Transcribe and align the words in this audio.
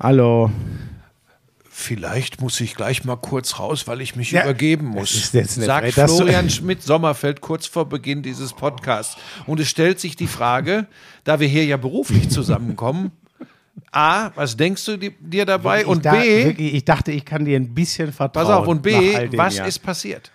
Hallo. 0.00 0.50
Vielleicht 1.70 2.40
muss 2.40 2.60
ich 2.60 2.74
gleich 2.74 3.04
mal 3.04 3.16
kurz 3.16 3.58
raus, 3.58 3.86
weil 3.86 4.00
ich 4.00 4.16
mich 4.16 4.32
Ja, 4.32 4.42
übergeben 4.42 4.86
muss. 4.86 5.30
Sagt 5.32 5.92
Frage, 5.92 5.92
Florian 5.92 6.50
Schmidt-Sommerfeld 6.50 7.40
kurz 7.40 7.66
vor 7.66 7.88
Beginn 7.88 8.22
dieses 8.22 8.52
Podcasts. 8.52 9.16
Und 9.46 9.60
es 9.60 9.68
stellt 9.68 10.00
sich 10.00 10.16
die 10.16 10.26
Frage, 10.26 10.86
da 11.24 11.38
wir 11.38 11.46
hier 11.48 11.64
ja 11.64 11.76
beruflich 11.76 12.30
zusammenkommen, 12.30 13.12
A, 13.92 14.30
was 14.34 14.56
denkst 14.56 14.84
du 14.86 14.96
di- 14.96 15.14
dir 15.20 15.46
dabei? 15.46 15.82
Ich 15.82 15.86
und 15.86 16.04
da- 16.04 16.12
B, 16.12 16.44
wirklich, 16.46 16.74
ich 16.74 16.84
dachte, 16.84 17.12
ich 17.12 17.24
kann 17.24 17.44
dir 17.44 17.56
ein 17.56 17.72
bisschen 17.74 18.12
vertrauen. 18.12 18.46
pass 18.46 18.54
auf, 18.54 18.66
und 18.66 18.82
B, 18.82 19.14
was 19.36 19.56
Jahren. 19.56 19.68
ist 19.68 19.78
passiert? 19.78 20.32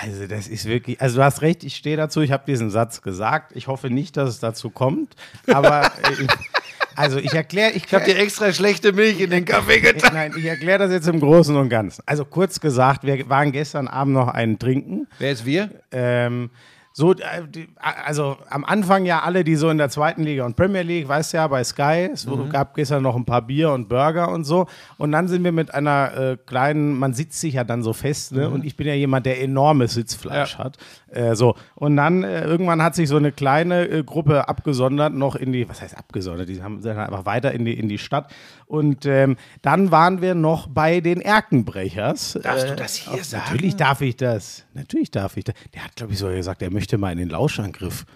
Also, 0.00 0.26
das 0.26 0.48
ist 0.48 0.64
wirklich, 0.66 1.00
also 1.00 1.18
du 1.18 1.24
hast 1.24 1.42
recht, 1.42 1.64
ich 1.64 1.76
stehe 1.76 1.96
dazu, 1.96 2.22
ich 2.22 2.32
habe 2.32 2.44
diesen 2.46 2.70
Satz 2.70 3.02
gesagt. 3.02 3.52
Ich 3.54 3.66
hoffe 3.66 3.90
nicht, 3.90 4.16
dass 4.16 4.28
es 4.30 4.40
dazu 4.40 4.70
kommt. 4.70 5.14
Aber, 5.46 5.84
äh, 5.86 6.26
also 6.96 7.18
ich 7.18 7.32
erkläre, 7.34 7.72
ich, 7.72 7.84
Ich 7.84 7.94
habe 7.94 8.04
dir 8.04 8.18
extra 8.18 8.52
schlechte 8.52 8.92
Milch 8.92 9.20
in 9.20 9.30
den 9.30 9.44
Kaffee 9.44 9.80
getan. 9.80 10.14
Nein, 10.14 10.34
ich 10.36 10.44
erkläre 10.44 10.78
das 10.78 10.92
jetzt 10.92 11.08
im 11.08 11.20
Großen 11.20 11.56
und 11.56 11.68
Ganzen. 11.68 12.02
Also 12.06 12.24
kurz 12.24 12.60
gesagt, 12.60 13.04
wir 13.04 13.28
waren 13.28 13.52
gestern 13.52 13.88
Abend 13.88 14.14
noch 14.14 14.28
einen 14.28 14.58
trinken. 14.58 15.06
Wer 15.18 15.32
ist 15.32 15.44
wir? 15.44 15.70
Ähm, 15.90 16.50
so, 16.92 17.12
äh, 17.14 17.66
also 18.04 18.36
am 18.50 18.64
Anfang 18.64 19.04
ja 19.06 19.20
alle, 19.20 19.44
die 19.44 19.56
so 19.56 19.70
in 19.70 19.78
der 19.78 19.88
zweiten 19.88 20.22
Liga 20.24 20.44
und 20.44 20.56
Premier 20.56 20.82
League, 20.82 21.08
weißt 21.08 21.32
du 21.32 21.36
ja, 21.38 21.48
bei 21.48 21.64
Sky, 21.64 22.10
es 22.12 22.26
Mhm. 22.26 22.50
gab 22.50 22.74
gestern 22.74 23.02
noch 23.02 23.16
ein 23.16 23.24
paar 23.24 23.42
Bier 23.42 23.70
und 23.72 23.88
Burger 23.88 24.30
und 24.30 24.44
so. 24.44 24.66
Und 24.98 25.12
dann 25.12 25.28
sind 25.28 25.42
wir 25.44 25.52
mit 25.52 25.74
einer 25.74 26.12
äh, 26.16 26.36
kleinen, 26.46 26.98
man 26.98 27.14
sitzt 27.14 27.40
sich 27.40 27.54
ja 27.54 27.64
dann 27.64 27.82
so 27.82 27.92
fest, 27.92 28.32
ne? 28.32 28.48
Und 28.50 28.64
ich 28.64 28.76
bin 28.76 28.86
ja 28.86 28.94
jemand, 28.94 29.26
der 29.26 29.40
enormes 29.42 29.94
Sitzfleisch 29.94 30.54
Mhm. 30.56 30.58
Ja. 30.58 30.64
hat. 30.64 30.76
Äh, 31.10 31.34
so. 31.34 31.54
Und 31.74 31.96
dann 31.96 32.22
äh, 32.24 32.44
irgendwann 32.44 32.82
hat 32.82 32.94
sich 32.94 33.08
so 33.08 33.16
eine 33.16 33.32
kleine 33.32 33.86
äh, 33.88 34.02
Gruppe 34.02 34.48
abgesondert, 34.48 35.12
noch 35.12 35.34
in 35.36 35.52
die, 35.52 35.68
was 35.68 35.82
heißt 35.82 35.96
abgesondert? 35.96 36.48
Die 36.48 36.62
haben 36.62 36.80
sind 36.82 36.96
einfach 36.96 37.26
weiter 37.26 37.52
in 37.52 37.64
die, 37.64 37.78
in 37.78 37.88
die 37.88 37.98
Stadt. 37.98 38.30
Und 38.72 39.04
ähm, 39.04 39.36
dann 39.60 39.90
waren 39.90 40.22
wir 40.22 40.34
noch 40.34 40.66
bei 40.66 41.00
den 41.00 41.20
Erkenbrechers. 41.20 42.38
Darfst 42.42 42.68
du 42.68 42.72
Äh, 42.72 42.76
das 42.76 42.94
hier 42.96 43.12
auch- 43.12 43.22
sagen? 43.22 43.44
Natürlich 43.50 43.76
darf 43.76 44.00
ich 44.00 44.16
das. 44.16 44.64
Natürlich 44.72 45.10
darf 45.10 45.36
ich 45.36 45.44
das. 45.44 45.54
Der 45.74 45.84
hat, 45.84 45.94
glaube 45.94 46.14
ich, 46.14 46.18
sogar 46.18 46.34
gesagt, 46.36 46.62
er 46.62 46.70
möchte 46.72 46.96
mal 46.96 47.12
in 47.12 47.18
den 47.18 47.28
Lauschangriff. 47.28 48.06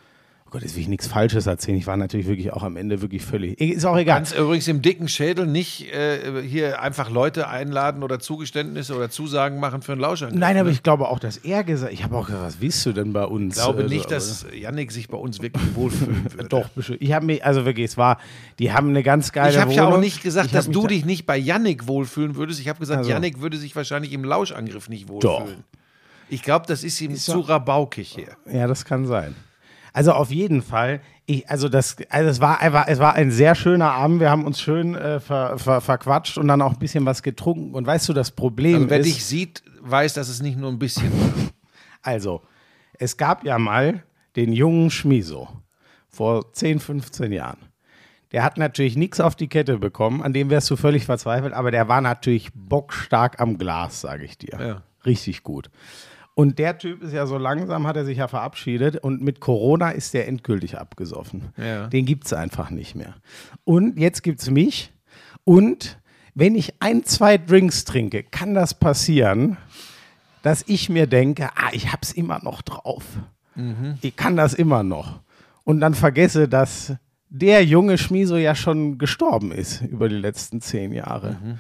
Oh 0.47 0.51
Gott, 0.53 0.63
jetzt 0.63 0.77
will 0.77 0.83
ich 0.83 0.89
nichts 0.89 1.09
Falsches 1.09 1.47
erzählen. 1.49 1.77
Ich 1.77 1.89
war 1.89 1.97
natürlich 1.97 2.29
wirklich 2.29 2.53
auch 2.53 2.63
am 2.63 2.77
Ende 2.77 3.03
wirklich 3.03 3.23
völlig. 3.25 3.61
Ist 3.61 3.85
auch 3.85 3.97
egal. 3.97 4.19
Kannst 4.19 4.39
übrigens 4.39 4.69
im 4.69 4.81
dicken 4.81 5.09
Schädel 5.09 5.45
nicht 5.45 5.93
äh, 5.93 6.41
hier 6.41 6.81
einfach 6.81 7.11
Leute 7.11 7.49
einladen 7.49 8.05
oder 8.05 8.21
Zugeständnisse 8.21 8.95
oder 8.95 9.11
Zusagen 9.11 9.59
machen 9.59 9.83
für 9.83 9.91
einen 9.93 10.01
Lauschangriff. 10.01 10.39
Nein, 10.39 10.57
aber 10.57 10.71
ich 10.71 10.85
glaube 10.85 11.09
auch, 11.09 11.19
dass 11.19 11.37
er 11.39 11.65
gesagt 11.65 11.93
Ich 11.93 12.05
habe 12.05 12.17
auch 12.17 12.27
gesagt, 12.27 12.45
was 12.45 12.61
willst 12.61 12.87
du 12.87 12.93
denn 12.93 13.13
bei 13.13 13.25
uns? 13.25 13.57
Ich 13.57 13.63
glaube 13.63 13.83
Also, 13.83 13.93
nicht, 13.95 14.09
dass 14.13 14.47
Yannick 14.55 14.93
sich 14.93 15.09
bei 15.09 15.17
uns 15.19 15.43
wirklich 15.43 15.75
wohlfühlen 15.75 16.25
würde. 16.33 16.49
Doch, 16.49 16.71
ich 17.01 17.13
habe 17.13 17.27
mich, 17.27 17.45
also 17.45 17.65
wirklich, 17.65 17.87
es 17.87 17.97
war, 17.97 18.19
die 18.61 18.73
haben 18.73 18.91
eine 18.91 19.03
ganz 19.03 19.33
geile 19.33 19.51
Ich 19.53 19.59
habe 19.61 19.73
ja 19.75 19.89
auch 19.89 19.99
nicht 19.99 20.23
gesagt, 20.23 20.47
Ich 20.47 20.53
dass 20.53 20.71
du 20.71 20.83
da- 20.83 20.89
dich 20.89 21.05
nicht 21.05 21.27
bei 21.27 21.37
Yannick 21.37 21.89
wohlfühlen 21.89 22.37
würdest. 22.37 22.61
Ich 22.61 22.69
habe 22.69 22.79
gesagt, 22.79 22.99
Also. 22.99 23.11
Yannick 23.11 23.41
würde 23.41 23.57
sich 23.57 23.75
wahrscheinlich 23.75 24.13
im 24.13 24.23
Lauschangriff 24.25 24.89
nicht 24.89 25.09
Doch. 25.11 25.41
wohlfühlen. 25.41 25.65
Ich 26.29 26.43
glaube, 26.43 26.67
das 26.69 26.85
ist 26.85 27.01
ihm 27.01 27.17
zu 27.17 27.33
doch- 27.33 27.49
rabaukig 27.49 28.09
hier. 28.15 28.37
Ja, 28.49 28.69
das 28.69 28.85
kann 28.85 29.07
sein. 29.07 29.35
Also 29.97 30.13
auf 30.13 30.31
jeden 30.31 30.61
Fall, 30.61 31.01
ich, 31.25 31.49
also 31.49 31.71
das, 31.71 31.97
also 32.11 32.29
es 32.29 32.39
war 32.39 32.61
einfach, 32.61 32.87
es 32.87 32.99
war 32.99 33.15
ein 33.15 33.31
sehr 33.31 33.55
schöner 33.55 33.93
Abend. 33.93 34.21
Wir 34.21 34.29
haben 34.29 34.45
uns 34.45 34.61
schön 34.61 34.95
äh, 34.95 35.21
ver, 35.21 35.57
ver, 35.57 35.81
verquatscht 35.81 36.37
und 36.37 36.49
dann 36.49 36.61
auch 36.61 36.75
ein 36.75 36.79
bisschen 36.79 37.07
was 37.07 37.23
getrunken. 37.23 37.73
Und 37.73 37.87
weißt 37.87 38.07
du, 38.11 38.13
das 38.13 38.31
Problem 38.31 38.75
Also 38.75 38.91
wer 38.91 38.99
ist, 38.99 39.07
dich 39.07 39.25
sieht, 39.25 39.63
weiß, 39.81 40.13
dass 40.13 40.29
es 40.29 40.43
nicht 40.43 40.59
nur 40.59 40.71
ein 40.71 40.79
bisschen 40.79 41.11
also 42.03 42.43
es 42.99 43.17
gab 43.17 43.43
ja 43.45 43.59
mal 43.59 44.03
den 44.37 44.53
jungen 44.53 44.91
Schmiso 44.91 45.49
vor 46.11 46.53
10, 46.53 46.79
15 46.79 47.33
Jahren. 47.33 47.61
Der 48.33 48.43
hat 48.43 48.59
natürlich 48.59 48.97
nichts 48.97 49.19
auf 49.19 49.35
die 49.35 49.49
Kette 49.49 49.79
bekommen, 49.79 50.23
an 50.23 50.35
dem 50.35 50.51
wärst 50.51 50.69
du 50.71 50.77
völlig 50.77 51.07
verzweifelt, 51.07 51.55
aber 51.55 51.71
der 51.71 51.89
war 51.89 52.03
natürlich 52.03 52.51
bockstark 52.53 53.41
am 53.41 53.57
Glas, 53.57 54.03
sage 54.03 54.27
ich 54.27 54.37
dir. 54.37 54.59
Ja. 54.61 54.83
Richtig 55.07 55.43
gut. 55.43 55.71
Und 56.39 56.59
der 56.59 56.77
Typ 56.77 57.03
ist 57.03 57.15
ja 57.15 57.27
so 57.27 57.39
langsam, 57.39 57.87
hat 57.87 57.97
er 57.97 58.05
sich 58.05 58.19
ja 58.19 58.29
verabschiedet 58.29 58.99
und 58.99 59.23
mit 59.23 59.41
Corona 59.41 59.93
ist 59.93 60.13
der 60.13 60.29
endgültig 60.29 60.77
abgesoffen. 60.77 61.45
Ja. 61.57 61.87
Den 61.87 62.05
gibt 62.05 62.27
es 62.27 62.35
einfach 62.35 62.69
nicht 62.69 62.95
mehr. 62.95 63.15
Und 63.65 63.99
jetzt 63.99 64.23
gibt 64.23 64.43
es 64.43 64.51
mich. 64.51 64.93
Und 65.45 65.99
wenn 66.35 66.55
ich 66.55 66.75
ein, 66.81 67.05
zwei 67.05 67.39
Drinks 67.39 67.87
trinke, 67.87 68.23
kann 68.23 68.53
das 68.53 68.75
passieren, 68.75 69.57
dass 70.43 70.63
ich 70.67 70.91
mir 70.91 71.07
denke, 71.07 71.49
ah, 71.57 71.71
ich 71.73 71.91
hab's 71.91 72.13
immer 72.13 72.39
noch 72.45 72.61
drauf. 72.61 73.05
Ich 74.03 74.15
kann 74.17 74.37
das 74.37 74.53
immer 74.53 74.83
noch. 74.83 75.21
Und 75.65 75.81
dann 75.81 75.95
vergesse, 75.95 76.49
dass 76.49 76.93
der 77.31 77.65
junge 77.65 77.97
Schmiso 77.97 78.37
ja 78.37 78.55
schon 78.55 78.99
gestorben 78.99 79.53
ist 79.53 79.81
über 79.81 80.11
die 80.11 80.17
letzten 80.17 80.61
zehn 80.61 80.93
Jahre. 80.93 81.59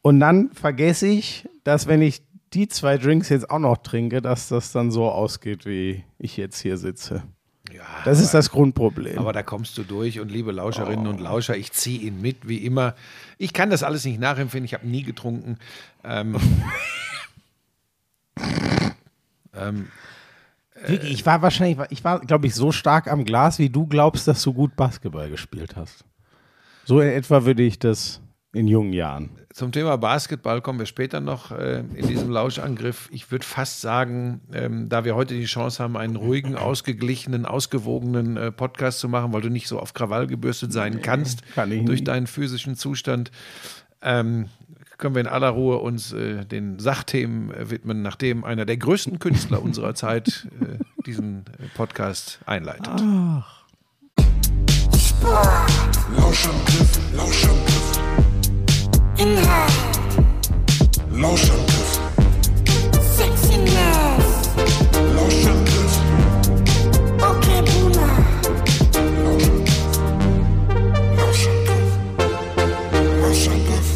Und 0.00 0.20
dann 0.20 0.50
vergesse 0.52 1.08
ich, 1.08 1.48
dass 1.64 1.88
wenn 1.88 2.02
ich 2.02 2.22
die 2.54 2.68
zwei 2.68 2.98
Drinks 2.98 3.28
jetzt 3.28 3.50
auch 3.50 3.58
noch 3.58 3.78
trinke, 3.78 4.20
dass 4.22 4.48
das 4.48 4.72
dann 4.72 4.90
so 4.90 5.10
ausgeht, 5.10 5.66
wie 5.66 6.04
ich 6.18 6.36
jetzt 6.36 6.60
hier 6.60 6.76
sitze. 6.76 7.22
Ja, 7.72 7.84
Das 8.04 8.20
ist 8.20 8.34
das 8.34 8.50
Grundproblem. 8.50 9.18
aber 9.18 9.32
da 9.32 9.42
kommst 9.42 9.78
du 9.78 9.82
durch 9.82 10.20
und 10.20 10.30
liebe 10.30 10.52
Lauscherinnen 10.52 11.06
und 11.06 11.20
Lauscher, 11.20 11.56
ich 11.56 11.72
ziehe 11.72 12.00
ihn 12.00 12.20
mit, 12.20 12.48
wie 12.48 12.58
immer. 12.58 12.94
Ich 13.38 13.52
kann 13.52 13.70
das 13.70 13.82
alles 13.82 14.04
nicht 14.04 14.20
nachempfinden, 14.20 14.66
ich 14.66 14.74
habe 14.74 14.86
nie 14.86 15.02
getrunken. 15.02 15.58
Ähm, 16.04 16.36
ähm, 19.54 19.88
Wirklich, 20.86 21.12
ich 21.12 21.26
war 21.26 21.42
wahrscheinlich, 21.42 21.78
ich 21.90 22.02
war, 22.02 22.20
glaube 22.20 22.46
ich, 22.46 22.54
so 22.54 22.72
stark 22.72 23.06
am 23.06 23.24
Glas, 23.24 23.58
wie 23.58 23.70
du 23.70 23.86
glaubst, 23.86 24.26
dass 24.26 24.42
du 24.42 24.52
gut 24.52 24.74
Basketball 24.74 25.30
gespielt 25.30 25.76
hast. 25.76 26.04
So 26.84 27.00
in 27.00 27.08
etwa 27.08 27.44
würde 27.44 27.62
ich 27.62 27.78
das 27.78 28.20
in 28.54 28.68
jungen 28.68 28.92
Jahren. 28.92 29.30
Zum 29.52 29.72
Thema 29.72 29.96
Basketball 29.96 30.60
kommen 30.60 30.78
wir 30.78 30.86
später 30.86 31.20
noch 31.20 31.52
äh, 31.52 31.84
in 31.94 32.06
diesem 32.06 32.30
Lauschangriff. 32.30 33.08
Ich 33.10 33.30
würde 33.30 33.46
fast 33.46 33.80
sagen, 33.80 34.40
ähm, 34.52 34.88
da 34.88 35.04
wir 35.04 35.14
heute 35.14 35.34
die 35.34 35.44
Chance 35.44 35.82
haben, 35.82 35.96
einen 35.96 36.16
ruhigen, 36.16 36.56
ausgeglichenen, 36.56 37.46
ausgewogenen 37.46 38.36
äh, 38.36 38.52
Podcast 38.52 38.98
zu 38.98 39.08
machen, 39.08 39.32
weil 39.32 39.40
du 39.40 39.48
nicht 39.48 39.68
so 39.68 39.78
auf 39.78 39.94
Krawall 39.94 40.26
gebürstet 40.26 40.72
sein 40.72 41.00
kannst 41.02 41.42
kann 41.54 41.72
ich 41.72 41.84
durch 41.84 42.04
deinen 42.04 42.26
physischen 42.26 42.76
Zustand, 42.76 43.30
ähm, 44.02 44.48
können 44.98 45.14
wir 45.14 45.20
in 45.20 45.26
aller 45.26 45.48
Ruhe 45.48 45.78
uns 45.78 46.12
äh, 46.12 46.44
den 46.44 46.78
Sachthemen 46.78 47.52
äh, 47.52 47.70
widmen, 47.70 48.02
nachdem 48.02 48.44
einer 48.44 48.64
der 48.64 48.76
größten 48.76 49.18
Künstler 49.18 49.62
unserer 49.62 49.94
Zeit 49.94 50.46
äh, 50.60 50.78
diesen 51.04 51.44
äh, 51.58 51.66
Podcast 51.74 52.40
einleitet. 52.46 53.02
Lauschangriff, 56.16 57.00
Lauschangriff. 57.16 57.81
Inhalt, 59.22 59.72
Lauschangriff, 61.12 62.00
Sexiness, 63.16 64.26
Lauschangriff, 65.14 65.94
okay 67.30 67.60
Boomer, 67.68 68.14
Lauschangriff, 71.16 71.90
Lauschangriff, 73.20 73.88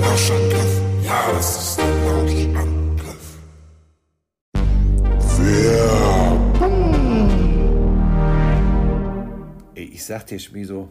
Lauschangriff. 0.00 0.72
Ja, 1.04 1.20
das 1.34 1.48
ist 1.60 1.78
der 1.78 1.90
Lauschangriff. 2.04 3.26
Ich 9.74 10.04
sag 10.04 10.26
dir, 10.28 10.38
Schmiso, 10.38 10.90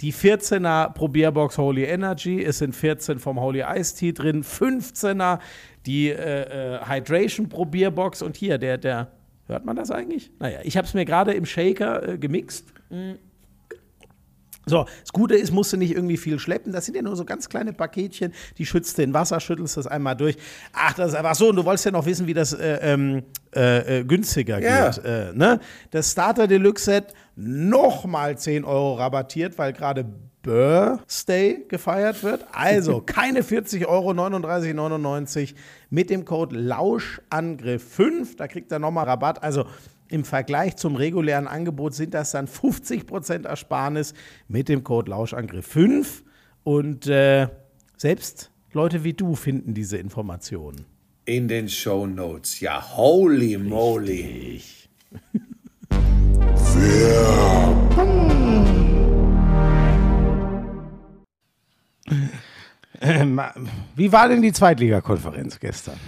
Die 0.00 0.12
14er 0.12 0.92
Probierbox 0.92 1.56
Holy 1.56 1.84
Energy, 1.84 2.42
es 2.42 2.58
sind 2.58 2.74
14 2.74 3.18
vom 3.18 3.40
Holy 3.40 3.64
Ice 3.66 3.96
Tea 3.96 4.12
drin, 4.12 4.42
15er 4.42 5.38
die 5.86 6.10
äh, 6.10 6.76
äh, 6.76 6.80
Hydration 6.86 7.48
Probierbox 7.48 8.20
und 8.20 8.36
hier, 8.36 8.58
der, 8.58 8.76
der, 8.76 9.12
hört 9.46 9.64
man 9.64 9.76
das 9.76 9.90
eigentlich? 9.90 10.30
Naja, 10.38 10.58
ich 10.64 10.76
habe 10.76 10.86
es 10.86 10.94
mir 10.94 11.04
gerade 11.04 11.32
im 11.32 11.46
Shaker 11.46 12.08
äh, 12.08 12.18
gemixt. 12.18 12.72
Mm. 12.90 13.12
So, 14.68 14.84
das 15.00 15.12
Gute 15.12 15.36
ist, 15.36 15.52
musst 15.52 15.72
du 15.72 15.76
nicht 15.76 15.92
irgendwie 15.92 16.16
viel 16.16 16.40
schleppen. 16.40 16.72
Das 16.72 16.84
sind 16.86 16.96
ja 16.96 17.02
nur 17.02 17.14
so 17.14 17.24
ganz 17.24 17.48
kleine 17.48 17.72
Paketchen. 17.72 18.32
Die 18.58 18.66
schützt 18.66 18.98
den 18.98 19.14
Wasser, 19.14 19.38
schüttelst 19.38 19.76
das 19.76 19.86
einmal 19.86 20.16
durch. 20.16 20.36
Ach, 20.72 20.92
das 20.94 21.10
ist 21.10 21.14
einfach 21.14 21.36
so. 21.36 21.50
Und 21.50 21.56
du 21.56 21.64
wolltest 21.64 21.84
ja 21.84 21.92
noch 21.92 22.04
wissen, 22.04 22.26
wie 22.26 22.34
das 22.34 22.52
äh, 22.52 22.78
ähm, 22.82 23.22
äh, 23.54 24.00
äh, 24.00 24.04
günstiger 24.04 24.60
Ja. 24.60 24.90
geht. 24.90 25.04
Äh, 25.04 25.32
ne? 25.34 25.60
Das 25.92 26.10
Starter 26.10 26.48
Deluxe 26.48 26.84
Set 26.84 27.14
nochmal 27.36 28.36
10 28.36 28.64
Euro 28.64 28.94
rabattiert, 28.94 29.56
weil 29.56 29.72
gerade 29.72 30.04
Birthday 30.42 31.64
gefeiert 31.68 32.24
wird. 32.24 32.44
Also 32.50 33.00
keine 33.06 33.44
40 33.44 33.86
Euro, 33.86 34.10
39,99 34.10 35.54
mit 35.90 36.10
dem 36.10 36.24
Code 36.24 36.56
Lauschangriff5. 36.56 38.36
Da 38.36 38.48
kriegt 38.48 38.72
er 38.72 38.80
nochmal 38.80 39.04
Rabatt. 39.06 39.42
Also 39.44 39.64
im 40.08 40.24
Vergleich 40.24 40.76
zum 40.76 40.96
regulären 40.96 41.46
Angebot 41.46 41.94
sind 41.94 42.14
das 42.14 42.30
dann 42.30 42.46
50% 42.46 43.46
Ersparnis 43.46 44.14
mit 44.48 44.68
dem 44.68 44.84
Code 44.84 45.10
Lauschangriff5. 45.10 46.22
Und 46.64 47.06
äh, 47.06 47.48
selbst 47.96 48.50
Leute 48.72 49.04
wie 49.04 49.12
du 49.12 49.34
finden 49.34 49.74
diese 49.74 49.98
Informationen. 49.98 50.84
In 51.24 51.48
den 51.48 51.68
Show 51.68 52.06
Notes. 52.06 52.60
Ja, 52.60 52.96
holy 52.96 53.58
moly. 53.58 54.62
Ähm, 63.00 63.40
wie 63.94 64.10
war 64.12 64.28
denn 64.28 64.42
die 64.42 64.52
Zweitligakonferenz 64.52 65.60
gestern? 65.60 65.98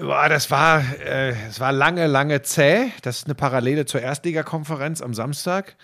Boah, 0.00 0.28
das 0.28 0.50
war, 0.50 0.82
äh, 1.00 1.34
es 1.48 1.60
war 1.60 1.72
lange, 1.72 2.06
lange 2.06 2.42
zäh. 2.42 2.90
Das 3.02 3.18
ist 3.18 3.26
eine 3.26 3.34
Parallele 3.34 3.86
zur 3.86 4.00
Erstligakonferenz 4.00 5.02
am 5.02 5.14
Samstag. 5.14 5.76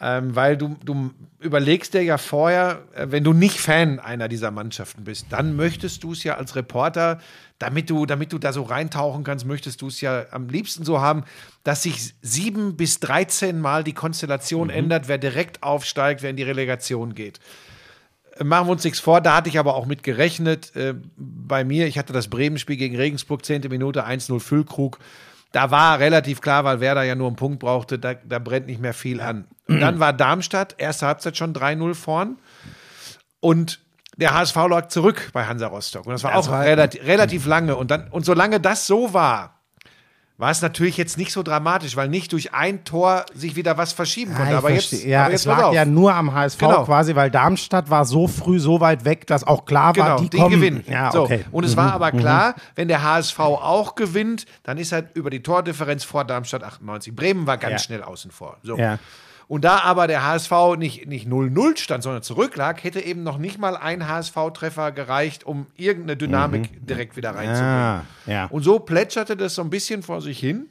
Ähm, 0.00 0.36
weil 0.36 0.56
du, 0.56 0.76
du 0.84 1.10
überlegst 1.40 1.92
dir 1.92 2.04
ja 2.04 2.18
vorher, 2.18 2.84
äh, 2.94 3.06
wenn 3.08 3.24
du 3.24 3.32
nicht 3.32 3.58
Fan 3.58 3.98
einer 3.98 4.28
dieser 4.28 4.52
Mannschaften 4.52 5.02
bist, 5.02 5.26
dann 5.30 5.56
möchtest 5.56 6.04
du 6.04 6.12
es 6.12 6.22
ja 6.22 6.36
als 6.36 6.54
Reporter, 6.54 7.18
damit 7.58 7.90
du, 7.90 8.06
damit 8.06 8.32
du 8.32 8.38
da 8.38 8.52
so 8.52 8.62
reintauchen 8.62 9.24
kannst, 9.24 9.44
möchtest 9.44 9.82
du 9.82 9.88
es 9.88 10.00
ja 10.00 10.26
am 10.30 10.48
liebsten 10.48 10.84
so 10.84 11.00
haben, 11.00 11.24
dass 11.64 11.82
sich 11.82 12.14
sieben 12.22 12.76
bis 12.76 13.00
13 13.00 13.60
Mal 13.60 13.82
die 13.82 13.92
Konstellation 13.92 14.70
ändert, 14.70 15.08
wer 15.08 15.18
direkt 15.18 15.64
aufsteigt, 15.64 16.22
wer 16.22 16.30
in 16.30 16.36
die 16.36 16.44
Relegation 16.44 17.16
geht. 17.16 17.40
Machen 18.42 18.68
wir 18.68 18.72
uns 18.72 18.84
nichts 18.84 19.00
vor, 19.00 19.20
da 19.20 19.36
hatte 19.36 19.48
ich 19.48 19.58
aber 19.58 19.74
auch 19.74 19.86
mit 19.86 20.02
gerechnet. 20.02 20.74
Äh, 20.76 20.94
bei 21.16 21.64
mir, 21.64 21.86
ich 21.86 21.98
hatte 21.98 22.12
das 22.12 22.28
Bremen-Spiel 22.28 22.76
gegen 22.76 22.96
Regensburg, 22.96 23.44
10. 23.44 23.62
Minute, 23.68 24.06
1-0 24.06 24.38
Füllkrug. 24.40 24.98
Da 25.52 25.70
war 25.70 25.98
relativ 25.98 26.40
klar, 26.40 26.64
weil 26.64 26.80
Werder 26.80 27.02
ja 27.04 27.14
nur 27.14 27.26
einen 27.26 27.36
Punkt 27.36 27.58
brauchte, 27.58 27.98
da, 27.98 28.14
da 28.14 28.38
brennt 28.38 28.66
nicht 28.66 28.80
mehr 28.80 28.92
viel 28.94 29.20
an. 29.20 29.46
Und 29.66 29.80
dann 29.80 29.98
war 29.98 30.12
Darmstadt, 30.12 30.74
erste 30.78 31.06
Halbzeit 31.06 31.36
schon 31.38 31.54
3-0 31.54 31.94
vorn. 31.94 32.36
Und 33.40 33.80
der 34.16 34.34
HSV 34.34 34.56
lag 34.68 34.88
zurück 34.88 35.30
bei 35.32 35.46
Hansa 35.46 35.68
Rostock. 35.68 36.06
Und 36.06 36.12
das 36.12 36.24
war 36.24 36.32
Das 36.32 36.46
auch 36.48 36.52
war- 36.52 36.64
relativ, 36.64 37.02
relativ 37.06 37.46
lange. 37.46 37.76
Und, 37.76 37.90
dann, 37.90 38.08
und 38.08 38.24
solange 38.24 38.60
das 38.60 38.86
so 38.86 39.14
war, 39.14 39.57
war 40.38 40.50
es 40.52 40.62
natürlich 40.62 40.96
jetzt 40.96 41.18
nicht 41.18 41.32
so 41.32 41.42
dramatisch, 41.42 41.96
weil 41.96 42.08
nicht 42.08 42.32
durch 42.32 42.54
ein 42.54 42.84
Tor 42.84 43.26
sich 43.34 43.56
wieder 43.56 43.76
was 43.76 43.92
verschieben 43.92 44.34
konnte. 44.34 44.52
Ich 44.52 44.56
aber, 44.56 44.70
jetzt, 44.70 44.92
ja, 45.04 45.22
aber 45.24 45.32
jetzt 45.32 45.40
es 45.40 45.46
pass 45.52 45.60
lag 45.62 45.72
ja 45.72 45.84
nur 45.84 46.14
am 46.14 46.32
HSV 46.32 46.58
Genau. 46.60 46.84
quasi, 46.84 47.16
weil 47.16 47.28
Darmstadt 47.30 47.90
war 47.90 48.04
so 48.04 48.28
früh 48.28 48.60
so 48.60 48.80
weit 48.80 49.04
weg, 49.04 49.26
dass 49.26 49.42
auch 49.44 49.64
klar 49.64 49.96
war, 49.96 50.04
Genau, 50.06 50.20
die, 50.20 50.30
die, 50.30 50.36
kommen. 50.38 50.54
gewinnen. 50.54 50.84
Ja, 50.88 51.10
so. 51.10 51.22
okay. 51.24 51.44
Und 51.50 51.64
es 51.64 51.76
war 51.76 51.92
aber 51.92 52.12
klar, 52.12 52.54
wenn 52.76 52.86
der 52.86 53.02
HSV 53.02 53.38
auch 53.40 53.96
gewinnt, 53.96 54.44
dann 54.62 54.78
ist 54.78 54.92
er 54.92 55.04
über 55.14 55.28
die 55.30 55.42
Tordifferenz 55.42 56.04
vor 56.04 56.24
Darmstadt 56.24 56.62
98. 56.62 57.14
Bremen 57.16 57.46
war 57.48 57.58
ganz 57.58 57.72
Ja. 57.72 57.78
schnell 57.80 58.02
außen 58.04 58.30
vor. 58.30 58.58
So. 58.62 58.78
Ja. 58.78 58.98
Und 59.48 59.64
da 59.64 59.78
aber 59.80 60.06
der 60.06 60.26
HSV 60.26 60.52
nicht, 60.76 61.06
nicht 61.06 61.26
0-0 61.26 61.78
stand, 61.78 62.02
sondern 62.02 62.22
zurücklag, 62.22 62.84
hätte 62.84 63.00
eben 63.00 63.22
noch 63.22 63.38
nicht 63.38 63.58
mal 63.58 63.76
ein 63.78 64.06
HSV-Treffer 64.06 64.92
gereicht, 64.92 65.44
um 65.44 65.66
irgendeine 65.74 66.18
Dynamik 66.18 66.86
direkt 66.86 67.16
wieder 67.16 67.30
reinzubringen. 67.30 67.64
Ah, 67.64 68.04
ja. 68.26 68.44
Und 68.46 68.62
so 68.62 68.78
plätscherte 68.78 69.38
das 69.38 69.54
so 69.54 69.62
ein 69.62 69.70
bisschen 69.70 70.02
vor 70.02 70.20
sich 70.20 70.38
hin, 70.38 70.66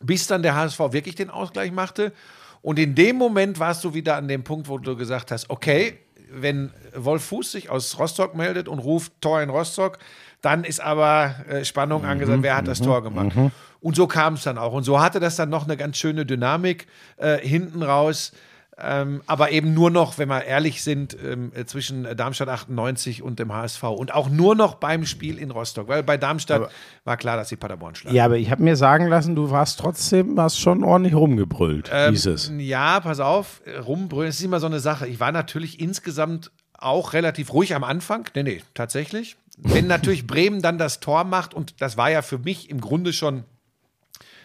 bis 0.00 0.26
dann 0.26 0.42
der 0.42 0.56
HSV 0.56 0.80
wirklich 0.90 1.14
den 1.14 1.30
Ausgleich 1.30 1.70
machte. 1.70 2.12
Und 2.60 2.80
in 2.80 2.96
dem 2.96 3.16
Moment 3.16 3.60
warst 3.60 3.84
du 3.84 3.94
wieder 3.94 4.16
an 4.16 4.26
dem 4.26 4.42
Punkt, 4.42 4.68
wo 4.68 4.78
du 4.78 4.96
gesagt 4.96 5.30
hast, 5.30 5.48
okay, 5.48 5.98
wenn 6.28 6.72
Wolf 6.96 7.24
Fuß 7.24 7.52
sich 7.52 7.70
aus 7.70 7.98
Rostock 8.00 8.34
meldet 8.34 8.66
und 8.66 8.80
ruft 8.80 9.12
Tor 9.20 9.42
in 9.42 9.50
Rostock, 9.50 9.98
dann 10.42 10.64
ist 10.64 10.80
aber 10.80 11.34
äh, 11.48 11.64
Spannung 11.64 12.04
angesagt, 12.04 12.42
wer 12.42 12.56
hat 12.56 12.68
das 12.68 12.80
Tor 12.80 13.02
gemacht. 13.02 13.32
Und 13.80 13.96
so 13.96 14.06
kam 14.06 14.34
es 14.34 14.42
dann 14.42 14.58
auch. 14.58 14.72
Und 14.74 14.84
so 14.84 15.00
hatte 15.00 15.18
das 15.18 15.36
dann 15.36 15.48
noch 15.48 15.64
eine 15.64 15.76
ganz 15.76 15.96
schöne 15.96 16.26
Dynamik 16.26 16.86
äh, 17.16 17.38
hinten 17.38 17.82
raus. 17.82 18.32
Ähm, 18.78 19.20
aber 19.26 19.50
eben 19.52 19.74
nur 19.74 19.90
noch, 19.90 20.18
wenn 20.18 20.28
wir 20.28 20.44
ehrlich 20.44 20.82
sind, 20.82 21.16
ähm, 21.22 21.52
äh, 21.54 21.66
zwischen 21.66 22.04
Darmstadt 22.16 22.48
98 22.48 23.22
und 23.22 23.38
dem 23.38 23.52
HSV. 23.52 23.82
Und 23.84 24.14
auch 24.14 24.28
nur 24.30 24.54
noch 24.54 24.76
beim 24.76 25.04
Spiel 25.04 25.38
in 25.38 25.50
Rostock. 25.50 25.88
Weil 25.88 26.02
bei 26.02 26.16
Darmstadt 26.16 26.70
war 27.04 27.16
klar, 27.16 27.36
dass 27.36 27.48
sie 27.50 27.56
Paderborn 27.56 27.94
schlagen. 27.94 28.16
Ja, 28.16 28.24
aber 28.24 28.38
ich 28.38 28.50
habe 28.50 28.62
mir 28.62 28.76
sagen 28.76 29.08
lassen, 29.08 29.36
du 29.36 29.50
warst 29.50 29.78
trotzdem, 29.78 30.40
hast 30.40 30.58
schon 30.58 30.84
ordentlich 30.84 31.14
rumgebrüllt, 31.14 31.90
Ähm, 31.92 32.12
hieß 32.12 32.26
es. 32.26 32.52
Ja, 32.56 32.98
pass 33.00 33.20
auf, 33.20 33.60
äh, 33.66 33.76
rumbrüllen, 33.78 34.28
das 34.28 34.36
ist 34.36 34.44
immer 34.44 34.58
so 34.58 34.66
eine 34.66 34.80
Sache. 34.80 35.06
Ich 35.06 35.20
war 35.20 35.32
natürlich 35.32 35.78
insgesamt 35.78 36.50
auch 36.78 37.12
relativ 37.12 37.52
ruhig 37.52 37.74
am 37.74 37.84
Anfang. 37.84 38.24
Nee, 38.34 38.42
nee, 38.42 38.62
tatsächlich. 38.74 39.36
Wenn 39.58 39.86
natürlich 39.86 40.26
Bremen 40.26 40.62
dann 40.62 40.78
das 40.78 41.00
Tor 41.00 41.24
macht, 41.24 41.54
und 41.54 41.80
das 41.80 41.96
war 41.96 42.10
ja 42.10 42.22
für 42.22 42.38
mich 42.38 42.70
im 42.70 42.80
Grunde 42.80 43.12
schon 43.12 43.44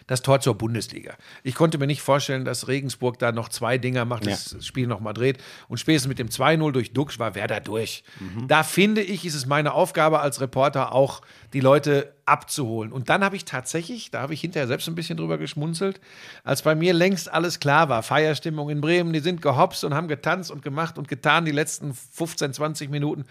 das 0.08 0.22
Tor 0.22 0.40
zur 0.40 0.54
Bundesliga. 0.54 1.14
Ich 1.42 1.54
konnte 1.54 1.76
mir 1.76 1.86
nicht 1.86 2.00
vorstellen, 2.00 2.46
dass 2.46 2.66
Regensburg 2.66 3.18
da 3.18 3.30
noch 3.30 3.50
zwei 3.50 3.76
Dinger 3.76 4.06
macht, 4.06 4.26
das 4.26 4.56
Spiel 4.64 4.86
noch 4.86 5.00
mal 5.00 5.12
dreht. 5.12 5.36
Und 5.68 5.78
spätestens 5.78 6.08
mit 6.08 6.18
dem 6.18 6.28
2-0 6.28 6.72
durch 6.72 6.92
Duxch 6.94 7.18
war 7.18 7.34
Werder 7.34 7.60
durch. 7.60 8.04
Da 8.48 8.62
finde 8.62 9.02
ich, 9.02 9.26
ist 9.26 9.34
es 9.34 9.44
meine 9.44 9.74
Aufgabe 9.74 10.20
als 10.20 10.40
Reporter 10.40 10.92
auch, 10.92 11.20
die 11.52 11.60
Leute 11.60 12.14
abzuholen. 12.24 12.90
Und 12.90 13.10
dann 13.10 13.22
habe 13.22 13.36
ich 13.36 13.44
tatsächlich, 13.44 14.10
da 14.10 14.22
habe 14.22 14.32
ich 14.32 14.40
hinterher 14.40 14.66
selbst 14.66 14.88
ein 14.88 14.94
bisschen 14.94 15.18
drüber 15.18 15.36
geschmunzelt, 15.36 16.00
als 16.42 16.62
bei 16.62 16.74
mir 16.74 16.94
längst 16.94 17.30
alles 17.30 17.60
klar 17.60 17.90
war, 17.90 18.02
Feierstimmung 18.02 18.70
in 18.70 18.80
Bremen, 18.80 19.12
die 19.12 19.20
sind 19.20 19.42
gehopst 19.42 19.84
und 19.84 19.94
haben 19.94 20.08
getanzt 20.08 20.50
und 20.50 20.62
gemacht 20.62 20.96
und 20.96 21.08
getan 21.08 21.44
die 21.44 21.52
letzten 21.52 21.92
15, 21.92 22.54
20 22.54 22.90
Minuten. 22.90 23.26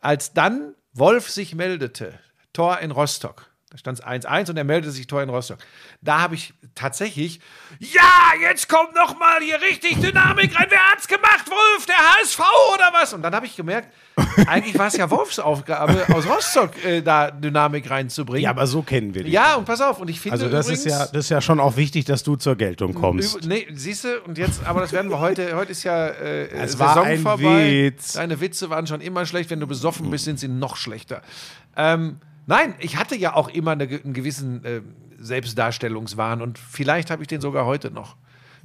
Als 0.00 0.32
dann 0.32 0.74
Wolf 0.98 1.30
sich 1.30 1.54
meldete, 1.54 2.18
Tor 2.52 2.80
in 2.80 2.90
Rostock, 2.90 3.47
da 3.70 3.76
stand 3.76 3.98
es 3.98 4.04
1-1 4.04 4.48
und 4.48 4.56
er 4.56 4.64
meldete 4.64 4.90
sich 4.90 5.06
Tor 5.06 5.22
in 5.22 5.28
Rostock. 5.28 5.58
Da 6.00 6.20
habe 6.20 6.34
ich 6.36 6.54
tatsächlich, 6.74 7.38
ja, 7.78 8.32
jetzt 8.40 8.66
kommt 8.66 8.94
noch 8.94 9.18
mal 9.18 9.42
hier 9.42 9.60
richtig 9.60 10.00
Dynamik 10.00 10.58
rein. 10.58 10.68
Wer 10.70 10.90
hat's 10.90 11.06
gemacht, 11.06 11.50
Wolf? 11.50 11.84
Der 11.84 11.96
HSV 11.96 12.40
oder 12.74 12.90
was? 12.94 13.12
Und 13.12 13.20
dann 13.20 13.34
habe 13.34 13.44
ich 13.44 13.56
gemerkt, 13.56 13.92
eigentlich 14.46 14.78
war 14.78 14.86
es 14.86 14.96
ja 14.96 15.10
Wolfs 15.10 15.38
Aufgabe, 15.38 16.06
aus 16.14 16.26
Rostock 16.26 16.82
äh, 16.82 17.02
da 17.02 17.30
Dynamik 17.30 17.90
reinzubringen. 17.90 18.44
Ja, 18.44 18.50
aber 18.50 18.66
so 18.66 18.80
kennen 18.80 19.14
wir 19.14 19.24
dich. 19.24 19.32
Ja, 19.34 19.56
und 19.56 19.66
pass 19.66 19.82
auf, 19.82 20.00
und 20.00 20.08
ich 20.08 20.18
finde 20.18 20.32
also 20.32 20.48
das 20.48 20.70
ist, 20.70 20.86
übrigens, 20.86 21.00
ja, 21.00 21.06
das 21.06 21.24
ist 21.26 21.28
ja 21.28 21.40
schon 21.42 21.60
auch 21.60 21.76
wichtig, 21.76 22.06
dass 22.06 22.22
du 22.22 22.36
zur 22.36 22.56
Geltung 22.56 22.94
kommst. 22.94 23.44
Nee, 23.46 23.66
siehst 23.74 24.04
du, 24.04 24.20
und 24.22 24.38
jetzt, 24.38 24.64
aber 24.64 24.80
das 24.80 24.92
werden 24.92 25.10
wir 25.10 25.20
heute, 25.20 25.54
heute 25.56 25.72
ist 25.72 25.82
ja 25.82 26.06
äh, 26.06 26.48
Es 26.48 26.72
Saison 26.72 26.86
war 26.86 27.02
ein 27.04 27.20
vorbei. 27.20 27.92
Witz. 27.94 28.14
Deine 28.14 28.40
Witze 28.40 28.70
waren 28.70 28.86
schon 28.86 29.02
immer 29.02 29.26
schlecht, 29.26 29.50
wenn 29.50 29.60
du 29.60 29.66
besoffen 29.66 30.10
bist, 30.10 30.24
sind 30.24 30.40
sie 30.40 30.48
noch 30.48 30.76
schlechter. 30.76 31.20
Ähm, 31.76 32.18
nein, 32.48 32.74
ich 32.80 32.96
hatte 32.96 33.14
ja 33.14 33.34
auch 33.34 33.48
immer 33.48 33.72
eine, 33.72 33.84
einen 33.84 34.14
gewissen 34.14 34.64
äh, 34.64 34.80
Selbstdarstellungswahn 35.18 36.42
und 36.42 36.58
vielleicht 36.58 37.10
habe 37.10 37.22
ich 37.22 37.28
den 37.28 37.40
sogar 37.40 37.64
heute 37.64 37.90
noch. 37.92 38.16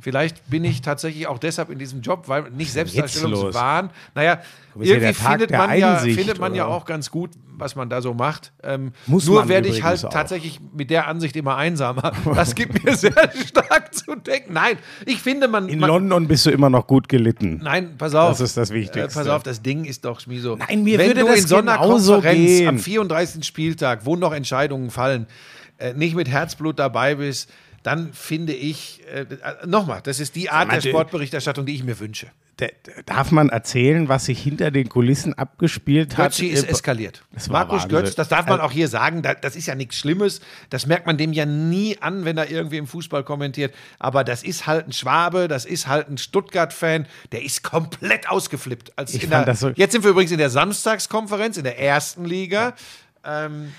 Vielleicht 0.03 0.49
bin 0.49 0.65
ich 0.65 0.81
tatsächlich 0.81 1.27
auch 1.27 1.39
deshalb 1.39 1.69
in 1.69 1.79
diesem 1.79 2.01
Job, 2.01 2.27
weil 2.27 2.51
nicht? 2.51 2.73
Selbstdarstellungswahn. 2.73 3.89
Naja, 4.13 4.33
ja 4.33 4.41
irgendwie 4.75 5.13
findet 5.13 5.51
man, 5.51 5.77
ja, 5.77 5.97
findet 5.99 6.39
man 6.39 6.53
ja 6.55 6.65
oder? 6.65 6.75
auch 6.75 6.83
ganz 6.83 7.09
gut, 7.09 7.31
was 7.57 7.77
man 7.77 7.89
da 7.89 8.01
so 8.01 8.13
macht. 8.13 8.51
Ähm, 8.63 8.91
Muss 9.07 9.25
nur 9.25 9.47
werde 9.47 9.69
ich 9.69 9.81
halt 9.81 10.03
auch. 10.03 10.09
tatsächlich 10.09 10.59
mit 10.75 10.89
der 10.89 11.07
Ansicht 11.07 11.37
immer 11.37 11.55
einsamer. 11.55 12.11
Das 12.35 12.55
gibt 12.55 12.83
mir 12.83 12.97
sehr 12.97 13.13
stark 13.47 13.93
zu 13.93 14.15
denken. 14.15 14.53
Nein, 14.53 14.77
ich 15.05 15.19
finde, 15.19 15.47
man. 15.47 15.69
In 15.69 15.79
man 15.79 15.89
London 15.89 16.27
bist 16.27 16.45
du 16.45 16.49
immer 16.49 16.69
noch 16.69 16.85
gut 16.85 17.07
gelitten. 17.07 17.61
Nein, 17.63 17.95
pass 17.97 18.13
auf. 18.13 18.31
Das 18.31 18.41
ist 18.41 18.57
das 18.57 18.71
Wichtigste. 18.71 19.19
Äh, 19.19 19.23
pass 19.23 19.27
auf, 19.27 19.43
das 19.43 19.61
Ding 19.61 19.85
ist 19.85 20.03
doch, 20.03 20.19
Schmiso. 20.19 20.57
Nein, 20.57 20.83
mir 20.83 20.97
Wenn 20.97 21.07
würde 21.07 21.21
du 21.21 21.27
das 21.27 21.41
in 21.41 21.47
so 21.47 21.57
einer 21.57 21.77
Konferenz 21.77 22.35
gehen. 22.35 22.67
am 22.67 22.79
34. 22.79 23.45
Spieltag, 23.45 24.05
wo 24.05 24.17
noch 24.17 24.33
Entscheidungen 24.33 24.89
fallen, 24.89 25.27
äh, 25.77 25.93
nicht 25.93 26.15
mit 26.15 26.27
Herzblut 26.27 26.79
dabei 26.79 27.15
bist, 27.15 27.49
dann 27.83 28.13
finde 28.13 28.53
ich, 28.53 29.01
äh, 29.13 29.21
äh, 29.21 29.67
nochmal, 29.67 30.01
das 30.03 30.19
ist 30.19 30.35
die 30.35 30.49
Art 30.49 30.71
der 30.71 30.81
Sportberichterstattung, 30.81 31.65
die 31.65 31.75
ich 31.75 31.83
mir 31.83 31.99
wünsche. 31.99 32.27
Darf 33.07 33.31
man 33.31 33.49
erzählen, 33.49 34.07
was 34.07 34.25
sich 34.25 34.41
hinter 34.41 34.69
den 34.71 34.87
Kulissen 34.87 35.33
abgespielt 35.33 36.15
hat? 36.17 36.31
Götzi 36.31 36.45
ist 36.45 36.65
Äh, 36.65 36.69
eskaliert. 36.69 37.23
Das 37.33 37.49
Markus 37.49 37.83
Wahnsinn. 37.83 37.89
Götz, 37.89 38.15
das 38.15 38.29
darf 38.29 38.45
man 38.45 38.61
auch 38.61 38.71
hier 38.71 38.87
sagen, 38.87 39.21
da- 39.23 39.33
das 39.33 39.55
ist 39.55 39.65
ja 39.65 39.75
nichts 39.75 39.97
Schlimmes. 39.97 40.39
Das 40.69 40.85
merkt 40.85 41.05
man 41.07 41.17
dem 41.17 41.33
ja 41.33 41.45
nie 41.45 41.97
an, 41.99 42.25
wenn 42.25 42.37
er 42.37 42.49
irgendwie 42.49 42.77
im 42.77 42.85
Fußball 42.87 43.23
kommentiert. 43.23 43.73
Aber 43.99 44.23
das 44.23 44.43
ist 44.43 44.65
halt 44.67 44.87
ein 44.87 44.93
Schwabe, 44.93 45.47
das 45.47 45.65
ist 45.65 45.87
halt 45.87 46.07
ein 46.09 46.17
Stuttgart-Fan, 46.19 47.07
der 47.31 47.43
ist 47.43 47.63
komplett 47.63 48.29
ausgeflippt. 48.29 48.93
Als 48.97 49.11
der, 49.13 49.55
so- 49.55 49.69
jetzt 49.75 49.91
sind 49.91 50.03
wir 50.03 50.11
übrigens 50.11 50.31
in 50.31 50.37
der 50.37 50.51
Samstagskonferenz, 50.51 51.57
in 51.57 51.63
der 51.63 51.79
ersten 51.79 52.23
Liga. 52.23 52.75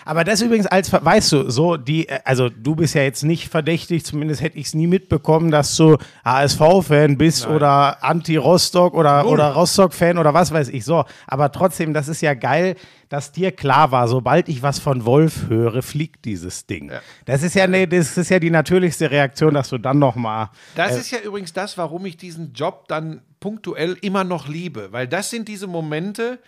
Aber 0.05 0.25
das 0.25 0.41
übrigens 0.41 0.67
als, 0.67 0.91
weißt 0.93 1.33
du, 1.33 1.51
so 1.51 1.77
die, 1.77 2.09
äh, 2.09 2.21
also 2.25 2.49
du 2.49 2.77
bist 2.77 2.95
ja 2.95 3.03
jetzt 3.03 3.25
nicht 3.25 3.51
verdächtig, 3.51 4.05
zumindest 4.05 4.41
hätte 4.41 4.59
ich 4.59 4.67
es 4.67 4.75
nie 4.75 4.87
mitbekommen, 4.87 5.51
dass 5.51 5.77
du 5.77 5.99
HSV-Fan 6.25 7.19
bist 7.19 7.47
oder 7.47 8.03
Anti-Rostock 8.03 8.95
oder, 8.95 9.27
oder 9.27 9.53
Rostock-Fan 9.53 10.17
oder 10.17 10.33
was 10.33 10.51
weiß 10.51 10.69
ich. 10.69 10.85
So, 10.85 11.05
aber 11.27 11.53
trotzdem, 11.53 11.93
das 11.93 12.09
ist 12.09 12.23
ja 12.23 12.33
geil, 12.33 12.77
dass 13.11 13.33
dir 13.33 13.53
klar 13.53 13.93
war, 13.93 14.09
sobald 14.09 14.49
ich 14.49 14.63
was 14.63 14.79
von 14.79 15.05
Wolf 15.05 15.49
höre, 15.49 15.83
fliegt 15.83 16.25
dieses 16.25 16.67
Ding. 16.67 16.91
Das 17.27 17.43
ist 17.43 17.55
ja, 17.55 17.67
ne, 17.67 17.87
das 17.87 18.17
ist 18.17 18.31
ja 18.31 18.39
die 18.39 18.51
natürlichste 18.51 19.11
Reaktion, 19.11 19.55
dass 19.55 19.69
du 19.69 19.79
dann 19.79 19.99
noch 19.99 20.17
mal 20.17 20.51
Das 20.75 20.97
ist 20.97 21.11
ja 21.11 21.19
übrigens 21.21 21.53
das, 21.53 21.77
warum 21.77 22.07
ich 22.07 22.17
diesen 22.17 22.55
Job 22.55 22.89
dann 22.89 23.21
punktuell 23.41 23.97
immer 24.01 24.25
noch 24.25 24.49
liebe. 24.49 24.89
Weil 24.91 25.07
das 25.07 25.31
sind 25.31 25.49
diese 25.49 25.67
Momente, 25.67 26.39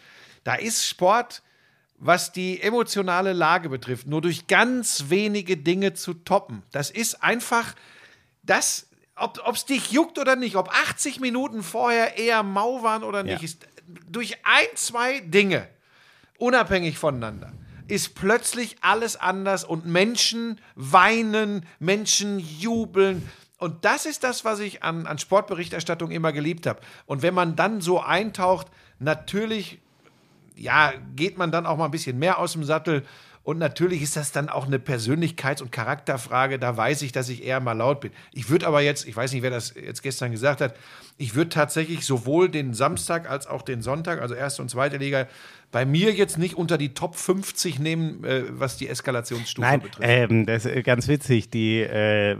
da 0.44 0.54
ist 0.54 0.86
Sport, 0.86 1.42
was 1.98 2.32
die 2.32 2.60
emotionale 2.60 3.32
Lage 3.32 3.68
betrifft, 3.68 4.06
nur 4.06 4.20
durch 4.20 4.46
ganz 4.46 5.04
wenige 5.08 5.56
Dinge 5.56 5.94
zu 5.94 6.14
toppen. 6.14 6.62
Das 6.72 6.90
ist 6.90 7.22
einfach 7.22 7.74
das, 8.42 8.86
ob 9.16 9.54
es 9.54 9.64
dich 9.64 9.92
juckt 9.92 10.18
oder 10.18 10.36
nicht, 10.36 10.56
ob 10.56 10.68
80 10.68 11.20
Minuten 11.20 11.62
vorher 11.62 12.18
eher 12.18 12.42
mau 12.42 12.82
waren 12.82 13.02
oder 13.02 13.22
nicht, 13.22 13.38
Ja. 13.40 13.44
ist 13.44 13.66
durch 14.08 14.34
ein, 14.44 14.66
zwei 14.74 15.20
Dinge, 15.20 15.66
unabhängig 16.38 16.98
voneinander, 16.98 17.52
ist 17.88 18.14
plötzlich 18.14 18.76
alles 18.82 19.16
anders 19.16 19.64
und 19.64 19.86
Menschen 19.86 20.60
weinen, 20.74 21.64
Menschen 21.78 22.38
jubeln. 22.40 23.26
Und 23.58 23.84
das 23.86 24.04
ist 24.04 24.22
das, 24.22 24.44
was 24.44 24.58
ich 24.58 24.82
an, 24.82 25.06
an 25.06 25.18
Sportberichterstattung 25.18 26.10
immer 26.10 26.32
geliebt 26.32 26.66
habe. 26.66 26.80
Und 27.06 27.22
wenn 27.22 27.32
man 27.32 27.56
dann 27.56 27.80
so 27.80 28.00
eintaucht, 28.02 28.66
natürlich 28.98 29.78
ja, 30.56 30.92
geht 31.14 31.38
man 31.38 31.52
dann 31.52 31.66
auch 31.66 31.76
mal 31.76 31.84
ein 31.84 31.90
bisschen 31.90 32.18
mehr 32.18 32.38
aus 32.38 32.52
dem 32.52 32.64
Sattel. 32.64 33.04
Und 33.42 33.58
natürlich 33.58 34.02
ist 34.02 34.16
das 34.16 34.32
dann 34.32 34.48
auch 34.48 34.66
eine 34.66 34.78
Persönlichkeits- 34.78 35.62
und 35.62 35.70
Charakterfrage. 35.70 36.58
Da 36.58 36.76
weiß 36.76 37.02
ich, 37.02 37.12
dass 37.12 37.28
ich 37.28 37.44
eher 37.44 37.60
mal 37.60 37.74
laut 37.74 38.00
bin. 38.00 38.10
Ich 38.32 38.50
würde 38.50 38.66
aber 38.66 38.80
jetzt, 38.80 39.06
ich 39.06 39.16
weiß 39.16 39.32
nicht, 39.32 39.42
wer 39.42 39.50
das 39.50 39.72
jetzt 39.76 40.02
gestern 40.02 40.32
gesagt 40.32 40.60
hat, 40.60 40.74
ich 41.16 41.36
würde 41.36 41.50
tatsächlich 41.50 42.04
sowohl 42.04 42.48
den 42.48 42.74
Samstag 42.74 43.30
als 43.30 43.46
auch 43.46 43.62
den 43.62 43.82
Sonntag, 43.82 44.20
also 44.20 44.34
erste 44.34 44.62
und 44.62 44.68
zweite 44.68 44.96
Liga, 44.96 45.28
bei 45.70 45.86
mir 45.86 46.12
jetzt 46.12 46.38
nicht 46.38 46.56
unter 46.56 46.76
die 46.76 46.92
Top 46.92 47.14
50 47.14 47.78
nehmen, 47.78 48.24
äh, 48.24 48.42
was 48.48 48.78
die 48.78 48.88
Eskalationsstufe 48.88 49.64
Nein, 49.64 49.80
betrifft. 49.80 50.08
ähm, 50.08 50.44
das 50.44 50.64
ist 50.64 50.84
ganz 50.84 51.06
witzig. 51.06 51.48
Die, 51.48 51.82
äh, 51.82 52.36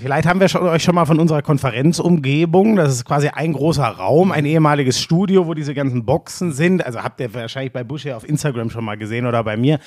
vielleicht 0.00 0.26
haben 0.26 0.40
wir 0.40 0.48
schon, 0.48 0.62
euch 0.62 0.82
schon 0.82 0.94
mal 0.94 1.04
von 1.04 1.18
unserer 1.18 1.42
Konferenzumgebung, 1.42 2.76
das 2.76 2.94
ist 2.94 3.04
quasi 3.04 3.28
ein 3.28 3.52
großer 3.52 3.86
Raum, 3.86 4.32
ein 4.32 4.44
ehemaliges 4.44 5.00
Studio, 5.00 5.46
wo 5.46 5.54
diese 5.54 5.74
ganzen 5.74 6.04
Boxen 6.04 6.52
sind. 6.52 6.84
Also 6.84 7.02
habt 7.02 7.20
ihr 7.20 7.32
wahrscheinlich 7.34 7.72
bei 7.72 7.84
Busch 7.84 8.04
ja 8.04 8.16
auf 8.16 8.28
Instagram 8.28 8.70
schon 8.70 8.84
mal 8.84 8.96
gesehen 8.96 9.26
oder 9.26 9.42
bei 9.44 9.56
mir. 9.56 9.78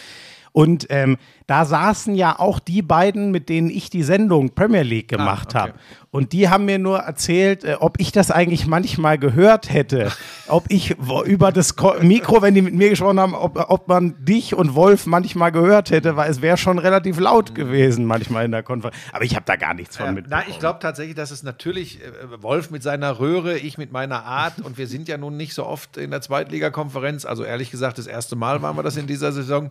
Und 0.56 0.88
ähm, 0.90 1.18
da 1.48 1.66
saßen 1.66 2.16
ja 2.16 2.40
auch 2.40 2.60
die 2.60 2.82
beiden, 2.82 3.30
mit 3.32 3.50
denen 3.50 3.70
ich 3.70 3.90
die 3.90 4.04
Sendung 4.04 4.56
Premier 4.56 4.84
League 4.84 5.10
gemacht 5.10 5.50
okay. 5.50 5.58
habe. 5.58 5.74
Und 6.12 6.32
die 6.32 6.48
haben 6.48 6.64
mir 6.64 6.80
nur 6.80 7.00
erzählt, 7.00 7.66
äh, 7.66 7.76
ob 7.78 8.00
ich 8.00 8.14
das 8.14 8.32
eigentlich 8.32 8.66
manchmal 8.66 9.18
gehört 9.18 9.70
hätte. 9.70 10.14
ob 10.48 10.64
ich 10.70 10.96
über 11.26 11.52
das 11.52 11.76
Ko 11.76 11.96
Mikro, 12.00 12.42
wenn 12.42 12.56
die 12.56 12.62
mit 12.62 12.74
mir 12.74 12.90
gesprochen 12.90 13.20
haben, 13.20 13.36
ob, 13.36 13.70
ob 13.70 13.90
man 13.90 14.16
dich 14.24 14.56
und 14.56 14.76
Wolf 14.76 15.08
manchmal 15.08 15.52
gehört 15.52 15.92
hätte, 15.92 16.16
weil 16.16 16.32
es 16.32 16.42
wäre 16.42 16.56
schon 16.56 16.80
relativ 16.80 17.20
laut 17.20 17.54
gewesen 17.54 18.06
manchmal 18.06 18.46
in 18.46 18.52
der 18.52 18.64
Konferenz. 18.64 18.96
Aber 19.12 19.26
ich 19.26 19.36
habe 19.36 19.46
da 19.46 19.58
gar 19.58 19.74
nichts 19.74 19.98
von 19.98 20.06
Ja, 20.06 20.12
mitbekommen. 20.14 20.42
nein, 20.46 20.50
ich 20.50 20.60
glaube 20.60 20.80
tatsächlich, 20.80 21.18
dass 21.18 21.32
es 21.32 21.44
natürlich 21.44 22.00
äh, 22.02 22.42
Wolf 22.42 22.72
mit 22.72 22.82
seiner 22.82 23.20
Röhre, 23.20 23.58
ich 23.58 23.78
mit 23.78 23.92
meiner 23.92 24.24
Art 24.24 24.62
und 24.64 24.78
wir 24.78 24.88
sind 24.88 25.10
ja 25.10 25.18
nun 25.18 25.36
nicht 25.36 25.54
so 25.54 25.66
oft 25.66 25.98
in 25.98 26.12
der 26.12 26.22
Zweitligakonferenz. 26.22 27.26
Also 27.26 27.44
ehrlich 27.44 27.72
gesagt, 27.72 27.98
das 27.98 28.08
erste 28.08 28.38
Mal 28.38 28.62
waren 28.62 28.78
wir 28.78 28.84
das 28.84 28.96
in 28.96 29.06
dieser 29.06 29.34
Saison. 29.34 29.70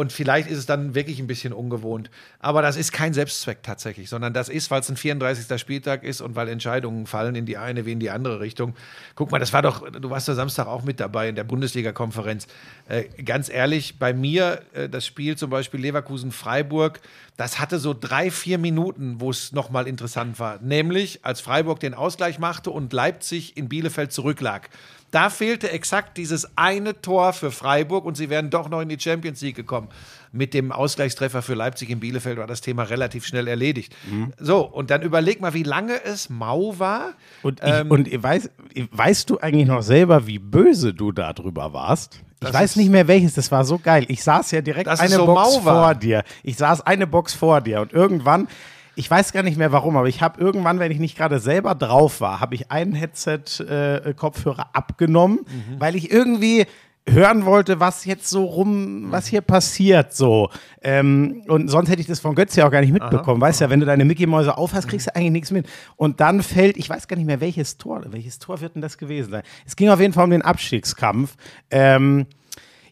Und 0.00 0.12
vielleicht 0.12 0.48
ist 0.48 0.56
es 0.56 0.64
dann 0.64 0.94
wirklich 0.94 1.20
ein 1.20 1.26
bisschen 1.26 1.52
ungewohnt. 1.52 2.10
Aber 2.38 2.62
das 2.62 2.78
ist 2.78 2.90
kein 2.90 3.12
Selbstzweck 3.12 3.62
tatsächlich, 3.62 4.08
sondern 4.08 4.32
das 4.32 4.48
ist, 4.48 4.70
weil 4.70 4.80
es 4.80 4.88
ein 4.88 4.96
34. 4.96 5.60
Spieltag 5.60 6.04
ist 6.04 6.22
und 6.22 6.36
weil 6.36 6.48
Entscheidungen 6.48 7.06
fallen 7.06 7.34
in 7.34 7.44
die 7.44 7.58
eine 7.58 7.84
wie 7.84 7.92
in 7.92 8.00
die 8.00 8.08
andere 8.08 8.40
Richtung. 8.40 8.74
Guck 9.14 9.30
mal, 9.30 9.38
das 9.38 9.52
war 9.52 9.60
doch, 9.60 9.86
du 9.90 10.08
warst 10.08 10.26
ja 10.26 10.32
Samstag 10.32 10.68
auch 10.68 10.84
mit 10.84 11.00
dabei 11.00 11.28
in 11.28 11.34
der 11.34 11.44
Bundesliga-Konferenz. 11.44 12.46
Äh, 12.88 13.08
ganz 13.24 13.50
ehrlich, 13.50 13.98
bei 13.98 14.14
mir, 14.14 14.62
äh, 14.72 14.88
das 14.88 15.04
Spiel 15.04 15.36
zum 15.36 15.50
Beispiel 15.50 15.80
Leverkusen-Freiburg, 15.80 17.00
das 17.36 17.60
hatte 17.60 17.78
so 17.78 17.92
drei, 17.92 18.30
vier 18.30 18.56
Minuten, 18.56 19.20
wo 19.20 19.28
es 19.28 19.52
nochmal 19.52 19.86
interessant 19.86 20.38
war. 20.38 20.60
Nämlich, 20.62 21.26
als 21.26 21.42
Freiburg 21.42 21.78
den 21.78 21.92
Ausgleich 21.92 22.38
machte 22.38 22.70
und 22.70 22.94
Leipzig 22.94 23.54
in 23.58 23.68
Bielefeld 23.68 24.12
zurücklag. 24.12 24.70
Da 25.10 25.28
fehlte 25.28 25.70
exakt 25.70 26.16
dieses 26.16 26.56
eine 26.56 27.00
Tor 27.00 27.32
für 27.32 27.50
Freiburg 27.50 28.04
und 28.04 28.16
sie 28.16 28.30
wären 28.30 28.50
doch 28.50 28.68
noch 28.68 28.80
in 28.80 28.88
die 28.88 28.98
Champions 28.98 29.40
League 29.40 29.56
gekommen. 29.56 29.88
Mit 30.32 30.54
dem 30.54 30.70
Ausgleichstreffer 30.70 31.42
für 31.42 31.54
Leipzig 31.54 31.90
in 31.90 31.98
Bielefeld 31.98 32.38
war 32.38 32.46
das 32.46 32.60
Thema 32.60 32.84
relativ 32.84 33.26
schnell 33.26 33.48
erledigt. 33.48 33.96
So, 34.38 34.60
und 34.60 34.90
dann 34.90 35.02
überleg 35.02 35.40
mal, 35.40 35.54
wie 35.54 35.64
lange 35.64 36.00
es 36.04 36.30
mau 36.30 36.78
war. 36.78 37.14
Und, 37.42 37.60
ich, 37.60 37.68
Ähm, 37.68 37.90
und 37.90 38.22
weiß, 38.22 38.50
weißt 38.92 39.28
du 39.28 39.38
eigentlich 39.38 39.66
noch 39.66 39.82
selber, 39.82 40.28
wie 40.28 40.38
böse 40.38 40.94
du 40.94 41.10
darüber 41.10 41.72
warst? 41.72 42.20
Ich 42.42 42.46
Das 42.46 42.54
weiß 42.54 42.76
nicht 42.76 42.90
mehr 42.90 43.06
welches, 43.06 43.34
das 43.34 43.50
war 43.52 43.64
so 43.64 43.78
geil. 43.78 44.06
Ich 44.08 44.22
saß 44.22 44.52
ja 44.52 44.62
direkt 44.62 44.88
eine 44.88 45.08
so 45.10 45.26
Box 45.26 45.56
vor 45.56 45.94
dir. 45.94 46.22
Ich 46.42 46.56
saß 46.56 46.80
eine 46.86 47.06
Box 47.06 47.34
vor 47.34 47.60
dir 47.60 47.80
und 47.80 47.92
irgendwann, 47.92 48.48
ich 48.96 49.10
weiß 49.10 49.32
gar 49.32 49.42
nicht 49.42 49.56
mehr 49.58 49.72
warum, 49.72 49.96
aber 49.96 50.08
ich 50.08 50.20
habe 50.22 50.40
irgendwann, 50.40 50.78
wenn 50.78 50.90
ich 50.92 50.98
nicht 50.98 51.16
gerade 51.16 51.38
selber 51.40 51.74
drauf 51.74 52.20
war, 52.20 52.40
habe 52.40 52.54
ich 52.54 52.70
einen 52.70 52.94
Headset-Kopfhörer 52.94 54.70
abgenommen, 54.74 55.40
Mhm. 55.44 55.80
weil 55.80 55.96
ich 55.96 56.10
irgendwie 56.10 56.66
hören 57.08 57.44
wollte, 57.46 57.80
was 57.80 58.04
jetzt 58.04 58.28
so 58.28 58.44
rum, 58.44 59.06
was 59.10 59.26
hier 59.26 59.40
passiert 59.40 60.12
so. 60.14 60.50
Ähm, 60.82 61.42
und 61.48 61.68
sonst 61.68 61.88
hätte 61.88 62.00
ich 62.02 62.06
das 62.06 62.20
von 62.20 62.34
Götz 62.34 62.54
ja 62.56 62.66
auch 62.66 62.70
gar 62.70 62.82
nicht 62.82 62.92
mitbekommen. 62.92 63.40
weißt 63.40 63.62
ja, 63.62 63.70
wenn 63.70 63.80
du 63.80 63.86
deine 63.86 64.04
Mickey-Mäuse 64.04 64.56
aufhast, 64.56 64.86
kriegst 64.86 65.06
du 65.08 65.16
eigentlich 65.16 65.32
nichts 65.32 65.50
mit. 65.50 65.66
Und 65.96 66.20
dann 66.20 66.42
fällt, 66.42 66.76
ich 66.76 66.88
weiß 66.90 67.08
gar 67.08 67.16
nicht 67.16 67.26
mehr, 67.26 67.40
welches 67.40 67.78
Tor, 67.78 68.02
welches 68.10 68.38
Tor 68.38 68.60
wird 68.60 68.74
denn 68.74 68.82
das 68.82 68.98
gewesen 68.98 69.30
sein? 69.30 69.42
Es 69.66 69.76
ging 69.76 69.88
auf 69.88 69.98
jeden 69.98 70.12
Fall 70.12 70.24
um 70.24 70.30
den 70.30 70.42
Abstiegskampf. 70.42 71.36
Ähm, 71.70 72.26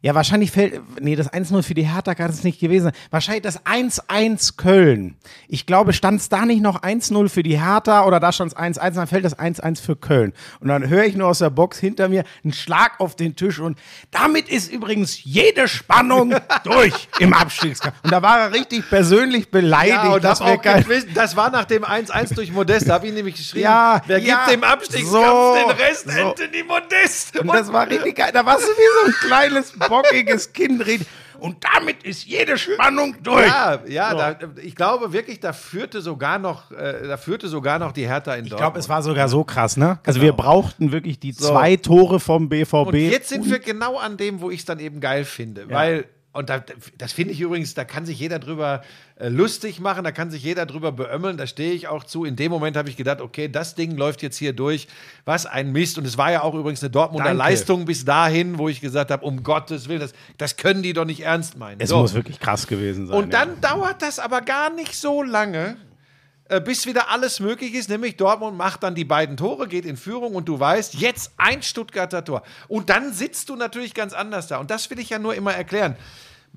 ja, 0.00 0.14
wahrscheinlich 0.14 0.50
fällt, 0.50 0.80
nee, 1.00 1.16
das 1.16 1.32
1-0 1.32 1.62
für 1.62 1.74
die 1.74 1.82
Hertha 1.82 2.14
kann 2.14 2.30
es 2.30 2.44
nicht 2.44 2.60
gewesen 2.60 2.84
sein. 2.84 2.92
Wahrscheinlich 3.10 3.42
das 3.42 3.64
1-1 3.66 4.56
Köln. 4.56 5.16
Ich 5.48 5.66
glaube, 5.66 5.92
stand 5.92 6.20
es 6.20 6.28
da 6.28 6.44
nicht 6.44 6.62
noch 6.62 6.82
1-0 6.82 7.28
für 7.28 7.42
die 7.42 7.60
Hertha 7.60 8.04
oder 8.04 8.20
da 8.20 8.32
stand 8.32 8.52
es 8.52 8.58
1-1, 8.58 8.94
dann 8.94 9.06
fällt 9.06 9.24
das 9.24 9.38
1-1 9.38 9.80
für 9.82 9.96
Köln. 9.96 10.32
Und 10.60 10.68
dann 10.68 10.88
höre 10.88 11.04
ich 11.04 11.16
nur 11.16 11.28
aus 11.28 11.38
der 11.40 11.50
Box 11.50 11.78
hinter 11.78 12.08
mir 12.08 12.24
einen 12.44 12.52
Schlag 12.52 13.00
auf 13.00 13.16
den 13.16 13.34
Tisch 13.36 13.58
und 13.58 13.78
damit 14.10 14.48
ist 14.48 14.70
übrigens 14.72 15.22
jede 15.24 15.68
Spannung 15.68 16.34
durch 16.64 17.08
im 17.18 17.32
Abstiegskampf. 17.32 17.96
Und 18.02 18.12
da 18.12 18.22
war 18.22 18.38
er 18.40 18.52
richtig 18.52 18.88
persönlich 18.88 19.50
beleidigt. 19.50 19.88
Ja, 20.04 20.14
und 20.14 20.24
das, 20.24 20.40
auch 20.40 20.60
kein- 20.62 20.84
das 21.14 21.36
war 21.36 21.50
nach 21.50 21.64
dem 21.64 21.84
1-1 21.84 22.34
durch 22.34 22.52
Modest. 22.52 22.88
Da 22.88 22.94
habe 22.94 23.06
ich 23.08 23.12
nämlich 23.12 23.34
geschrieben, 23.36 23.64
Ja, 23.64 24.00
wer 24.06 24.18
ja, 24.18 24.44
gibt 24.44 24.54
dem 24.56 24.64
Abstiegskampf 24.64 25.10
so, 25.10 25.54
den 25.54 25.70
Rest? 25.76 26.10
so. 26.10 26.28
Anthony 26.28 26.62
Modest. 26.62 27.38
Und 27.38 27.48
das 27.48 27.72
war 27.72 27.88
richtig 27.88 28.16
geil. 28.16 28.30
Da 28.32 28.44
warst 28.46 28.62
du 28.64 28.68
wie 28.72 29.00
so 29.00 29.06
ein 29.06 29.28
kleines, 29.28 29.72
bockiges 29.88 30.52
Kind. 30.52 30.86
red- 30.86 31.06
Und 31.40 31.56
damit 31.72 32.02
ist 32.02 32.24
jede 32.26 32.58
Spannung 32.58 33.14
durch. 33.22 33.46
Ja, 33.46 33.78
ja, 33.86 34.12
da, 34.14 34.38
ich 34.60 34.74
glaube 34.74 35.12
wirklich, 35.12 35.38
da 35.38 35.52
führte 35.52 36.00
sogar 36.00 36.38
noch, 36.40 36.72
äh, 36.72 37.06
da 37.06 37.16
führte 37.16 37.46
sogar 37.46 37.78
noch 37.78 37.92
die 37.92 38.08
Hertha 38.08 38.34
in 38.34 38.44
Ich 38.46 38.56
glaube, 38.56 38.78
es 38.80 38.88
war 38.88 39.02
sogar 39.04 39.28
so 39.28 39.44
krass, 39.44 39.74
Genau. 39.76 39.86
ne? 39.86 39.98
Also 40.04 40.20
wir 40.20 40.32
brauchten 40.32 40.90
wirklich 40.90 41.20
die 41.20 41.32
zwei 41.32 41.76
Tore 41.76 42.18
vom 42.18 42.48
BVB. 42.48 42.74
Und 42.88 42.94
jetzt 42.96 43.28
sind 43.28 43.48
wir 43.48 43.60
genau 43.60 43.98
an 43.98 44.16
dem, 44.16 44.40
wo 44.40 44.50
ich 44.50 44.60
es 44.60 44.64
dann 44.64 44.80
eben 44.80 44.98
geil 45.00 45.24
finde. 45.24 45.70
Weil 45.70 46.06
und 46.32 46.50
da, 46.50 46.62
das 46.98 47.12
finde 47.12 47.32
ich 47.32 47.40
übrigens, 47.40 47.74
da 47.74 47.84
kann 47.84 48.04
sich 48.04 48.18
jeder 48.20 48.38
drüber 48.38 48.82
äh, 49.16 49.28
lustig 49.28 49.80
machen, 49.80 50.04
da 50.04 50.12
kann 50.12 50.30
sich 50.30 50.42
jeder 50.42 50.66
drüber 50.66 50.92
beömmeln, 50.92 51.36
da 51.36 51.46
stehe 51.46 51.72
ich 51.72 51.88
auch 51.88 52.04
zu. 52.04 52.24
In 52.24 52.36
dem 52.36 52.52
Moment 52.52 52.76
habe 52.76 52.88
ich 52.90 52.96
gedacht, 52.96 53.20
okay, 53.20 53.48
das 53.48 53.74
Ding 53.74 53.96
läuft 53.96 54.22
jetzt 54.22 54.36
hier 54.36 54.52
durch. 54.52 54.88
Was 55.24 55.46
ein 55.46 55.72
Mist. 55.72 55.98
Und 55.98 56.06
es 56.06 56.18
war 56.18 56.30
ja 56.30 56.42
auch 56.42 56.54
übrigens 56.54 56.82
eine 56.82 56.90
Dortmunder 56.90 57.30
Danke. 57.30 57.38
Leistung 57.38 57.86
bis 57.86 58.04
dahin, 58.04 58.58
wo 58.58 58.68
ich 58.68 58.80
gesagt 58.80 59.10
habe, 59.10 59.24
um 59.24 59.42
Gottes 59.42 59.88
Willen, 59.88 60.00
das, 60.00 60.12
das 60.36 60.56
können 60.56 60.82
die 60.82 60.92
doch 60.92 61.06
nicht 61.06 61.20
ernst 61.20 61.56
meinen. 61.56 61.80
Es 61.80 61.88
So. 61.88 61.98
muss 61.98 62.14
wirklich 62.14 62.38
krass 62.38 62.66
gewesen 62.66 63.06
sein. 63.06 63.16
Und 63.16 63.32
dann 63.32 63.60
dauert 63.60 64.02
das 64.02 64.18
aber 64.18 64.42
gar 64.42 64.70
nicht 64.72 64.94
so 64.94 65.22
lange, 65.22 65.76
bis 66.64 66.86
wieder 66.86 67.10
alles 67.10 67.40
möglich 67.40 67.74
ist. 67.74 67.88
Nämlich 67.88 68.16
Dortmund 68.16 68.56
macht 68.56 68.82
dann 68.82 68.94
die 68.94 69.04
beiden 69.04 69.36
Tore, 69.36 69.68
geht 69.68 69.84
in 69.84 69.96
Führung 69.96 70.34
und 70.34 70.48
du 70.48 70.58
weißt, 70.58 70.94
jetzt 70.94 71.32
ein 71.36 71.62
Stuttgarter 71.62 72.24
Tor. 72.24 72.42
Und 72.68 72.90
dann 72.90 73.12
sitzt 73.12 73.48
du 73.48 73.56
natürlich 73.56 73.94
ganz 73.94 74.12
anders 74.14 74.48
da. 74.48 74.58
Und 74.58 74.70
das 74.70 74.88
will 74.90 74.98
ich 74.98 75.10
ja 75.10 75.18
nur 75.18 75.34
immer 75.34 75.52
erklären. 75.52 75.96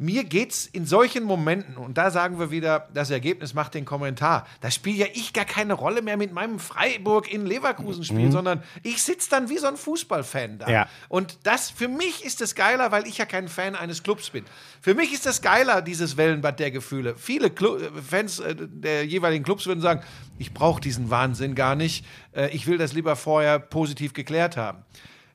Mir 0.02 0.24
geht's 0.24 0.66
in 0.66 0.88
solchen 0.88 1.24
Momenten, 1.24 1.78
und 1.78 1.96
da 1.96 2.10
sagen 2.10 2.40
wir 2.40 2.50
wieder, 2.50 2.88
das 2.92 3.12
Ergebnis 3.12 3.54
macht 3.54 3.76
den 3.76 3.86
Kommentar. 3.86 4.48
Da 4.60 4.72
spiele 4.72 4.98
ja 4.98 5.06
ich 5.14 5.32
gar 5.32 5.46
keine 5.46 5.74
Rolle 5.74 6.02
mehr 6.02 6.18
mit 6.18 6.34
meinem 6.34 6.58
Freiburg 6.58 7.32
in 7.32 7.46
Leverkusen 7.46 8.04
Spiel, 8.04 8.32
sondern 8.32 8.64
ich 8.82 9.04
sitze 9.04 9.30
dann 9.30 9.50
wie 9.50 9.60
so 9.60 9.68
ein 9.68 9.78
Fußballfan 9.78 10.58
da. 10.58 10.68
Ja. 10.68 10.88
Und 11.08 11.38
das 11.44 11.70
für 11.70 11.88
mich 11.88 12.26
ist 12.26 12.42
es 12.42 12.56
geiler, 12.56 12.92
weil 12.92 13.06
ich 13.06 13.20
ja 13.20 13.26
kein 13.26 13.48
Fan 13.48 13.76
eines 13.76 14.02
Clubs 14.02 14.32
bin. 14.32 14.44
Für 14.82 14.96
mich 14.96 15.14
ist 15.14 15.28
das 15.28 15.44
geiler, 15.44 15.84
dieses 15.84 16.18
Wellenbad 16.18 16.60
der 16.60 16.72
Gefühle. 16.72 17.16
Viele 17.16 17.52
Clu 17.52 17.76
äh, 17.76 17.92
Fans 18.02 18.40
äh, 18.40 18.56
der 18.58 19.06
jeweiligen 19.06 19.44
Clubs 19.44 19.68
würden 19.68 19.82
sagen, 19.82 20.02
ich 20.40 20.52
brauche 20.52 20.82
diesen 20.82 21.12
Wahnsinn 21.12 21.54
gar 21.54 21.76
nicht. 21.76 22.08
Äh, 22.36 22.48
ich 22.48 22.66
will 22.66 22.80
das 22.80 22.94
lieber 22.94 23.16
vorher 23.16 23.60
positiv 23.60 24.14
geklärt 24.14 24.58
haben. 24.58 24.84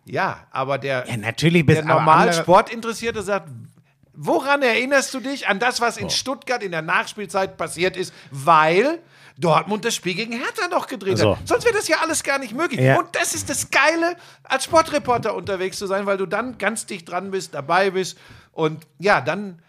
Ja, 0.06 0.48
aber 0.50 0.78
der, 0.78 1.06
Ja, 1.08 1.16
natürlich 1.16 1.64
der 1.66 1.84
normal 1.84 2.32
Sportinteressierte 2.32 3.22
sagt, 3.22 3.48
woran 4.16 4.62
erinnerst 4.62 5.12
du 5.14 5.20
dich 5.20 5.46
an 5.46 5.58
das, 5.58 5.80
was 5.80 5.96
in 5.96 6.10
Stuttgart 6.10 6.62
in 6.62 6.72
der 6.72 6.82
Nachspielzeit 6.82 7.56
passiert 7.56 7.96
ist, 7.96 8.12
weil 8.30 8.98
Dortmund 9.38 9.84
das 9.84 9.94
Spiel 9.94 10.14
gegen 10.14 10.32
Hertha 10.32 10.68
noch 10.68 10.86
gedreht 10.86 11.18
So. 11.18 11.36
hat. 11.36 11.46
Sonst 11.46 11.64
wäre 11.64 11.74
das 11.76 11.88
ja 11.88 11.98
alles 12.00 12.22
gar 12.22 12.38
nicht 12.38 12.54
möglich. 12.54 12.80
Ja. 12.80 12.98
Und 12.98 13.14
das 13.14 13.34
ist 13.34 13.50
das 13.50 13.70
Geile, 13.70 14.16
als 14.42 14.64
Sportreporter 14.64 15.34
unterwegs 15.34 15.78
zu 15.78 15.86
sein, 15.86 16.06
weil 16.06 16.16
du 16.16 16.26
dann 16.26 16.56
ganz 16.58 16.86
dicht 16.86 17.08
dran 17.08 17.30
bist, 17.30 17.54
dabei 17.54 17.90
bist 17.90 18.16
und 18.52 18.86
ja, 18.98 19.20
dann, 19.20 19.60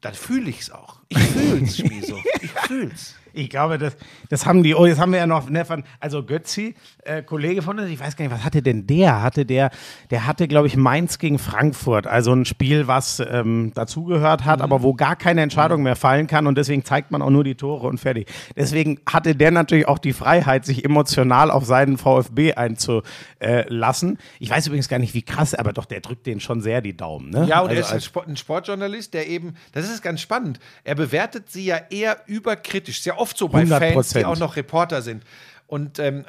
dann 0.00 0.14
fühle 0.14 0.48
ich 0.48 0.60
es 0.60 0.70
auch. 0.70 0.97
Ich 1.08 1.18
fühl's, 1.18 1.76
Schmieso. 1.76 2.16
Ich 2.40 2.50
fühl's. 2.50 3.14
Ich 3.38 3.50
glaube, 3.50 3.78
das, 3.78 3.96
das 4.30 4.46
haben 4.46 4.62
die, 4.62 4.74
oh, 4.74 4.86
jetzt 4.86 4.98
haben 4.98 5.12
wir 5.12 5.20
ja 5.20 5.26
noch, 5.26 5.48
ne, 5.48 5.64
von, 5.64 5.84
also 6.00 6.24
Götzi, 6.24 6.74
äh, 7.04 7.22
Kollege 7.22 7.62
von 7.62 7.78
uns, 7.78 7.88
ich 7.88 8.00
weiß 8.00 8.16
gar 8.16 8.24
nicht, 8.24 8.34
was 8.34 8.44
hatte 8.44 8.62
denn 8.62 8.86
der? 8.86 9.22
Hatte 9.22 9.46
der, 9.46 9.70
der 10.10 10.26
hatte, 10.26 10.48
glaube 10.48 10.66
ich, 10.66 10.76
Mainz 10.76 11.18
gegen 11.18 11.38
Frankfurt, 11.38 12.06
also 12.06 12.32
ein 12.32 12.44
Spiel, 12.44 12.88
was 12.88 13.20
ähm, 13.20 13.72
dazugehört 13.74 14.44
hat, 14.44 14.60
aber 14.60 14.82
wo 14.82 14.94
gar 14.94 15.14
keine 15.14 15.42
Entscheidung 15.42 15.82
mehr 15.82 15.94
fallen 15.94 16.26
kann 16.26 16.46
und 16.46 16.58
deswegen 16.58 16.84
zeigt 16.84 17.10
man 17.10 17.22
auch 17.22 17.30
nur 17.30 17.44
die 17.44 17.54
Tore 17.54 17.86
und 17.86 17.98
fertig. 17.98 18.28
Deswegen 18.56 19.00
hatte 19.08 19.36
der 19.36 19.50
natürlich 19.50 19.86
auch 19.86 19.98
die 19.98 20.12
Freiheit, 20.12 20.64
sich 20.64 20.84
emotional 20.84 21.50
auf 21.50 21.64
seinen 21.64 21.96
VfB 21.96 22.54
einzulassen. 22.54 24.18
Ich 24.40 24.50
weiß 24.50 24.66
übrigens 24.66 24.88
gar 24.88 24.98
nicht, 24.98 25.14
wie 25.14 25.22
krass, 25.22 25.54
aber 25.54 25.72
doch, 25.72 25.84
der 25.84 26.00
drückt 26.00 26.26
den 26.26 26.40
schon 26.40 26.60
sehr 26.60 26.80
die 26.80 26.96
Daumen, 26.96 27.30
ne? 27.30 27.46
Ja, 27.48 27.60
und 27.60 27.70
er 27.70 27.76
also 27.76 27.88
ist 27.88 27.92
ein, 27.92 28.00
Sport, 28.00 28.28
ein 28.28 28.36
Sportjournalist, 28.36 29.14
der 29.14 29.28
eben, 29.28 29.54
das 29.72 29.88
ist 29.88 30.02
ganz 30.02 30.20
spannend, 30.20 30.58
er 30.82 30.96
bewertet 30.98 31.50
sie 31.50 31.64
ja 31.64 31.80
eher 31.90 32.20
überkritisch. 32.26 32.98
Ist 32.98 33.06
ja 33.06 33.16
oft 33.16 33.38
so 33.38 33.48
bei 33.48 33.62
100%. 33.62 33.78
Fans, 33.78 34.10
die 34.10 34.24
auch 34.24 34.36
noch 34.36 34.56
Reporter 34.56 35.00
sind. 35.00 35.24
Und 35.66 35.98
ähm, 35.98 36.24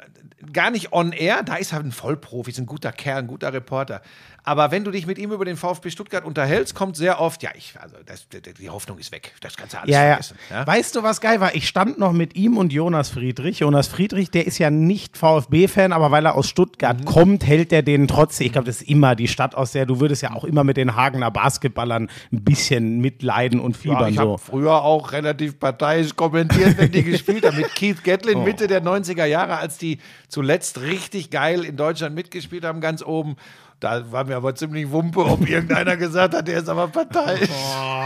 gar 0.52 0.70
nicht 0.70 0.92
on 0.92 1.12
air, 1.12 1.42
da 1.42 1.56
ist 1.56 1.72
er 1.72 1.80
ein 1.80 1.92
Vollprofi, 1.92 2.50
ist 2.50 2.58
ein 2.58 2.66
guter 2.66 2.92
Kerl, 2.92 3.18
ein 3.18 3.26
guter 3.26 3.52
Reporter. 3.52 4.00
Aber 4.42 4.70
wenn 4.70 4.84
du 4.84 4.90
dich 4.90 5.06
mit 5.06 5.18
ihm 5.18 5.32
über 5.32 5.44
den 5.44 5.56
VfB 5.56 5.90
Stuttgart 5.90 6.24
unterhältst, 6.24 6.74
kommt 6.74 6.96
sehr 6.96 7.20
oft, 7.20 7.42
ja, 7.42 7.50
ich, 7.54 7.74
also 7.80 7.96
das, 8.06 8.26
die 8.58 8.70
Hoffnung 8.70 8.98
ist 8.98 9.12
weg. 9.12 9.34
Das 9.40 9.56
kannst 9.56 9.74
du 9.74 9.78
alles 9.80 9.90
Ja, 9.94 10.02
ja. 10.02 10.08
vergessen. 10.14 10.38
Ja? 10.50 10.66
Weißt 10.66 10.96
du, 10.96 11.02
was 11.02 11.20
geil 11.20 11.40
war? 11.40 11.54
Ich 11.54 11.68
stand 11.68 11.98
noch 11.98 12.12
mit 12.12 12.36
ihm 12.36 12.56
und 12.56 12.72
Jonas 12.72 13.10
Friedrich. 13.10 13.58
Jonas 13.60 13.86
Friedrich, 13.88 14.30
der 14.30 14.46
ist 14.46 14.58
ja 14.58 14.70
nicht 14.70 15.16
VfB-Fan, 15.18 15.92
aber 15.92 16.10
weil 16.10 16.24
er 16.26 16.34
aus 16.34 16.48
Stuttgart 16.48 17.00
Mhm. 17.00 17.04
kommt, 17.04 17.46
hält 17.46 17.72
er 17.72 17.82
den 17.82 18.08
trotzdem. 18.08 18.46
Ich 18.46 18.52
glaube, 18.52 18.66
das 18.66 18.80
ist 18.82 18.88
immer 18.88 19.14
die 19.14 19.28
Stadt, 19.28 19.54
aus 19.54 19.72
der 19.72 19.84
du 19.86 20.00
würdest 20.00 20.22
ja 20.22 20.32
auch 20.32 20.44
immer 20.44 20.64
mit 20.64 20.76
den 20.76 20.96
Hagener 20.96 21.30
Basketballern 21.30 22.08
ein 22.32 22.44
bisschen 22.44 23.00
mitleiden 23.00 23.60
und 23.60 23.76
Ja, 23.76 23.82
fiebern 23.82 24.08
ich 24.10 24.16
so. 24.16 24.22
habe 24.22 24.38
früher 24.38 24.82
auch 24.82 25.12
relativ 25.12 25.58
parteiisch 25.60 26.16
kommentiert, 26.16 26.78
wenn 26.78 26.90
die 26.90 27.02
gespielt 27.04 27.44
haben. 27.46 27.56
Mit 27.58 27.74
Keith 27.74 28.02
Gatlin 28.04 28.38
Oh. 28.38 28.42
Mitte 28.44 28.66
der 28.68 28.82
90er 28.82 29.24
Jahre, 29.26 29.58
als 29.58 29.76
die 29.76 29.98
zuletzt 30.28 30.80
richtig 30.80 31.30
geil 31.30 31.64
in 31.64 31.76
Deutschland 31.76 32.14
mitgespielt 32.14 32.64
haben, 32.64 32.80
ganz 32.80 33.02
oben. 33.02 33.36
Da 33.80 34.12
war 34.12 34.24
mir 34.24 34.36
aber 34.36 34.54
ziemlich 34.54 34.90
Wumpe, 34.90 35.24
ob 35.24 35.48
irgendeiner 35.48 35.96
gesagt 35.96 36.34
hat, 36.34 36.46
der 36.46 36.58
ist 36.58 36.68
aber 36.68 36.88
parteiisch. 36.88 37.48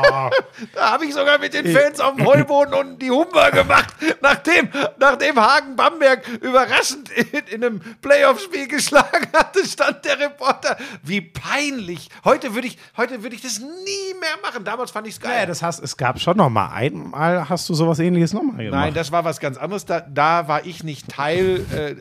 Oh. 0.06 0.30
da 0.74 0.92
habe 0.92 1.06
ich 1.06 1.14
sogar 1.14 1.38
mit 1.38 1.54
den 1.54 1.66
Fans 1.66 1.98
auf 1.98 2.14
dem 2.16 2.26
Heuboden 2.26 2.74
unten 2.74 2.98
die 2.98 3.10
Humber 3.10 3.50
gemacht, 3.50 3.94
nachdem, 4.20 4.68
nachdem 4.98 5.36
Hagen 5.40 5.76
Bamberg 5.76 6.28
überraschend 6.40 7.08
in, 7.10 7.40
in 7.46 7.64
einem 7.64 7.80
Playoff-Spiel 8.00 8.68
geschlagen 8.68 9.26
hatte, 9.32 9.64
stand 9.66 10.04
der 10.04 10.20
Reporter. 10.20 10.76
Wie 11.02 11.20
peinlich. 11.20 12.08
Heute 12.24 12.54
würde 12.54 12.68
ich, 12.68 12.78
heute 12.96 13.22
würde 13.22 13.34
ich 13.34 13.42
das 13.42 13.58
nie 13.58 14.14
mehr 14.20 14.36
machen. 14.42 14.64
Damals 14.64 14.90
fand 14.90 15.06
ich 15.06 15.14
es 15.14 15.20
geil. 15.20 15.40
Ja, 15.40 15.46
das 15.46 15.62
heißt, 15.62 15.82
es 15.82 15.96
gab 15.96 16.20
schon 16.20 16.36
noch 16.36 16.50
mal 16.50 16.68
einmal, 16.68 17.48
hast 17.48 17.68
du 17.68 17.74
sowas 17.74 17.98
ähnliches 17.98 18.32
nochmal 18.32 18.64
gemacht? 18.64 18.80
Nein, 18.80 18.94
das 18.94 19.10
war 19.10 19.24
was 19.24 19.40
ganz 19.40 19.56
anderes. 19.56 19.84
Da, 19.86 20.00
da 20.00 20.46
war 20.48 20.66
ich 20.66 20.84
nicht 20.84 21.08
Teil. 21.08 21.64
Äh, 21.72 21.96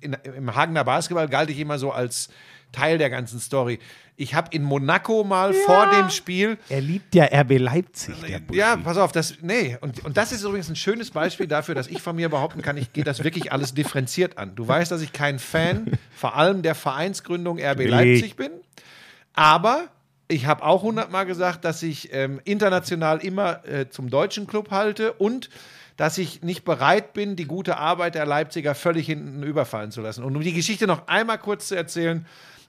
in, 0.00 0.16
Im 0.36 0.54
Hagener 0.54 0.84
Basketball 0.84 1.28
galt 1.28 1.50
ich 1.50 1.58
immer 1.58 1.78
so 1.78 1.92
als 1.92 2.28
Teil 2.74 2.98
der 2.98 3.10
ganzen 3.10 3.40
Story. 3.40 3.78
Ich 4.16 4.34
habe 4.34 4.48
in 4.52 4.62
Monaco 4.62 5.24
mal 5.24 5.52
vor 5.52 5.90
dem 5.90 6.10
Spiel. 6.10 6.58
er 6.68 6.80
liebt 6.80 7.14
ja 7.14 7.24
RB 7.24 7.58
Leipzig. 7.58 8.14
Ja, 8.52 8.76
pass 8.76 8.96
auf, 8.96 9.12
das, 9.12 9.36
nee, 9.42 9.76
und, 9.80 10.04
und 10.04 10.16
das 10.16 10.32
ist 10.32 10.42
übrigens 10.42 10.68
ein 10.68 10.76
schönes 10.76 11.10
Beispiel 11.10 11.46
dafür, 11.46 11.74
dass 11.74 11.88
ich 11.88 12.00
von 12.00 12.14
mir 12.14 12.28
behaupten 12.28 12.62
kann, 12.62 12.76
ich 12.76 12.92
gehe 12.92 13.04
das 13.04 13.24
wirklich 13.24 13.52
alles 13.52 13.74
differenziert 13.74 14.38
an. 14.38 14.54
Du 14.54 14.66
weißt, 14.66 14.90
dass 14.90 15.02
ich 15.02 15.12
kein 15.12 15.38
Fan, 15.38 15.98
vor 16.14 16.36
allem 16.36 16.62
der 16.62 16.74
Vereinsgründung 16.74 17.58
RB 17.58 17.88
Leipzig 17.88 18.36
bin, 18.36 18.50
aber 19.32 19.88
ich 20.28 20.46
habe 20.46 20.64
auch 20.64 20.82
hundertmal 20.82 21.26
gesagt, 21.26 21.64
dass 21.64 21.82
ich 21.82 22.12
ähm, 22.12 22.40
international 22.44 23.18
immer 23.18 23.66
äh, 23.66 23.88
zum 23.88 24.10
deutschen 24.10 24.46
Club 24.46 24.70
halte 24.70 25.12
und 25.12 25.50
dass 25.96 26.18
ich 26.18 26.42
nicht 26.42 26.64
bereit 26.64 27.12
bin, 27.12 27.36
die 27.36 27.44
gute 27.44 27.76
Arbeit 27.76 28.14
der 28.14 28.26
Leipziger 28.26 28.74
völlig 28.74 29.06
hinten 29.06 29.42
überfallen 29.42 29.90
zu 29.90 30.00
lassen. 30.00 30.24
Und 30.24 30.34
um 30.34 30.42
die 30.42 30.52
Geschichte 30.52 30.86
noch 30.86 31.06
einmal 31.06 31.38
kurz 31.38 31.68
zu 31.68 31.76
erzählen, 31.76 32.26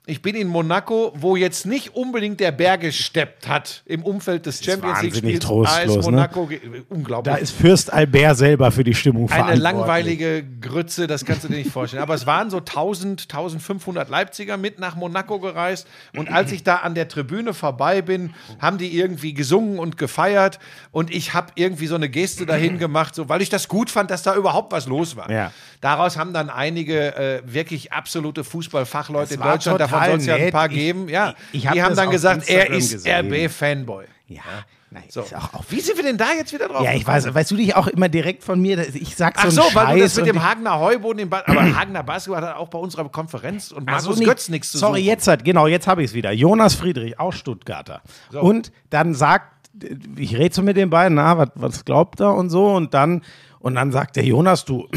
ich 0.08 0.22
bin 0.22 0.36
in 0.36 0.48
Monaco, 0.48 1.12
wo 1.16 1.36
jetzt 1.36 1.66
nicht 1.66 1.96
unbedingt 1.96 2.40
der 2.40 2.52
Berg 2.52 2.82
gesteppt 2.82 3.48
hat 3.48 3.82
im 3.86 4.04
Umfeld 4.04 4.46
des 4.46 4.64
Champions 4.64 4.98
wahnsinnig 4.98 5.14
League-Spiels. 5.24 5.40
trostlos, 5.46 5.98
AS 5.98 6.06
ne? 6.06 6.12
Monaco, 6.12 6.46
ge- 6.46 6.60
unglaublich. 6.90 7.34
Da 7.34 7.40
ist 7.40 7.52
Fürst 7.52 7.92
Albert 7.92 8.38
selber 8.38 8.72
für 8.72 8.84
die 8.84 8.94
Stimmung 8.94 9.30
Eine 9.32 9.56
langweilige 9.56 10.44
Grütze, 10.62 11.08
das 11.08 11.26
kannst 11.26 11.44
du 11.44 11.48
dir 11.48 11.56
nicht 11.58 11.72
vorstellen. 11.72 12.04
Aber 12.04 12.14
es 12.14 12.26
waren 12.26 12.50
so 12.50 12.58
1000, 12.58 13.24
1500 13.24 14.10
Leipziger 14.10 14.58
mit 14.58 14.80
nach 14.80 14.96
Monaco 14.96 15.40
gereist. 15.40 15.88
Und 16.16 16.32
als 16.32 16.52
ich 16.52 16.64
da 16.64 16.78
an 16.78 16.96
der 16.96 17.08
Tribüne 17.08 17.54
vorbei 17.54 18.02
bin, 18.02 18.34
haben 18.60 18.78
die 18.78 18.96
irgendwie 18.98 19.34
gesungen 19.34 19.80
und 19.80 19.98
gefeiert. 19.98 20.60
Und 20.92 21.12
ich 21.14 21.34
habe 21.34 21.48
irgendwie 21.56 21.88
so 21.88 21.96
eine 21.96 22.10
Geste 22.10 22.46
dahin 22.46 22.78
gemacht, 22.78 23.16
so, 23.16 23.30
weil 23.30 23.42
ich 23.42 23.50
das 23.50 23.68
gut 23.68 23.90
fand, 23.90 24.12
dass 24.12 24.24
da 24.24 24.36
überhaupt 24.36 24.72
was 24.72 24.88
los 24.88 25.16
war. 25.16 25.32
Ja. 25.32 25.52
Daraus 25.82 26.18
haben 26.18 26.34
dann 26.34 26.50
einige 26.50 27.16
äh, 27.16 27.42
wirklich 27.46 27.92
absolute 27.92 28.44
Fußballfachleute 28.44 29.34
in 29.36 29.40
Deutschland, 29.42 29.80
davon 29.80 29.95
total 30.00 30.10
soll 30.12 30.20
es 30.20 30.26
ja 30.26 30.36
ein 30.36 30.52
paar 30.52 30.68
Ich- 30.70 30.76
geben, 30.76 31.10
ja, 31.10 31.34
ich- 31.52 31.60
ich 31.60 31.68
hab 31.68 31.74
die 31.74 31.84
haben 31.84 31.96
dann 31.96 32.10
gesagt, 32.12 32.48
er 32.50 32.70
Instagram 32.72 32.78
ist 32.78 32.92
gesehen. 32.94 33.26
RB-Fanboy. 33.34 34.06
Ja, 34.28 34.42
nein, 34.90 35.04
So. 35.10 35.22
ist 35.22 35.36
auch, 35.36 35.54
auch 35.54 35.64
Wie 35.70 35.80
sind 35.80 35.98
wir 35.98 36.04
denn 36.04 36.18
da 36.18 36.34
jetzt 36.36 36.52
wieder 36.52 36.68
drauf? 36.68 36.84
Ja, 36.84 36.94
ich 36.94 37.06
weiß, 37.06 37.32
weißt 37.34 37.52
du 37.52 37.56
dich 37.58 37.76
auch 37.76 37.86
immer 37.88 38.10
direkt 38.10 38.44
von 38.44 38.60
mir, 38.60 38.80
ich 38.96 39.16
sag 39.16 39.40
so 39.40 39.48
Ach 39.48 39.52
so, 39.52 39.62
einen 39.64 39.76
weil 39.76 39.96
du 39.98 40.02
das 40.02 40.14
Scheiß 40.16 40.26
mit 40.26 40.34
dem 40.34 40.44
Hagener 40.44 40.80
Heuboden, 40.80 41.30
ba 41.30 41.44
aber 41.46 41.76
Hagener 41.80 42.02
Basketball 42.04 42.42
hat 42.44 42.56
auch 42.56 42.70
bei 42.70 42.80
unserer 42.80 43.08
Konferenz 43.10 43.72
und 43.72 43.82
so, 43.88 43.92
Markus 43.92 44.18
nee. 44.18 44.26
Götz 44.26 44.50
nichts 44.50 44.72
zu 44.72 44.80
Sorry, 44.80 45.02
suchen. 45.02 45.08
jetzt 45.08 45.28
hat, 45.28 45.46
genau, 45.46 45.68
jetzt 45.68 45.86
habe 45.88 46.02
ich 46.04 46.10
es 46.10 46.14
wieder. 46.16 46.32
Jonas 46.32 46.74
Friedrich, 46.74 47.20
auch 47.20 47.34
Stuttgarter. 47.34 48.02
Und 48.34 48.72
dann 48.90 49.14
sagt, 49.14 49.70
ich 50.18 50.36
rede 50.38 50.56
so 50.56 50.62
mit 50.64 50.76
den 50.78 50.90
beiden, 50.90 51.16
na, 51.16 51.38
was, 51.38 51.50
was 51.56 51.86
glaubt 51.86 52.20
er 52.22 52.34
und 52.34 52.50
so, 52.50 52.66
und 52.74 52.94
dann, 52.96 53.22
und 53.60 53.76
dann 53.76 53.92
sagt 53.92 54.16
der 54.16 54.24
Jonas, 54.26 54.66
du, 54.66 54.88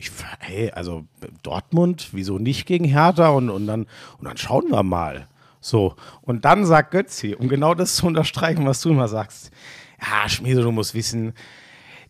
ich, 0.00 0.10
hey, 0.40 0.70
also 0.70 1.04
Dortmund, 1.42 2.08
wieso 2.12 2.38
nicht 2.38 2.66
gegen 2.66 2.84
Hertha? 2.84 3.28
Und, 3.28 3.50
und, 3.50 3.66
dann, 3.66 3.86
und 4.18 4.24
dann 4.24 4.36
schauen 4.36 4.70
wir 4.70 4.82
mal. 4.82 5.28
So, 5.60 5.94
und 6.22 6.44
dann 6.44 6.64
sagt 6.64 6.90
Götzi, 6.90 7.34
um 7.34 7.48
genau 7.48 7.74
das 7.74 7.96
zu 7.96 8.06
unterstreichen, 8.06 8.66
was 8.66 8.80
du 8.80 8.90
immer 8.90 9.08
sagst, 9.08 9.50
ja, 10.00 10.28
Schmieso, 10.28 10.62
du 10.62 10.72
musst 10.72 10.94
wissen, 10.94 11.34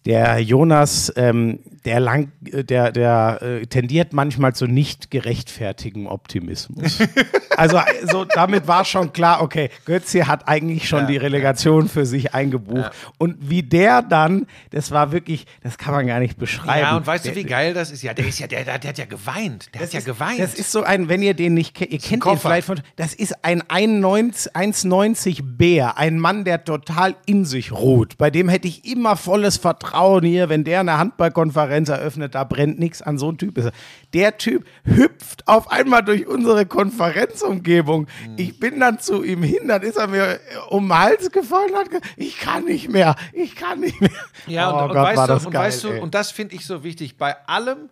der 0.06 0.38
Jonas, 0.38 1.12
ähm, 1.16 1.58
der 1.84 2.00
lang, 2.00 2.32
äh, 2.50 2.64
der, 2.64 2.90
der 2.90 3.38
äh, 3.42 3.66
tendiert 3.66 4.12
manchmal 4.12 4.54
zu 4.54 4.66
nicht 4.66 5.10
gerechtfertigen 5.10 6.06
Optimismus. 6.06 6.98
also 7.56 7.80
so, 8.10 8.24
damit 8.24 8.66
war 8.66 8.84
schon 8.86 9.12
klar, 9.12 9.42
okay, 9.42 9.68
Götze 9.84 10.26
hat 10.26 10.48
eigentlich 10.48 10.88
schon 10.88 11.06
die 11.06 11.18
Relegation 11.18 11.88
für 11.88 12.06
sich 12.06 12.34
eingebucht. 12.34 12.90
Und 13.18 13.50
wie 13.50 13.62
der 13.62 14.00
dann, 14.00 14.46
das 14.70 14.90
war 14.90 15.12
wirklich, 15.12 15.46
das 15.62 15.76
kann 15.76 15.92
man 15.92 16.06
gar 16.06 16.20
nicht 16.20 16.38
beschreiben. 16.38 16.80
Ja, 16.80 16.96
und 16.96 17.06
weißt 17.06 17.26
der, 17.26 17.32
du, 17.32 17.38
wie 17.38 17.44
geil 17.44 17.74
das 17.74 17.90
ist? 17.90 18.02
Ja, 18.02 18.14
der 18.14 18.26
ist 18.26 18.38
ja, 18.38 18.46
der, 18.46 18.64
der, 18.64 18.78
der 18.78 18.88
hat 18.90 18.98
ja 18.98 19.04
geweint. 19.04 19.68
Der 19.74 19.82
hat 19.82 19.92
ja 19.92 19.98
ist- 19.98 20.06
geweint. 20.06 20.40
Das 20.40 20.54
ist 20.54 20.72
so 20.72 20.82
ein, 20.82 21.08
wenn 21.10 21.22
ihr 21.22 21.34
den 21.34 21.54
nicht 21.54 21.74
kennt, 21.74 21.90
ihr 21.92 21.98
kennt 21.98 22.22
Koffer. 22.22 22.48
vielleicht 22.48 22.66
von, 22.66 22.80
das 22.96 23.12
ist 23.12 23.44
ein 23.44 23.62
1,90 23.62 24.52
1,90 24.54 25.42
Bär, 25.42 25.98
ein 25.98 26.18
Mann, 26.18 26.44
der 26.44 26.64
total 26.64 27.16
in 27.26 27.44
sich 27.44 27.72
ruht. 27.72 28.16
Bei 28.16 28.30
dem 28.30 28.48
hätte 28.48 28.66
ich 28.66 28.90
immer 28.90 29.16
volles 29.16 29.58
Vertrauen 29.58 29.89
hier, 30.24 30.48
wenn 30.48 30.64
der 30.64 30.80
eine 30.80 30.98
Handballkonferenz 30.98 31.88
eröffnet, 31.88 32.34
da 32.34 32.44
brennt 32.44 32.78
nichts 32.78 33.02
an 33.02 33.18
so 33.18 33.30
ein 33.30 33.38
Typ. 33.38 33.58
er. 33.58 33.72
Der 34.14 34.38
Typ 34.38 34.66
hüpft 34.84 35.46
auf 35.46 35.70
einmal 35.70 36.02
durch 36.02 36.26
unsere 36.26 36.66
Konferenzumgebung. 36.66 38.02
Mhm. 38.02 38.34
Ich 38.36 38.58
bin 38.58 38.80
dann 38.80 38.98
zu 38.98 39.22
ihm 39.22 39.42
hin, 39.42 39.68
dann 39.68 39.82
ist 39.82 39.96
er 39.96 40.06
mir 40.06 40.40
um 40.68 40.88
den 40.88 40.98
Hals 40.98 41.30
gefallen 41.30 41.70
und 41.72 41.78
hat 41.78 41.90
gesagt, 41.90 42.06
ich 42.16 42.38
kann 42.38 42.64
nicht 42.64 42.88
mehr, 42.88 43.16
ich 43.32 43.56
kann 43.56 43.80
nicht 43.80 44.00
mehr. 44.00 44.10
Ja, 44.46 44.70
Oh 44.70 44.84
und, 44.84 44.90
und, 44.90 44.96
Gott, 44.96 45.04
weißt, 45.04 45.16
war 45.16 45.26
du, 45.26 45.32
das 45.34 45.46
und 45.46 45.52
geil, 45.52 45.62
weißt 45.66 45.84
du, 45.84 46.00
und 46.00 46.14
das 46.14 46.30
finde 46.30 46.54
ich 46.54 46.66
so 46.66 46.84
wichtig, 46.84 47.16
bei 47.16 47.36
allem, 47.46 47.90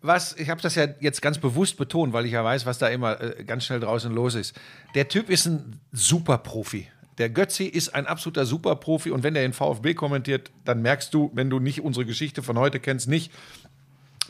was, 0.00 0.34
ich 0.36 0.50
habe 0.50 0.60
das 0.60 0.74
ja 0.74 0.86
jetzt 1.00 1.22
ganz 1.22 1.38
bewusst 1.38 1.76
betont, 1.76 2.12
weil 2.12 2.26
ich 2.26 2.32
ja 2.32 2.44
weiß, 2.44 2.66
was 2.66 2.78
da 2.78 2.88
immer 2.88 3.20
äh, 3.20 3.44
ganz 3.44 3.64
schnell 3.64 3.80
draußen 3.80 4.12
los 4.12 4.34
ist. 4.34 4.58
Der 4.94 5.08
Typ 5.08 5.30
ist 5.30 5.46
ein 5.46 5.80
Superprofi. 5.92 6.88
Der 7.18 7.28
Götzi 7.28 7.64
ist 7.64 7.94
ein 7.94 8.06
absoluter 8.06 8.46
Superprofi 8.46 9.10
und 9.10 9.22
wenn 9.22 9.36
er 9.36 9.42
den 9.42 9.52
VfB 9.52 9.94
kommentiert, 9.94 10.50
dann 10.64 10.80
merkst 10.82 11.12
du, 11.12 11.30
wenn 11.34 11.50
du 11.50 11.58
nicht 11.58 11.82
unsere 11.82 12.06
Geschichte 12.06 12.42
von 12.42 12.58
heute 12.58 12.80
kennst, 12.80 13.08
nicht, 13.08 13.30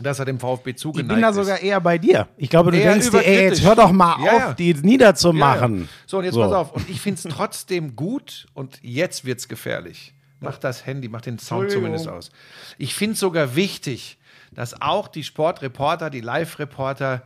dass 0.01 0.18
er 0.18 0.25
dem 0.25 0.40
VfB 0.40 0.71
Ich 0.71 0.77
zugeneigt 0.79 1.09
bin 1.14 1.23
da 1.23 1.29
ist. 1.29 1.37
sogar 1.37 1.61
eher 1.61 1.81
bei 1.81 1.99
dir. 1.99 2.29
Ich 2.37 2.49
glaube, 2.51 2.73
du 2.73 2.79
Eher 2.79 2.92
denkst 2.92 3.11
dir, 3.11 3.25
ey, 3.25 3.45
jetzt 3.45 3.62
hör 3.62 3.77
doch 3.77 3.92
mal 3.92 4.16
Ja, 4.25 4.49
auf, 4.49 4.57
die 4.57 4.75
niederzumachen. 4.75 5.75
Ja, 5.77 5.83
ja. 5.83 5.88
So, 6.07 6.18
und 6.18 6.25
jetzt 6.25 6.35
pass 6.35 6.53
auf. 6.53 6.73
Und 6.73 6.88
ich 6.90 7.01
finde 7.01 7.21
es 7.23 7.35
trotzdem 7.35 7.95
gut 7.95 8.47
und 8.55 8.79
jetzt 8.83 9.25
wird 9.25 9.38
es 9.38 9.49
gefährlich. 9.49 10.12
Mach 10.40 10.59
das 10.59 10.87
Handy, 10.87 11.09
mach 11.09 11.21
den 11.21 11.38
Sound 11.38 11.71
zumindest 11.71 12.09
aus. 12.09 12.33
Ich 12.79 12.95
finde 12.95 13.12
es 13.14 13.21
sogar 13.21 13.55
wichtig, 13.55 14.18
dass 14.51 14.81
auch 14.83 15.07
die 15.07 15.23
Sportreporter, 15.23 16.11
die 16.11 16.21
Live-Reporter 16.21 17.23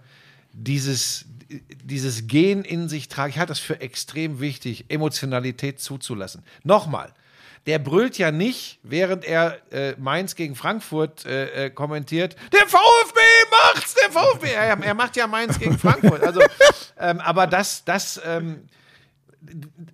dieses, 0.53 1.25
dieses 1.49 2.27
Gen 2.27 2.65
in 2.65 2.89
sich 2.89 3.09
tragen. 3.09 3.31
Ich 3.31 3.39
halte 3.39 3.51
das 3.51 3.59
für 3.59 3.81
extrem 3.81 4.41
wichtig, 4.41 4.87
Emotionalität 4.89 5.81
zuzulassen. 5.81 6.43
Nochmal. 6.65 7.13
Der 7.67 7.81
brüllt 7.81 8.17
ja 8.17 8.31
nicht, 8.31 8.79
während 8.85 9.25
er 9.25 9.59
äh, 9.73 9.95
Mainz 9.99 10.37
gegen 10.37 10.55
Frankfurt 10.55 11.27
äh, 11.27 11.67
äh, 11.67 11.71
kommentiert. 11.71 12.37
Der 12.53 12.67
VfB 12.69 13.21
macht's, 13.51 13.95
der 13.95 14.11
VfB. 14.13 14.53
Er, 14.53 14.79
er 14.81 14.95
macht 14.95 15.17
ja 15.17 15.27
Mainz 15.27 15.59
gegen 15.59 15.77
Frankfurt. 15.77 16.23
Also, 16.23 16.41
ähm, 16.99 17.19
aber 17.21 17.49
das, 17.49 17.85
das, 17.85 18.21
ähm, 18.25 18.69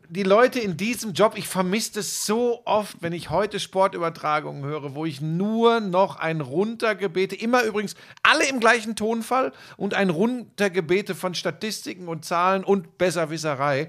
die 0.08 0.22
Leute 0.22 0.60
in 0.60 0.76
diesem 0.76 1.12
Job, 1.12 1.34
ich 1.36 1.48
vermisse 1.48 2.00
es 2.00 2.26
so 2.26 2.62
oft, 2.64 2.96
wenn 3.00 3.12
ich 3.12 3.30
heute 3.30 3.60
Sportübertragungen 3.60 4.64
höre, 4.64 4.94
wo 4.94 5.06
ich 5.06 5.20
nur 5.20 5.80
noch 5.80 6.16
ein 6.16 6.40
Runtergebete, 6.40 7.36
immer 7.36 7.62
übrigens 7.62 7.94
alle 8.22 8.46
im 8.48 8.60
gleichen 8.60 8.96
Tonfall 8.96 9.52
und 9.76 9.94
ein 9.94 10.10
Runtergebete 10.10 11.14
von 11.14 11.34
Statistiken 11.34 12.08
und 12.08 12.24
Zahlen 12.24 12.64
und 12.64 12.98
Besserwisserei. 12.98 13.88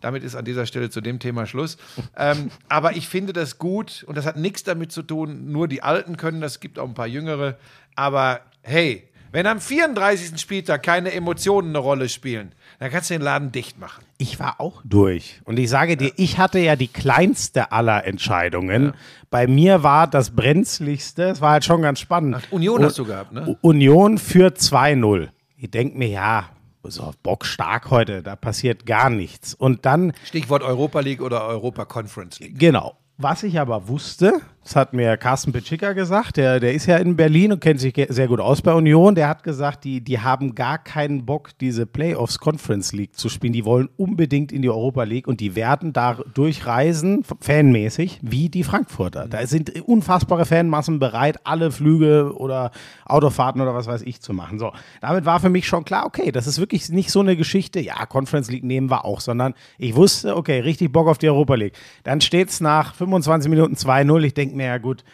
Damit 0.00 0.24
ist 0.24 0.34
an 0.34 0.44
dieser 0.44 0.66
Stelle 0.66 0.90
zu 0.90 1.00
dem 1.00 1.18
Thema 1.20 1.46
Schluss. 1.46 1.76
ähm, 2.16 2.50
aber 2.68 2.96
ich 2.96 3.08
finde 3.08 3.32
das 3.32 3.58
gut 3.58 4.04
und 4.06 4.16
das 4.16 4.26
hat 4.26 4.36
nichts 4.36 4.64
damit 4.64 4.92
zu 4.92 5.02
tun, 5.02 5.50
nur 5.50 5.68
die 5.68 5.82
Alten 5.82 6.16
können 6.16 6.40
das, 6.40 6.52
es 6.52 6.60
gibt 6.60 6.78
auch 6.78 6.88
ein 6.88 6.94
paar 6.94 7.06
Jüngere. 7.06 7.56
Aber 7.94 8.40
hey, 8.62 9.08
wenn 9.32 9.46
am 9.46 9.60
34. 9.60 10.38
Spieltag 10.38 10.82
keine 10.82 11.12
Emotionen 11.12 11.70
eine 11.70 11.78
Rolle 11.78 12.10
spielen, 12.10 12.52
dann 12.78 12.90
kannst 12.90 13.08
du 13.08 13.14
den 13.14 13.22
Laden 13.22 13.50
dicht 13.50 13.78
machen. 13.78 14.04
Ich 14.22 14.38
war 14.38 14.60
auch 14.60 14.82
durch. 14.84 15.40
Und 15.44 15.58
ich 15.58 15.68
sage 15.68 15.96
dir, 15.96 16.12
ich 16.16 16.38
hatte 16.38 16.60
ja 16.60 16.76
die 16.76 16.86
kleinste 16.86 17.72
aller 17.72 18.04
Entscheidungen. 18.06 18.92
Bei 19.30 19.48
mir 19.48 19.82
war 19.82 20.06
das 20.06 20.30
brenzligste, 20.30 21.24
es 21.30 21.40
war 21.40 21.50
halt 21.52 21.64
schon 21.64 21.82
ganz 21.82 21.98
spannend. 21.98 22.36
Union 22.52 22.80
U- 22.80 22.84
hast 22.84 22.98
du 22.98 23.04
gehabt, 23.04 23.32
ne? 23.32 23.56
Union 23.62 24.18
für 24.18 24.48
2-0. 24.52 25.28
Ich 25.56 25.72
denke 25.72 25.98
mir, 25.98 26.06
ja, 26.08 26.44
so 26.84 27.12
Bock 27.24 27.44
stark 27.44 27.90
heute, 27.90 28.22
da 28.22 28.36
passiert 28.36 28.86
gar 28.86 29.10
nichts. 29.10 29.54
Und 29.54 29.84
dann 29.86 30.12
Stichwort 30.24 30.62
Europa 30.62 31.00
League 31.00 31.20
oder 31.20 31.44
Europa 31.48 31.84
Conference 31.84 32.38
League. 32.38 32.58
Genau. 32.60 32.96
Was 33.18 33.42
ich 33.42 33.58
aber 33.58 33.88
wusste, 33.88 34.40
das 34.64 34.76
hat 34.76 34.92
mir 34.92 35.16
Carsten 35.16 35.52
Pitschika 35.52 35.92
gesagt, 35.92 36.36
der, 36.36 36.60
der 36.60 36.72
ist 36.72 36.86
ja 36.86 36.96
in 36.96 37.16
Berlin 37.16 37.52
und 37.52 37.60
kennt 37.60 37.80
sich 37.80 37.94
sehr 38.08 38.28
gut 38.28 38.38
aus 38.38 38.62
bei 38.62 38.72
Union. 38.72 39.14
Der 39.16 39.28
hat 39.28 39.42
gesagt, 39.42 39.82
die, 39.84 40.00
die 40.00 40.20
haben 40.20 40.54
gar 40.54 40.78
keinen 40.78 41.26
Bock, 41.26 41.50
diese 41.60 41.84
Playoffs 41.84 42.38
Conference 42.38 42.92
League 42.92 43.16
zu 43.16 43.28
spielen. 43.28 43.52
Die 43.52 43.64
wollen 43.64 43.88
unbedingt 43.96 44.52
in 44.52 44.62
die 44.62 44.70
Europa 44.70 45.02
League 45.02 45.26
und 45.26 45.40
die 45.40 45.56
werden 45.56 45.92
da 45.92 46.18
durchreisen, 46.34 47.24
fanmäßig, 47.40 48.20
wie 48.22 48.48
die 48.48 48.62
Frankfurter. 48.62 49.26
Da 49.28 49.44
sind 49.46 49.82
unfassbare 49.82 50.46
Fanmassen 50.46 51.00
bereit, 51.00 51.40
alle 51.44 51.72
Flüge 51.72 52.32
oder 52.36 52.70
Autofahrten 53.04 53.60
oder 53.60 53.74
was 53.74 53.88
weiß 53.88 54.02
ich 54.02 54.20
zu 54.20 54.32
machen. 54.32 54.60
So, 54.60 54.72
damit 55.00 55.24
war 55.24 55.40
für 55.40 55.50
mich 55.50 55.66
schon 55.66 55.84
klar, 55.84 56.06
okay, 56.06 56.30
das 56.30 56.46
ist 56.46 56.60
wirklich 56.60 56.88
nicht 56.88 57.10
so 57.10 57.20
eine 57.20 57.36
Geschichte, 57.36 57.80
ja, 57.80 58.06
Conference 58.06 58.50
League 58.50 58.64
nehmen 58.64 58.90
wir 58.90 59.04
auch, 59.04 59.20
sondern 59.20 59.54
ich 59.76 59.96
wusste, 59.96 60.36
okay, 60.36 60.60
richtig 60.60 60.92
Bock 60.92 61.08
auf 61.08 61.18
die 61.18 61.28
Europa 61.28 61.56
League. 61.56 61.74
Dann 62.04 62.20
steht 62.20 62.50
es 62.50 62.60
nach 62.60 62.94
25 62.94 63.50
Minuten 63.50 63.74
2-0. 63.74 64.22
Ich 64.22 64.34
denke 64.34 64.51
mir, 64.54 64.66
ja 64.66 64.78
gut, 64.78 65.04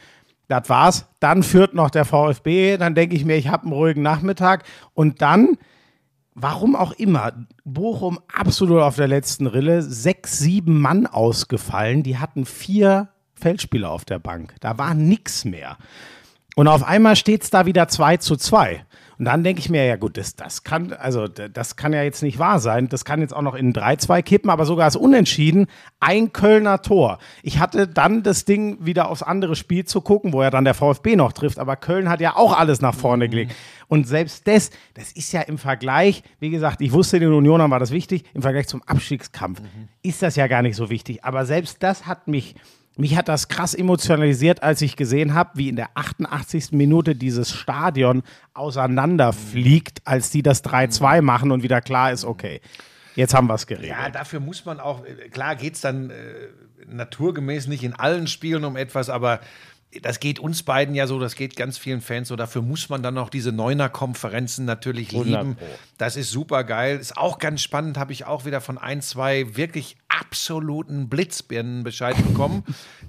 das 0.48 0.68
war's. 0.68 1.06
Dann 1.20 1.42
führt 1.42 1.74
noch 1.74 1.90
der 1.90 2.04
VfB. 2.04 2.76
Dann 2.76 2.94
denke 2.94 3.14
ich 3.14 3.24
mir, 3.24 3.36
ich 3.36 3.48
habe 3.48 3.64
einen 3.64 3.72
ruhigen 3.72 4.02
Nachmittag. 4.02 4.64
Und 4.94 5.22
dann, 5.22 5.58
warum 6.34 6.74
auch 6.74 6.92
immer, 6.92 7.32
Bochum 7.64 8.18
absolut 8.34 8.80
auf 8.80 8.96
der 8.96 9.08
letzten 9.08 9.46
Rille. 9.46 9.82
Sechs, 9.82 10.38
sieben 10.38 10.80
Mann 10.80 11.06
ausgefallen. 11.06 12.02
Die 12.02 12.18
hatten 12.18 12.46
vier 12.46 13.08
Feldspieler 13.34 13.90
auf 13.90 14.04
der 14.04 14.18
Bank. 14.18 14.54
Da 14.60 14.78
war 14.78 14.94
nix 14.94 15.44
mehr. 15.44 15.76
Und 16.56 16.66
auf 16.66 16.82
einmal 16.82 17.14
steht 17.14 17.44
es 17.44 17.50
da 17.50 17.66
wieder 17.66 17.86
2 17.86 18.16
zu 18.16 18.36
2. 18.36 18.84
Und 19.18 19.24
dann 19.24 19.42
denke 19.42 19.60
ich 19.60 19.68
mir, 19.68 19.84
ja 19.84 19.96
gut, 19.96 20.16
das, 20.16 20.36
das 20.36 20.62
kann, 20.62 20.92
also 20.92 21.26
das 21.26 21.76
kann 21.76 21.92
ja 21.92 22.02
jetzt 22.02 22.22
nicht 22.22 22.38
wahr 22.38 22.60
sein. 22.60 22.88
Das 22.88 23.04
kann 23.04 23.20
jetzt 23.20 23.34
auch 23.34 23.42
noch 23.42 23.54
in 23.54 23.72
3-2 23.72 24.22
kippen, 24.22 24.50
aber 24.50 24.64
sogar 24.64 24.84
als 24.84 24.96
Unentschieden 24.96 25.66
ein 25.98 26.32
Kölner 26.32 26.82
Tor. 26.82 27.18
Ich 27.42 27.58
hatte 27.58 27.88
dann 27.88 28.22
das 28.22 28.44
Ding 28.44 28.78
wieder 28.80 29.10
aufs 29.10 29.24
andere 29.24 29.56
Spiel 29.56 29.84
zu 29.84 30.00
gucken, 30.00 30.32
wo 30.32 30.42
ja 30.42 30.50
dann 30.50 30.64
der 30.64 30.74
VfB 30.74 31.16
noch 31.16 31.32
trifft, 31.32 31.58
aber 31.58 31.74
Köln 31.76 32.08
hat 32.08 32.20
ja 32.20 32.36
auch 32.36 32.56
alles 32.56 32.80
nach 32.80 32.94
vorne 32.94 33.28
gelegt. 33.28 33.54
Und 33.88 34.06
selbst 34.06 34.46
das, 34.46 34.70
das 34.94 35.12
ist 35.12 35.32
ja 35.32 35.40
im 35.40 35.58
Vergleich, 35.58 36.22
wie 36.38 36.50
gesagt, 36.50 36.80
ich 36.80 36.92
wusste, 36.92 37.18
den 37.18 37.32
Unionern 37.32 37.70
war 37.70 37.80
das 37.80 37.90
wichtig, 37.90 38.24
im 38.34 38.42
Vergleich 38.42 38.68
zum 38.68 38.82
Abstiegskampf 38.82 39.60
ist 40.02 40.22
das 40.22 40.36
ja 40.36 40.46
gar 40.46 40.62
nicht 40.62 40.76
so 40.76 40.90
wichtig. 40.90 41.24
Aber 41.24 41.44
selbst 41.44 41.82
das 41.82 42.06
hat 42.06 42.28
mich 42.28 42.54
mich 42.98 43.16
hat 43.16 43.28
das 43.28 43.48
krass 43.48 43.74
emotionalisiert, 43.74 44.62
als 44.62 44.82
ich 44.82 44.96
gesehen 44.96 45.34
habe, 45.34 45.50
wie 45.54 45.68
in 45.68 45.76
der 45.76 45.90
88. 45.94 46.72
Minute 46.72 47.14
dieses 47.14 47.52
Stadion 47.52 48.22
auseinanderfliegt, 48.54 50.00
als 50.04 50.30
die 50.30 50.42
das 50.42 50.64
3-2 50.64 51.22
machen 51.22 51.52
und 51.52 51.62
wieder 51.62 51.80
klar 51.80 52.10
ist, 52.10 52.24
okay, 52.24 52.60
jetzt 53.14 53.34
haben 53.34 53.46
wir 53.46 53.54
es 53.54 53.66
geregelt. 53.66 53.90
Ja, 53.90 54.10
dafür 54.10 54.40
muss 54.40 54.64
man 54.64 54.80
auch, 54.80 55.04
äh, 55.04 55.28
klar 55.28 55.54
geht 55.54 55.74
es 55.74 55.80
dann 55.80 56.10
äh, 56.10 56.14
naturgemäß 56.88 57.68
nicht 57.68 57.84
in 57.84 57.94
allen 57.94 58.26
Spielen 58.26 58.64
um 58.64 58.76
etwas, 58.76 59.10
aber 59.10 59.40
das 60.02 60.20
geht 60.20 60.38
uns 60.38 60.62
beiden 60.62 60.94
ja 60.94 61.06
so, 61.06 61.18
das 61.18 61.34
geht 61.34 61.56
ganz 61.56 61.78
vielen 61.78 62.00
Fans 62.00 62.28
so. 62.28 62.36
Dafür 62.36 62.62
muss 62.62 62.88
man 62.88 63.02
dann 63.02 63.14
noch 63.14 63.30
diese 63.30 63.52
Neuner-Konferenzen 63.52 64.64
natürlich 64.64 65.12
100 65.12 65.42
lieben. 65.42 65.58
Das 65.96 66.16
ist 66.16 66.30
super 66.30 66.64
geil. 66.64 66.98
Ist 66.98 67.16
auch 67.16 67.38
ganz 67.38 67.62
spannend, 67.62 67.96
habe 67.96 68.12
ich 68.12 68.26
auch 68.26 68.44
wieder 68.44 68.60
von 68.60 68.76
ein, 68.76 69.00
zwei 69.00 69.56
wirklich 69.56 69.96
absoluten 70.08 71.08
Blitzbirnen 71.08 71.84
Bescheid 71.84 72.16
bekommen, 72.16 72.64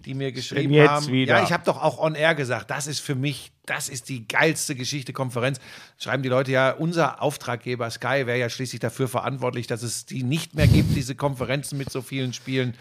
die 0.05 0.13
mir 0.13 0.31
geschrieben 0.31 0.87
haben. 0.87 1.07
wieder? 1.07 1.37
Ja, 1.37 1.43
ich 1.43 1.51
habe 1.51 1.63
doch 1.65 1.81
auch 1.81 1.99
on 1.99 2.15
air 2.15 2.35
gesagt, 2.35 2.71
das 2.71 2.87
ist 2.87 2.99
für 2.99 3.15
mich, 3.15 3.51
das 3.69 3.87
ist 3.87 4.09
die 4.09 4.27
geilste 4.27 4.75
Geschichte 4.75 5.13
Konferenz. 5.13 5.59
Schreiben 5.97 6.23
die 6.23 6.29
Leute 6.29 6.51
ja, 6.51 6.71
unser 6.71 7.21
Auftraggeber 7.21 7.89
Sky 7.91 8.25
wäre 8.25 8.39
ja 8.39 8.49
schließlich 8.49 8.79
dafür 8.79 9.07
verantwortlich, 9.07 9.67
dass 9.67 9.83
es 9.83 10.05
die 10.05 10.23
nicht 10.23 10.55
mehr 10.55 10.67
gibt, 10.67 10.95
diese 10.95 11.15
Konferenzen 11.15 11.77
mit 11.77 11.91
so 11.91 12.01
vielen 12.01 12.33
Spielen. 12.33 12.73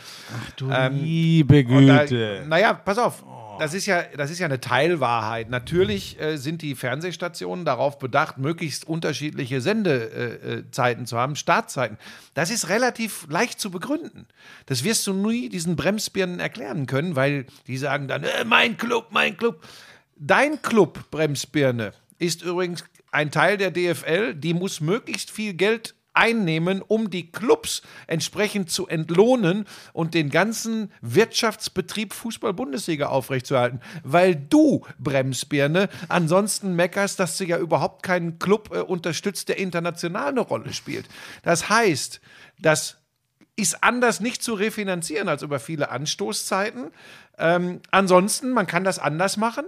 du 0.56 0.70
liebe 0.90 1.64
Und 1.66 1.86
da, 1.86 2.04
Güte. 2.04 2.44
naja, 2.48 2.72
pass 2.72 2.98
auf. 2.98 3.24
Das 3.58 3.74
ist, 3.74 3.86
ja, 3.86 4.04
das 4.16 4.30
ist 4.30 4.38
ja 4.38 4.46
eine 4.46 4.60
Teilwahrheit. 4.60 5.50
Natürlich 5.50 6.18
äh, 6.20 6.36
sind 6.36 6.62
die 6.62 6.76
Fernsehstationen 6.76 7.64
darauf 7.64 7.98
bedacht, 7.98 8.38
möglichst 8.38 8.86
unterschiedliche 8.86 9.60
Sendezeiten 9.60 10.58
äh, 10.58 10.70
Zeiten 10.70 11.06
zu 11.06 11.18
haben, 11.18 11.34
Startzeiten. 11.34 11.98
Das 12.34 12.50
ist 12.50 12.68
relativ 12.68 13.26
leicht 13.28 13.60
zu 13.60 13.70
begründen. 13.70 14.26
Das 14.66 14.84
wirst 14.84 15.06
du 15.08 15.12
nie 15.12 15.48
diesen 15.48 15.74
Bremsbirnen 15.74 16.38
erklären 16.38 16.86
können, 16.86 17.16
weil 17.16 17.46
die 17.66 17.78
sagen 17.78 18.06
dann, 18.06 18.22
äh, 18.22 18.44
mein 18.44 18.76
Club, 18.76 19.08
mein 19.10 19.36
Club. 19.36 19.60
Dein 20.20 20.60
Club, 20.62 21.10
Bremsbirne, 21.10 21.92
ist 22.18 22.42
übrigens 22.42 22.84
ein 23.12 23.30
Teil 23.30 23.56
der 23.56 23.70
DFL, 23.70 24.34
die 24.34 24.52
muss 24.52 24.80
möglichst 24.80 25.30
viel 25.30 25.54
Geld 25.54 25.94
einnehmen, 26.12 26.82
um 26.82 27.10
die 27.10 27.30
Clubs 27.30 27.82
entsprechend 28.08 28.70
zu 28.70 28.88
entlohnen 28.88 29.66
und 29.92 30.14
den 30.14 30.30
ganzen 30.30 30.92
Wirtschaftsbetrieb 31.00 32.12
Fußball-Bundesliga 32.12 33.06
aufrechtzuerhalten. 33.06 33.80
Weil 34.02 34.34
du, 34.34 34.84
Bremsbirne, 34.98 35.88
ansonsten 36.08 36.74
meckerst, 36.74 37.20
dass 37.20 37.36
du 37.36 37.44
ja 37.44 37.58
überhaupt 37.58 38.02
keinen 38.02 38.40
Club 38.40 38.70
äh, 38.72 38.80
unterstützt, 38.80 39.48
der 39.48 39.58
international 39.58 40.30
eine 40.30 40.40
Rolle 40.40 40.72
spielt. 40.72 41.06
Das 41.42 41.68
heißt, 41.68 42.20
dass 42.58 42.96
ist 43.54 43.82
anders 43.82 44.20
nicht 44.20 44.40
zu 44.40 44.54
refinanzieren 44.54 45.28
als 45.28 45.42
über 45.42 45.58
viele 45.58 45.90
Anstoßzeiten. 45.90 46.92
Ähm, 47.38 47.80
ansonsten, 47.90 48.50
man 48.50 48.68
kann 48.68 48.84
das 48.84 49.00
anders 49.00 49.36
machen. 49.36 49.64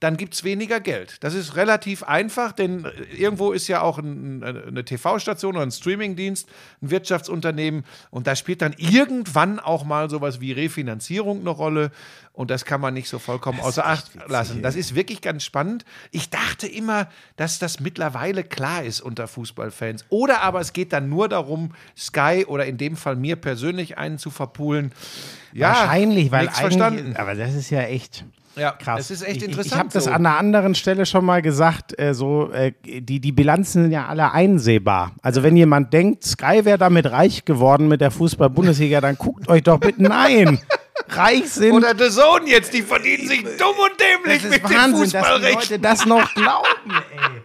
Dann 0.00 0.16
gibt 0.16 0.34
es 0.34 0.44
weniger 0.44 0.80
Geld. 0.80 1.22
Das 1.22 1.34
ist 1.34 1.56
relativ 1.56 2.02
einfach, 2.02 2.52
denn 2.52 2.84
äh, 2.84 2.90
irgendwo 3.16 3.52
ist 3.52 3.68
ja 3.68 3.82
auch 3.82 3.98
ein, 3.98 4.42
eine 4.42 4.84
TV-Station 4.84 5.56
oder 5.56 5.64
ein 5.64 5.70
Streamingdienst, 5.70 6.48
ein 6.82 6.90
Wirtschaftsunternehmen 6.90 7.84
und 8.10 8.26
da 8.26 8.34
spielt 8.34 8.62
dann 8.62 8.74
irgendwann 8.78 9.60
auch 9.60 9.84
mal 9.84 10.10
sowas 10.10 10.40
wie 10.40 10.52
Refinanzierung 10.52 11.40
eine 11.40 11.50
Rolle 11.50 11.90
und 12.32 12.50
das 12.50 12.64
kann 12.64 12.80
man 12.80 12.94
nicht 12.94 13.08
so 13.08 13.18
vollkommen 13.18 13.60
außer 13.60 13.84
Acht 13.84 14.10
lassen. 14.28 14.62
Das 14.62 14.74
ist 14.74 14.94
wirklich 14.94 15.20
ganz 15.20 15.44
spannend. 15.44 15.84
Ich 16.10 16.30
dachte 16.30 16.66
immer, 16.66 17.08
dass 17.36 17.58
das 17.58 17.80
mittlerweile 17.80 18.44
klar 18.44 18.82
ist 18.82 19.00
unter 19.00 19.28
Fußballfans. 19.28 20.06
Oder 20.08 20.40
aber 20.40 20.60
es 20.60 20.72
geht 20.72 20.94
dann 20.94 21.10
nur 21.10 21.28
darum, 21.28 21.74
Sky 21.94 22.46
oder 22.46 22.64
in 22.64 22.78
dem 22.78 22.96
Fall 22.96 23.16
mir 23.16 23.36
persönlich 23.36 23.98
einen 23.98 24.16
zu 24.18 24.30
verpulen. 24.30 24.92
Ja, 25.52 25.68
Wahrscheinlich, 25.68 26.30
weil 26.30 26.46
eigentlich, 26.48 26.60
verstanden. 26.60 27.16
aber 27.16 27.34
das 27.34 27.54
ist 27.54 27.68
ja 27.68 27.82
echt 27.82 28.24
Ja, 28.56 28.72
krass. 28.72 29.00
es 29.00 29.10
ist 29.10 29.22
echt 29.22 29.38
ich, 29.38 29.44
interessant. 29.44 29.66
Ich, 29.66 29.72
ich 29.72 29.78
habe 29.78 29.88
das 29.92 30.04
so. 30.04 30.10
an 30.10 30.26
einer 30.26 30.36
anderen 30.36 30.74
Stelle 30.74 31.06
schon 31.06 31.24
mal 31.24 31.40
gesagt, 31.40 31.98
äh, 31.98 32.14
so 32.14 32.50
äh, 32.52 32.72
die, 32.82 33.20
die 33.20 33.32
Bilanzen 33.32 33.84
sind 33.84 33.92
ja 33.92 34.06
alle 34.06 34.32
einsehbar. 34.32 35.12
Also 35.22 35.42
wenn 35.42 35.56
jemand 35.56 35.92
denkt, 35.92 36.24
Sky 36.24 36.64
wäre 36.64 36.78
damit 36.78 37.10
reich 37.10 37.44
geworden 37.44 37.88
mit 37.88 38.00
der 38.00 38.10
Fußball-Bundesliga, 38.10 39.00
dann 39.00 39.16
guckt 39.16 39.48
euch 39.48 39.62
doch 39.62 39.78
bitte, 39.78 40.02
nein, 40.02 40.60
reich 41.08 41.48
sind 41.50 41.72
Oder 41.72 41.94
The 41.96 42.10
Zone 42.10 42.48
jetzt, 42.48 42.74
die 42.74 42.82
verdienen 42.82 43.28
sich 43.28 43.42
dumm 43.42 43.76
und 43.78 44.00
dämlich 44.00 44.42
das 44.42 44.50
mit 44.50 44.62
ist 44.62 44.70
dem 44.70 44.76
Wahnsinn, 44.76 45.10
dass 45.10 45.36
die. 45.36 45.52
Leute 45.52 45.78
das 45.78 46.06
noch 46.06 46.34
glauben, 46.34 46.66
ey. 46.90 47.40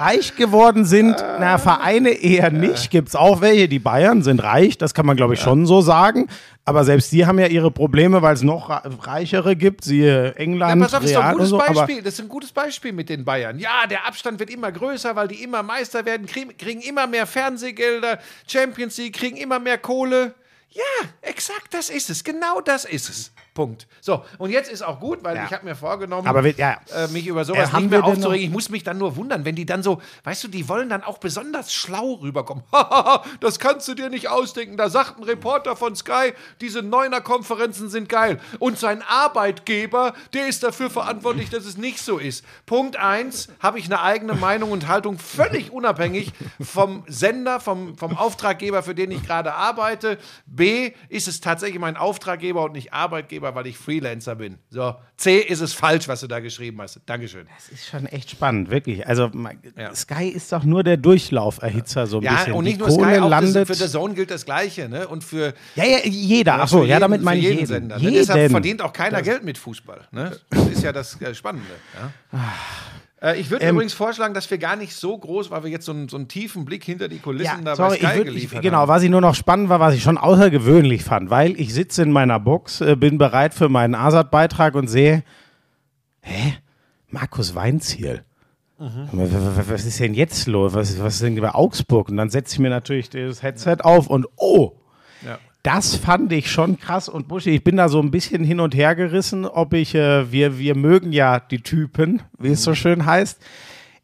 Reich 0.00 0.34
geworden 0.34 0.84
sind, 0.86 1.16
na, 1.38 1.58
Vereine 1.58 2.10
eher 2.10 2.50
nicht. 2.50 2.90
Gibt 2.90 3.08
es 3.08 3.14
auch 3.14 3.42
welche, 3.42 3.68
die 3.68 3.78
Bayern 3.78 4.22
sind 4.22 4.42
reich, 4.42 4.78
das 4.78 4.94
kann 4.94 5.04
man, 5.04 5.16
glaube 5.16 5.34
ich, 5.34 5.40
schon 5.40 5.66
so 5.66 5.82
sagen. 5.82 6.26
Aber 6.64 6.84
selbst 6.84 7.12
die 7.12 7.26
haben 7.26 7.38
ja 7.38 7.46
ihre 7.46 7.70
Probleme, 7.70 8.22
weil 8.22 8.34
es 8.34 8.42
noch 8.42 8.70
reichere 9.06 9.56
gibt, 9.56 9.84
siehe 9.84 10.26
Ja, 10.26 10.30
England, 10.32 10.82
pass 10.82 10.94
auf, 10.94 11.00
das 11.02 11.10
ist 11.10 11.16
doch 11.16 11.22
ein 11.22 11.26
Real 11.26 11.36
gutes 11.36 11.50
so. 11.50 11.58
Beispiel. 11.58 12.02
Das 12.02 12.14
ist 12.14 12.20
ein 12.20 12.28
gutes 12.28 12.52
Beispiel 12.52 12.92
mit 12.92 13.08
den 13.08 13.24
Bayern. 13.24 13.58
Ja, 13.58 13.86
der 13.88 14.06
Abstand 14.06 14.38
wird 14.38 14.50
immer 14.50 14.72
größer, 14.72 15.14
weil 15.16 15.28
die 15.28 15.42
immer 15.42 15.62
Meister 15.62 16.04
werden, 16.04 16.26
kriegen, 16.26 16.56
kriegen 16.56 16.80
immer 16.80 17.06
mehr 17.06 17.26
Fernsehgelder, 17.26 18.18
Champions 18.46 18.96
League, 18.96 19.16
kriegen 19.16 19.36
immer 19.36 19.58
mehr 19.58 19.78
Kohle. 19.78 20.34
Ja, 20.70 21.08
exakt, 21.22 21.74
das 21.74 21.90
ist 21.90 22.10
es. 22.10 22.24
Genau 22.24 22.60
das 22.60 22.84
ist 22.84 23.10
es. 23.10 23.32
Punkt. 23.54 23.86
So, 24.00 24.24
und 24.38 24.50
jetzt 24.50 24.70
ist 24.70 24.82
auch 24.82 25.00
gut, 25.00 25.24
weil 25.24 25.36
Ja. 25.36 25.44
ich 25.44 25.52
habe 25.52 25.64
mir 25.64 25.74
vorgenommen, 25.74 26.26
Aber 26.28 26.44
wir- 26.44 26.54
ja. 26.54 26.78
äh, 26.94 27.08
mich 27.08 27.26
über 27.26 27.44
sowas 27.44 27.72
Äh, 27.72 27.80
nicht 27.80 27.90
mehr 27.90 28.04
aufzuregen. 28.04 28.44
Ich 28.46 28.50
muss 28.52 28.68
mich 28.70 28.84
dann 28.84 28.98
nur 28.98 29.16
wundern, 29.16 29.44
wenn 29.44 29.56
die 29.56 29.66
dann 29.66 29.82
so, 29.82 30.00
weißt 30.24 30.44
du, 30.44 30.48
die 30.48 30.68
wollen 30.68 30.88
dann 30.88 31.02
auch 31.02 31.18
besonders 31.18 31.72
schlau 31.72 32.14
rüberkommen. 32.14 32.62
das 33.40 33.58
kannst 33.58 33.88
du 33.88 33.94
dir 33.94 34.08
nicht 34.10 34.28
ausdenken. 34.28 34.76
Da 34.76 34.88
sagt 34.88 35.18
ein 35.18 35.24
Reporter 35.24 35.74
von 35.76 35.96
Sky, 35.96 36.32
diese 36.60 36.82
Neuner-Konferenzen 36.82 37.88
sind 37.88 38.08
geil. 38.08 38.40
Und 38.58 38.78
sein 38.78 39.02
Arbeitgeber, 39.08 40.14
der 40.32 40.46
ist 40.46 40.62
dafür 40.62 40.90
verantwortlich, 40.90 41.50
dass 41.50 41.64
es 41.64 41.76
nicht 41.76 41.98
so 42.00 42.18
ist. 42.18 42.44
Punkt 42.66 42.96
eins, 42.96 43.48
habe 43.60 43.78
ich 43.78 43.86
eine 43.86 44.00
eigene 44.02 44.34
Meinung 44.34 44.70
und 44.70 44.86
Haltung, 44.86 45.18
völlig 45.18 45.72
unabhängig 45.72 46.32
vom 46.60 47.02
Sender, 47.06 47.58
vom, 47.60 47.96
vom 47.96 48.16
Auftraggeber, 48.16 48.82
für 48.82 48.94
den 48.94 49.10
ich 49.10 49.22
gerade 49.22 49.54
arbeite. 49.54 50.18
B, 50.46 50.92
ist 51.08 51.26
es 51.28 51.40
tatsächlich 51.40 51.80
mein 51.80 51.96
Auftraggeber 51.96 52.64
und 52.64 52.72
nicht 52.72 52.92
Arbeitgeber, 52.92 53.39
weil 53.40 53.66
ich 53.66 53.76
Freelancer 53.78 54.34
bin. 54.36 54.58
So. 54.70 54.94
C, 55.16 55.38
ist 55.38 55.60
es 55.60 55.72
falsch, 55.72 56.08
was 56.08 56.20
du 56.20 56.26
da 56.26 56.40
geschrieben 56.40 56.80
hast. 56.80 57.00
Dankeschön. 57.06 57.46
das 57.56 57.68
ist 57.68 57.86
schon 57.88 58.06
echt 58.06 58.30
spannend, 58.30 58.70
wirklich. 58.70 59.06
Also 59.06 59.30
Ja. 59.76 59.94
Sky 59.94 60.28
ist 60.28 60.52
doch 60.52 60.64
nur 60.64 60.82
der 60.82 60.96
Durchlauferhitzer 60.96 62.06
so 62.06 62.18
ein 62.18 62.22
Ja, 62.22 62.36
bisschen. 62.36 62.52
und 62.54 62.64
Die 62.64 62.70
nicht 62.70 62.78
nur 62.80 62.88
Kohle 62.88 63.12
Sky, 63.14 63.20
das, 63.20 63.30
landet. 63.30 63.66
für 63.66 63.74
The 63.74 63.88
Zone 63.88 64.14
gilt 64.14 64.30
das 64.30 64.44
Gleiche, 64.44 64.88
ne? 64.88 65.06
Und 65.08 65.24
für 65.24 65.54
ja, 65.76 65.84
ja, 65.84 65.98
jeder. 66.04 66.56
Ja, 66.56 66.62
Achso, 66.62 66.78
ja, 66.78 66.84
jeden- 66.84 67.00
damit 67.00 67.22
meine 67.22 67.38
ich 67.38 67.44
jeden 67.44 67.56
jeden. 67.58 67.66
Sender. 67.68 67.96
Ne? 67.96 68.02
jeden. 68.02 68.14
Deshalb 68.14 68.50
verdient 68.50 68.82
auch 68.82 68.92
keiner 68.92 69.22
Geld 69.22 69.44
mit 69.44 69.58
Fußball. 69.58 70.00
Ne? 70.12 70.36
Das 70.50 70.66
ist 70.68 70.82
ja 70.82 70.92
das 70.92 71.18
Spannende. 71.32 71.66
Ja? 72.32 72.40
Äh, 73.22 73.38
ich 73.38 73.50
würde 73.50 73.64
Ähm, 73.64 73.74
übrigens 73.74 73.92
vorschlagen, 73.92 74.34
dass 74.34 74.50
wir 74.50 74.58
gar 74.58 74.76
nicht 74.76 74.94
so 74.94 75.16
groß, 75.16 75.50
weil 75.50 75.62
wir 75.64 75.70
jetzt 75.70 75.84
so 75.84 75.92
einen, 75.92 76.08
so 76.08 76.16
einen 76.16 76.28
tiefen 76.28 76.64
Blick 76.64 76.84
hinter 76.84 77.08
die 77.08 77.18
Kulissen 77.18 77.44
Ja, 77.44 77.60
da 77.62 77.76
sorry, 77.76 77.90
bei 77.90 77.94
ich 77.96 78.00
Sky 78.00 78.16
würd, 78.16 78.28
ich, 78.28 78.34
geliefert 78.34 78.62
genau, 78.62 78.78
haben. 78.78 78.88
was 78.88 79.02
ich 79.02 79.10
nur 79.10 79.20
noch 79.20 79.34
spannend 79.34 79.68
war, 79.68 79.80
was 79.80 79.94
ich 79.94 80.02
schon 80.02 80.18
außergewöhnlich 80.18 81.04
fand, 81.04 81.30
weil 81.30 81.58
ich 81.60 81.74
sitze 81.74 82.02
in 82.02 82.12
meiner 82.12 82.40
Box, 82.40 82.80
äh, 82.80 82.96
bin 82.96 83.18
bereit 83.18 83.54
für 83.54 83.68
meinen 83.68 83.94
ASAT-Beitrag 83.94 84.74
und 84.74 84.88
sehe, 84.88 85.22
hä, 86.22 86.54
Markus 87.08 87.54
Weinziel. 87.54 88.24
Mhm. 88.78 89.08
Was 89.12 89.84
ist 89.84 90.00
denn 90.00 90.14
jetzt 90.14 90.46
los? 90.46 90.72
Was, 90.72 90.98
was 91.02 91.14
ist 91.14 91.22
denn 91.22 91.38
bei 91.38 91.54
Augsburg? 91.54 92.08
Und 92.08 92.16
dann 92.16 92.30
setze 92.30 92.54
ich 92.54 92.58
mir 92.60 92.70
natürlich 92.70 93.10
das 93.10 93.42
Headset 93.42 93.78
auf 93.82 94.06
und 94.06 94.26
oh. 94.36 94.72
Das 95.62 95.94
fand 95.94 96.32
ich 96.32 96.50
schon 96.50 96.78
krass 96.78 97.08
und 97.08 97.28
Buschi, 97.28 97.50
ich 97.50 97.64
bin 97.64 97.76
da 97.76 97.88
so 97.88 98.00
ein 98.00 98.10
bisschen 98.10 98.44
hin 98.44 98.60
und 98.60 98.74
her 98.74 98.94
gerissen, 98.94 99.44
ob 99.44 99.74
ich, 99.74 99.94
äh, 99.94 100.32
wir, 100.32 100.58
wir 100.58 100.74
mögen 100.74 101.12
ja 101.12 101.38
die 101.38 101.60
Typen, 101.62 102.22
wie 102.38 102.48
es 102.48 102.64
so 102.64 102.74
schön 102.74 103.04
heißt. 103.04 103.40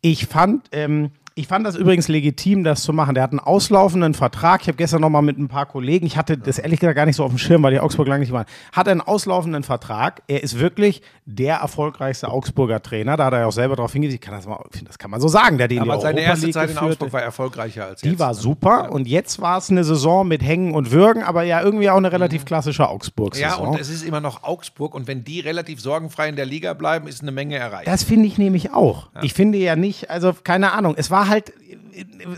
Ich 0.03 0.27
fand, 0.27 0.69
ähm, 0.73 1.11
ich 1.39 1.49
fand 1.49 1.67
das 1.67 1.77
übrigens 1.77 2.09
legitim, 2.09 2.65
das 2.65 2.83
zu 2.83 2.95
machen. 2.95 3.15
Der 3.15 3.23
hat 3.23 3.31
einen 3.31 3.41
auslaufenden 3.41 4.15
Vertrag. 4.15 4.63
Ich 4.63 4.69
habe 4.69 4.79
gestern 4.79 5.03
noch 5.03 5.11
mal 5.11 5.21
mit 5.21 5.39
ein 5.39 5.49
paar 5.49 5.67
Kollegen, 5.67 6.07
ich 6.07 6.17
hatte 6.17 6.39
das 6.39 6.59
ehrlich 6.59 6.81
gesagt 6.81 6.97
gar 6.97 7.05
nicht 7.05 7.17
so 7.17 7.25
auf 7.25 7.31
dem 7.31 7.37
Schirm, 7.37 7.63
weil 7.63 7.73
die 7.73 7.81
Augsburg 7.81 8.09
lange 8.09 8.21
nicht 8.21 8.33
waren, 8.33 8.47
hat 8.73 8.89
einen 8.89 9.03
auslaufenden 9.03 9.63
Vertrag. 9.63 10.23
Er 10.29 10.43
ist 10.43 10.59
wirklich 10.59 11.03
der 11.27 11.57
erfolgreichste 11.57 12.31
Augsburger 12.31 12.81
Trainer. 12.83 13.19
Da 13.19 13.27
hat 13.27 13.35
er 13.35 13.41
ja 13.41 13.47
auch 13.47 13.53
selber 13.53 13.77
darauf 13.77 13.93
hingewiesen. 13.93 14.15
Ich 14.15 14.23
kann 14.23 14.33
das, 14.33 14.47
mal, 14.47 14.65
das 14.87 14.99
kann 14.99 15.11
man 15.11 15.21
so 15.21 15.29
sagen. 15.29 15.59
Der 15.59 15.65
hat 15.65 15.71
die 15.73 15.77
in 15.77 15.85
die 15.85 15.91
Aber 15.91 16.01
seine 16.01 16.21
Europa 16.21 16.31
erste 16.31 16.47
League 16.47 16.55
Zeit 16.55 16.71
in 16.71 16.75
geführt. 16.75 16.91
Augsburg 16.93 17.13
war 17.13 17.23
erfolgreicher 17.23 17.85
als 17.85 18.01
Die 18.01 18.09
jetzt. 18.09 18.19
war 18.19 18.29
ne? 18.29 18.35
super 18.35 18.91
und 18.91 19.07
jetzt 19.07 19.39
war 19.39 19.59
es 19.59 19.69
eine 19.69 19.85
Saison 19.85 20.27
mit 20.27 20.43
Hängen 20.43 20.73
und 20.73 20.91
Würgen, 20.91 21.23
aber 21.23 21.43
ja 21.43 21.61
irgendwie 21.61 21.91
auch 21.91 21.99
eine 21.99 22.13
relativ 22.13 22.47
klassische 22.47 22.89
Augsburg-Saison. 22.89 23.65
Ja, 23.65 23.71
und 23.73 23.79
es 23.79 23.91
ist 23.91 24.05
immer 24.05 24.23
noch 24.23 24.43
Augsburg 24.43 24.95
und 24.95 25.07
wenn 25.07 25.23
die 25.23 25.41
relativ 25.41 25.83
sorgenfrei 25.83 26.31
in 26.31 26.37
der 26.37 26.47
Liga 26.47 26.73
bleiben, 26.73 27.09
ist 27.09 27.21
eine 27.21 27.33
Menge 27.33 27.57
erreicht. 27.57 27.89
Das 27.89 28.05
finde 28.05 28.27
ich 28.27 28.39
nämlich 28.39 28.73
auch. 28.73 29.09
Ich 29.21 29.35
finde 29.35 29.59
ja 29.59 29.77
nicht, 29.77 30.09
also 30.09 30.33
keine 30.43 30.73
Ahnung, 30.73 30.95
es 30.97 31.11
war 31.11 31.26
halt, 31.29 31.53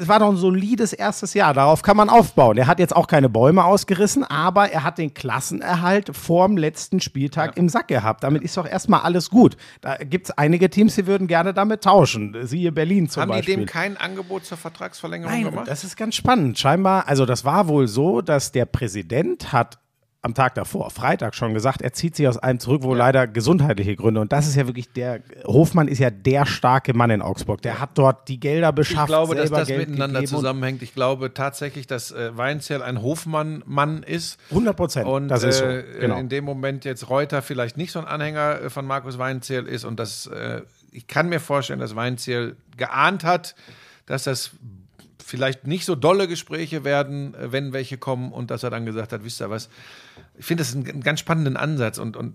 es 0.01 0.09
war 0.09 0.21
doch 0.21 0.29
ein 0.31 0.37
solides 0.37 0.93
erstes 0.93 1.35
Jahr, 1.35 1.55
darauf 1.55 1.83
kann 1.83 1.97
man 1.97 2.09
aufbauen. 2.09 2.57
Er 2.57 2.67
hat 2.67 2.79
jetzt 2.79 2.95
auch 2.95 3.07
keine 3.07 3.29
Bäume 3.29 3.65
ausgerissen, 3.65 4.25
aber 4.25 4.71
er 4.71 4.85
hat 4.85 4.99
den 4.99 5.15
Klassenerhalt 5.15 6.15
vorm 6.17 6.57
letzten 6.57 7.01
Spieltag 7.01 7.57
im 7.57 7.69
Sack 7.69 7.89
gehabt. 7.89 8.23
Damit 8.23 8.43
ist 8.43 8.57
doch 8.57 8.67
erstmal 8.67 9.01
alles 9.01 9.31
gut. 9.31 9.57
Da 9.81 9.97
gibt 9.97 10.29
es 10.29 10.39
einige 10.39 10.71
Teams, 10.71 10.95
die 10.95 11.07
würden 11.07 11.27
gerne 11.27 11.55
damit 11.55 11.83
tauschen. 11.83 12.37
Siehe 12.43 12.73
Berlin 12.73 13.09
zum 13.09 13.23
Haben 13.23 13.29
Beispiel. 13.31 13.57
die 13.57 13.61
dem 13.63 13.67
kein 13.67 13.97
Angebot 13.97 14.45
zur 14.45 14.59
Vertragsverlängerung 14.59 15.33
Nein, 15.33 15.45
gemacht? 15.45 15.69
das 15.69 15.85
ist 15.85 15.97
ganz 15.97 16.15
spannend. 16.15 16.59
Scheinbar, 16.59 17.09
also 17.09 17.27
das 17.27 17.45
war 17.45 17.69
wohl 17.69 17.89
so, 17.89 18.21
dass 18.21 18.53
der 18.53 18.67
Präsident 18.67 19.53
hat 19.53 19.79
am 20.21 20.35
Tag 20.35 20.57
davor, 20.57 20.91
Freitag 20.91 21.37
schon 21.37 21.55
gesagt, 21.55 21.81
er 21.81 21.93
zieht 21.93 22.17
sich 22.17 22.27
aus 22.27 22.39
einem 22.39 22.59
zurück, 22.59 22.83
wo 22.83 22.93
leider 22.93 23.29
gesundheitliche 23.29 23.95
Gründe. 23.95 24.21
Und 24.21 24.33
das 24.33 24.49
ist 24.49 24.57
ja 24.57 24.67
wirklich 24.67 24.93
der, 24.93 25.21
Hofmann 25.47 25.87
ist 25.87 25.99
ja 26.01 26.11
der 26.11 26.45
starke 26.45 26.93
Mann 26.93 27.11
in 27.11 27.23
Augsburg. 27.23 27.63
Der 27.63 27.79
hat 27.79 27.91
dort 27.95 28.29
die 28.29 28.41
Gelder 28.41 28.71
Ich 28.71 28.75
beschafft, 28.75 29.07
glaube, 29.07 29.37
dass 29.37 29.49
das 29.51 29.69
Geld 29.69 29.89
miteinander 29.89 30.25
zusammenhängt. 30.25 30.83
Ich 30.83 30.93
glaube 30.93 31.33
tatsächlich, 31.35 31.87
dass 31.87 32.11
äh, 32.11 32.37
Weinzierl 32.37 32.83
ein 32.83 33.01
Hofmann-Mann 33.01 34.03
ist. 34.03 34.41
100 34.51 34.77
Prozent, 34.77 35.07
Und 35.07 35.29
das 35.29 35.45
ist 35.45 35.59
so. 35.59 35.65
äh, 35.65 35.85
Genau. 36.01 36.19
in 36.19 36.29
dem 36.29 36.45
Moment 36.45 36.85
jetzt 36.85 37.09
Reuter 37.09 37.41
vielleicht 37.41 37.77
nicht 37.77 37.93
so 37.93 38.01
ein 38.01 38.05
Anhänger 38.07 38.63
äh, 38.63 38.71
von 38.71 38.87
Markus 38.87 39.19
Weinzierl 39.19 39.67
ist. 39.69 39.85
Und 39.85 40.01
das, 40.01 40.27
äh, 40.27 40.63
ich 40.91 41.07
kann 41.07 41.29
mir 41.29 41.39
vorstellen, 41.39 41.79
dass 41.79 41.95
Weinzierl 41.95 42.57
geahnt 42.77 43.23
hat, 43.23 43.55
dass 44.07 44.25
das 44.25 44.51
vielleicht 45.29 45.67
nicht 45.67 45.85
so 45.85 45.95
dolle 45.95 46.27
Gespräche 46.27 46.85
werden, 46.85 47.35
äh, 47.35 47.53
wenn 47.53 47.73
welche 47.73 47.99
kommen 47.99 48.33
und 48.33 48.51
dass 48.51 48.63
er 48.63 48.71
dann 48.71 48.87
gesagt 48.87 49.13
hat, 49.13 49.25
wisst 49.25 49.41
ihr 49.41 49.51
was, 49.51 49.69
ich 50.39 50.47
finde 50.47 50.63
das 50.63 50.75
einen, 50.75 51.03
ganz 51.03 51.21
spannenden 51.21 51.57
Ansatz 51.57 51.99
und, 51.99 52.17
und 52.17 52.35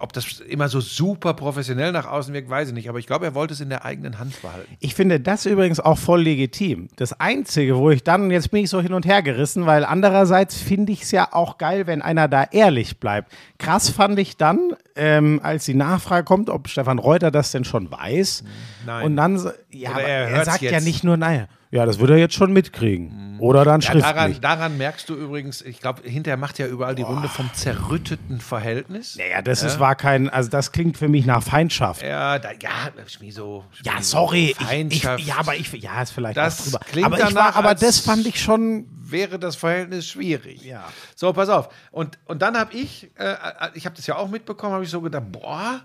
ob 0.00 0.12
das 0.12 0.40
immer 0.40 0.68
so 0.68 0.80
super 0.80 1.34
professionell 1.34 1.92
nach 1.92 2.06
außen 2.06 2.34
wirkt, 2.34 2.50
weiß 2.50 2.68
ich 2.68 2.74
nicht. 2.74 2.88
Aber 2.88 2.98
ich 2.98 3.06
glaube, 3.06 3.26
er 3.26 3.34
wollte 3.34 3.54
es 3.54 3.60
in 3.60 3.68
der 3.68 3.84
eigenen 3.84 4.18
Hand 4.18 4.42
behalten. 4.42 4.76
Ich 4.80 4.94
finde 4.94 5.20
das 5.20 5.46
übrigens 5.46 5.78
auch 5.78 5.96
voll 5.96 6.22
legitim. 6.22 6.88
Das 6.96 7.18
Einzige, 7.20 7.76
wo 7.76 7.90
ich 7.90 8.02
dann, 8.02 8.30
jetzt 8.32 8.50
bin 8.50 8.64
ich 8.64 8.70
so 8.70 8.80
hin 8.80 8.92
und 8.92 9.06
her 9.06 9.22
gerissen, 9.22 9.66
weil 9.66 9.84
andererseits 9.84 10.56
finde 10.56 10.92
ich 10.92 11.02
es 11.02 11.12
ja 11.12 11.32
auch 11.32 11.58
geil, 11.58 11.86
wenn 11.86 12.02
einer 12.02 12.26
da 12.26 12.44
ehrlich 12.50 12.98
bleibt. 12.98 13.32
Krass 13.58 13.88
fand 13.88 14.18
ich 14.18 14.36
dann, 14.36 14.74
ähm, 14.96 15.40
als 15.42 15.64
die 15.64 15.74
Nachfrage 15.74 16.24
kommt, 16.24 16.48
ob 16.50 16.68
Stefan 16.68 16.98
Reuter 16.98 17.30
das 17.30 17.50
denn 17.50 17.64
schon 17.64 17.90
weiß. 17.90 18.44
Nein. 18.86 19.04
Und 19.06 19.16
dann, 19.16 19.36
ja, 19.70 19.90
Oder 19.90 20.02
er 20.02 20.28
er, 20.30 20.44
sagt 20.44 20.62
ja 20.62 20.70
jetzt. 20.72 20.84
nicht 20.84 21.02
nur, 21.04 21.16
naja, 21.16 21.46
ja, 21.70 21.84
das 21.86 21.98
wird 21.98 22.10
er 22.10 22.16
jetzt 22.18 22.34
schon 22.34 22.52
mitkriegen. 22.52 23.36
Oder 23.40 23.64
dann 23.64 23.80
Ja, 23.80 23.90
schriftlich. 23.90 24.14
daran, 24.14 24.40
daran 24.40 24.78
merkst 24.78 25.08
du 25.08 25.14
übrigens, 25.16 25.60
ich 25.60 25.80
glaube, 25.80 26.08
hinterher 26.08 26.36
macht 26.36 26.60
ja 26.60 26.68
überall 26.68 26.94
die 26.94 27.02
Runde 27.02 27.28
vom 27.28 27.52
zerrütteten 27.52 28.40
Verhältnis. 28.40 29.16
naja, 29.16 29.42
das 29.42 29.64
ist, 29.64 29.80
war 29.80 29.96
kein, 29.96 30.28
also 30.30 30.48
das 30.50 30.70
klingt 30.70 30.96
für 30.96 31.08
mich 31.08 31.26
nach 31.26 31.42
Feindschaft. 31.42 32.02
Ja, 32.02 32.38
da, 32.38 32.50
ja, 32.52 32.70
Schmieso. 33.08 33.64
Ja, 33.82 34.00
sorry. 34.02 34.50
Ich, 34.50 34.60
ich, 34.60 34.66
Feindschaft. 34.66 35.24
ja, 35.24 35.34
aber 35.38 35.56
ich, 35.56 35.72
ja, 35.72 36.00
ist 36.00 36.12
vielleicht 36.12 36.36
Das 36.36 36.62
drüber. 36.64 36.78
klingt 36.88 37.06
aber 37.06 37.16
ich 37.18 37.24
danach, 37.24 37.54
war, 37.54 37.56
aber 37.56 37.74
das 37.74 37.98
fand 37.98 38.24
ich 38.26 38.40
schon. 38.40 38.86
wäre 39.00 39.40
das 39.40 39.56
Verhältnis 39.56 40.06
schwierig. 40.06 40.62
Ja. 40.64 40.84
So, 41.16 41.32
pass 41.32 41.48
auf. 41.48 41.70
Und, 41.90 42.18
und 42.26 42.40
dann 42.40 42.56
habe 42.56 42.72
ich, 42.76 43.10
äh, 43.16 43.34
ich 43.74 43.84
habe 43.84 43.96
das 43.96 44.06
ja 44.06 44.16
auch 44.16 44.28
mitbekommen, 44.28 44.74
habe 44.84 44.86
ich 44.86 44.90
so 44.90 45.00
gedacht, 45.00 45.32
boah, 45.32 45.80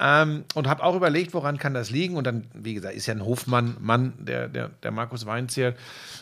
ähm, 0.00 0.44
und 0.54 0.68
habe 0.68 0.82
auch 0.82 0.94
überlegt, 0.94 1.34
woran 1.34 1.58
kann 1.58 1.74
das 1.74 1.90
liegen. 1.90 2.16
Und 2.16 2.26
dann, 2.26 2.46
wie 2.54 2.74
gesagt, 2.74 2.94
ist 2.94 3.06
ja 3.06 3.14
ein 3.14 3.24
Hofmann, 3.24 3.76
Mann, 3.80 4.14
der, 4.18 4.48
der, 4.48 4.68
der 4.68 4.90
Markus 4.90 5.26
Weinzierl. 5.26 5.72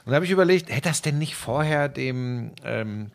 Und 0.04 0.10
da 0.10 0.16
habe 0.16 0.24
ich 0.24 0.30
überlegt, 0.30 0.70
hätte 0.70 0.88
das 0.88 1.02
denn 1.02 1.18
nicht 1.18 1.36
vorher 1.36 1.88
dem 1.88 2.52
ähm, 2.64 3.10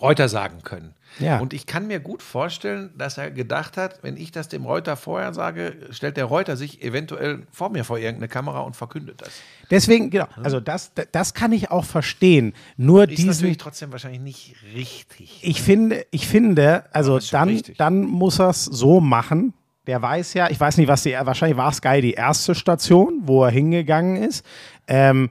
Reuter 0.00 0.28
sagen 0.28 0.62
können? 0.62 0.94
Ja. 1.18 1.40
Und 1.40 1.52
ich 1.52 1.66
kann 1.66 1.86
mir 1.86 2.00
gut 2.00 2.22
vorstellen, 2.22 2.90
dass 2.96 3.18
er 3.18 3.30
gedacht 3.30 3.76
hat, 3.76 4.02
wenn 4.02 4.16
ich 4.16 4.30
das 4.30 4.48
dem 4.48 4.64
Reuter 4.64 4.96
vorher 4.96 5.34
sage, 5.34 5.76
stellt 5.90 6.16
der 6.16 6.24
Reuter 6.24 6.56
sich 6.56 6.82
eventuell 6.82 7.46
vor 7.50 7.70
mir 7.70 7.84
vor 7.84 7.98
irgendeine 7.98 8.28
Kamera 8.28 8.60
und 8.60 8.76
verkündet 8.76 9.20
das. 9.20 9.30
Deswegen, 9.70 10.10
genau, 10.10 10.26
also 10.42 10.60
das, 10.60 10.92
das 11.10 11.34
kann 11.34 11.52
ich 11.52 11.70
auch 11.70 11.84
verstehen. 11.84 12.54
Nur 12.76 13.08
Ist 13.08 13.18
diesen, 13.18 13.30
natürlich 13.30 13.58
trotzdem 13.58 13.92
wahrscheinlich 13.92 14.20
nicht 14.20 14.56
richtig. 14.74 15.40
ich 15.42 15.60
finde, 15.60 16.06
ich 16.10 16.26
finde, 16.26 16.84
also 16.92 17.18
dann, 17.18 17.48
richtig. 17.48 17.76
dann 17.76 18.02
muss 18.04 18.38
er 18.38 18.50
es 18.50 18.64
so 18.64 19.00
machen. 19.00 19.52
Der 19.88 20.00
weiß 20.00 20.34
ja, 20.34 20.48
ich 20.48 20.60
weiß 20.60 20.76
nicht, 20.76 20.86
was 20.86 21.02
die, 21.02 21.12
wahrscheinlich 21.12 21.58
war 21.58 21.72
Sky 21.72 22.00
die 22.00 22.12
erste 22.12 22.54
Station, 22.54 23.22
wo 23.24 23.44
er 23.44 23.50
hingegangen 23.50 24.22
ist. 24.22 24.46
Ähm, 24.86 25.30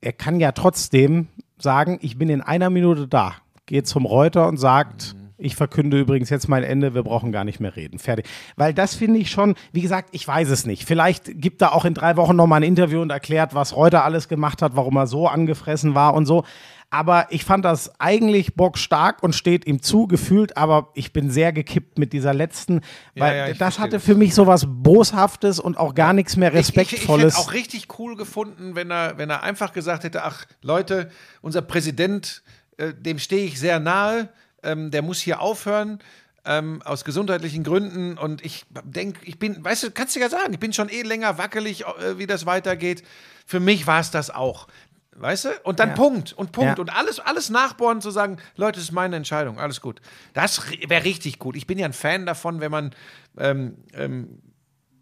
er 0.00 0.12
kann 0.12 0.40
ja 0.40 0.50
trotzdem 0.52 1.28
sagen, 1.58 1.98
ich 2.02 2.18
bin 2.18 2.28
in 2.28 2.40
einer 2.40 2.70
Minute 2.70 3.06
da. 3.06 3.36
Geht 3.66 3.86
zum 3.86 4.06
Reuter 4.06 4.48
und 4.48 4.58
sagt, 4.58 5.16
ich 5.36 5.56
verkünde 5.56 5.98
übrigens 5.98 6.30
jetzt 6.30 6.48
mein 6.48 6.62
Ende, 6.62 6.94
wir 6.94 7.02
brauchen 7.02 7.32
gar 7.32 7.44
nicht 7.44 7.60
mehr 7.60 7.74
reden. 7.74 7.98
Fertig. 7.98 8.26
Weil 8.56 8.72
das 8.72 8.94
finde 8.94 9.18
ich 9.18 9.30
schon, 9.30 9.56
wie 9.72 9.80
gesagt, 9.80 10.10
ich 10.12 10.26
weiß 10.26 10.48
es 10.48 10.64
nicht. 10.64 10.84
Vielleicht 10.84 11.40
gibt 11.40 11.60
er 11.60 11.74
auch 11.74 11.84
in 11.84 11.94
drei 11.94 12.16
Wochen 12.16 12.36
nochmal 12.36 12.60
ein 12.60 12.68
Interview 12.68 13.00
und 13.00 13.10
erklärt, 13.10 13.54
was 13.54 13.76
Reuter 13.76 14.04
alles 14.04 14.28
gemacht 14.28 14.62
hat, 14.62 14.76
warum 14.76 14.96
er 14.96 15.06
so 15.06 15.26
angefressen 15.26 15.94
war 15.94 16.14
und 16.14 16.26
so. 16.26 16.44
Aber 16.90 17.26
ich 17.30 17.44
fand 17.44 17.64
das 17.64 17.98
eigentlich 17.98 18.54
bockstark 18.54 19.20
und 19.24 19.34
steht 19.34 19.66
ihm 19.66 19.82
zu, 19.82 20.06
gefühlt, 20.06 20.56
aber 20.56 20.90
ich 20.94 21.12
bin 21.12 21.28
sehr 21.28 21.52
gekippt 21.52 21.98
mit 21.98 22.12
dieser 22.12 22.32
letzten, 22.32 22.82
weil 23.16 23.36
ja, 23.36 23.48
ich 23.48 23.58
das 23.58 23.80
hatte 23.80 23.98
für 23.98 24.14
mich 24.14 24.32
sowas 24.32 24.66
Boshaftes 24.68 25.58
und 25.58 25.76
auch 25.76 25.96
gar 25.96 26.12
nichts 26.12 26.36
mehr 26.36 26.52
Respektvolles. 26.52 27.34
Ich, 27.34 27.40
ich, 27.40 27.40
ich 27.40 27.40
hätte 27.40 27.48
auch 27.48 27.52
richtig 27.52 27.98
cool 27.98 28.16
gefunden, 28.16 28.76
wenn 28.76 28.92
er, 28.92 29.18
wenn 29.18 29.28
er 29.28 29.42
einfach 29.42 29.72
gesagt 29.72 30.04
hätte: 30.04 30.22
Ach, 30.22 30.44
Leute, 30.62 31.10
unser 31.42 31.62
Präsident, 31.62 32.44
äh, 32.78 32.92
dem 32.94 33.18
stehe 33.18 33.44
ich 33.46 33.58
sehr 33.58 33.80
nahe, 33.80 34.28
ähm, 34.62 34.90
der 34.90 35.02
muss 35.02 35.20
hier 35.20 35.40
aufhören. 35.40 35.98
Ähm, 36.46 36.82
aus 36.82 37.06
gesundheitlichen 37.06 37.64
Gründen 37.64 38.18
und 38.18 38.44
ich 38.44 38.66
denke, 38.84 39.18
ich 39.24 39.38
bin, 39.38 39.64
weißt 39.64 39.84
du, 39.84 39.90
kannst 39.90 40.14
du 40.14 40.20
ja 40.20 40.28
sagen, 40.28 40.52
ich 40.52 40.58
bin 40.58 40.74
schon 40.74 40.90
eh 40.90 41.00
länger 41.00 41.38
wackelig, 41.38 41.86
äh, 41.86 42.18
wie 42.18 42.26
das 42.26 42.44
weitergeht. 42.44 43.02
Für 43.46 43.60
mich 43.60 43.86
war 43.86 44.00
es 44.00 44.10
das 44.10 44.28
auch. 44.28 44.68
Weißt 45.16 45.46
du? 45.46 45.48
Und 45.62 45.80
dann 45.80 45.90
Ja. 45.90 45.94
Punkt 45.94 46.34
und 46.34 46.52
Punkt 46.52 46.76
Ja. 46.76 46.82
und 46.82 46.94
alles, 46.94 47.18
alles 47.18 47.48
nachbohren 47.48 48.02
zu 48.02 48.10
sagen, 48.10 48.36
Leute, 48.56 48.78
das 48.78 48.84
ist 48.88 48.92
meine 48.92 49.16
Entscheidung, 49.16 49.58
alles 49.58 49.80
gut. 49.80 50.02
Das 50.34 50.60
wäre 50.86 51.04
richtig 51.04 51.38
gut. 51.38 51.56
Ich 51.56 51.66
bin 51.66 51.78
ja 51.78 51.86
ein 51.86 51.94
Fan 51.94 52.26
davon, 52.26 52.60
wenn 52.60 52.70
man 52.70 52.94
ähm, 53.38 53.78
ähm, 53.94 54.42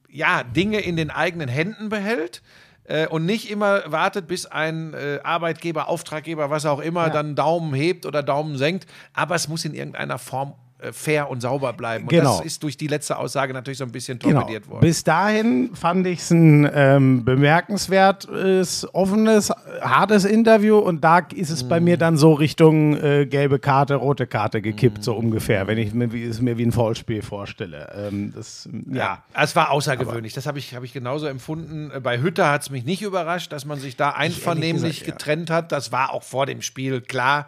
ja, 0.09 0.45
Dinge 0.45 0.79
in 0.81 0.95
den 0.97 1.11
eigenen 1.11 1.49
Händen 1.49 1.89
behält 1.89 2.41
äh, 2.85 3.07
und 3.07 3.25
nicht 3.25 3.51
immer 3.51 3.91
wartet, 3.91 4.27
bis 4.27 4.47
ein 4.47 4.95
äh, 4.95 5.21
Arbeitgeber, 5.23 5.89
Auftraggeber, 5.89 6.51
was 6.51 6.67
auch 6.67 6.81
immer, 6.81 7.11
dann 7.11 7.35
Daumen 7.35 7.75
hebt 7.75 8.07
oder 8.07 8.23
Daumen 8.23 8.57
senkt. 8.57 8.87
Aber 9.13 9.35
es 9.35 9.49
muss 9.49 9.65
in 9.65 9.75
irgendeiner 9.75 10.19
Form 10.19 10.55
fair 10.91 11.31
und 11.31 11.41
sauber 11.43 11.73
bleiben. 11.73 12.05
Und 12.05 12.11
Genau. 12.11 12.39
das 12.39 12.47
ist 12.47 12.63
durch 12.63 12.77
die 12.77 12.89
letzte 12.89 13.17
Aussage 13.19 13.53
natürlich 13.53 13.79
so 13.79 13.85
ein 13.85 13.93
bisschen 13.93 14.19
Genau. 14.19 14.41
torpediert 14.41 14.69
worden. 14.69 14.81
Bis 14.81 15.05
dahin 15.05 15.71
fand 15.75 16.07
ich 16.07 16.19
es 16.21 16.31
ein 16.31 16.69
ähm, 16.75 17.25
bemerkenswertes, 17.25 18.89
offenes, 18.95 19.51
hartes 19.81 20.25
Interview 20.25 20.79
und 20.79 21.03
da 21.05 21.19
ist 21.35 21.51
es 21.51 21.65
bei 21.69 21.79
Mhm. 21.81 21.85
mir 21.85 21.97
dann 21.99 22.17
so 22.17 22.33
Richtung 22.33 22.97
äh, 22.97 23.27
gelbe 23.27 23.59
Karte, 23.59 23.95
rote 23.97 24.27
Karte 24.27 24.63
gekippt, 24.63 25.03
so 25.05 25.15
ungefähr, 25.15 25.67
wenn 25.67 25.79
ich 25.79 25.93
mir, 25.95 26.13
es 26.15 26.41
mir 26.41 26.59
wie 26.59 26.65
ein 26.67 26.73
Foulspiel 26.73 27.23
vorstelle. 27.23 27.93
Ähm, 27.97 28.33
das, 28.35 28.69
ja. 28.91 29.23
Es 29.35 29.55
war 29.57 29.71
außergewöhnlich. 29.71 30.33
das 30.33 30.47
habe 30.47 30.59
ich, 30.59 30.75
hab 30.75 30.83
ich 30.85 30.93
genauso 30.93 31.27
empfunden. 31.27 31.91
Äh, 31.95 32.01
Bei 32.01 32.21
Hütter 32.21 32.51
hat 32.51 32.63
es 32.63 32.71
mich 32.71 32.85
nicht 32.85 33.03
überrascht, 33.03 33.53
dass 33.53 33.65
man 33.65 33.79
sich 33.79 33.97
da 33.97 34.11
einvernehmlich 34.11 35.01
gesagt, 35.01 35.07
ja. 35.07 35.13
getrennt 35.13 35.51
hat. 35.51 35.73
Das 35.73 35.93
war 35.93 36.13
auch 36.13 36.23
vor 36.23 36.47
dem 36.47 36.63
Spiel 36.63 37.01
klar, 37.01 37.47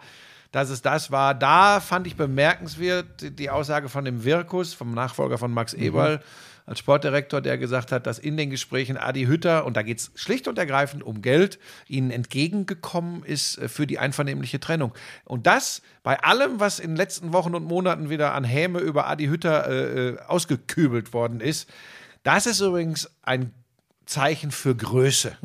dass 0.55 0.69
es 0.69 0.81
das 0.81 1.11
war. 1.11 1.35
Da 1.35 1.81
fand 1.81 2.07
ich 2.07 2.15
bemerkenswert 2.15 3.37
die- 3.39 3.49
Aussage 3.49 3.89
von 3.89 4.05
dem 4.05 4.23
Wirkus, 4.23 4.73
vom 4.73 4.93
Nachfolger 4.93 5.37
von 5.37 5.51
Max 5.51 5.75
Mhm. 5.75 5.83
Eberl 5.83 6.21
als 6.65 6.79
Sportdirektor, 6.79 7.41
der 7.41 7.57
gesagt 7.57 7.91
hat, 7.91 8.07
dass 8.07 8.17
in 8.17 8.37
den 8.37 8.49
Gesprächen 8.49 8.97
Adi 8.97 9.25
Hütter, 9.25 9.65
und 9.65 9.75
da 9.77 9.81
geht 9.83 9.99
es 9.99 10.11
schlicht 10.15 10.47
und 10.47 10.57
ergreifend 10.57 11.03
um 11.03 11.21
Geld, 11.21 11.59
ihnen 11.87 12.09
entgegengekommen 12.09 13.23
ist 13.23 13.57
äh, 13.57 13.67
für 13.67 13.85
die 13.85 13.99
einvernehmliche 13.99 14.59
Trennung. 14.61 14.93
Und 15.25 15.45
das 15.45 15.81
bei 16.03 16.19
allem, 16.23 16.59
was 16.61 16.79
in 16.79 16.91
den 16.91 16.95
letzten 16.97 17.33
Wochen 17.33 17.53
und 17.53 17.65
Monaten 17.65 18.09
wieder 18.09 18.33
an 18.33 18.43
Häme 18.45 18.79
über 18.79 19.07
Adi 19.07 19.25
Hütter 19.27 19.67
äh, 19.69 20.07
äh, 20.09 20.19
ausgekübelt 20.27 21.11
worden 21.13 21.41
ist, 21.41 21.69
das 22.23 22.45
ist 22.47 22.61
übrigens 22.61 23.11
ein 23.23 23.53
Zeichen 24.05 24.51
für 24.51 24.73
Größe. 24.75 25.35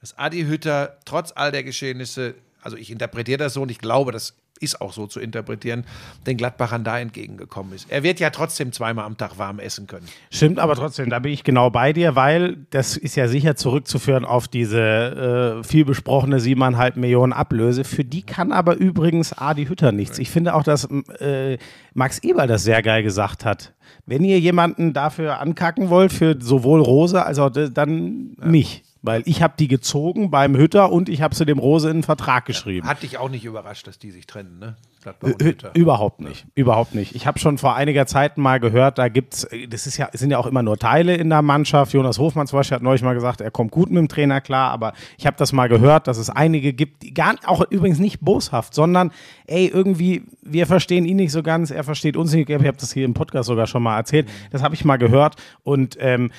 Dass 0.00 0.18
Adi 0.18 0.42
Hütter 0.44 0.98
trotz 1.04 1.32
all 1.34 1.52
der 1.52 1.62
Geschehnisse, 1.62 2.34
also 2.68 2.76
ich 2.76 2.90
interpretiere 2.90 3.38
das 3.38 3.54
so 3.54 3.62
und 3.62 3.70
ich 3.70 3.78
glaube, 3.78 4.12
das 4.12 4.34
ist 4.60 4.80
auch 4.80 4.92
so 4.92 5.06
zu 5.06 5.20
interpretieren, 5.20 5.84
den 6.26 6.36
Gladbachern 6.36 6.82
da 6.82 6.98
entgegengekommen 6.98 7.72
ist. 7.74 7.86
Er 7.90 8.02
wird 8.02 8.18
ja 8.18 8.30
trotzdem 8.30 8.72
zweimal 8.72 9.04
am 9.04 9.16
Tag 9.16 9.38
warm 9.38 9.60
essen 9.60 9.86
können. 9.86 10.06
Stimmt, 10.32 10.58
aber 10.58 10.74
trotzdem, 10.74 11.10
da 11.10 11.20
bin 11.20 11.32
ich 11.32 11.44
genau 11.44 11.70
bei 11.70 11.92
dir, 11.92 12.16
weil 12.16 12.56
das 12.70 12.96
ist 12.96 13.14
ja 13.14 13.28
sicher 13.28 13.54
zurückzuführen 13.54 14.24
auf 14.24 14.48
diese 14.48 15.60
äh, 15.60 15.64
viel 15.64 15.84
besprochene 15.84 16.40
siebeneinhalb 16.40 16.96
Millionen 16.96 17.32
Ablöse. 17.32 17.84
Für 17.84 18.04
die 18.04 18.22
kann 18.22 18.50
aber 18.50 18.76
übrigens 18.76 19.32
Adi 19.32 19.66
Hütter 19.66 19.92
nichts. 19.92 20.18
Ich 20.18 20.30
finde 20.30 20.54
auch, 20.54 20.64
dass 20.64 20.88
äh, 21.20 21.56
Max 21.94 22.18
Eberl 22.18 22.48
das 22.48 22.64
sehr 22.64 22.82
geil 22.82 23.02
gesagt 23.04 23.44
hat. 23.44 23.74
Wenn 24.06 24.24
ihr 24.24 24.40
jemanden 24.40 24.92
dafür 24.92 25.38
ankacken 25.40 25.88
wollt, 25.88 26.12
für 26.12 26.36
sowohl 26.40 26.80
Rose 26.80 27.24
als 27.24 27.38
auch 27.38 27.50
de- 27.50 27.70
dann 27.70 28.34
mich. 28.42 28.82
Weil 29.08 29.22
ich 29.24 29.42
habe 29.42 29.54
die 29.58 29.68
gezogen 29.68 30.30
beim 30.30 30.54
Hütter 30.54 30.92
und 30.92 31.08
ich 31.08 31.22
habe 31.22 31.34
sie 31.34 31.46
dem 31.46 31.58
Rose 31.58 31.88
in 31.88 31.98
den 31.98 32.02
Vertrag 32.02 32.44
geschrieben. 32.44 32.86
Hat 32.86 33.02
dich 33.02 33.16
auch 33.16 33.30
nicht 33.30 33.46
überrascht, 33.46 33.86
dass 33.86 33.98
die 33.98 34.10
sich 34.10 34.26
trennen, 34.26 34.58
ne? 34.58 34.76
Gladbach 35.02 35.28
und 35.28 35.40
Ü- 35.42 35.46
Hütter. 35.46 35.70
Überhaupt 35.74 36.20
nicht, 36.20 36.44
überhaupt 36.54 36.94
nicht. 36.94 37.14
Ich 37.14 37.26
habe 37.26 37.38
schon 37.38 37.56
vor 37.56 37.74
einiger 37.74 38.04
Zeit 38.06 38.36
mal 38.36 38.60
gehört, 38.60 38.98
da 38.98 39.08
gibt's, 39.08 39.44
äh, 39.44 39.66
das 39.66 39.86
ist 39.86 39.96
ja, 39.96 40.10
es 40.12 40.20
sind 40.20 40.30
ja 40.30 40.36
auch 40.38 40.46
immer 40.46 40.62
nur 40.62 40.76
Teile 40.76 41.14
in 41.14 41.30
der 41.30 41.40
Mannschaft. 41.40 41.92
Jonas 41.94 42.18
Hofmann 42.18 42.46
zum 42.46 42.58
Beispiel 42.58 42.74
hat 42.74 42.82
neulich 42.82 43.02
mal 43.02 43.14
gesagt, 43.14 43.40
er 43.40 43.50
kommt 43.50 43.70
gut 43.70 43.88
mit 43.88 43.98
dem 43.98 44.08
Trainer 44.08 44.40
klar, 44.42 44.70
aber 44.72 44.92
ich 45.16 45.26
habe 45.26 45.36
das 45.38 45.52
mal 45.54 45.68
gehört, 45.68 46.06
dass 46.06 46.18
es 46.18 46.28
einige 46.28 46.74
gibt, 46.74 47.02
die 47.02 47.14
gar 47.14 47.36
auch 47.46 47.64
übrigens 47.70 47.98
nicht 48.00 48.20
boshaft, 48.20 48.74
sondern 48.74 49.10
ey, 49.46 49.68
irgendwie, 49.68 50.24
wir 50.42 50.66
verstehen 50.66 51.06
ihn 51.06 51.16
nicht 51.16 51.32
so 51.32 51.42
ganz, 51.42 51.70
er 51.70 51.84
versteht 51.84 52.16
uns 52.16 52.32
nicht. 52.34 52.50
Ich 52.50 52.54
habe 52.56 52.76
das 52.76 52.92
hier 52.92 53.06
im 53.06 53.14
Podcast 53.14 53.46
sogar 53.46 53.66
schon 53.66 53.82
mal 53.82 53.96
erzählt. 53.96 54.28
Das 54.50 54.62
habe 54.62 54.74
ich 54.74 54.84
mal 54.84 54.96
gehört 54.98 55.36
und 55.62 55.96
ähm, 56.00 56.30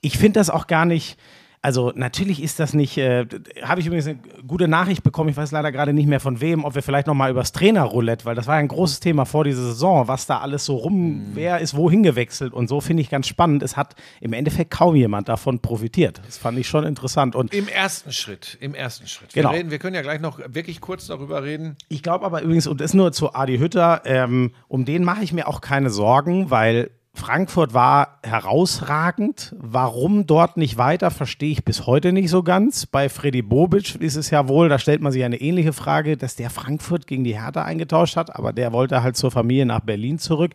ich 0.00 0.16
finde 0.18 0.40
das 0.40 0.50
auch 0.50 0.66
gar 0.66 0.84
nicht. 0.86 1.16
Also 1.60 1.92
natürlich 1.94 2.42
ist 2.42 2.60
das 2.60 2.72
nicht, 2.72 2.98
äh, 2.98 3.26
habe 3.62 3.80
ich 3.80 3.86
übrigens 3.86 4.06
eine 4.06 4.18
gute 4.46 4.68
Nachricht 4.68 5.02
bekommen, 5.02 5.30
ich 5.30 5.36
weiß 5.36 5.50
leider 5.50 5.72
gerade 5.72 5.92
nicht 5.92 6.06
mehr 6.06 6.20
von 6.20 6.40
wem, 6.40 6.64
ob 6.64 6.74
wir 6.74 6.82
vielleicht 6.82 7.06
nochmal 7.06 7.30
über 7.30 7.40
das 7.40 7.52
Trainerroulette, 7.52 8.24
weil 8.24 8.34
das 8.34 8.46
war 8.46 8.54
ja 8.54 8.60
ein 8.60 8.68
großes 8.68 9.00
Thema 9.00 9.24
vor 9.24 9.44
dieser 9.44 9.62
Saison, 9.62 10.06
was 10.06 10.26
da 10.26 10.38
alles 10.38 10.64
so 10.64 10.76
rum, 10.76 11.30
wer 11.34 11.58
ist 11.58 11.76
wohin 11.76 12.02
gewechselt 12.02 12.52
und 12.52 12.68
so 12.68 12.80
finde 12.80 13.02
ich 13.02 13.10
ganz 13.10 13.26
spannend. 13.26 13.62
Es 13.62 13.76
hat 13.76 13.94
im 14.20 14.32
Endeffekt 14.32 14.70
kaum 14.70 14.94
jemand 14.94 15.28
davon 15.28 15.60
profitiert. 15.60 16.20
Das 16.24 16.38
fand 16.38 16.58
ich 16.58 16.68
schon 16.68 16.84
interessant 16.84 17.34
und 17.34 17.52
Im 17.52 17.68
ersten 17.68 18.12
Schritt, 18.12 18.56
im 18.60 18.74
ersten 18.74 19.06
Schritt. 19.06 19.32
Genau. 19.32 19.50
Wir, 19.50 19.58
reden, 19.58 19.70
wir 19.70 19.78
können 19.78 19.96
ja 19.96 20.02
gleich 20.02 20.20
noch 20.20 20.38
wirklich 20.46 20.80
kurz 20.80 21.06
darüber 21.06 21.42
reden. 21.42 21.76
Ich 21.88 22.02
glaube 22.02 22.24
aber 22.24 22.42
übrigens, 22.42 22.66
und 22.66 22.80
das 22.80 22.94
nur 22.94 23.12
zu 23.12 23.34
Adi 23.34 23.58
Hütter, 23.58 24.02
ähm, 24.04 24.52
um 24.68 24.84
den 24.84 25.02
mache 25.02 25.24
ich 25.24 25.32
mir 25.32 25.48
auch 25.48 25.60
keine 25.60 25.90
Sorgen, 25.90 26.50
weil 26.50 26.90
Frankfurt 27.18 27.74
war 27.74 28.18
herausragend. 28.22 29.54
Warum 29.58 30.26
dort 30.26 30.56
nicht 30.56 30.78
weiter, 30.78 31.10
verstehe 31.10 31.50
ich 31.50 31.64
bis 31.64 31.86
heute 31.86 32.12
nicht 32.12 32.30
so 32.30 32.42
ganz. 32.42 32.86
Bei 32.86 33.08
Freddy 33.08 33.42
Bobic 33.42 33.96
ist 33.96 34.16
es 34.16 34.30
ja 34.30 34.48
wohl, 34.48 34.68
da 34.68 34.78
stellt 34.78 35.02
man 35.02 35.12
sich 35.12 35.24
eine 35.24 35.40
ähnliche 35.40 35.72
Frage, 35.72 36.16
dass 36.16 36.36
der 36.36 36.48
Frankfurt 36.48 37.06
gegen 37.06 37.24
die 37.24 37.38
Hertha 37.38 37.64
eingetauscht 37.64 38.16
hat, 38.16 38.34
aber 38.34 38.52
der 38.52 38.72
wollte 38.72 39.02
halt 39.02 39.16
zur 39.16 39.30
Familie 39.30 39.66
nach 39.66 39.80
Berlin 39.80 40.18
zurück. 40.18 40.52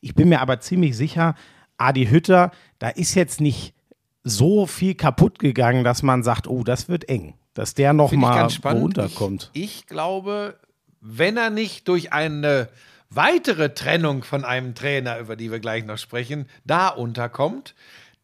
Ich 0.00 0.14
bin 0.14 0.28
mir 0.28 0.40
aber 0.40 0.60
ziemlich 0.60 0.96
sicher, 0.96 1.34
Adi 1.78 2.06
Hütter, 2.06 2.50
da 2.78 2.90
ist 2.90 3.14
jetzt 3.14 3.40
nicht 3.40 3.74
so 4.22 4.66
viel 4.66 4.94
kaputt 4.94 5.38
gegangen, 5.38 5.84
dass 5.84 6.02
man 6.02 6.22
sagt, 6.22 6.46
oh, 6.46 6.64
das 6.64 6.88
wird 6.88 7.08
eng. 7.08 7.34
Dass 7.54 7.74
der 7.74 7.92
noch 7.92 8.10
Finde 8.10 8.26
ich 8.26 8.30
mal 8.30 8.36
ganz 8.36 8.54
spannend. 8.54 8.82
runterkommt. 8.82 9.50
Ich, 9.54 9.62
ich 9.64 9.86
glaube, 9.86 10.58
wenn 11.00 11.36
er 11.36 11.50
nicht 11.50 11.88
durch 11.88 12.12
eine 12.12 12.68
weitere 13.16 13.74
Trennung 13.74 14.24
von 14.24 14.44
einem 14.44 14.74
Trainer, 14.74 15.18
über 15.18 15.36
die 15.36 15.50
wir 15.50 15.60
gleich 15.60 15.84
noch 15.84 15.98
sprechen, 15.98 16.46
da 16.64 16.88
unterkommt, 16.88 17.74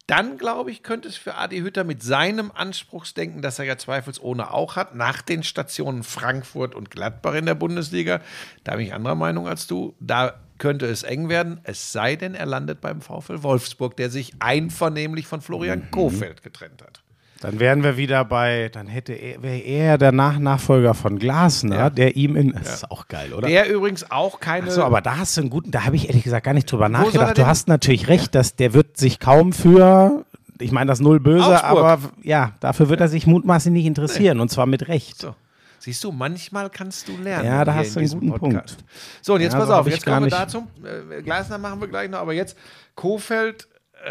dann 0.06 0.38
glaube 0.38 0.72
ich, 0.72 0.82
könnte 0.82 1.08
es 1.08 1.16
für 1.16 1.36
Adi 1.36 1.60
Hütter 1.60 1.84
mit 1.84 2.02
seinem 2.02 2.50
Anspruchsdenken, 2.50 3.42
das 3.42 3.60
er 3.60 3.64
ja 3.64 3.78
zweifelsohne 3.78 4.52
auch 4.52 4.74
hat, 4.74 4.96
nach 4.96 5.22
den 5.22 5.44
Stationen 5.44 6.02
Frankfurt 6.02 6.74
und 6.74 6.90
Gladbach 6.90 7.34
in 7.34 7.46
der 7.46 7.54
Bundesliga, 7.54 8.20
da 8.64 8.74
bin 8.74 8.86
ich 8.86 8.92
anderer 8.92 9.14
Meinung 9.14 9.46
als 9.46 9.68
du, 9.68 9.94
da 10.00 10.34
könnte 10.58 10.86
es 10.86 11.04
eng 11.04 11.28
werden, 11.28 11.60
es 11.62 11.92
sei 11.92 12.16
denn, 12.16 12.34
er 12.34 12.46
landet 12.46 12.80
beim 12.80 13.00
VfL 13.00 13.44
Wolfsburg, 13.44 13.96
der 13.96 14.10
sich 14.10 14.34
einvernehmlich 14.40 15.28
von 15.28 15.40
Florian 15.40 15.80
Mhm. 15.80 15.90
Kofeld 15.92 16.42
getrennt 16.42 16.82
hat. 16.82 17.02
Dann 17.40 17.58
wären 17.58 17.82
wir 17.82 17.96
wieder 17.96 18.22
bei, 18.26 18.68
dann 18.70 18.86
hätte 18.86 19.14
er, 19.14 19.42
wäre 19.42 19.58
er 19.58 19.98
der 19.98 20.12
Nach 20.12 20.38
Nachfolger 20.38 20.92
von 20.92 21.18
Glasner, 21.18 21.88
der 21.88 22.14
ihm 22.14 22.36
in, 22.36 22.52
das 22.52 22.74
ist 22.74 22.90
auch 22.90 23.08
geil, 23.08 23.32
oder? 23.32 23.48
Der 23.48 23.70
übrigens 23.70 24.10
auch 24.10 24.40
keine. 24.40 24.70
so, 24.70 24.84
aber 24.84 25.00
da 25.00 25.16
hast 25.16 25.38
du 25.38 25.40
einen 25.40 25.50
guten, 25.50 25.70
da 25.70 25.86
habe 25.86 25.96
ich 25.96 26.08
ehrlich 26.08 26.22
gesagt 26.22 26.44
gar 26.44 26.52
nicht 26.52 26.70
drüber 26.70 26.84
er 26.84 26.88
nachgedacht. 26.90 27.38
Du 27.38 27.46
hast 27.46 27.66
natürlich 27.66 28.08
recht, 28.08 28.34
dass 28.34 28.56
der 28.56 28.74
wird 28.74 28.98
sich 28.98 29.20
kaum 29.20 29.54
für, 29.54 30.26
ich 30.58 30.70
meine 30.70 30.88
das 30.88 31.00
null 31.00 31.18
böse, 31.18 31.46
Augsburg. 31.46 31.62
aber 31.78 31.98
ja, 32.22 32.52
dafür 32.60 32.90
wird 32.90 33.00
er 33.00 33.08
sich 33.08 33.26
mutmaßlich 33.26 33.72
nicht 33.72 33.86
interessieren 33.86 34.38
und 34.40 34.50
zwar 34.50 34.66
mit 34.66 34.88
Recht. 34.88 35.18
So. 35.18 35.34
Siehst 35.78 36.04
du, 36.04 36.12
manchmal 36.12 36.68
kannst 36.68 37.08
du 37.08 37.16
lernen. 37.16 37.46
Ja, 37.46 37.64
da 37.64 37.72
hast 37.72 37.96
du 37.96 38.00
einen 38.00 38.10
guten 38.10 38.28
Podcast. 38.32 38.76
Punkt. 38.76 38.84
So, 39.22 39.34
und 39.34 39.40
jetzt 39.40 39.54
Ja, 39.54 39.60
pass 39.60 39.68
so 39.68 39.74
auf, 39.76 39.88
jetzt 39.88 40.04
kommen 40.04 40.24
wir 40.24 40.30
dazu. 40.30 40.66
Äh, 40.84 41.22
Glasner 41.22 41.56
machen 41.56 41.80
wir 41.80 41.88
gleich 41.88 42.10
noch, 42.10 42.18
aber 42.18 42.34
jetzt 42.34 42.54
Kofeld 42.94 43.66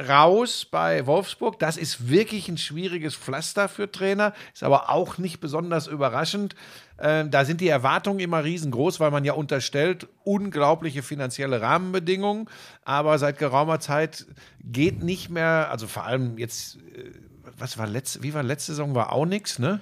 raus 0.08 0.68
bei 0.70 1.06
Wolfsburg. 1.08 1.60
Das 1.60 1.78
ist 1.78 2.10
wirklich 2.10 2.48
ein 2.48 2.58
schwieriges 2.58 3.16
Pflaster 3.16 3.68
für 3.68 3.92
Trainer, 3.92 4.34
ist 4.54 4.64
aber 4.64 4.90
auch 4.90 5.18
nicht 5.18 5.40
besonders 5.40 5.88
überraschend. 5.88 6.56
Äh, 6.98 7.26
da 7.30 7.46
sind 7.46 7.62
die 7.62 7.70
Erwartungen 7.70 8.20
immer 8.20 8.44
riesengroß, 8.44 9.00
weil 9.00 9.12
man 9.12 9.24
ja 9.26 9.34
unterstellt, 9.34 10.08
unglaubliche 10.24 11.02
finanzielle 11.02 11.62
Rahmenbedingungen. 11.62 12.48
Aber 12.86 13.18
seit 13.18 13.38
geraumer 13.40 13.80
Zeit 13.80 14.26
geht 14.64 15.02
nicht 15.04 15.30
mehr, 15.30 15.70
also 15.72 15.88
vor 15.88 16.04
allem 16.06 16.38
jetzt, 16.38 16.76
äh, 16.96 17.12
was 17.58 17.78
war 17.78 17.88
letzte, 17.88 18.22
wie 18.24 18.34
war 18.34 18.44
letzte 18.44 18.74
Saison, 18.74 18.96
war 18.96 19.12
auch 19.12 19.26
nichts, 19.26 19.60
ne? 19.60 19.80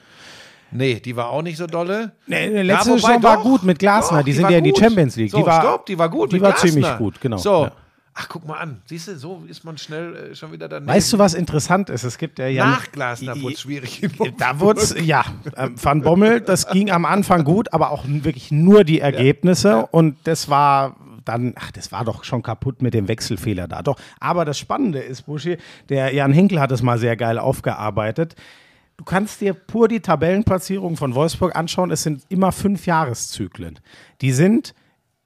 Nee, 0.70 1.00
die 1.00 1.16
war 1.16 1.30
auch 1.30 1.42
nicht 1.44 1.58
so 1.58 1.66
dolle. 1.66 2.12
Nee, 2.28 2.50
nee, 2.50 2.62
letzte 2.62 2.90
wobei 2.90 3.00
Saison 3.00 3.24
war 3.24 3.38
doch, 3.38 3.44
gut 3.44 3.64
mit 3.64 3.80
Glasner. 3.80 4.18
doch, 4.20 4.26
Die 4.26 4.34
sind 4.34 4.44
war 4.44 4.52
ja 4.52 4.58
in 4.58 4.66
die. 4.66 4.74
Champions 4.78 5.16
League. 5.16 5.32
So, 5.32 5.38
Die 5.40 5.46
war- 5.46 5.62
stopp, 5.62 5.86
die 5.86 5.98
war 5.98 6.10
gut. 6.10 6.32
die 6.34 6.42
war 6.42 6.52
Glasner. 6.52 6.70
ziemlich 6.72 6.98
gut, 6.98 7.22
genau, 7.22 7.38
So. 7.38 7.64
ja. 7.66 7.72
Ach, 8.20 8.28
guck 8.30 8.48
mal 8.48 8.58
an. 8.58 8.82
Siehst 8.86 9.08
du, 9.08 9.16
so 9.16 9.44
ist 9.48 9.64
man 9.64 9.78
schnell 9.78 10.16
äh, 10.32 10.36
schon 10.36 10.52
wieder 10.52 10.68
daneben. 10.68 10.92
Weißt 10.92 11.14
du, 11.14 11.20
was 11.20 11.36
interessant 11.36 11.92
ist? 11.92 12.04
Es 12.04 12.18
gibt 12.18 12.40
ja, 12.40 12.48
ja 12.48 12.66
Nach 12.66 12.92
Glasner 12.92 13.40
wurde 13.40 13.54
es 13.54 13.62
schwierig. 13.62 14.10
Da 14.40 14.60
wurde 14.60 14.82
es, 14.82 14.96
ja, 15.00 15.24
ähm, 15.56 15.76
Van 15.80 16.02
Bommel, 16.02 16.42
das 16.42 16.68
ging 16.68 16.90
am 16.90 17.06
Anfang 17.06 17.44
gut, 17.44 17.72
aber 17.74 17.92
auch 17.92 18.06
wirklich 18.08 18.50
nur 18.50 18.84
die 18.84 19.02
Ergebnisse 19.02 19.86
und 19.86 20.18
das 20.24 20.50
war 20.50 20.96
dann, 21.26 21.54
ach, 21.58 21.72
das 21.72 21.92
war 21.92 22.06
doch 22.06 22.24
schon 22.24 22.42
kaputt 22.42 22.82
mit 22.82 22.96
dem 22.96 23.08
Wechselfehler 23.08 23.68
da. 23.68 23.84
Doch, 23.84 24.00
aber 24.20 24.46
das 24.46 24.58
Spannende 24.58 25.00
ist, 25.00 25.28
Buschi, 25.28 25.58
der 25.90 26.12
Jan 26.14 26.34
Hinkel 26.34 26.60
hat 26.60 26.72
es 26.72 26.82
mal 26.82 26.98
sehr 26.98 27.16
geil 27.18 27.38
aufgearbeitet. 27.38 28.36
Du 28.98 29.04
kannst 29.04 29.42
dir 29.42 29.54
pur 29.54 29.88
die 29.88 30.00
Tabellenplatzierung 30.00 30.98
von 30.98 31.14
Wolfsburg 31.14 31.56
anschauen. 31.56 31.92
Es 31.92 32.02
sind 32.02 32.24
immer 32.30 32.52
fünf 32.52 32.88
Jahreszyklen. 32.88 33.80
Die 34.22 34.32
sind 34.32 34.74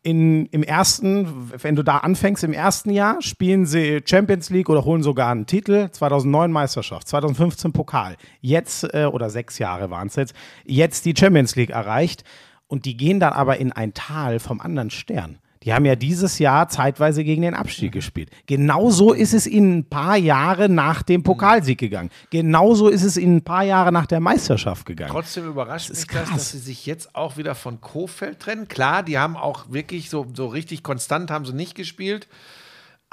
in, 0.03 0.47
im 0.47 0.63
ersten, 0.63 1.51
wenn 1.61 1.75
du 1.75 1.83
da 1.83 1.97
anfängst, 1.97 2.43
im 2.43 2.53
ersten 2.53 2.89
Jahr 2.89 3.21
spielen 3.21 3.65
sie 3.65 4.01
Champions 4.03 4.49
League 4.49 4.69
oder 4.69 4.83
holen 4.83 5.03
sogar 5.03 5.31
einen 5.31 5.45
Titel. 5.45 5.89
2009 5.91 6.51
Meisterschaft, 6.51 7.07
2015 7.07 7.71
Pokal. 7.71 8.15
Jetzt, 8.39 8.83
äh, 8.93 9.05
oder 9.05 9.29
sechs 9.29 9.59
Jahre 9.59 9.91
waren 9.91 10.07
es 10.07 10.15
jetzt, 10.15 10.33
jetzt 10.65 11.05
die 11.05 11.13
Champions 11.17 11.55
League 11.55 11.69
erreicht. 11.69 12.23
Und 12.67 12.85
die 12.85 12.97
gehen 12.97 13.19
dann 13.19 13.33
aber 13.33 13.57
in 13.57 13.71
ein 13.71 13.93
Tal 13.93 14.39
vom 14.39 14.59
anderen 14.61 14.89
Stern. 14.89 15.39
Die 15.63 15.73
haben 15.73 15.85
ja 15.85 15.95
dieses 15.95 16.39
Jahr 16.39 16.69
zeitweise 16.69 17.23
gegen 17.23 17.43
den 17.43 17.53
Abstieg 17.53 17.91
gespielt. 17.91 18.31
Genauso 18.47 19.13
ist 19.13 19.33
es 19.33 19.45
ihnen 19.45 19.79
ein 19.79 19.85
paar 19.85 20.17
Jahre 20.17 20.69
nach 20.69 21.03
dem 21.03 21.21
Pokalsieg 21.21 21.79
gegangen. 21.79 22.09
Genauso 22.31 22.87
ist 22.87 23.03
es 23.03 23.15
ihnen 23.15 23.37
ein 23.37 23.43
paar 23.43 23.63
Jahre 23.63 23.91
nach 23.91 24.07
der 24.07 24.19
Meisterschaft 24.19 24.87
gegangen. 24.87 25.11
Trotzdem 25.11 25.47
überrascht 25.47 25.89
mich 25.89 25.99
ist 25.99 26.09
das, 26.09 26.25
krass. 26.25 26.29
dass 26.33 26.51
sie 26.51 26.57
sich 26.57 26.87
jetzt 26.87 27.15
auch 27.15 27.37
wieder 27.37 27.53
von 27.53 27.79
Kofeld 27.79 28.39
trennen. 28.39 28.67
Klar, 28.67 29.03
die 29.03 29.19
haben 29.19 29.37
auch 29.37 29.69
wirklich 29.69 30.09
so, 30.09 30.25
so 30.33 30.47
richtig 30.47 30.81
konstant 30.81 31.29
haben 31.29 31.45
sie 31.45 31.53
nicht 31.53 31.75
gespielt. 31.75 32.27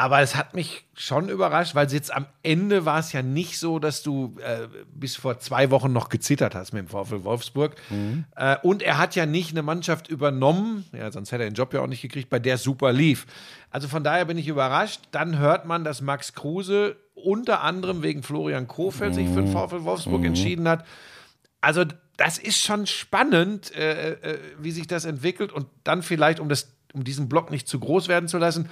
Aber 0.01 0.21
es 0.21 0.37
hat 0.37 0.55
mich 0.55 0.85
schon 0.95 1.29
überrascht, 1.29 1.75
weil 1.75 1.91
jetzt 1.93 2.15
am 2.15 2.27
Ende 2.45 2.85
war 2.85 3.01
es 3.01 3.13
ja 3.13 3.21
nicht 3.21 3.59
so, 3.59 3.81
dass 3.81 4.05
du 4.05 4.37
äh, 4.39 4.69
bis 4.95 5.17
vor 5.17 5.41
zwei 5.41 5.73
Wochen 5.73 5.93
noch 5.93 6.09
gezittert 6.09 6.55
hast 6.55 6.73
mit 6.73 6.83
dem 6.85 6.89
VfL 6.89 7.25
Wolfsburg. 7.25 7.75
Äh, 8.37 8.57
und 8.63 8.85
er 8.85 8.97
hat 8.99 9.17
ja 9.17 9.27
nicht 9.27 9.51
eine 9.51 9.65
Mannschaft 9.65 10.07
übernommen, 10.07 10.85
ja, 10.93 11.11
sonst 11.11 11.33
hätte 11.33 11.43
er 11.43 11.51
den 11.51 11.57
Job 11.57 11.75
ja 11.75 11.81
auch 11.81 11.89
nicht 11.89 12.01
gekriegt, 12.01 12.31
bei 12.31 12.39
der 12.39 12.59
super 12.59 12.93
lief. 12.93 13.27
Also 13.71 13.89
von 13.89 14.05
daher 14.05 14.25
bin 14.25 14.39
ich 14.39 14.47
überrascht. 14.47 15.01
Dann 15.11 15.39
hört 15.39 15.67
man, 15.67 15.83
dass 15.83 16.01
Max 16.01 16.33
Kruse 16.33 16.97
unter 17.17 17.63
anderem 17.65 18.05
wegen 18.05 18.23
Florian 18.23 18.69
Kofeld 18.69 19.17
sich 19.17 19.27
für 19.29 19.43
den 19.43 19.51
VfL 19.51 19.83
Wolfsburg 19.83 20.25
entschieden 20.25 20.69
hat. 20.69 20.87
Also 21.61 21.85
das 22.17 22.39
ist 22.39 22.59
schon 22.59 22.87
spannend, 22.87 23.75
äh, 23.75 24.13
äh, 24.13 24.39
wie 24.61 24.71
sich 24.71 24.87
das 24.87 25.05
entwickelt 25.05 25.53
und 25.53 25.67
dann 25.83 26.03
vielleicht, 26.03 26.39
um, 26.39 26.49
das, 26.49 26.73
um 26.93 27.03
diesen 27.03 27.29
Block 27.29 27.51
nicht 27.51 27.67
zu 27.67 27.81
groß 27.81 28.07
werden 28.07 28.29
zu 28.29 28.39
lassen, 28.39 28.69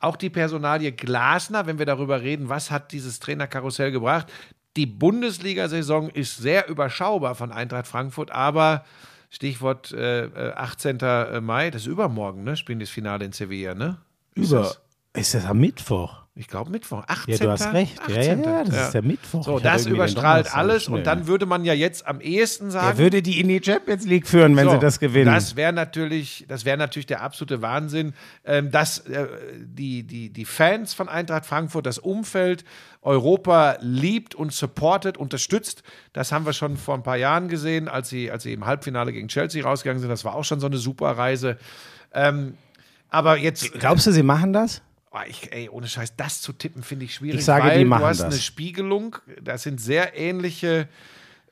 auch 0.00 0.16
die 0.16 0.30
Personalie 0.30 0.92
Glasner, 0.92 1.66
wenn 1.66 1.78
wir 1.78 1.86
darüber 1.86 2.20
reden, 2.20 2.48
was 2.48 2.70
hat 2.70 2.92
dieses 2.92 3.18
Trainerkarussell 3.20 3.90
gebracht. 3.90 4.30
Die 4.76 4.86
Bundesliga-Saison 4.86 6.10
ist 6.10 6.36
sehr 6.36 6.68
überschaubar 6.68 7.34
von 7.34 7.50
Eintracht 7.50 7.86
Frankfurt, 7.86 8.30
aber 8.30 8.84
Stichwort 9.30 9.92
äh, 9.92 10.26
äh, 10.26 10.52
18. 10.52 10.98
Mai, 11.42 11.70
das 11.70 11.82
ist 11.82 11.88
übermorgen, 11.88 12.44
ne? 12.44 12.56
Spielen 12.56 12.80
das 12.80 12.90
Finale 12.90 13.24
in 13.24 13.32
Sevilla, 13.32 13.74
ne? 13.74 13.98
Über? 14.34 14.76
Ist 15.16 15.34
das 15.34 15.44
am 15.44 15.58
Mittwoch? 15.58 16.26
Ich 16.38 16.48
glaube 16.48 16.70
Mittwoch. 16.70 17.02
18. 17.06 17.32
Ja, 17.32 17.38
du 17.40 17.50
hast 17.50 17.72
recht. 17.72 17.98
Ja, 18.08 18.20
ja, 18.20 18.34
ja, 18.34 18.64
das 18.64 18.76
ist 18.76 18.92
der 18.92 19.00
Mittwoch. 19.00 19.42
So, 19.42 19.56
Ich 19.56 19.62
das 19.62 19.86
überstrahlt 19.86 20.54
alles 20.54 20.86
und 20.86 21.04
dann 21.04 21.26
würde 21.26 21.46
man 21.46 21.64
ja 21.64 21.72
jetzt 21.72 22.06
am 22.06 22.20
ehesten 22.20 22.70
sagen. 22.70 22.88
Er 22.88 22.98
würde 22.98 23.22
die 23.22 23.40
in 23.40 23.48
die 23.48 23.58
Champions 23.64 24.04
League 24.04 24.26
führen, 24.28 24.54
wenn 24.54 24.66
So, 24.66 24.72
sie 24.72 24.78
das 24.78 25.00
gewinnen. 25.00 25.32
Das 25.32 25.56
wäre 25.56 25.72
natürlich, 25.72 26.44
das 26.46 26.66
wäre 26.66 26.76
natürlich 26.76 27.06
der 27.06 27.22
absolute 27.22 27.62
Wahnsinn, 27.62 28.12
ähm, 28.44 28.70
dass 28.70 28.98
äh, 28.98 29.26
die, 29.64 30.02
die, 30.02 30.28
die 30.28 30.44
Fans 30.44 30.92
von 30.92 31.08
Eintracht 31.08 31.46
Frankfurt, 31.46 31.86
das 31.86 31.98
Umfeld 31.98 32.64
Europa 33.00 33.78
liebt 33.80 34.34
und 34.34 34.52
supportet, 34.52 35.16
unterstützt. 35.16 35.84
Das 36.12 36.32
haben 36.32 36.44
wir 36.44 36.52
schon 36.52 36.76
vor 36.76 36.96
ein 36.96 37.02
paar 37.02 37.16
Jahren 37.16 37.48
gesehen, 37.48 37.88
als 37.88 38.10
sie, 38.10 38.30
als 38.30 38.42
sie 38.42 38.52
im 38.52 38.66
Halbfinale 38.66 39.10
gegen 39.14 39.28
Chelsea 39.28 39.64
rausgegangen 39.64 40.00
sind. 40.00 40.10
Das 40.10 40.26
war 40.26 40.34
auch 40.34 40.44
schon 40.44 40.60
so 40.60 40.66
eine 40.66 40.76
super 40.76 41.12
Reise. 41.12 41.56
Ähm, 42.12 42.58
aber 43.08 43.38
jetzt. 43.38 43.72
Glaubst 43.72 44.06
du, 44.06 44.12
sie 44.12 44.22
machen 44.22 44.52
das? 44.52 44.82
Oh, 45.10 45.18
ich, 45.26 45.52
ey, 45.52 45.68
ohne 45.68 45.88
Scheiß, 45.88 46.16
das 46.16 46.42
zu 46.42 46.52
tippen, 46.52 46.82
finde 46.82 47.04
ich 47.04 47.14
schwierig. 47.14 47.38
Ich 47.40 47.44
sage, 47.44 47.68
weil 47.68 47.78
die 47.78 47.84
machen 47.84 48.02
du 48.02 48.06
hast 48.06 48.18
das. 48.18 48.26
eine 48.26 48.40
Spiegelung. 48.40 49.16
Das 49.40 49.62
sind 49.62 49.80
sehr 49.80 50.16
ähnliche 50.16 50.88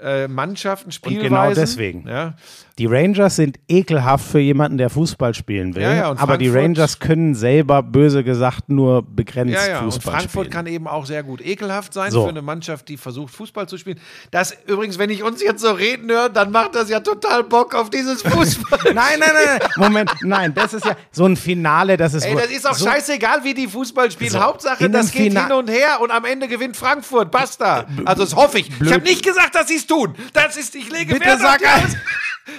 äh, 0.01 0.29
Mannschaften, 0.29 0.91
genau 1.03 1.17
Spielweisen. 1.21 1.61
deswegen. 1.63 2.09
Ja. 2.09 2.35
Die 2.79 2.87
Rangers 2.87 3.37
sind 3.37 3.61
ekelhaft 3.69 4.27
für 4.29 4.41
jemanden, 4.41 4.79
der 4.79 4.91
Fußball 4.91 5.33
spielen 5.33 5.77
will. 5.77 5.83
Ja, 5.85 5.95
ja, 5.95 6.09
und 6.11 6.19
aber 6.21 6.37
die 6.37 6.47
Frankfurt- 6.49 6.63
Rangers 6.65 6.99
können 6.99 7.35
selber, 7.37 7.85
böse 7.85 8.25
gesagt, 8.25 8.69
nur 8.69 9.03
begrenzt 9.03 9.57
und 9.57 9.85
Fußball 9.93 10.15
Frankfurt 10.15 10.47
spielen. 10.47 10.51
kann 10.53 10.67
eben 10.67 10.89
auch 10.89 11.07
sehr 11.07 11.23
gut 11.23 11.41
ekelhaft 11.41 11.95
sein 11.95 12.11
So. 12.11 12.25
für 12.25 12.31
eine 12.31 12.43
Mannschaft, 12.43 12.89
die 12.89 12.97
versucht, 12.97 13.33
Fußball 13.33 13.69
zu 13.69 13.79
spielen. 13.79 14.01
Das 14.33 14.57
übrigens, 14.67 14.99
wenn 14.99 15.11
ich 15.11 15.23
uns 15.23 15.41
jetzt 15.41 15.63
so 15.63 15.71
reden 15.71 16.11
höre, 16.11 16.29
dann 16.31 16.51
macht 16.51 16.75
das 16.75 16.91
ja 16.91 16.99
total 16.99 17.45
Bock 17.45 17.77
auf 17.77 17.91
dieses 17.91 18.23
Fußball. 18.25 18.93
Nein, 18.93 19.21
nein, 19.21 19.21
nein, 19.21 19.59
nein. 19.61 19.69
Moment, 19.77 20.11
nein, 20.23 20.53
das 20.53 20.75
ist 20.75 20.85
ja 20.85 20.97
so 21.13 21.27
ein 21.27 21.37
Finale, 21.37 21.97
das 21.97 22.15
ist 22.15 22.25
Ey, 22.25 22.35
das 22.35 22.47
ist 22.51 22.69
auch 22.69 22.75
so, 22.75 22.87
scheißegal, 22.89 23.45
wie 23.45 23.55
die 23.55 23.69
Fußball 23.69 24.11
spielen. 24.11 24.31
So, 24.33 24.41
Hauptsache, 24.43 24.91
das 24.91 25.13
geht 25.13 25.29
Fina- 25.33 25.47
hin 25.47 25.53
und 25.57 25.71
her 25.71 26.01
und 26.01 26.11
am 26.11 26.25
Ende 26.25 26.49
gewinnt 26.49 26.77
Frankfurt. 26.77 27.31
Basta. 27.31 27.87
Also, 28.05 28.25
das 28.25 28.35
hoffe 28.35 28.59
ich. 28.59 28.69
Ich 28.83 28.93
habe 28.93 29.05
nicht 29.05 29.25
gesagt, 29.25 29.55
dass 29.55 29.69
sie 29.69 29.79
es 29.85 29.97
tun. 29.97 30.15
Das 30.33 30.57
ist, 30.57 30.75
ich 30.75 30.91
lege 30.91 31.15
Bitte 31.15 31.27
Wert 31.27 31.37
auf 31.37 31.43
sag 31.43 31.59
die 31.61 31.67
ein- 31.67 31.85
Aus- 31.85 31.97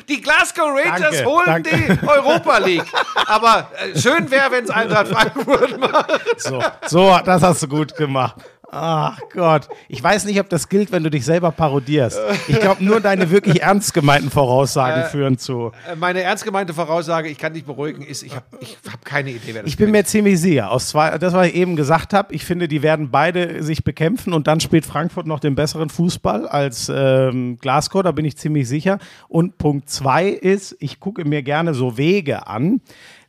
Die 0.09 0.19
Glasgow 0.19 0.69
Rangers 0.69 1.11
Danke, 1.11 1.25
holen 1.25 1.45
danke. 1.45 1.97
die 2.01 2.07
Europa 2.07 2.57
League. 2.57 2.85
Aber 3.27 3.69
äh, 3.77 3.95
schön 3.99 4.31
wäre, 4.31 4.49
wenn 4.49 4.63
es 4.63 4.71
Eintracht 4.71 5.09
Frankfurt 5.09 5.77
macht. 5.91 6.41
So, 6.41 6.63
so, 6.87 7.19
das 7.23 7.43
hast 7.43 7.61
du 7.61 7.67
gut 7.67 7.95
gemacht. 7.95 8.35
Ach 8.77 9.19
Gott. 9.31 9.69
Ich 9.87 10.03
weiß 10.03 10.25
nicht, 10.25 10.37
ob 10.41 10.49
das 10.49 10.67
gilt, 10.67 10.91
wenn 10.91 11.01
du 11.01 11.09
dich 11.09 11.23
selber 11.23 11.51
parodierst. 11.51 12.19
Ich 12.49 12.59
glaube, 12.59 12.83
nur 12.83 12.99
deine 12.99 13.31
wirklich 13.31 13.61
ernst 13.61 13.93
gemeinten 13.93 14.29
Voraussagen 14.29 15.05
führen 15.09 15.37
zu. 15.37 15.71
Äh, 15.89 15.95
Meine 15.95 16.21
ernst 16.21 16.43
gemeinte 16.43 16.73
Voraussage, 16.73 17.29
ich 17.29 17.37
kann 17.37 17.53
dich 17.53 17.63
beruhigen, 17.63 18.01
ist, 18.03 18.23
ich 18.23 18.35
habe 18.35 18.45
ich 18.59 18.77
hab 18.91 19.05
keine 19.05 19.29
Idee, 19.29 19.53
wer 19.53 19.63
das 19.63 19.71
Ich 19.71 19.77
bin 19.77 19.91
mir 19.91 20.03
ziemlich 20.03 20.41
sicher, 20.41 20.71
aus 20.71 20.89
zwei, 20.89 21.17
das, 21.17 21.33
was 21.33 21.47
ich 21.47 21.55
eben 21.55 21.77
gesagt 21.77 22.13
habe, 22.13 22.33
ich 22.33 22.43
finde, 22.43 22.67
die 22.67 22.81
werden 22.83 23.11
beide 23.11 23.63
sich 23.63 23.85
bekämpfen 23.85 24.33
und 24.33 24.47
dann 24.47 24.59
spielt 24.59 24.85
Frankfurt 24.85 25.25
noch 25.25 25.39
den 25.39 25.55
besseren 25.55 25.89
Fußball 25.89 26.45
als 26.45 26.91
ähm, 26.93 27.57
Glasgow, 27.61 28.03
da 28.03 28.11
bin 28.11 28.25
ich 28.25 28.35
ziemlich 28.35 28.67
sicher. 28.67 28.99
Und 29.29 29.57
Punkt 29.57 29.89
zwei 29.89 30.27
ist, 30.27 30.75
ich 30.79 30.99
gucke 30.99 31.23
mir 31.23 31.43
gerne 31.43 31.73
so 31.73 31.97
Wege 31.97 32.47
an. 32.47 32.81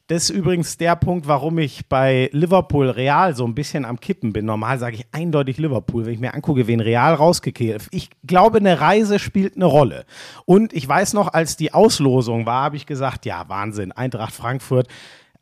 Das 0.08 0.24
ist 0.24 0.30
übrigens 0.30 0.76
der 0.76 0.94
Punkt, 0.94 1.26
warum 1.26 1.58
ich 1.58 1.88
bei 1.88 2.30
Liverpool 2.32 2.90
Real 2.90 3.34
so 3.34 3.44
ein 3.44 3.56
bisschen 3.56 3.84
am 3.84 3.98
Kippen 3.98 4.32
bin. 4.32 4.44
Normal 4.44 4.78
sage 4.78 4.94
ich 4.94 5.06
eindeutig 5.10 5.58
Liverpool, 5.58 6.06
wenn 6.06 6.12
ich 6.12 6.20
mir 6.20 6.32
angucke, 6.32 6.68
wen 6.68 6.78
Real 6.78 7.14
rausgekehrt. 7.14 7.88
Ich 7.90 8.10
glaube, 8.24 8.58
eine 8.58 8.80
Reise 8.80 9.18
spielt 9.18 9.56
eine 9.56 9.64
Rolle. 9.64 10.04
Und 10.44 10.72
ich 10.72 10.86
weiß 10.86 11.14
noch, 11.14 11.34
als 11.34 11.56
die 11.56 11.74
Auslosung 11.74 12.46
war, 12.46 12.62
habe 12.62 12.76
ich 12.76 12.86
gesagt, 12.86 13.26
ja, 13.26 13.48
Wahnsinn, 13.48 13.90
Eintracht 13.90 14.32
Frankfurt 14.32 14.86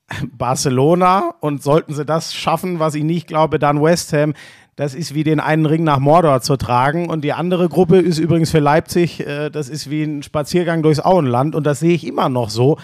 Barcelona 0.33 1.35
und 1.41 1.63
sollten 1.63 1.93
sie 1.93 2.07
das 2.07 2.33
schaffen, 2.33 2.79
was 2.79 2.95
ich 2.95 3.05
nicht 3.05 3.27
glaube, 3.27 3.59
dann 3.59 3.83
West 3.83 4.15
Ham. 4.15 4.33
Das 4.77 4.95
ist 4.95 5.15
wie 5.15 5.25
den 5.25 5.41
einen 5.41 5.67
Ring 5.67 5.85
nach 5.85 5.99
Mordor 5.99 6.41
zu 6.41 6.57
tragen. 6.57 7.11
Und 7.11 7.23
die 7.23 7.35
andere 7.35 7.69
Gruppe 7.69 7.99
ist 7.99 8.19
übrigens 8.19 8.51
für 8.51 8.61
Leipzig, 8.61 9.21
äh, 9.21 9.51
das 9.51 9.69
ist 9.69 9.91
wie 9.91 10.05
ein 10.05 10.23
Spaziergang 10.23 10.83
durchs 10.83 11.01
Auenland. 11.01 11.55
Und 11.55 11.65
das 11.65 11.81
sehe 11.81 11.95
ich 11.95 12.07
immer 12.07 12.31
noch 12.31 12.49
so. 12.49 12.79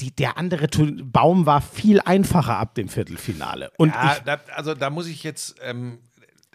Die, 0.00 0.14
der 0.14 0.38
andere 0.38 0.66
Baum 1.04 1.46
war 1.46 1.60
viel 1.60 2.00
einfacher 2.00 2.56
ab 2.56 2.74
dem 2.74 2.88
Viertelfinale. 2.88 3.70
Und 3.78 3.90
Ja, 3.94 4.14
ich, 4.16 4.22
da, 4.24 4.40
also 4.54 4.74
da 4.74 4.90
muss 4.90 5.06
ich 5.06 5.22
jetzt. 5.22 5.54
Ähm, 5.62 5.98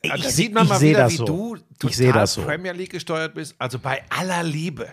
Ich 0.01 0.11
da 0.11 0.17
seh- 0.17 0.29
sieht 0.29 0.53
man 0.53 0.63
ich 0.63 0.69
mal 0.69 0.81
wieder, 0.81 0.99
das 1.03 1.13
wie 1.13 1.17
so. 1.17 1.25
du 1.25 1.55
Ich 1.55 1.95
total 1.97 2.13
das 2.13 2.33
so. 2.33 2.41
Premier 2.43 2.71
League 2.73 2.91
gesteuert 2.91 3.33
bist. 3.33 3.55
Also 3.59 3.79
bei 3.79 4.01
aller 4.09 4.43
Liebe. 4.43 4.87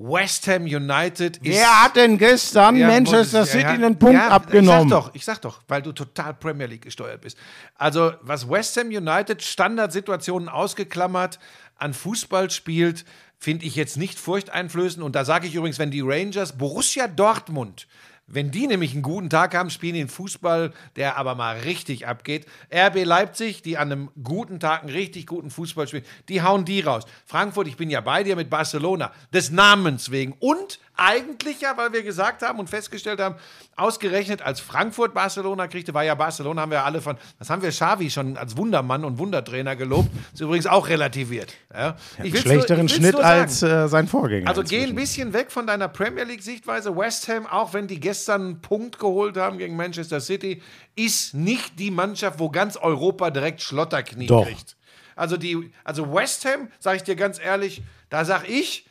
West 0.00 0.46
Ham 0.46 0.62
United 0.62 1.38
ist. 1.38 1.42
wer 1.56 1.82
hat 1.82 1.96
denn 1.96 2.18
gestern 2.18 2.76
Ja, 2.76 2.86
Manchester 2.86 3.44
City 3.44 3.62
ja, 3.64 3.68
einen 3.70 3.98
Punkt 3.98 4.14
ja, 4.14 4.28
abgenommen? 4.28 4.84
Ich 4.86 4.90
sag 4.90 5.00
doch, 5.02 5.14
ich 5.14 5.24
sag 5.24 5.40
doch, 5.42 5.62
weil 5.66 5.82
du 5.82 5.90
total 5.92 6.34
Premier 6.34 6.66
League 6.66 6.82
gesteuert 6.82 7.20
bist. 7.20 7.36
Also, 7.74 8.12
was 8.22 8.48
West 8.48 8.76
Ham 8.76 8.88
United 8.88 9.42
Standardsituationen 9.42 10.48
ausgeklammert 10.48 11.40
an 11.76 11.94
Fußball 11.94 12.48
spielt, 12.50 13.04
finde 13.38 13.66
ich 13.66 13.76
jetzt 13.76 13.96
nicht 13.96 14.18
furchteinflößend. 14.18 15.04
Und 15.04 15.14
da 15.14 15.24
sage 15.24 15.46
ich 15.46 15.54
übrigens, 15.54 15.78
wenn 15.78 15.90
die 15.90 16.00
Rangers 16.00 16.58
Borussia 16.58 17.08
Dortmund 17.08 17.86
wenn 18.30 18.50
die 18.50 18.66
nämlich 18.66 18.92
einen 18.92 19.02
guten 19.02 19.30
Tag 19.30 19.54
haben, 19.54 19.70
spielen 19.70 19.96
einen 19.96 20.08
Fußball, 20.08 20.72
der 20.96 21.16
aber 21.16 21.34
mal 21.34 21.60
richtig 21.60 22.06
abgeht. 22.06 22.46
RB 22.72 23.04
Leipzig, 23.04 23.62
die 23.62 23.78
an 23.78 23.90
einem 23.90 24.10
guten 24.22 24.60
Tag 24.60 24.82
einen 24.82 24.90
richtig 24.90 25.26
guten 25.26 25.50
Fußball 25.50 25.88
spielen, 25.88 26.04
die 26.28 26.42
hauen 26.42 26.66
die 26.66 26.82
raus. 26.82 27.04
Frankfurt, 27.24 27.68
ich 27.68 27.78
bin 27.78 27.88
ja 27.88 28.02
bei 28.02 28.22
dir 28.22 28.36
mit 28.36 28.50
Barcelona, 28.50 29.12
des 29.32 29.50
Namens 29.50 30.10
wegen. 30.10 30.34
Und 30.38 30.78
eigentlich 30.98 31.60
ja, 31.60 31.76
weil 31.76 31.92
wir 31.92 32.02
gesagt 32.02 32.42
haben 32.42 32.58
und 32.58 32.68
festgestellt 32.68 33.20
haben, 33.20 33.36
ausgerechnet 33.76 34.42
als 34.42 34.58
Frankfurt 34.58 35.14
Barcelona 35.14 35.68
kriegte, 35.68 35.94
war 35.94 36.02
ja 36.02 36.16
Barcelona, 36.16 36.62
haben 36.62 36.72
wir 36.72 36.84
alle 36.84 37.00
von, 37.00 37.16
das 37.38 37.48
haben 37.48 37.62
wir 37.62 37.70
Xavi 37.70 38.10
schon 38.10 38.36
als 38.36 38.56
Wundermann 38.56 39.04
und 39.04 39.18
Wundertrainer 39.18 39.76
gelobt, 39.76 40.10
ist 40.34 40.40
übrigens 40.40 40.66
auch 40.66 40.88
relativiert. 40.88 41.54
Ja. 41.72 41.96
Ich 42.22 42.32
nur- 42.34 42.42
Schlechteren 42.42 42.88
Schnitt 42.88 43.12
nur 43.12 43.22
sagen. 43.22 43.40
als 43.42 43.62
äh, 43.62 43.88
sein 43.88 44.08
Vorgänger. 44.08 44.48
Also 44.48 44.62
geh 44.62 44.78
ein 44.78 44.90
inzwischen. 44.90 44.96
bisschen 44.96 45.32
weg 45.32 45.52
von 45.52 45.68
deiner 45.68 45.86
Premier 45.86 46.24
League-Sichtweise. 46.24 46.96
West 46.96 47.28
Ham, 47.28 47.46
auch 47.46 47.72
wenn 47.72 47.86
die 47.86 48.00
gestern 48.00 48.42
einen 48.42 48.60
Punkt 48.60 48.98
geholt 48.98 49.36
haben 49.36 49.58
gegen 49.58 49.76
Manchester 49.76 50.20
City, 50.20 50.60
ist 50.96 51.32
nicht 51.34 51.78
die 51.78 51.92
Mannschaft, 51.92 52.40
wo 52.40 52.50
ganz 52.50 52.76
Europa 52.76 53.30
direkt 53.30 53.62
Schlotterknie 53.62 54.26
Doch. 54.26 54.46
kriegt. 54.46 54.76
Also, 55.14 55.36
die, 55.36 55.72
also 55.84 56.12
West 56.12 56.44
Ham, 56.44 56.68
sage 56.80 56.96
ich 56.96 57.02
dir 57.04 57.14
ganz 57.14 57.38
ehrlich, 57.38 57.82
da 58.10 58.24
sag 58.24 58.48
ich, 58.48 58.84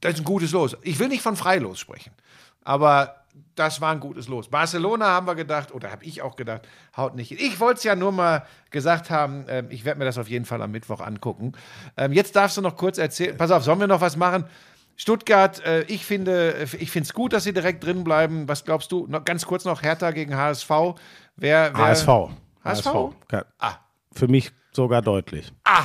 das 0.00 0.14
ist 0.14 0.20
ein 0.20 0.24
gutes 0.24 0.52
Los. 0.52 0.76
Ich 0.82 0.98
will 0.98 1.08
nicht 1.08 1.22
von 1.22 1.36
Freilos 1.36 1.78
sprechen, 1.78 2.12
aber 2.64 3.18
das 3.54 3.80
war 3.80 3.92
ein 3.92 4.00
gutes 4.00 4.28
Los. 4.28 4.48
Barcelona 4.48 5.06
haben 5.06 5.26
wir 5.26 5.34
gedacht, 5.34 5.72
oder 5.72 5.90
habe 5.90 6.04
ich 6.04 6.22
auch 6.22 6.36
gedacht, 6.36 6.62
haut 6.96 7.14
nicht 7.14 7.28
hin. 7.28 7.38
Ich 7.40 7.60
wollte 7.60 7.78
es 7.78 7.84
ja 7.84 7.96
nur 7.96 8.12
mal 8.12 8.46
gesagt 8.70 9.10
haben, 9.10 9.44
ähm, 9.48 9.66
ich 9.70 9.84
werde 9.84 9.98
mir 9.98 10.04
das 10.04 10.18
auf 10.18 10.28
jeden 10.28 10.44
Fall 10.44 10.62
am 10.62 10.70
Mittwoch 10.70 11.00
angucken. 11.00 11.52
Ähm, 11.96 12.12
jetzt 12.12 12.36
darfst 12.36 12.56
du 12.56 12.60
noch 12.60 12.76
kurz 12.76 12.98
erzählen, 12.98 13.36
pass 13.36 13.50
auf, 13.50 13.64
sollen 13.64 13.80
wir 13.80 13.86
noch 13.86 14.00
was 14.00 14.16
machen? 14.16 14.44
Stuttgart, 14.96 15.64
äh, 15.64 15.82
ich 15.82 16.04
finde 16.04 16.66
ich 16.78 16.90
finde 16.90 17.06
es 17.06 17.14
gut, 17.14 17.32
dass 17.32 17.44
sie 17.44 17.52
direkt 17.52 17.84
drin 17.84 18.02
bleiben. 18.02 18.48
Was 18.48 18.64
glaubst 18.64 18.90
du? 18.90 19.06
Noch, 19.08 19.24
ganz 19.24 19.46
kurz 19.46 19.64
noch 19.64 19.82
Hertha 19.82 20.10
gegen 20.10 20.36
HSV. 20.36 20.70
Wer, 21.36 21.72
wer 21.72 21.74
HSV. 21.74 22.08
HSV? 22.64 22.94
Ja. 23.30 23.44
Ah. 23.58 23.74
Für 24.12 24.26
mich 24.26 24.50
sogar 24.72 25.02
deutlich. 25.02 25.52
Ah. 25.64 25.84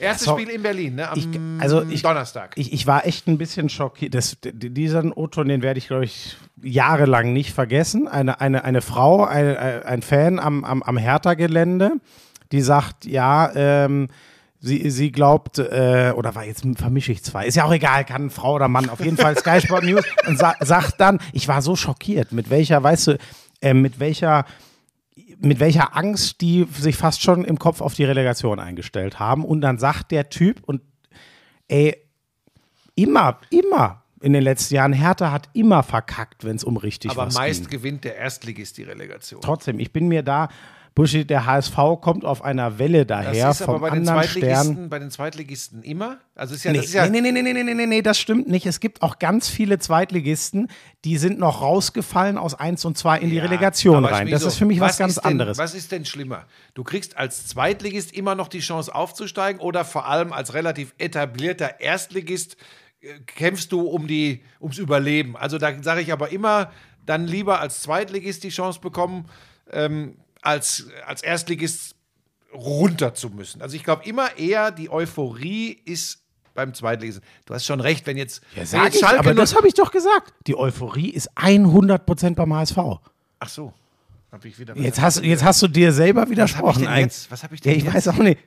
Erstes 0.00 0.26
so- 0.26 0.38
Spiel 0.38 0.48
in 0.48 0.62
Berlin, 0.62 0.94
ne? 0.94 1.10
Am 1.10 1.18
Ich, 1.18 1.28
also 1.60 1.82
ich, 1.82 2.02
Donnerstag. 2.02 2.52
Ich, 2.54 2.72
ich 2.72 2.86
war 2.86 3.04
echt 3.04 3.26
ein 3.26 3.36
bisschen 3.36 3.68
schockiert. 3.68 4.14
Das, 4.14 4.38
diesen 4.42 5.12
O-Ton, 5.12 5.48
den 5.48 5.60
werde 5.60 5.78
ich, 5.78 5.88
glaube 5.88 6.04
ich, 6.04 6.36
jahrelang 6.62 7.32
nicht 7.32 7.52
vergessen. 7.52 8.06
Eine, 8.06 8.40
eine, 8.40 8.64
eine 8.64 8.80
Frau, 8.80 9.24
ein, 9.24 9.56
ein 9.56 10.02
Fan 10.02 10.38
am, 10.38 10.64
am, 10.64 10.84
am 10.84 10.96
Hertha-Gelände, 10.96 11.94
die 12.52 12.60
sagt, 12.60 13.06
ja, 13.06 13.50
ähm, 13.56 14.06
sie, 14.60 14.88
sie 14.90 15.10
glaubt, 15.10 15.58
äh, 15.58 16.12
oder 16.14 16.34
war 16.36 16.44
jetzt 16.44 16.64
vermische 16.76 17.10
ich 17.10 17.24
zwei, 17.24 17.46
ist 17.46 17.56
ja 17.56 17.64
auch 17.64 17.72
egal, 17.72 18.04
kann 18.04 18.30
Frau 18.30 18.54
oder 18.54 18.68
Mann, 18.68 18.88
auf 18.90 19.00
jeden 19.00 19.16
Fall 19.16 19.36
Sky 19.36 19.60
Sport 19.60 19.84
News 19.84 20.04
und 20.26 20.38
sa 20.38 20.54
sagt 20.60 21.00
dann, 21.00 21.18
ich 21.32 21.48
war 21.48 21.60
so 21.62 21.76
schockiert, 21.76 22.32
mit 22.32 22.50
welcher, 22.50 22.82
weißt 22.82 23.08
du, 23.08 23.18
äh, 23.60 23.74
mit 23.74 24.00
welcher 24.00 24.44
mit 25.40 25.60
welcher 25.60 25.96
Angst 25.96 26.40
die 26.40 26.66
sich 26.72 26.96
fast 26.96 27.22
schon 27.22 27.44
im 27.44 27.58
Kopf 27.58 27.80
auf 27.80 27.94
die 27.94 28.04
Relegation 28.04 28.58
eingestellt 28.58 29.18
haben. 29.18 29.44
Und 29.44 29.60
dann 29.60 29.78
sagt 29.78 30.10
der 30.10 30.28
Typ, 30.28 30.62
und 30.64 30.82
ey, 31.68 31.96
immer, 32.94 33.38
immer 33.50 34.02
in 34.20 34.32
den 34.32 34.42
letzten 34.42 34.74
Jahren, 34.74 34.92
Hertha 34.92 35.30
hat 35.30 35.48
immer 35.52 35.82
verkackt, 35.82 36.44
wenn 36.44 36.56
es 36.56 36.64
um 36.64 36.76
richtig 36.76 37.12
Aber 37.12 37.26
was 37.26 37.34
meist 37.34 37.68
ging. 37.68 37.78
gewinnt 37.78 38.04
der 38.04 38.16
Erstligist 38.16 38.76
die 38.78 38.82
Relegation. 38.82 39.40
Trotzdem, 39.40 39.78
ich 39.78 39.92
bin 39.92 40.08
mir 40.08 40.22
da, 40.22 40.48
Buschi, 40.94 41.24
der 41.24 41.46
HSV 41.46 41.76
kommt 42.00 42.24
auf 42.24 42.42
einer 42.42 42.78
Welle 42.78 43.06
daher. 43.06 43.46
Das 43.46 43.60
ist 43.60 43.66
vom 43.66 43.76
aber 43.76 43.88
bei, 43.88 43.94
den 43.94 44.04
Zweitligisten, 44.04 44.72
Stern. 44.74 44.88
bei 44.88 44.98
den 44.98 45.10
Zweitligisten 45.10 45.82
immer? 45.82 46.18
Also 46.34 46.54
ist 46.54 46.64
ja, 46.64 46.72
nee, 46.72 46.78
das 46.78 46.86
ist 46.86 46.94
ja 46.94 47.08
nee, 47.08 47.20
nee, 47.20 47.32
nee, 47.32 47.42
nee, 47.42 47.52
nee, 47.52 47.74
nee, 47.74 47.86
nee, 47.86 48.02
das 48.02 48.18
stimmt 48.18 48.48
nicht. 48.48 48.66
Es 48.66 48.80
gibt 48.80 49.02
auch 49.02 49.18
ganz 49.18 49.48
viele 49.48 49.78
Zweitligisten, 49.78 50.68
die 51.04 51.18
sind 51.18 51.38
noch 51.38 51.62
rausgefallen 51.62 52.38
aus 52.38 52.54
1 52.54 52.84
und 52.84 52.98
2 52.98 53.18
in 53.18 53.30
die 53.30 53.36
ja, 53.36 53.44
Relegation 53.44 54.04
rein. 54.04 54.30
Das 54.30 54.42
so, 54.42 54.48
ist 54.48 54.56
für 54.56 54.66
mich 54.66 54.80
was, 54.80 54.92
was 54.92 54.98
ganz 54.98 55.14
denn, 55.16 55.24
anderes. 55.24 55.58
Was 55.58 55.74
ist 55.74 55.92
denn 55.92 56.04
schlimmer? 56.04 56.44
Du 56.74 56.84
kriegst 56.84 57.16
als 57.16 57.46
Zweitligist 57.46 58.12
immer 58.12 58.34
noch 58.34 58.48
die 58.48 58.60
Chance 58.60 58.94
aufzusteigen 58.94 59.60
oder 59.60 59.84
vor 59.84 60.08
allem 60.08 60.32
als 60.32 60.54
relativ 60.54 60.94
etablierter 60.98 61.80
Erstligist 61.80 62.56
äh, 63.00 63.20
kämpfst 63.26 63.70
du 63.72 63.82
um 63.82 64.06
die, 64.06 64.42
ums 64.60 64.78
Überleben. 64.78 65.36
Also 65.36 65.58
da 65.58 65.72
sage 65.82 66.00
ich 66.00 66.12
aber 66.12 66.30
immer, 66.30 66.70
dann 67.06 67.26
lieber 67.26 67.60
als 67.60 67.82
Zweitligist 67.82 68.44
die 68.44 68.50
Chance 68.50 68.80
bekommen, 68.80 69.28
ähm, 69.70 70.16
als, 70.48 70.86
als 71.06 71.22
Erstligist 71.22 71.94
runter 72.52 73.14
zu 73.14 73.28
müssen. 73.30 73.60
Also 73.62 73.76
ich 73.76 73.84
glaube 73.84 74.04
immer 74.04 74.36
eher, 74.38 74.70
die 74.70 74.90
Euphorie 74.90 75.72
ist 75.84 76.22
beim 76.54 76.74
Zweitligisten. 76.74 77.22
Du 77.46 77.54
hast 77.54 77.66
schon 77.66 77.80
recht, 77.80 78.06
wenn 78.06 78.16
jetzt, 78.16 78.42
Ja, 78.52 78.58
wenn 78.60 78.66
sag 78.66 78.84
jetzt 78.86 78.96
ich, 78.96 79.04
aber 79.06 79.22
nur- 79.22 79.34
das 79.34 79.54
habe 79.54 79.68
ich 79.68 79.74
doch 79.74 79.90
gesagt. 79.92 80.32
Die 80.46 80.56
Euphorie 80.56 81.10
ist 81.10 81.30
100% 81.36 82.34
beim 82.34 82.52
HSV. 82.54 82.78
Ach 83.40 83.48
so, 83.48 83.72
habe 84.32 84.48
ich 84.48 84.58
wieder. 84.58 84.76
Jetzt 84.76 85.00
hast, 85.00 85.22
jetzt 85.22 85.44
hast 85.44 85.62
du 85.62 85.68
dir 85.68 85.92
selber 85.92 86.28
widersprochen. 86.30 86.80
denn 86.82 86.88
eigentlich. 86.88 87.16
jetzt? 87.18 87.30
Was 87.30 87.42
hab 87.44 87.52
ich 87.52 87.60
denn 87.60 87.72
ja, 87.72 87.78
ich 87.78 87.84
jetzt? 87.84 87.94
weiß 87.94 88.08
auch 88.08 88.16
nicht. 88.18 88.40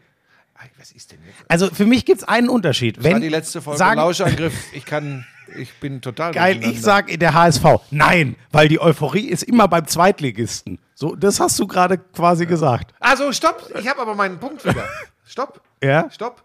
Was 0.78 0.92
ist 0.92 1.12
denn 1.12 1.20
jetzt? 1.26 1.38
Also 1.50 1.70
für 1.70 1.86
mich 1.86 2.06
gibt 2.06 2.22
es 2.22 2.28
einen 2.28 2.50
Unterschied. 2.50 2.98
Das 2.98 3.04
Wenn 3.04 3.14
war 3.14 3.20
die 3.20 3.30
letzte 3.30 3.62
Folge 3.62 3.78
sagen, 3.78 3.98
Lauschangriff. 3.98 4.54
Ich 4.74 4.86
kann, 4.86 5.26
ich 5.58 5.74
bin 5.80 6.02
total 6.02 6.34
Geil, 6.34 6.64
ich 6.64 6.82
sage 6.82 7.18
der 7.18 7.34
HSV. 7.34 7.64
Nein, 7.92 8.36
weil 8.52 8.68
die 8.68 8.80
Euphorie 8.80 9.28
ist 9.28 9.44
immer 9.44 9.68
beim 9.68 9.88
Zweitligisten. 9.88 10.80
So, 10.94 11.16
das 11.16 11.40
hast 11.40 11.60
du 11.60 11.68
gerade 11.68 11.98
quasi 11.98 12.46
gesagt. 12.46 12.94
Also, 13.00 13.32
stopp. 13.32 13.72
Ich 13.80 13.88
habe 13.88 14.02
aber 14.02 14.16
meinen 14.16 14.40
Punkt 14.40 14.64
wieder. 14.66 14.86
Stopp. 15.26 15.62
Ja? 15.84 16.12
Stopp. 16.12 16.44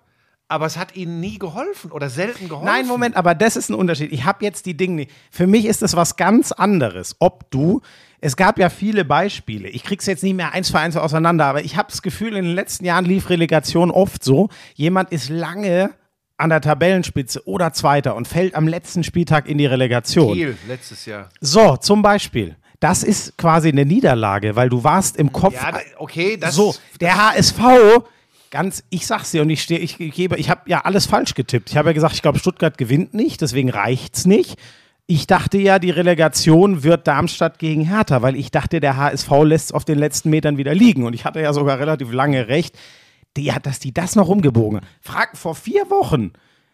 Aber 0.49 0.65
es 0.65 0.79
hat 0.79 0.97
ihnen 0.97 1.21
nie 1.21 1.39
geholfen 1.39 1.93
oder 1.93 2.09
selten 2.09 2.49
geholfen. 2.49 2.65
Nein, 2.65 2.87
Moment, 2.87 3.17
aber 3.17 3.35
das 3.35 3.57
ist 3.57 3.69
ein 3.69 3.75
Unterschied. 3.75 4.13
Ich 4.13 4.25
habe 4.25 4.43
jetzt 4.45 4.65
die 4.65 4.75
Dinge 4.75 4.95
nicht. 4.95 5.11
Für 5.31 5.47
mich 5.47 5.67
ist 5.67 5.83
das 5.83 5.95
was 5.95 6.17
ganz 6.17 6.53
anderes. 6.53 7.17
Ob 7.19 7.51
du, 7.51 7.83
es 8.21 8.37
gab 8.37 8.59
ja 8.59 8.69
viele 8.71 9.05
Beispiele. 9.05 9.69
Ich 9.69 9.85
krieg's 9.85 10.07
jetzt 10.07 10.23
nicht 10.23 10.35
mehr 10.35 10.53
eins 10.53 10.71
für 10.71 10.79
eins 10.79 10.97
auseinander, 10.97 11.47
aber 11.47 11.65
ich 11.65 11.77
habe 11.77 11.89
das 11.91 12.03
Gefühl, 12.03 12.37
in 12.37 12.45
den 12.45 12.55
letzten 12.55 12.85
Jahren 12.85 13.05
lief 13.05 13.31
Relegation 13.31 13.91
oft 13.91 14.25
so. 14.25 14.49
Jemand 14.75 15.13
ist 15.13 15.29
lange 15.29 15.91
an 16.39 16.51
der 16.51 16.61
Tabellenspitze 16.61 17.47
oder 17.47 17.73
Zweiter 17.73 18.15
und 18.15 18.29
fällt 18.29 18.55
am 18.55 18.69
letzten 18.69 19.05
Spieltag 19.05 19.49
in 19.49 19.59
die 19.59 19.67
Relegation. 19.67 20.35
Kiel 20.35 20.57
letztes 20.69 21.07
Jahr. 21.07 21.29
So, 21.41 21.77
zum 21.77 22.03
Beispiel. 22.03 22.57
Das 22.81 23.03
ist 23.03 23.39
quasi 23.39 23.69
eine 23.69 23.87
Niederlage, 23.87 24.55
weil 24.55 24.69
du 24.69 24.85
warst 24.85 25.17
im 25.17 25.33
Kopf. 25.33 25.55
Ja, 25.55 25.81
okay, 25.97 26.37
das 26.37 26.55
so, 26.55 26.75
der 27.01 27.33
HSV, 27.33 27.59
ganz, 28.51 28.85
ich 28.91 29.07
sag's 29.07 29.31
dir 29.31 29.43
und 29.43 29.51
ich 29.51 29.63
stehe, 29.63 29.81
ich 29.81 29.97
gebe, 29.97 30.37
ich 30.37 30.51
habe 30.51 30.63
ja 30.67 30.83
alles 30.83 31.07
falsch 31.07 31.35
getippt. 31.35 31.71
Ich 31.71 31.77
habe 31.79 31.89
ja 31.89 31.93
gesagt, 31.95 32.15
ich 32.15 32.23
glaube, 32.23 32.39
Stuttgart 32.39 32.77
gewinnt 32.77 33.15
nicht, 33.15 33.41
deswegen 33.41 33.71
reicht's 33.71 34.27
nicht. 34.27 34.59
Ich 35.09 35.27
dachte 35.29 35.59
ja, 35.59 35.79
die 35.79 35.91
Relegation 35.91 36.83
wird 36.83 37.07
Darmstadt 37.07 37.59
gegen 37.61 37.83
Hertha, 37.83 38.23
weil 38.23 38.35
ich 38.35 38.51
dachte, 38.51 38.81
der 38.81 38.97
HSV 38.97 39.31
lässt 39.45 39.67
es 39.67 39.73
auf 39.73 39.85
den 39.85 39.99
letzten 39.99 40.31
Metern 40.31 40.57
wieder 40.59 40.75
liegen. 40.75 41.05
Und 41.05 41.13
ich 41.15 41.25
hatte 41.25 41.41
ja 41.41 41.53
sogar 41.53 41.79
relativ 41.79 42.13
lange 42.13 42.49
recht, 42.49 42.77
die, 43.37 43.53
hat- 43.53 43.67
dass 43.67 43.79
die 43.79 43.95
das 43.95 44.17
noch 44.17 44.29
umgebogen. 44.29 44.81
Frag 45.01 45.37
vor 45.37 45.55
vier 45.55 45.89
Wochen. 45.91 46.33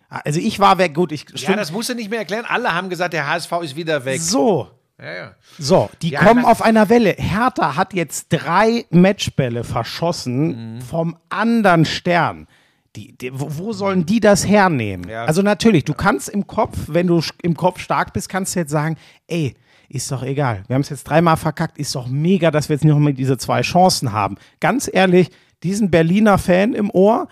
Also 0.09 0.41
ich 0.41 0.59
war 0.61 0.79
weg, 0.79 0.95
gut, 0.95 1.13
ich 1.13 1.27
Ja, 1.31 1.37
stimmt. 1.37 1.59
das 1.59 1.73
musst 1.73 1.91
du 1.91 1.95
nicht 1.95 2.09
mehr 2.11 2.21
erklären. 2.21 2.45
Alle 2.49 2.75
haben 2.75 2.89
gesagt, 2.89 3.13
der 3.13 3.29
HSV 3.29 3.53
ist 3.63 3.77
wieder 3.77 4.05
weg. 4.07 4.21
so. 4.21 4.69
Ja, 4.99 5.13
ja. 5.15 5.35
So, 5.59 5.91
die 6.01 6.11
Ja, 6.11 6.23
kommen 6.25 6.45
auf 6.45 6.63
einer 6.63 6.89
Welle. 6.89 7.15
Hertha 7.19 7.77
hat 7.77 7.93
jetzt 7.93 8.29
drei 8.31 8.85
Matchbälle 8.91 9.65
verschossen 9.65 10.77
Mhm. 10.77 10.81
vom 10.83 11.17
anderen 11.29 11.85
Stern. 11.85 12.47
Die, 12.97 13.17
die, 13.17 13.31
wo, 13.33 13.73
sollen 13.73 14.05
die 14.05 14.21
das 14.21 14.47
hernehmen? 14.47 15.09
Ja. 15.09 15.25
Also 15.25 15.41
natürlich, 15.41 15.85
du 15.85 15.95
kannst 15.95 16.29
im 16.29 16.47
Kopf, 16.47 16.77
wenn 16.89 17.07
du 17.07 17.23
im 17.43 17.57
Kopf 17.57 17.81
stark 17.81 18.13
bist, 18.13 18.29
kannst 18.29 18.55
du 18.55 18.61
jetzt 18.61 18.71
sagen, 18.71 18.97
ey, 19.29 19.55
ist 19.89 20.11
doch 20.11 20.23
egal. 20.23 20.63
Wir 20.67 20.75
haben 20.75 20.83
es 20.83 20.91
jetzt 20.91 21.05
dreimal 21.05 21.37
verkackt, 21.37 21.79
ist 21.79 21.95
doch 21.95 22.07
mega, 22.07 22.51
dass 22.51 22.69
wir 22.69 22.77
jetzt 22.77 22.85
noch 22.85 22.99
mal 22.99 23.15
diese 23.15 23.39
zwei 23.39 23.63
Chancen 23.63 24.13
haben. 24.13 24.37
Ganz 24.61 24.91
ehrlich, 24.93 25.31
diesen 25.63 25.91
Berliner 25.91 26.39
Fan 26.39 26.75
im 26.75 26.91
Ohr, 26.91 27.29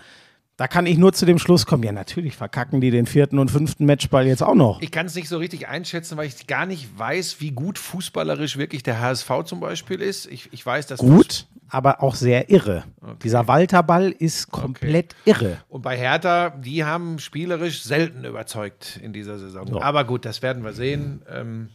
Da 0.61 0.67
kann 0.67 0.85
ich 0.85 0.99
nur 0.99 1.11
zu 1.11 1.25
dem 1.25 1.39
Schluss 1.39 1.65
kommen, 1.65 1.81
ja 1.81 1.91
natürlich 1.91 2.35
verkacken 2.35 2.81
die 2.81 2.91
den 2.91 3.07
vierten 3.07 3.39
und 3.39 3.49
fünften 3.49 3.87
Matchball 3.87 4.27
jetzt 4.27 4.43
auch 4.43 4.53
noch. 4.53 4.79
Ich 4.79 4.91
kann 4.91 5.07
es 5.07 5.15
nicht 5.15 5.27
so 5.27 5.39
richtig 5.39 5.67
einschätzen, 5.67 6.17
weil 6.17 6.27
ich 6.27 6.45
gar 6.45 6.67
nicht 6.67 6.99
weiß, 6.99 7.37
wie 7.39 7.49
gut 7.49 7.79
fußballerisch 7.79 8.57
wirklich 8.57 8.83
der 8.83 9.01
HSV 9.01 9.27
zum 9.45 9.59
Beispiel 9.59 9.99
ist. 9.99 10.27
Ich, 10.27 10.49
ich 10.53 10.63
weiß, 10.63 10.85
dass 10.85 10.99
Gut, 10.99 11.47
aber 11.67 12.03
auch 12.03 12.13
sehr 12.13 12.51
irre. 12.51 12.83
Dieser 13.23 13.47
Walterball 13.47 14.11
ist 14.11 14.51
komplett 14.51 15.15
irre. 15.25 15.57
Und 15.67 15.81
bei 15.81 15.97
Hertha, 15.97 16.51
die 16.51 16.83
haben 16.83 17.17
spielerisch 17.17 17.81
selten 17.81 18.23
überzeugt 18.23 18.99
in 19.01 19.13
dieser 19.13 19.39
Saison. 19.39 19.81
Aber 19.81 20.03
gut, 20.03 20.25
das 20.25 20.43
werden 20.43 20.63
wir 20.63 20.73
sehen. 20.73 21.23
Ähm, 21.27 21.69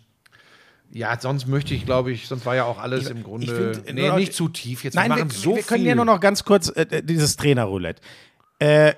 ja, 0.93 1.19
sonst 1.19 1.47
möchte 1.47 1.75
ich, 1.75 1.85
glaube 1.85 2.13
ich, 2.13 2.29
sonst 2.29 2.47
war 2.47 2.55
ja 2.55 2.65
auch 2.65 2.79
alles 2.79 3.11
im 3.11 3.23
Grunde 3.23 3.75
find, 3.75 3.95
nee, 3.95 4.11
nicht 4.13 4.33
zu 4.33 4.49
tief. 4.49 4.85
Jetzt 4.85 4.95
Nein, 4.95 5.11
wir 5.11 5.17
wir, 5.17 5.25
machen 5.25 5.37
so 5.37 5.57
wir 5.57 5.63
können 5.63 5.81
viel. 5.81 5.89
ja 5.89 5.95
nur 5.95 6.05
noch 6.05 6.21
ganz 6.21 6.45
kurz 6.45 6.69
äh, 6.69 7.03
dieses 7.03 7.37
Trainerroulette. 7.37 8.01
Äh, 8.59 8.95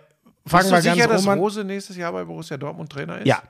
fangen 0.46 0.70
Bist 0.70 0.70
wir 0.70 0.76
du 0.76 0.82
sicher, 0.82 1.08
ganz 1.08 1.22
dass 1.24 1.28
an. 1.28 1.38
Rose 1.38 1.64
nächstes 1.64 1.96
Jahr 1.96 2.12
bei 2.12 2.24
Borussia 2.24 2.56
Dortmund 2.56 2.90
Trainer 2.90 3.18
ist? 3.18 3.26
Ja. 3.26 3.42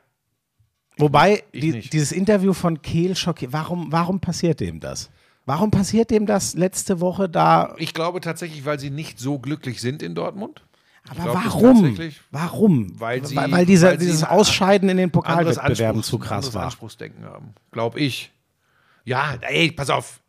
Wobei, 0.96 1.44
die, 1.54 1.80
dieses 1.80 2.10
Interview 2.12 2.52
von 2.52 2.82
Kehl 2.82 3.14
schockiert. 3.14 3.52
Warum, 3.52 3.92
warum 3.92 4.18
passiert 4.20 4.58
dem 4.60 4.80
das? 4.80 5.10
Warum 5.46 5.70
passiert 5.70 6.10
dem 6.10 6.26
das 6.26 6.54
letzte 6.54 7.00
Woche 7.00 7.28
da? 7.28 7.74
Ich 7.78 7.94
glaube 7.94 8.20
tatsächlich, 8.20 8.64
weil 8.64 8.78
sie 8.80 8.90
nicht 8.90 9.18
so 9.18 9.38
glücklich 9.38 9.80
sind 9.80 10.02
in 10.02 10.14
Dortmund. 10.14 10.62
Aber 11.08 11.22
glaub, 11.22 11.34
warum? 11.36 11.98
Warum? 12.30 13.00
Weil 13.00 13.24
sie- 13.24 13.36
weil, 13.36 13.50
weil 13.52 13.64
dieser, 13.64 13.90
weil 13.90 13.96
dieses 13.98 14.24
Ausscheiden 14.24 14.88
in 14.90 14.96
den 14.98 15.10
Pokalwettbewerben 15.10 16.02
zu 16.02 16.18
krass 16.18 16.52
war. 16.52 16.64
Anspruchsdenken 16.64 17.24
haben, 17.24 17.54
glaube 17.70 18.00
ich. 18.00 18.30
Ja, 19.04 19.36
ey, 19.40 19.70
pass 19.70 19.88
auf. 19.88 20.20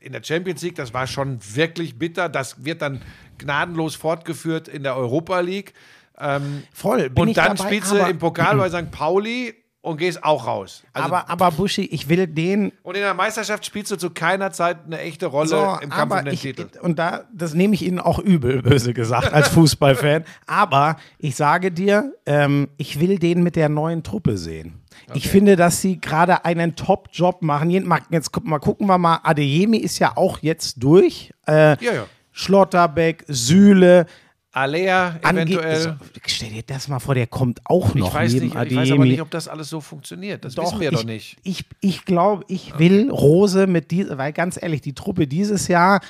In 0.00 0.12
der 0.12 0.22
Champions 0.22 0.62
League, 0.62 0.76
das 0.76 0.94
war 0.94 1.06
schon 1.08 1.40
wirklich 1.54 1.98
bitter. 1.98 2.28
Das 2.28 2.64
wird 2.64 2.82
dann 2.82 3.02
gnadenlos 3.38 3.94
fortgeführt 3.94 4.68
in 4.68 4.82
der 4.82 4.96
Europa 4.96 5.40
League. 5.40 5.72
Ähm, 6.20 6.64
Voll. 6.72 7.10
bin 7.10 7.28
und 7.28 7.36
dann 7.36 7.56
dabei, 7.56 7.68
spielst 7.68 7.92
du 7.92 7.96
im 7.96 8.18
Pokal 8.18 8.56
bei 8.56 8.68
St. 8.68 8.90
Pauli 8.90 9.54
und 9.80 9.96
gehst 9.98 10.24
auch 10.24 10.46
raus. 10.46 10.82
Also, 10.92 11.06
aber, 11.06 11.30
aber 11.30 11.52
Buschi, 11.52 11.82
ich 11.82 12.08
will 12.08 12.26
den 12.26 12.72
und 12.82 12.96
in 12.96 13.02
der 13.02 13.14
Meisterschaft 13.14 13.64
spielst 13.64 13.92
du 13.92 13.96
zu 13.96 14.10
keiner 14.10 14.50
Zeit 14.50 14.78
eine 14.86 14.98
echte 14.98 15.26
Rolle 15.26 15.48
So, 15.48 15.78
im 15.80 15.90
Kampf 15.90 16.12
um 16.18 16.24
den 16.24 16.34
ich, 16.34 16.40
Titel. 16.42 16.66
Und 16.82 16.98
da, 16.98 17.24
das 17.32 17.54
nehme 17.54 17.74
ich 17.74 17.82
Ihnen 17.82 18.00
auch 18.00 18.18
übel, 18.18 18.62
böse 18.62 18.92
gesagt, 18.92 19.32
als 19.32 19.48
Fußballfan. 19.54 20.24
aber 20.46 20.96
ich 21.18 21.36
sage 21.36 21.70
dir, 21.70 22.12
ähm, 22.26 22.68
ich 22.76 22.98
will 22.98 23.18
den 23.20 23.44
mit 23.44 23.54
der 23.54 23.68
neuen 23.68 24.02
Truppe 24.02 24.36
sehen. 24.36 24.82
Ich 25.14 25.28
finde, 25.28 25.54
dass 25.54 25.80
sie 25.80 26.00
gerade 26.00 26.44
einen 26.44 26.74
Top-Job 26.74 27.40
machen. 27.42 27.70
Jetzt 28.10 28.44
mal 28.44 28.58
gucken 28.58 28.88
wir 28.88 28.98
mal. 28.98 29.20
Adeyemi 29.22 29.78
ist 29.78 30.00
ja 30.00 30.16
auch 30.16 30.40
jetzt 30.40 30.82
durch. 30.82 31.32
Äh, 31.46 31.82
Ja, 31.82 31.92
ja. 31.94 32.06
Schlotterbeck, 32.38 33.24
Sühle. 33.26 34.06
Alea 34.52 35.18
Ange- 35.22 35.42
eventuell. 35.42 35.80
So, 35.80 35.90
stell 36.26 36.50
dir 36.50 36.62
das 36.66 36.86
mal 36.88 37.00
vor, 37.00 37.14
der 37.14 37.26
kommt 37.26 37.60
auch 37.64 37.94
noch 37.94 38.08
ich, 38.08 38.14
weiß 38.14 38.32
neben 38.34 38.46
nicht, 38.46 38.70
ich 38.70 38.76
weiß 38.76 38.90
aber 38.92 39.04
nicht, 39.04 39.20
ob 39.20 39.30
das 39.30 39.48
alles 39.48 39.68
so 39.68 39.80
funktioniert. 39.80 40.44
Das 40.44 40.56
wissen 40.56 40.78
wir 40.80 40.90
ich, 40.92 40.96
doch 40.96 41.04
nicht. 41.04 41.36
Ich, 41.42 41.64
ich 41.80 42.04
glaube, 42.04 42.44
ich 42.48 42.78
will 42.78 43.10
Rose 43.10 43.66
mit 43.66 43.90
dieser, 43.90 44.18
weil 44.18 44.32
ganz 44.32 44.60
ehrlich, 44.60 44.80
die 44.80 44.94
Truppe 44.94 45.26
dieses 45.26 45.66
Jahr, 45.68 46.00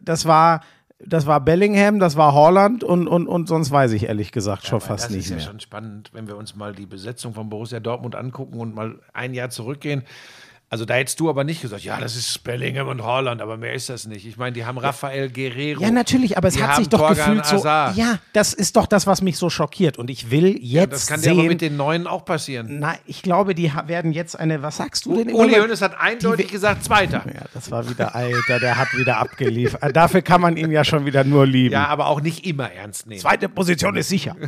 das 0.00 0.24
war, 0.24 0.62
das 1.04 1.26
war 1.26 1.40
Bellingham, 1.40 1.98
das 1.98 2.16
war 2.16 2.32
Holland 2.32 2.82
und, 2.82 3.06
und, 3.06 3.26
und 3.26 3.46
sonst 3.48 3.70
weiß 3.70 3.92
ich 3.92 4.04
ehrlich 4.04 4.32
gesagt 4.32 4.66
schon 4.66 4.80
Weil 4.80 4.88
fast 4.88 5.04
das 5.04 5.10
nicht 5.12 5.24
ist 5.24 5.30
ja 5.30 5.36
mehr. 5.36 5.44
schon 5.44 5.60
spannend, 5.60 6.10
wenn 6.14 6.26
wir 6.28 6.36
uns 6.36 6.56
mal 6.56 6.74
die 6.74 6.86
Besetzung 6.86 7.34
von 7.34 7.48
Borussia 7.50 7.78
Dortmund 7.80 8.14
angucken 8.16 8.58
und 8.58 8.74
mal 8.74 8.98
ein 9.12 9.34
Jahr 9.34 9.50
zurückgehen. 9.50 10.02
Also 10.72 10.86
da 10.86 10.94
hättest 10.94 11.20
du 11.20 11.28
aber 11.28 11.44
nicht 11.44 11.60
gesagt, 11.60 11.84
ja, 11.84 12.00
das 12.00 12.16
ist 12.16 12.42
Bellingham 12.44 12.88
und 12.88 13.02
Holland, 13.02 13.42
aber 13.42 13.58
mehr 13.58 13.74
ist 13.74 13.90
das 13.90 14.06
nicht. 14.06 14.26
Ich 14.26 14.38
meine, 14.38 14.52
die 14.54 14.64
haben 14.64 14.78
Rafael 14.78 15.28
Guerrero. 15.28 15.82
Ja, 15.82 15.90
natürlich, 15.90 16.38
aber 16.38 16.48
es 16.48 16.54
Die 16.54 16.62
hat 16.64 16.76
sich 16.76 16.88
doch 16.88 17.00
Torgan 17.00 17.16
gefühlt 17.36 17.44
so. 17.44 17.56
Hazard. 17.58 17.94
Ja, 17.98 18.18
das 18.32 18.54
ist 18.54 18.74
doch 18.74 18.86
das, 18.86 19.06
was 19.06 19.20
mich 19.20 19.36
so 19.36 19.50
schockiert. 19.50 19.98
Und 19.98 20.08
ich 20.08 20.30
will 20.30 20.56
jetzt 20.62 20.92
das 20.94 21.06
kann 21.08 21.20
dir 21.20 21.24
sehen. 21.24 21.40
aber 21.40 21.48
mit 21.48 21.60
den 21.60 21.76
Neuen 21.76 22.06
auch 22.06 22.24
passieren. 22.24 22.78
na, 22.80 22.94
ich 23.04 23.20
glaube, 23.20 23.54
die 23.54 23.70
werden 23.86 24.12
jetzt 24.12 24.34
eine. 24.40 24.62
Was 24.62 24.78
sagst 24.78 25.04
du 25.04 25.22
denn? 25.22 25.34
Uli? 25.34 25.52
Hoeneß 25.56 25.82
hat 25.82 26.00
eindeutig 26.00 26.48
gesagt, 26.48 26.84
Zweiter. 26.84 27.22
Ja, 27.34 27.42
das 27.52 27.70
war 27.70 27.86
wieder 27.90 28.14
Alter, 28.14 28.58
der 28.58 28.78
hat 28.78 28.88
wieder 28.96 29.18
abgeliefert. 29.18 29.82
Äh, 29.82 29.92
Dafür 29.92 30.22
kann 30.22 30.40
man 30.40 30.56
ihn 30.56 30.70
ja 30.70 30.84
schon 30.84 31.04
wieder 31.04 31.22
nur 31.22 31.46
lieben. 31.46 31.74
Ja, 31.74 31.86
aber 31.88 32.06
auch 32.06 32.22
nicht 32.22 32.46
immer 32.46 32.72
ernst 32.72 33.06
nehmen. 33.06 33.20
Zweite 33.20 33.50
Position 33.50 33.94
ist 33.96 34.08
sicher. 34.08 34.36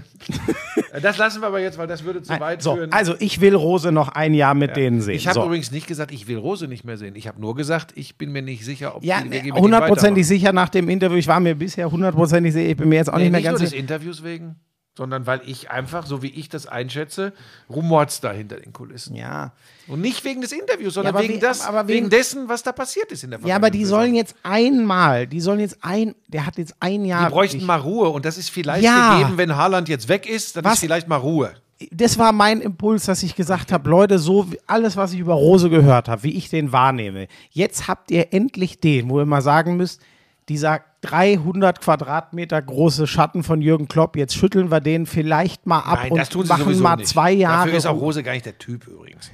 Das 1.03 1.19
lassen 1.19 1.41
wir 1.41 1.49
aber 1.49 1.59
jetzt, 1.59 1.77
weil 1.77 1.89
das 1.89 2.05
würde 2.05 2.23
zu 2.23 2.39
weit 2.39 2.63
So, 2.63 2.77
führen. 2.77 2.93
also 2.93 3.17
ich 3.19 3.41
will 3.41 3.57
Rose 3.57 3.91
noch 3.91 4.11
ein 4.11 4.33
Jahr 4.33 4.55
mit 4.55 4.77
denen 4.77 5.01
sehen. 5.01 5.17
ich 5.17 5.27
habe 5.27 5.35
so. 5.35 5.45
übrigens 5.45 5.73
nicht 5.73 5.89
gesagt, 5.89 6.13
ich 6.15 6.27
will 6.29 6.39
Rose 6.39 6.67
nicht 6.69 6.85
mehr 6.85 6.97
sehen. 6.97 7.15
Ich 7.17 7.27
habe 7.29 7.41
nur 7.41 7.55
gesagt, 7.55 7.93
ich 7.97 8.17
bin 8.17 8.33
mir 8.33 8.43
nicht 8.43 8.65
sicher, 8.65 8.97
ob 8.97 9.05
Ja, 9.05 9.21
die 9.21 9.29
mit 9.29 9.45
ihm 9.45 9.55
hundertprozentig 9.57 10.27
sicher 10.27 10.53
nach 10.53 10.69
dem 10.69 10.89
Interview. 10.89 11.17
Ich 11.19 11.27
war 11.29 11.41
mir 11.41 11.55
bisher 11.55 11.91
hundertprozentig 11.91 12.53
sicher. 12.53 12.71
Ich 12.71 12.77
bin 12.77 12.89
mir 12.89 12.97
jetzt 12.97 13.09
auch 13.13 13.17
Nee, 13.19 13.25
nicht 13.25 13.33
mehr 13.33 13.41
nicht 13.41 13.45
ganz 13.47 13.59
nur 13.59 13.65
des 13.65 13.71
sicher. 13.71 13.81
Interviews 13.81 14.23
wegen, 14.25 14.57
sondern 14.97 15.27
weil 15.27 15.41
ich 15.45 15.71
einfach, 15.71 16.07
so 16.07 16.23
wie 16.23 16.29
ich 16.29 16.49
das 16.49 16.67
einschätze, 16.67 17.33
rumort's 17.69 18.21
da 18.21 18.31
hinter 18.33 18.57
den 18.61 18.73
Kulissen. 18.73 19.17
Ja. 19.17 19.53
Und 19.89 20.01
nicht 20.01 20.25
wegen 20.25 20.41
des 20.41 20.53
Interviews, 20.53 20.95
sondern 20.95 21.15
aber 21.15 21.25
wegen, 21.25 21.35
wie- 21.35 21.39
das, 21.41 21.67
wegen 21.67 21.89
wegen- 21.89 22.11
dessen, 22.11 22.49
was 22.49 22.63
da 22.63 22.71
passiert 22.73 23.11
ist 23.11 23.25
in 23.25 23.31
der 23.33 23.41
ja, 23.45 23.57
aber 23.57 23.71
die 23.71 23.79
vergangenen 23.85 23.89
sollen 23.89 24.15
jetzt 24.15 24.37
einmal, 24.45 25.27
die 25.27 25.41
sollen 25.41 25.59
jetzt 25.61 25.79
ein, 25.83 26.15
der 26.29 26.47
hat 26.47 26.59
jetzt 26.59 26.75
ein 26.81 27.05
Jahr. 27.05 27.27
Die 27.27 27.33
bräuchten 27.33 27.65
mal 27.65 27.81
Ruhe 27.81 28.09
und 28.11 28.25
das 28.25 28.39
ist 28.39 28.51
vielleicht 28.51 28.85
Ja. 28.85 29.19
gegeben, 29.19 29.37
wenn 29.37 29.57
Haaland 29.57 29.89
jetzt 29.89 30.09
weg 30.09 30.27
ist, 30.29 30.57
dann 30.57 30.65
Was? 30.65 30.75
ist 30.75 30.81
vielleicht 30.81 31.09
mal 31.09 31.17
Ruhe. 31.17 31.55
Das 31.93 32.19
war 32.19 32.33
mein 32.33 32.61
Impuls, 32.61 33.07
dass 33.07 33.23
ich 33.23 33.35
gesagt 33.37 33.73
habe, 33.73 33.89
Leute, 33.89 34.19
so 34.19 34.51
wie, 34.53 34.59
alles, 34.67 34.97
was 34.97 35.13
ich 35.13 35.19
über 35.19 35.35
Rose 35.35 35.71
gehört 35.71 36.09
habe, 36.09 36.23
wie 36.23 36.37
ich 36.37 36.49
den 36.49 36.73
wahrnehme. 36.73 37.29
Jetzt 37.51 37.89
habt 37.89 38.11
ihr 38.11 38.33
endlich 38.33 38.81
den, 38.81 39.09
wo 39.09 39.21
ihr 39.21 39.27
mal 39.27 39.43
sagen 39.43 39.77
müsst, 39.77 40.01
dieser 40.49 40.81
300 41.03 41.81
Quadratmeter 41.81 42.61
große 42.61 43.07
Schatten 43.07 43.43
von 43.43 43.63
Jürgen 43.63 43.89
Klopp, 43.89 44.17
jetzt 44.17 44.35
schütteln 44.35 44.71
wir 44.71 44.81
den 44.81 45.07
vielleicht 45.07 45.67
mal 45.67 45.81
ab 45.81 46.01
Nein, 46.03 46.13
und 46.13 46.49
machen 46.49 46.81
mal 46.81 46.97
nicht. 46.97 47.09
zwei 47.09 47.33
Jahre. 47.33 47.67
Dafür 47.67 47.79
ist 47.79 47.87
auch. 47.87 48.01
Rose 48.01 48.23
gar 48.23 48.33
nicht 48.33 48.47
der 48.47 48.59
Typ 48.59 48.87
übrigens. 48.87 49.31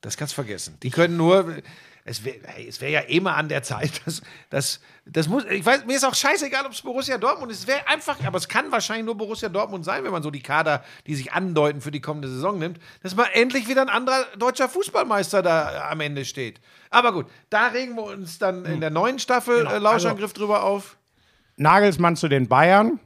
Das 0.00 0.16
kannst 0.16 0.32
du 0.32 0.36
vergessen. 0.36 0.76
Die 0.82 0.90
können 0.90 1.16
nur. 1.16 1.56
Es 2.10 2.24
wäre 2.24 2.38
wär 2.80 2.90
ja 2.90 3.00
immer 3.00 3.36
an 3.36 3.48
der 3.48 3.62
Zeit, 3.62 4.02
dass 4.04 4.20
das, 4.50 4.80
das 5.06 5.28
muss. 5.28 5.44
Ich 5.46 5.64
weiß, 5.64 5.86
mir 5.86 5.96
ist 5.96 6.04
auch 6.04 6.14
scheißegal, 6.14 6.66
ob 6.66 6.72
es 6.72 6.82
Borussia 6.82 7.18
Dortmund 7.18 7.52
ist. 7.52 7.60
Es 7.60 7.66
wäre 7.66 7.86
einfach, 7.86 8.16
aber 8.24 8.36
es 8.36 8.48
kann 8.48 8.72
wahrscheinlich 8.72 9.06
nur 9.06 9.16
Borussia 9.16 9.48
Dortmund 9.48 9.84
sein, 9.84 10.02
wenn 10.04 10.10
man 10.10 10.22
so 10.22 10.30
die 10.30 10.42
Kader, 10.42 10.82
die 11.06 11.14
sich 11.14 11.32
andeuten 11.32 11.80
für 11.80 11.92
die 11.92 12.00
kommende 12.00 12.28
Saison 12.28 12.58
nimmt, 12.58 12.80
dass 13.02 13.14
mal 13.14 13.28
endlich 13.32 13.68
wieder 13.68 13.82
ein 13.82 13.88
anderer 13.88 14.24
deutscher 14.36 14.68
Fußballmeister 14.68 15.42
da 15.42 15.88
am 15.88 16.00
Ende 16.00 16.24
steht. 16.24 16.60
Aber 16.90 17.12
gut, 17.12 17.26
da 17.48 17.68
regen 17.68 17.94
wir 17.94 18.04
uns 18.04 18.38
dann 18.38 18.64
in 18.64 18.80
der 18.80 18.90
neuen 18.90 19.18
Staffel 19.18 19.58
Genau, 19.58 19.70
äh, 19.70 19.78
Lauschangriff 19.78 20.32
drüber 20.32 20.64
auf. 20.64 20.96
Nagelsmann 21.56 22.16
zu 22.16 22.28
den 22.28 22.48
Bayern 22.48 22.98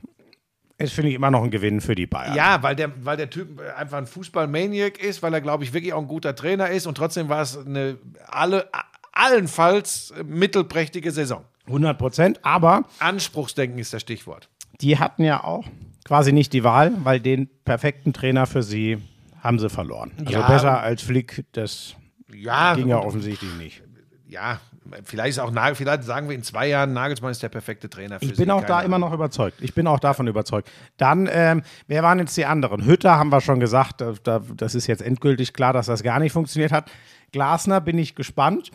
ist, 0.79 0.93
finde 0.93 1.11
ich, 1.11 1.15
immer 1.15 1.31
noch 1.31 1.43
ein 1.43 1.51
Gewinn 1.51 1.81
für 1.81 1.95
die 1.95 2.07
Bayern. 2.07 2.35
Ja, 2.35 2.63
weil 2.63 2.75
der, 2.75 2.93
weil 3.05 3.17
der 3.17 3.31
Typ 3.31 3.61
einfach 3.77 3.99
ein 3.99 4.07
Fußball-Maniac 4.07 4.99
ist, 4.99 5.23
weil 5.23 5.33
er, 5.33 5.41
glaube 5.41 5.65
ich, 5.65 5.73
wirklich 5.73 5.93
auch 5.93 6.01
ein 6.01 6.09
guter 6.09 6.35
Trainer 6.35 6.71
ist 6.71 6.87
und 6.87 6.97
trotzdem 6.97 7.29
war 7.29 7.43
es 7.43 7.57
eine 7.57 7.99
alle, 8.27 8.69
allenfalls 9.15 10.13
mittelprächtige 10.25 11.11
Saison. 11.11 11.45
100 11.67 11.97
Prozent. 11.99 12.41
Aber 12.45 12.85
Anspruchsdenken 12.99 13.79
ist 13.79 13.93
das 13.95 14.03
Stichwort. 14.03 14.49
die 14.81 14.99
hatten 14.99 15.23
ja 15.25 15.43
auch 15.45 15.65
quasi 16.05 16.33
nicht 16.33 16.53
die 16.53 16.65
Wahl, 16.65 16.93
weil 17.05 17.21
den 17.21 17.49
perfekten 17.65 18.13
Trainer 18.13 18.47
für 18.47 18.63
sie 18.63 18.99
haben 19.43 19.59
sie 19.59 19.71
verloren. 19.71 20.13
Also 20.19 20.33
Ja. 20.33 20.47
besser 20.47 20.81
als 20.83 21.03
Flick, 21.03 21.45
das 21.53 21.95
Ja, 22.35 22.75
ging 22.75 22.89
ja 22.89 22.99
offensichtlich 22.99 23.55
nicht. 23.55 23.83
ja, 24.27 24.59
vielleicht 25.05 25.31
ist 25.31 25.39
auch 25.39 25.51
Nagel, 25.51 25.75
vielleicht 25.77 26.03
sagen 26.05 26.29
wir 26.29 26.35
in 26.35 26.43
zwei 26.43 26.69
Jahren, 26.69 26.93
Nagelsmann 26.93 27.31
ist 27.31 27.43
der 27.43 27.49
perfekte 27.49 27.89
Trainer 27.89 28.19
für 28.19 28.27
Ich 28.27 28.37
bin 28.37 28.47
sie, 28.47 28.51
auch 28.51 28.65
da 28.65 28.79
Ahnung. 28.79 28.87
immer 28.87 28.99
noch 28.99 29.13
überzeugt. 29.15 29.59
Ich 29.63 29.73
bin 29.75 29.87
auch 29.87 30.01
davon 30.01 30.27
überzeugt. 30.27 30.71
Dann, 30.99 31.27
ähm, 31.33 31.63
wer 31.87 32.03
waren 32.03 32.19
jetzt 32.19 32.37
die 32.37 32.45
anderen? 32.45 32.85
Hütter 32.85 33.17
haben 33.17 33.31
wir 33.31 33.41
schon 33.41 33.61
gesagt, 33.61 34.01
da, 34.03 34.13
da, 34.23 34.43
das 34.57 34.75
ist 34.75 34.87
jetzt 34.87 35.01
endgültig 35.03 35.53
klar, 35.55 35.73
dass 35.73 35.87
das 35.87 36.03
gar 36.03 36.19
nicht 36.19 36.33
funktioniert 36.33 36.73
hat. 36.73 36.91
Glasner 37.33 37.81
bin 37.81 37.97
ich 37.99 38.15
gespannt. 38.15 38.71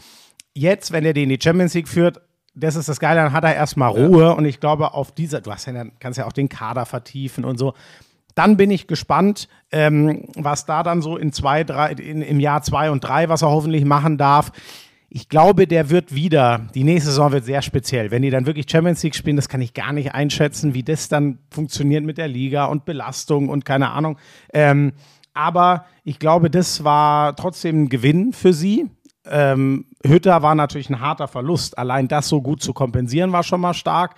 Jetzt, 0.53 0.91
wenn 0.91 1.05
er 1.05 1.13
die 1.13 1.23
in 1.23 1.29
die 1.29 1.39
Champions 1.41 1.73
League 1.73 1.87
führt, 1.87 2.21
das 2.55 2.75
ist 2.75 2.89
das 2.89 2.99
Geile, 2.99 3.21
dann 3.21 3.33
hat 3.33 3.43
er 3.43 3.55
erstmal 3.55 3.91
Ruhe 3.91 4.35
und 4.35 4.45
ich 4.45 4.59
glaube, 4.59 4.93
auf 4.93 5.11
dieser, 5.11 5.41
du 5.41 5.51
hast 5.51 5.65
ja, 5.65 5.73
dann 5.73 5.91
kannst 5.99 6.17
ja 6.17 6.25
auch 6.25 6.33
den 6.33 6.49
Kader 6.49 6.85
vertiefen 6.85 7.45
und 7.45 7.57
so. 7.57 7.73
Dann 8.35 8.57
bin 8.57 8.71
ich 8.71 8.87
gespannt, 8.87 9.47
ähm, 9.71 10.25
was 10.35 10.65
da 10.65 10.83
dann 10.83 11.01
so 11.01 11.17
in 11.17 11.31
zwei, 11.31 11.63
drei, 11.63 11.91
in, 11.91 12.21
im 12.21 12.39
Jahr 12.39 12.61
zwei 12.61 12.91
und 12.91 13.03
drei, 13.03 13.29
was 13.29 13.41
er 13.41 13.49
hoffentlich 13.49 13.85
machen 13.85 14.17
darf. 14.17 14.51
Ich 15.09 15.27
glaube, 15.27 15.65
der 15.65 15.89
wird 15.89 16.13
wieder, 16.13 16.67
die 16.75 16.83
nächste 16.83 17.09
Saison 17.09 17.31
wird 17.31 17.43
sehr 17.43 17.61
speziell. 17.61 18.11
Wenn 18.11 18.21
die 18.21 18.29
dann 18.29 18.45
wirklich 18.45 18.69
Champions 18.69 19.01
League 19.01 19.15
spielen, 19.15 19.35
das 19.35 19.49
kann 19.49 19.61
ich 19.61 19.73
gar 19.73 19.91
nicht 19.91 20.13
einschätzen, 20.13 20.73
wie 20.73 20.83
das 20.83 21.09
dann 21.09 21.39
funktioniert 21.49 22.05
mit 22.05 22.17
der 22.17 22.27
Liga 22.27 22.65
und 22.65 22.85
Belastung 22.85 23.49
und 23.49 23.65
keine 23.65 23.89
Ahnung. 23.89 24.17
Ähm, 24.53 24.93
aber 25.33 25.85
ich 26.03 26.19
glaube, 26.19 26.49
das 26.49 26.83
war 26.83 27.35
trotzdem 27.35 27.83
ein 27.83 27.89
Gewinn 27.89 28.33
für 28.33 28.53
sie. 28.53 28.89
Ähm, 29.29 29.85
Hütter 30.05 30.41
war 30.41 30.55
natürlich 30.55 30.89
ein 30.89 30.99
harter 30.99 31.27
Verlust. 31.27 31.77
Allein 31.77 32.07
das 32.07 32.27
so 32.27 32.41
gut 32.41 32.61
zu 32.61 32.73
kompensieren 32.73 33.31
war 33.31 33.43
schon 33.43 33.61
mal 33.61 33.73
stark. 33.73 34.15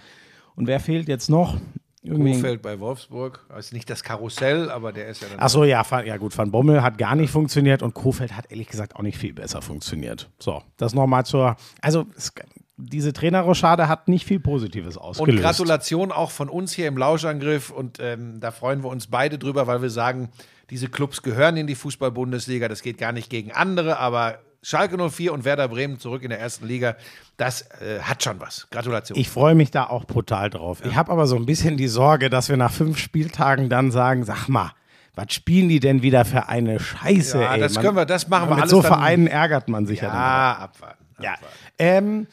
Und 0.56 0.68
wer 0.68 0.80
fehlt 0.80 1.08
jetzt 1.08 1.30
noch? 1.30 1.58
Irgendwie. 2.04 2.34
Kofeld 2.34 2.62
bei 2.64 2.80
Wolfsburg. 2.80 3.46
Also 3.50 3.76
nicht 3.76 3.90
das 3.90 4.04
Karussell, 4.04 4.72
aber 4.72 4.92
der 4.92 5.08
ist 5.08 5.22
ja 5.22 5.28
dann. 5.30 5.40
Achso, 5.40 5.64
ja, 5.64 5.86
ja 6.04 6.18
gut, 6.18 6.36
Van 6.36 6.50
Bommel 6.50 6.82
hat 6.82 6.98
gar 6.98 7.16
nicht 7.16 7.30
funktioniert 7.30 7.84
und 7.84 7.94
Kofeld 7.94 8.36
hat 8.36 8.50
ehrlich 8.50 8.68
gesagt 8.68 8.96
auch 8.96 9.04
nicht 9.04 9.20
viel 9.20 9.34
besser 9.34 9.62
funktioniert. 9.62 10.30
So, 10.40 10.64
das 10.78 10.96
nochmal 10.96 11.28
zur, 11.28 11.56
also 11.80 12.08
es, 12.18 12.34
diese 12.78 13.14
Trainerrochade 13.14 13.88
hat 13.88 14.08
nicht 14.08 14.26
viel 14.26 14.40
Positives 14.40 14.98
Und 14.98 15.04
ausgelöst. 15.04 15.44
Gratulation 15.44 16.12
auch 16.12 16.32
von 16.32 16.50
uns 16.50 16.74
hier 16.74 16.88
im 16.88 16.98
Lauschangriff. 16.98 17.70
Und 17.70 18.00
ähm, 18.00 18.40
da 18.40 18.50
freuen 18.50 18.84
wir 18.84 18.90
uns 18.90 19.06
beide 19.06 19.38
drüber, 19.38 19.68
weil 19.68 19.84
wir 19.84 19.92
sagen, 19.92 20.30
diese 20.72 20.88
Clubs 20.90 21.22
gehören 21.22 21.58
in 21.58 21.68
die 21.68 21.76
Fußball-Bundesliga. 21.76 22.68
Das 22.68 22.82
geht 22.82 22.98
gar 22.98 23.12
nicht 23.12 23.30
gegen 23.30 23.52
andere, 23.52 24.00
aber 24.00 24.40
Schalke 24.64 24.96
04 25.10 25.34
und 25.34 25.44
Werder 25.44 25.68
Bremen 25.68 26.00
zurück 26.00 26.22
in 26.24 26.30
der 26.30 26.40
ersten 26.40 26.68
Liga, 26.68 26.96
das 27.38 27.64
äh, 27.82 28.00
hat 28.02 28.24
schon 28.24 28.40
was. 28.40 28.68
Gratulation. 28.70 29.18
Ich 29.18 29.30
freue 29.30 29.56
mich 29.56 29.72
da 29.72 29.86
auch 29.86 30.06
brutal 30.06 30.50
drauf. 30.52 30.84
Ich 30.86 30.96
habe 30.96 31.12
aber 31.12 31.26
so 31.26 31.36
ein 31.36 31.46
bisschen 31.48 31.78
die 31.78 31.88
Sorge, 31.88 32.30
dass 32.30 32.48
wir 32.50 32.58
nach 32.58 32.72
fünf 32.72 33.00
Spieltagen 33.00 33.70
dann 33.70 33.90
sagen, 33.92 34.24
sag 34.24 34.48
mal, 34.50 34.72
was 35.16 35.34
spielen 35.34 35.68
die 35.68 35.80
denn 35.80 36.04
wieder 36.04 36.26
für 36.26 36.48
eine 36.48 36.80
Scheiße? 36.80 37.42
Ja, 37.42 37.56
ey? 37.56 37.60
das 37.60 37.76
können 37.76 37.96
wir- 37.98 38.06
das 38.06 38.28
machen 38.28 38.50
wir 38.50 38.56
Mit 38.56 38.62
alles 38.62 38.72
so 38.72 38.82
dann- 38.82 38.92
Vereinen 38.94 39.28
ärgert 39.28 39.68
man 39.68 39.86
sich 39.88 40.00
ja, 40.02 40.08
dann. 40.10 40.16
ja, 40.18 40.54
abwarten. 40.60 41.06
Ja. 41.20 41.34
abwarten. 41.34 41.56
Ähm, 41.80 42.28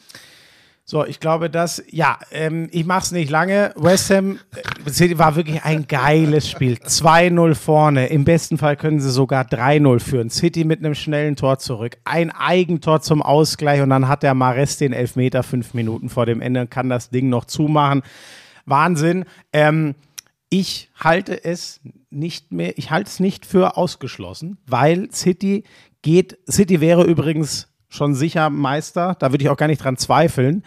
so, 0.89 1.05
ich 1.05 1.19
glaube, 1.19 1.51
dass, 1.51 1.83
ja, 1.91 2.17
ähm, 2.31 2.67
ich 2.71 2.83
mache 2.83 3.03
es 3.03 3.11
nicht 3.11 3.29
lange. 3.29 3.71
West 3.75 4.09
Ham 4.09 4.39
äh, 4.55 4.89
City 4.89 5.19
war 5.19 5.35
wirklich 5.35 5.63
ein 5.63 5.87
geiles 5.87 6.49
Spiel. 6.49 6.79
2-0 6.83 7.53
vorne. 7.53 8.07
Im 8.07 8.25
besten 8.25 8.57
Fall 8.57 8.75
können 8.75 8.99
sie 8.99 9.11
sogar 9.11 9.43
3-0 9.43 9.99
führen. 9.99 10.31
City 10.31 10.63
mit 10.63 10.79
einem 10.79 10.95
schnellen 10.95 11.35
Tor 11.35 11.59
zurück. 11.59 11.97
Ein 12.05 12.31
Eigentor 12.31 13.01
zum 13.01 13.21
Ausgleich 13.21 13.83
und 13.83 13.91
dann 13.91 14.07
hat 14.07 14.23
der 14.23 14.33
Mares 14.33 14.77
den 14.77 14.91
Elfmeter 14.91 15.43
fünf 15.43 15.75
Minuten 15.75 16.09
vor 16.09 16.25
dem 16.25 16.41
Ende 16.41 16.61
und 16.61 16.71
kann 16.71 16.89
das 16.89 17.11
Ding 17.11 17.29
noch 17.29 17.45
zumachen. 17.45 18.01
Wahnsinn. 18.65 19.25
Ähm, 19.53 19.93
ich 20.49 20.89
halte 20.99 21.43
es 21.43 21.81
nicht 22.09 22.51
mehr, 22.51 22.79
ich 22.79 22.89
halte 22.89 23.09
es 23.09 23.19
nicht 23.19 23.45
für 23.45 23.77
ausgeschlossen, 23.77 24.57
weil 24.65 25.11
City 25.11 25.65
geht, 26.01 26.39
City 26.49 26.81
wäre 26.81 27.03
übrigens 27.03 27.69
schon 27.89 28.15
sicher 28.15 28.49
Meister, 28.49 29.15
da 29.19 29.31
würde 29.31 29.43
ich 29.43 29.49
auch 29.49 29.57
gar 29.57 29.67
nicht 29.67 29.83
dran 29.83 29.97
zweifeln, 29.97 30.63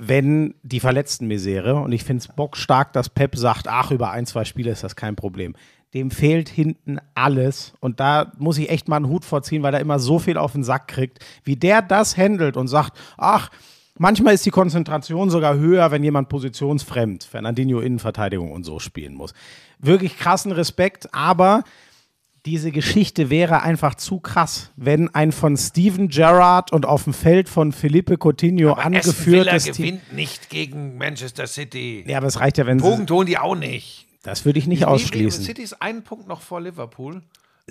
wenn 0.00 0.54
die 0.62 0.80
Verletzten-Misere, 0.80 1.76
und 1.76 1.92
ich 1.92 2.04
finde 2.04 2.20
es 2.20 2.28
bockstark, 2.28 2.92
dass 2.92 3.08
Pep 3.08 3.36
sagt, 3.36 3.66
ach, 3.68 3.90
über 3.90 4.10
ein, 4.10 4.26
zwei 4.26 4.44
Spiele 4.44 4.70
ist 4.70 4.84
das 4.84 4.96
kein 4.96 5.16
Problem. 5.16 5.54
Dem 5.94 6.10
fehlt 6.10 6.50
hinten 6.50 6.98
alles 7.14 7.72
und 7.80 8.00
da 8.00 8.32
muss 8.38 8.58
ich 8.58 8.68
echt 8.68 8.88
mal 8.88 8.96
einen 8.96 9.08
Hut 9.08 9.24
vorziehen, 9.24 9.62
weil 9.62 9.72
er 9.72 9.80
immer 9.80 9.98
so 9.98 10.18
viel 10.18 10.36
auf 10.36 10.52
den 10.52 10.64
Sack 10.64 10.88
kriegt. 10.88 11.24
Wie 11.44 11.56
der 11.56 11.80
das 11.80 12.16
handelt 12.18 12.56
und 12.56 12.68
sagt, 12.68 12.98
ach, 13.16 13.50
Manchmal 13.98 14.34
ist 14.34 14.44
die 14.44 14.50
Konzentration 14.50 15.30
sogar 15.30 15.56
höher, 15.56 15.90
wenn 15.90 16.04
jemand 16.04 16.28
positionsfremd, 16.28 17.24
Fernandinho 17.24 17.80
Innenverteidigung 17.80 18.52
und 18.52 18.64
so 18.64 18.78
spielen 18.78 19.14
muss. 19.14 19.32
Wirklich 19.78 20.18
krassen 20.18 20.52
Respekt, 20.52 21.08
aber 21.14 21.64
diese 22.46 22.70
Geschichte 22.70 23.28
wäre 23.28 23.62
einfach 23.62 23.96
zu 23.96 24.20
krass, 24.20 24.70
wenn 24.76 25.14
ein 25.14 25.32
von 25.32 25.56
Steven 25.56 26.08
Gerrard 26.08 26.72
und 26.72 26.86
auf 26.86 27.04
dem 27.04 27.12
Feld 27.12 27.48
von 27.48 27.72
Felipe 27.72 28.16
Coutinho 28.16 28.72
angeführtes 28.74 29.64
Team. 29.64 29.74
gewinnt 29.74 30.12
nicht 30.14 30.48
gegen 30.48 30.96
Manchester 30.96 31.46
City. 31.46 32.04
Ja, 32.06 32.18
aber 32.18 32.28
es 32.28 32.40
reicht 32.40 32.56
ja, 32.58 32.66
wenn 32.66 32.78
sie. 32.78 32.88
Punkt 32.88 33.10
holen 33.10 33.26
die 33.26 33.36
auch 33.36 33.56
nicht. 33.56 34.06
Das 34.22 34.44
würde 34.44 34.58
ich 34.58 34.66
nicht 34.66 34.80
wie- 34.80 34.84
ausschließen. 34.86 35.44
City 35.44 35.62
ist 35.62 35.82
einen 35.82 36.02
Punkt 36.02 36.26
noch 36.28 36.40
vor 36.40 36.60
Liverpool. 36.60 37.22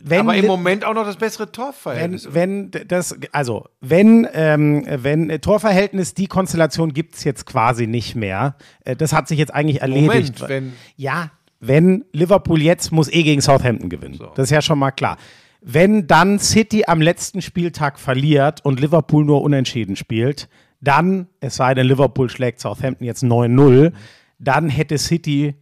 Wenn 0.04 0.20
aber 0.20 0.36
im 0.36 0.46
Moment 0.46 0.84
auch 0.84 0.94
noch 0.94 1.06
das 1.06 1.16
bessere 1.16 1.46
wenn, 1.46 1.52
Torverhältnis. 1.54 2.28
wenn 2.34 2.70
d- 2.72 2.84
das, 2.86 3.16
also 3.32 3.66
wenn, 3.80 4.28
ähm, 4.34 4.86
wenn 4.90 5.30
äh, 5.30 5.40
Torverhältnis, 5.40 6.14
die 6.14 6.28
Konstellation 6.28 6.94
gibt 6.94 7.16
es 7.16 7.24
jetzt 7.24 7.46
quasi 7.46 7.88
nicht 7.88 8.14
mehr. 8.14 8.58
Äh, 8.84 8.98
das 8.98 9.14
hat 9.14 9.30
sich 9.30 9.40
jetzt 9.40 9.54
eigentlich 9.54 9.82
erledigt. 9.82 10.42
Moment, 10.42 10.50
wenn- 10.50 10.74
ja, 10.98 11.32
wenn 11.68 12.06
Liverpool 12.12 12.62
jetzt 12.62 12.92
muss 12.92 13.12
eh 13.12 13.24
gegen 13.24 13.42
Southampton 13.42 13.90
gewinnen. 13.90 14.20
Das 14.36 14.46
ist 14.46 14.52
ja 14.52 14.62
schon 14.62 14.80
mal 14.80 14.92
klar. 14.92 15.18
Wenn 15.62 16.08
dann 16.08 16.40
City 16.40 16.84
am 16.86 17.02
letzten 17.02 17.42
Spieltag 17.42 18.00
verliert 18.00 18.64
und 18.64 18.80
Liverpool 18.80 19.26
nur 19.26 19.42
unentschieden 19.42 19.96
spielt, 19.96 20.48
dann, 20.80 21.28
es 21.40 21.56
sei 21.56 21.74
denn, 21.74 21.88
Liverpool 21.88 22.30
schlägt 22.30 22.60
Southampton 22.60 23.06
jetzt 23.06 23.24
9-0, 23.24 23.92
dann 24.38 24.70
hätte 24.70 24.98
City 24.98 25.56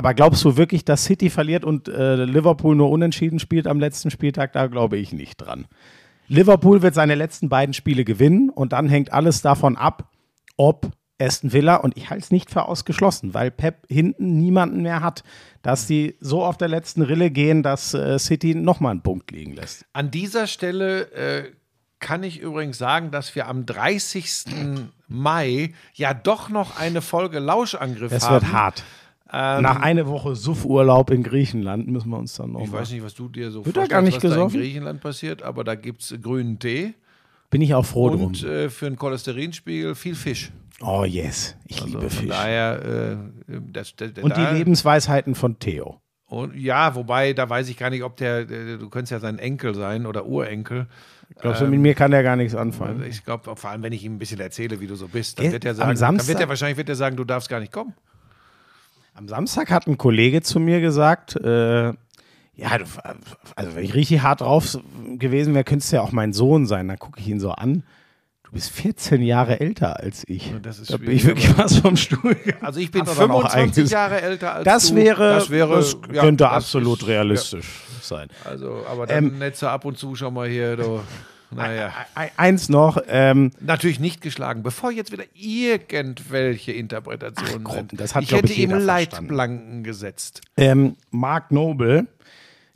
aber 0.00 0.14
glaubst 0.14 0.42
du 0.46 0.56
wirklich, 0.56 0.86
dass 0.86 1.04
City 1.04 1.28
verliert 1.28 1.62
und 1.62 1.86
äh, 1.88 2.24
Liverpool 2.24 2.74
nur 2.74 2.90
unentschieden 2.90 3.38
spielt 3.38 3.66
am 3.66 3.80
letzten 3.80 4.10
Spieltag? 4.10 4.54
Da 4.54 4.66
glaube 4.66 4.96
ich 4.96 5.12
nicht 5.12 5.36
dran. 5.36 5.66
Liverpool 6.26 6.80
wird 6.80 6.94
seine 6.94 7.16
letzten 7.16 7.50
beiden 7.50 7.74
Spiele 7.74 8.04
gewinnen 8.04 8.48
und 8.48 8.72
dann 8.72 8.88
hängt 8.88 9.12
alles 9.12 9.42
davon 9.42 9.76
ab, 9.76 10.10
ob 10.56 10.90
Aston 11.20 11.52
Villa, 11.52 11.76
und 11.76 11.96
ich 11.96 12.10
halte 12.10 12.24
es 12.24 12.30
nicht 12.30 12.50
für 12.50 12.66
ausgeschlossen, 12.66 13.34
weil 13.34 13.50
Pep 13.50 13.86
hinten 13.88 14.38
niemanden 14.38 14.82
mehr 14.82 15.00
hat, 15.02 15.22
dass 15.62 15.86
die 15.86 16.16
so 16.20 16.44
auf 16.44 16.56
der 16.56 16.68
letzten 16.68 17.02
Rille 17.02 17.30
gehen, 17.30 17.62
dass 17.62 17.94
äh, 17.94 18.18
City 18.18 18.54
nochmal 18.54 18.92
einen 18.92 19.02
Punkt 19.02 19.30
liegen 19.30 19.54
lässt. 19.54 19.84
An 19.92 20.10
dieser 20.10 20.46
Stelle 20.46 21.10
äh, 21.12 21.50
kann 21.98 22.22
ich 22.22 22.40
übrigens 22.40 22.78
sagen, 22.78 23.10
dass 23.10 23.34
wir 23.34 23.46
am 23.46 23.66
30. 23.66 24.46
Mai 25.08 25.72
ja 25.94 26.14
doch 26.14 26.48
noch 26.48 26.78
eine 26.78 27.02
Folge 27.02 27.38
Lauschangriff 27.38 28.10
Es 28.12 28.24
haben. 28.24 28.34
wird 28.42 28.52
hart. 28.52 28.84
Nach 29.32 29.80
einer 29.80 30.08
Woche 30.08 30.34
Suffurlaub 30.34 31.10
in 31.10 31.22
Griechenland 31.22 31.86
müssen 31.86 32.10
wir 32.10 32.18
uns 32.18 32.34
dann 32.34 32.50
noch 32.50 32.62
Ich 32.62 32.72
weiß 32.72 32.90
nicht, 32.90 33.04
was 33.04 33.14
du 33.14 33.28
dir 33.28 33.52
so 33.52 33.64
Wird 33.64 33.76
vorstellst, 33.76 33.90
gar 33.90 34.02
nicht 34.02 34.24
was 34.24 34.34
da 34.34 34.42
in? 34.42 34.48
Griechenland 34.48 35.00
passiert, 35.00 35.42
aber 35.44 35.62
da 35.62 35.76
gibt 35.76 36.02
es 36.02 36.12
grünen 36.20 36.58
Tee 36.58 36.94
Bin 37.48 37.62
ich 37.62 37.72
auch 37.74 37.84
froh 37.86 38.08
und 38.08 38.42
drum. 38.42 38.50
äh, 38.50 38.68
für 38.70 38.86
einen 38.86 38.96
Cholesterinspiegel 38.96 39.94
viel 39.94 40.16
Fisch. 40.16 40.50
Oh 40.82 41.04
yes, 41.04 41.56
ich 41.66 41.84
liebe 41.84 41.98
Also 41.98 42.08
Von 42.10 42.18
Fisch. 42.20 42.28
daher, 42.28 43.18
äh, 43.48 43.60
das, 43.72 43.94
das, 43.96 44.10
Und 44.22 44.36
die 44.36 44.42
da, 44.42 44.50
Lebensweisheiten 44.52 45.34
von 45.34 45.58
Theo. 45.58 46.00
Und 46.26 46.54
ja, 46.56 46.94
wobei, 46.94 47.32
da 47.32 47.48
weiß 47.50 47.68
ich 47.68 47.76
gar 47.76 47.90
nicht, 47.90 48.04
ob 48.04 48.16
der, 48.16 48.44
du 48.44 48.88
könntest 48.88 49.10
ja 49.10 49.18
sein 49.18 49.38
Enkel 49.40 49.74
sein 49.74 50.06
oder 50.06 50.26
Urenkel. 50.26 50.86
Glaubst 51.40 51.60
du, 51.60 51.66
mit 51.66 51.80
mir 51.80 51.94
kann 51.94 52.10
der 52.10 52.22
gar 52.22 52.36
nichts 52.36 52.54
anfangen? 52.54 53.04
Ich 53.04 53.24
glaube, 53.24 53.56
vor 53.56 53.70
allem, 53.70 53.82
wenn 53.82 53.92
ich 53.92 54.04
ihm 54.04 54.14
ein 54.14 54.18
bisschen 54.18 54.40
erzähle, 54.40 54.80
wie 54.80 54.86
du 54.86 54.94
so 54.94 55.08
bist, 55.08 55.38
dann 55.38 55.46
Äh, 55.46 55.52
wird 55.52 55.64
er 55.64 55.74
sagen, 55.74 55.96
dann 55.98 56.28
wird 56.28 56.40
er 56.40 56.48
wahrscheinlich 56.48 56.76
wird 56.76 56.88
er 56.88 56.96
sagen, 56.96 57.16
du 57.16 57.24
darfst 57.24 57.48
gar 57.48 57.60
nicht 57.60 57.72
kommen. 57.72 57.94
Am 59.14 59.28
Samstag 59.28 59.70
hat 59.70 59.86
ein 59.86 59.98
Kollege 59.98 60.40
zu 60.42 60.60
mir 60.60 60.80
gesagt, 60.80 61.36
äh, 61.36 61.88
ja, 62.54 62.68
also 63.56 63.74
wenn 63.74 63.84
ich 63.84 63.94
richtig 63.94 64.22
hart 64.22 64.40
drauf 64.42 64.78
gewesen 65.18 65.54
wäre, 65.54 65.64
könntest 65.64 65.92
du 65.92 65.96
ja 65.96 66.02
auch 66.02 66.12
mein 66.12 66.32
Sohn 66.32 66.66
sein. 66.66 66.88
Dann 66.88 66.98
gucke 66.98 67.18
ich 67.20 67.26
ihn 67.28 67.40
so 67.40 67.50
an. 67.52 67.84
Du 68.50 68.54
bist 68.56 68.70
14 68.72 69.22
Jahre 69.22 69.60
älter 69.60 70.00
als 70.00 70.24
ich. 70.26 70.52
das 70.60 70.80
ist 70.80 70.92
da 70.92 70.96
bin 70.96 71.12
ich 71.12 71.24
wirklich 71.24 71.56
was 71.56 71.76
vom 71.76 71.96
Stuhl. 71.96 72.36
Also 72.60 72.80
ich 72.80 72.90
bin 72.90 73.02
Hat 73.02 73.08
er 73.10 73.14
dann 73.14 73.30
auch 73.30 73.42
25 73.42 73.82
eigentlich- 73.84 73.90
Jahre 73.92 74.20
älter 74.22 74.54
als 74.56 74.64
Das 74.64 74.88
du. 74.88 74.96
wäre, 74.96 75.34
das 75.34 75.50
wäre, 75.50 75.76
das 75.76 75.96
ja, 76.12 76.20
könnte 76.22 76.42
das 76.44 76.52
absolut 76.52 77.02
ist- 77.02 77.06
realistisch 77.08 77.68
sein. 78.02 78.28
Ja, 78.44 78.50
also, 78.50 78.84
aber 78.90 79.06
dann 79.06 79.40
Ähm, 79.40 79.52
so 79.54 79.68
ab 79.68 79.84
und 79.84 79.98
zu 79.98 80.16
schon 80.16 80.34
mal 80.34 80.48
hier, 80.48 80.76
du. 80.76 81.00
Naja. 81.52 81.92
Eins 82.36 82.68
noch, 82.68 83.02
ähm, 83.08 83.50
Natürlich 83.58 83.98
nicht 83.98 84.20
geschlagen, 84.20 84.62
bevor 84.62 84.92
jetzt 84.92 85.10
wieder 85.10 85.24
irgendwelche 85.34 86.70
Interpretationen 86.70 87.66
Ach 87.68 87.72
sind. 87.74 88.00
das 88.00 88.14
hat, 88.14 88.22
ich 88.22 88.30
hätte 88.32 88.52
jeder 88.52 88.78
Leitplanken 88.78 89.82
gesetzt. 89.82 90.42
ähm, 90.56 90.94
Mark 91.10 91.50
Noble. 91.50 92.06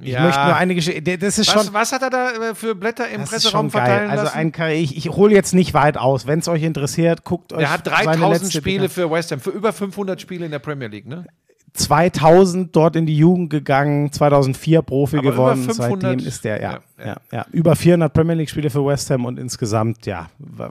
Ich 0.00 0.08
Ja. 0.12 0.22
möchte 0.22 0.44
nur 0.44 0.56
eine 0.56 0.74
Geschichte. 0.74 1.18
Das 1.18 1.38
ist 1.38 1.54
Was, 1.54 1.64
schon. 1.66 1.72
was 1.74 1.92
hat 1.92 2.02
er 2.02 2.10
da 2.10 2.30
äh, 2.30 2.54
für 2.54 2.74
Blätter 2.74 3.08
im 3.08 3.24
Presseraum 3.24 3.70
verteilen 3.70 4.10
Also 4.10 4.24
lassen? 4.24 4.36
ein 4.36 4.52
Karri- 4.52 4.74
ich, 4.74 4.96
ich 4.96 5.10
hole 5.10 5.32
jetzt 5.32 5.54
nicht 5.54 5.72
weit 5.74 5.96
aus. 5.96 6.26
Wenn 6.26 6.40
es 6.40 6.48
euch 6.48 6.62
interessiert, 6.64 7.24
guckt 7.24 7.52
euch 7.52 7.62
er 7.62 7.70
hat 7.72 7.84
seine 7.86 8.16
3000 8.18 8.42
letzte 8.42 8.58
Spiele 8.58 8.88
für 8.88 9.10
West 9.10 9.30
Ham, 9.32 9.40
für 9.40 9.50
über 9.50 9.72
500 9.72 10.20
Spiele 10.20 10.44
in 10.46 10.50
der 10.50 10.58
Premier 10.58 10.88
League, 10.88 11.06
ne? 11.06 11.26
2000 11.74 12.74
dort 12.74 12.96
in 12.96 13.04
die 13.06 13.16
Jugend 13.16 13.50
gegangen, 13.50 14.12
2004 14.12 14.82
Profi 14.82 15.18
Aber 15.18 15.56
500 15.56 15.74
Seitdem 16.02 16.18
ist 16.26 16.44
der, 16.44 16.60
ja, 16.62 16.72
ja, 16.72 16.80
ja, 16.98 17.16
ja. 17.32 17.46
über 17.50 17.74
400 17.74 18.12
Premier 18.12 18.34
League 18.34 18.50
Spiele 18.50 18.70
für 18.70 18.84
West 18.84 19.10
Ham 19.10 19.24
und 19.24 19.38
insgesamt, 19.38 20.06
ja, 20.06 20.28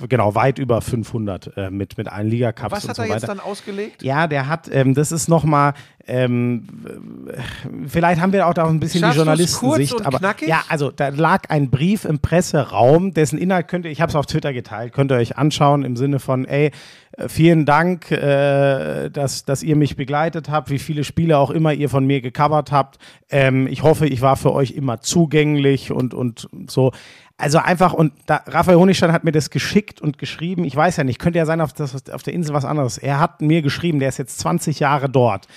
genau, 0.08 0.36
weit 0.36 0.58
über 0.58 0.82
500 0.82 1.58
äh, 1.58 1.70
mit, 1.70 1.98
mit 1.98 2.08
allen 2.08 2.30
Liga-Cups 2.30 2.72
Was 2.72 2.88
hat 2.88 2.96
so 2.96 3.02
er 3.02 3.10
weiter. 3.10 3.20
jetzt 3.20 3.30
dann 3.30 3.40
ausgelegt? 3.40 4.04
Ja, 4.04 4.28
der 4.28 4.48
hat, 4.48 4.70
ähm, 4.72 4.94
das 4.94 5.12
ist 5.12 5.28
nochmal, 5.28 5.74
ähm, 6.06 6.66
äh, 7.28 7.88
vielleicht 7.88 8.22
haben 8.22 8.32
wir 8.32 8.48
auch 8.48 8.54
da 8.54 8.66
auch 8.66 8.70
ein 8.70 8.80
bisschen 8.80 9.02
Schaffst 9.02 9.16
die 9.16 9.20
Journalistensicht. 9.20 9.92
kurz 9.92 10.02
und 10.02 10.08
aber 10.08 10.20
knackig? 10.20 10.48
ja, 10.48 10.64
also 10.70 10.92
da 10.92 11.10
lag 11.10 11.50
ein 11.50 11.70
Brief 11.70 12.06
im 12.06 12.20
Presseraum, 12.20 13.14
dessen 13.14 13.38
Inhalt 13.38 13.68
könnt 13.68 13.86
ihr, 13.86 13.92
ich 13.92 14.02
habe 14.02 14.10
es 14.10 14.16
auf 14.16 14.26
Twitter 14.26 14.54
geteilt, 14.54 14.94
könnt 14.94 15.12
ihr 15.12 15.18
euch 15.18 15.38
anschauen 15.38 15.84
im 15.84 15.96
Sinne 15.96 16.20
von, 16.20 16.46
ey, 16.46 16.72
äh, 17.18 17.30
vielen 17.30 17.66
Dank, 17.66 18.12
äh, 18.12 19.10
dass, 19.10 19.46
dass 19.46 19.64
ihr 19.64 19.76
mich 19.76 19.96
begleitet 19.96 20.50
habt, 20.50 20.70
wie 20.70 20.80
viele 20.80 21.04
Spiele 21.04 21.38
auch 21.38 21.52
immer 21.52 21.74
ihr 21.74 21.90
von 21.90 22.06
mir 22.06 22.22
gecovert 22.22 22.72
habt. 22.72 22.98
Ähm, 23.30 23.68
ich 23.68 23.84
hoffe, 23.84 24.08
ich 24.08 24.22
war 24.22 24.36
für 24.36 24.54
euch 24.54 24.72
immer 24.72 25.02
zugänglich 25.02 25.92
und, 25.92 26.13
und 26.14 26.48
so. 26.68 26.92
Also 27.38 27.58
einfach, 27.58 27.94
und 27.94 28.14
da, 28.26 28.42
Raphael 28.48 28.78
Honigstein 28.78 29.12
hat 29.12 29.24
mir 29.24 29.32
das 29.32 29.50
geschickt 29.50 30.02
und 30.02 30.18
geschrieben. 30.18 30.64
Ich 30.64 30.76
weiß 30.76 30.98
ja 30.98 31.04
nicht, 31.04 31.20
könnte 31.20 31.40
ja 31.40 31.46
sein, 31.46 31.62
auf, 31.62 31.74
das, 31.74 32.10
auf 32.10 32.24
der 32.24 32.34
Insel 32.34 32.54
was 32.54 32.66
anderes. 32.66 32.98
Er 32.98 33.20
hat 33.20 33.42
mir 33.42 33.62
geschrieben, 33.62 34.00
der 34.00 34.10
ist 34.10 34.18
jetzt 34.18 34.40
20 34.40 34.80
Jahre 34.80 35.10
dort. 35.10 35.48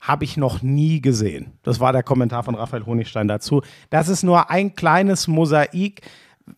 Habe 0.00 0.24
ich 0.24 0.36
noch 0.36 0.62
nie 0.62 1.00
gesehen. 1.00 1.52
Das 1.62 1.80
war 1.80 1.92
der 1.92 2.02
Kommentar 2.02 2.42
von 2.42 2.54
Raphael 2.54 2.86
Honigstein 2.86 3.28
dazu. 3.28 3.62
Das 3.90 4.08
ist 4.08 4.22
nur 4.22 4.50
ein 4.50 4.74
kleines 4.74 5.28
Mosaik. 5.28 6.00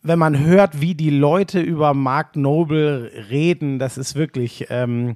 Wenn 0.01 0.17
man 0.17 0.39
hört, 0.39 0.81
wie 0.81 0.95
die 0.95 1.11
Leute 1.11 1.59
über 1.59 1.93
Mark 1.93 2.35
Noble 2.35 3.11
reden, 3.29 3.77
das 3.77 3.97
ist 3.97 4.15
wirklich. 4.15 4.67
Ähm, 4.69 5.15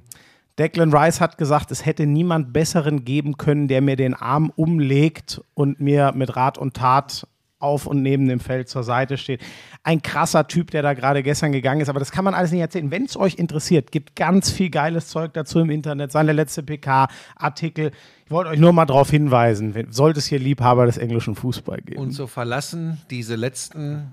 Declan 0.60 0.92
Rice 0.92 1.22
hat 1.22 1.38
gesagt, 1.38 1.70
es 1.70 1.86
hätte 1.86 2.04
niemand 2.04 2.52
Besseren 2.52 3.06
geben 3.06 3.38
können, 3.38 3.66
der 3.66 3.80
mir 3.80 3.96
den 3.96 4.12
Arm 4.12 4.52
umlegt 4.54 5.40
und 5.54 5.80
mir 5.80 6.12
mit 6.14 6.36
Rat 6.36 6.58
und 6.58 6.74
Tat 6.74 7.26
auf 7.60 7.86
und 7.86 8.02
neben 8.02 8.26
dem 8.28 8.40
Feld 8.40 8.68
zur 8.68 8.82
Seite 8.82 9.16
steht. 9.16 9.40
Ein 9.84 10.02
krasser 10.02 10.48
Typ, 10.48 10.70
der 10.70 10.82
da 10.82 10.94
gerade 10.94 11.22
gestern 11.22 11.52
gegangen 11.52 11.80
ist, 11.80 11.88
aber 11.88 12.00
das 12.00 12.10
kann 12.10 12.24
man 12.24 12.34
alles 12.34 12.50
nicht 12.50 12.60
erzählen. 12.60 12.90
Wenn 12.90 13.04
es 13.04 13.16
euch 13.16 13.36
interessiert, 13.36 13.92
gibt 13.92 14.16
ganz 14.16 14.50
viel 14.50 14.70
geiles 14.70 15.08
Zeug 15.08 15.32
dazu 15.34 15.60
im 15.60 15.70
Internet, 15.70 16.12
seine 16.12 16.32
letzte 16.32 16.62
PK, 16.62 17.08
Artikel. 17.36 17.92
Ich 18.24 18.30
wollte 18.30 18.50
euch 18.50 18.58
nur 18.58 18.72
mal 18.72 18.86
darauf 18.86 19.10
hinweisen, 19.10 19.74
sollte 19.90 20.18
es 20.18 20.26
hier 20.26 20.38
Liebhaber 20.38 20.86
des 20.86 20.98
englischen 20.98 21.34
Fußball 21.34 21.80
geben. 21.82 22.00
Und 22.00 22.12
so 22.12 22.26
verlassen 22.26 23.00
diese 23.10 23.36
letzten 23.36 24.12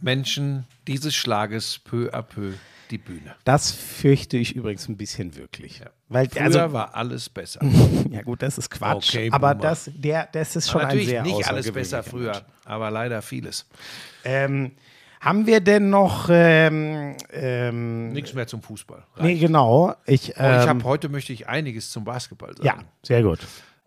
Menschen 0.00 0.66
dieses 0.86 1.14
Schlages 1.14 1.78
peu 1.78 2.10
à 2.12 2.22
peu 2.22 2.52
die 2.90 2.98
Bühne. 2.98 3.34
das 3.44 3.72
fürchte 3.72 4.36
ich 4.36 4.54
übrigens 4.54 4.88
ein 4.88 4.96
bisschen 4.96 5.36
wirklich. 5.36 5.80
Weil, 6.08 6.28
Früher 6.28 6.42
also, 6.42 6.72
war 6.72 6.94
alles 6.94 7.28
besser. 7.28 7.60
ja 8.10 8.22
gut, 8.22 8.42
das 8.42 8.58
ist 8.58 8.70
Quatsch. 8.70 9.10
Okay, 9.14 9.30
aber 9.32 9.54
das, 9.54 9.90
der, 9.94 10.28
das 10.32 10.56
ist 10.56 10.70
schon 10.70 10.80
Aber 10.80 10.90
ein 10.90 10.96
natürlich 10.96 11.08
sehr 11.08 11.22
nicht 11.22 11.48
alles 11.48 11.72
besser 11.72 12.02
früher, 12.02 12.42
aber 12.64 12.90
leider 12.90 13.22
vieles. 13.22 13.66
Ähm, 14.24 14.72
haben 15.20 15.46
wir 15.46 15.60
denn 15.60 15.88
noch, 15.88 16.28
ähm, 16.30 17.16
ähm, 17.32 18.12
Nichts 18.12 18.34
mehr 18.34 18.46
zum 18.46 18.62
Fußball. 18.62 19.04
nee, 19.20 19.38
genau, 19.38 19.94
ich, 20.04 20.28
ich 20.30 20.34
ähm, 20.36 20.68
habe 20.68 20.84
heute 20.84 21.08
möchte 21.08 21.32
ich 21.32 21.48
einiges 21.48 21.90
zum 21.90 22.04
Basketball 22.04 22.54
sagen. 22.54 22.66
ja, 22.66 22.78
sehr 23.02 23.22
gut. 23.22 23.40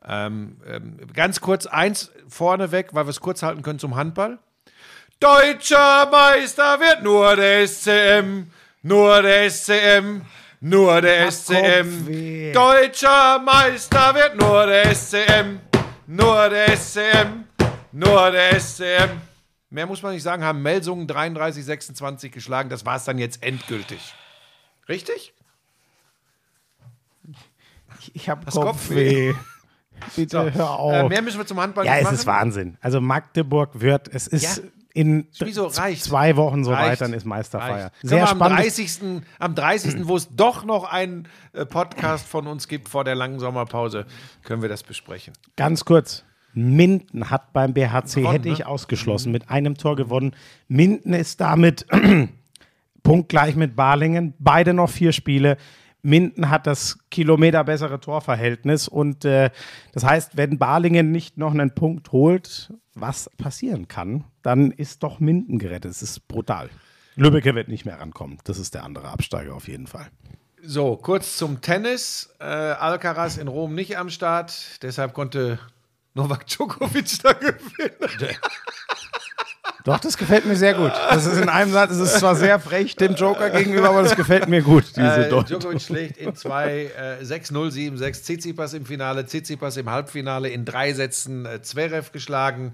Ähm, 0.04 0.58
ähm, 0.66 0.98
ganz 1.14 1.42
kurz 1.42 1.66
eins 1.66 2.12
vorneweg, 2.28 2.94
weil 2.94 3.06
wir 3.06 3.10
es 3.10 3.20
kurz 3.20 3.44
halten 3.44 3.62
können 3.62 3.78
zum 3.78 3.96
Handball. 3.96 4.40
Deutscher 5.20 6.10
Meister 6.12 6.80
wird 6.80 7.04
nur 7.04 7.36
der 7.36 7.68
SCM, 7.68 8.52
nur 8.88 9.22
der 9.22 9.50
SCM, 9.50 10.22
nur 10.62 11.02
der 11.02 11.30
SCM. 11.32 11.54
Kopfweh. 12.06 12.52
Deutscher 12.54 13.40
Meister 13.40 14.16
wird 14.16 14.38
nur 14.40 14.66
der 14.66 14.96
SCM, 14.96 15.60
nur 16.08 16.50
der 16.50 16.78
SCM, 16.78 17.44
nur 17.92 18.32
der 18.32 18.60
SCM. 18.60 19.22
Mehr 19.70 19.86
muss 19.86 20.02
man 20.02 20.14
nicht 20.14 20.24
sagen, 20.24 20.44
haben 20.44 20.62
Melsungen 20.62 21.06
33, 21.06 21.66
26 21.66 22.32
geschlagen. 22.32 22.70
Das 22.70 22.86
war 22.86 22.96
es 22.96 23.04
dann 23.04 23.18
jetzt 23.18 23.44
endgültig. 23.44 24.14
Richtig? 24.88 25.34
Ich, 28.00 28.16
ich 28.16 28.30
habe 28.30 28.46
Das 28.46 28.54
Kopfweh. 28.56 29.34
Bitte 30.16 30.54
hör 30.54 30.70
auf. 30.80 30.94
Äh, 30.94 31.10
mehr 31.10 31.22
müssen 31.22 31.40
wir 31.40 31.46
zum 31.46 31.60
Handball 31.60 31.86
ja, 31.86 31.94
nicht 31.94 32.02
es 32.02 32.06
machen. 32.06 32.16
ist 32.16 32.26
Wahnsinn. 32.28 32.78
Also 32.80 33.02
Magdeburg 33.02 33.82
wird, 33.82 34.08
es 34.08 34.28
ist 34.28 34.58
Ja. 34.58 34.64
In 34.98 35.28
Reicht. 35.40 36.04
zwei 36.04 36.36
Wochen 36.38 36.64
so 36.64 36.72
Reicht. 36.72 36.90
weit, 36.90 37.02
dann 37.02 37.14
ist 37.14 37.24
Meisterfeier. 37.24 37.86
Reicht. 37.86 37.96
Sehr 38.02 38.18
wir 38.18 38.30
am 38.30 38.38
spannend. 38.38 38.60
30. 38.60 39.00
Am 39.38 39.54
30. 39.54 40.08
wo 40.08 40.16
es 40.16 40.28
doch 40.36 40.66
noch 40.66 40.92
einen 40.92 41.28
äh, 41.54 41.68
Podcast 41.68 42.28
von 42.28 42.48
uns 42.48 42.68
gibt 42.68 42.90
vor 42.90 43.04
der 43.04 43.14
langen 43.14 43.40
Sommerpause, 43.40 44.08
können 44.44 44.64
wir 44.64 44.70
das 44.70 44.82
besprechen. 44.82 45.34
Ganz 45.56 45.86
kurz. 45.86 46.24
Minden 46.56 47.30
hat 47.30 47.54
beim 47.54 47.76
BHC, 47.76 48.22
Gewonnen, 48.22 48.32
hätte 48.32 48.50
ich 48.50 48.60
ne? 48.60 48.68
ausgeschlossen, 48.68 49.32
mit 49.32 49.52
einem 49.52 49.78
Tor 49.78 49.96
gewonnen. 49.96 50.36
Minden 50.68 51.14
ist 51.14 51.40
damit 51.42 51.86
punktgleich 53.04 53.56
mit 53.56 53.76
Balingen. 53.76 54.34
Beide 54.40 54.74
noch 54.74 54.90
vier 54.90 55.12
Spiele. 55.12 55.58
Minden 56.08 56.50
hat 56.50 56.66
das 56.66 57.00
Kilometer 57.12 57.66
bessere 57.66 58.00
Torverhältnis 58.00 58.88
und 58.88 59.26
äh, 59.26 59.52
das 59.92 60.06
heißt, 60.06 60.38
wenn 60.38 60.58
Balingen 60.58 61.12
nicht 61.12 61.38
noch 61.38 61.52
einen 61.52 61.76
Punkt 61.76 62.14
holt, 62.14 62.74
was 62.94 63.30
passieren 63.38 63.90
kann, 63.90 64.24
dann 64.42 64.72
ist 64.72 65.04
doch 65.04 65.20
Minden 65.20 65.60
gerettet. 65.60 65.92
Es 65.92 66.02
ist 66.02 66.28
brutal. 66.30 66.70
Lübbecke 67.16 67.54
wird 67.56 67.68
nicht 67.68 67.86
mehr 67.86 68.00
rankommen. 68.00 68.38
Das 68.46 68.58
ist 68.58 68.74
der 68.74 68.86
andere 68.86 69.10
Absteiger 69.10 69.54
auf 69.54 69.68
jeden 69.68 69.86
Fall. 69.86 70.08
So, 70.64 70.96
kurz 70.96 71.36
zum 71.36 71.60
Tennis. 71.60 72.34
Äh, 72.40 72.46
Alcaraz 72.46 73.36
in 73.36 73.50
Rom 73.50 73.76
nicht 73.76 73.98
am 73.98 74.10
Start, 74.10 74.82
deshalb 74.84 75.14
konnte 75.14 75.60
Novak 76.14 76.48
Djokovic 76.48 77.20
da 77.24 77.34
gewinnen. 77.34 78.38
Doch, 79.88 80.00
das 80.00 80.18
gefällt 80.18 80.46
mir 80.46 80.58
sehr 80.58 80.74
gut. 80.74 80.92
Das 80.92 81.26
ist 81.26 81.38
in 81.42 81.48
einem 81.48 81.72
Satz, 81.72 81.92
es 81.92 82.00
ist 82.00 82.20
zwar 82.20 82.36
sehr 82.36 82.60
frech 82.60 82.98
dem 82.98 83.16
Joker 83.16 83.50
gegenüber, 83.50 83.88
aber 83.88 84.04
das 84.04 84.18
gefällt 84.18 84.50
mir 84.50 84.62
gut, 84.62 84.84
diese 84.98 85.28
Äh. 85.28 85.44
Djokovic 85.46 85.82
schlägt 85.82 86.18
in 86.18 86.36
zwei 86.36 86.92
äh, 87.22 87.24
6-0, 87.24 87.72
7-6 87.96 88.12
Tsitsipas 88.22 88.74
im 88.74 88.86
Finale, 88.86 89.26
Tsitsipas 89.26 89.78
im 89.78 89.90
Halbfinale 89.90 90.50
in 90.50 90.66
drei 90.66 90.92
Sätzen 90.92 91.46
äh, 91.46 91.62
Zverev 91.62 92.12
geschlagen. 92.12 92.74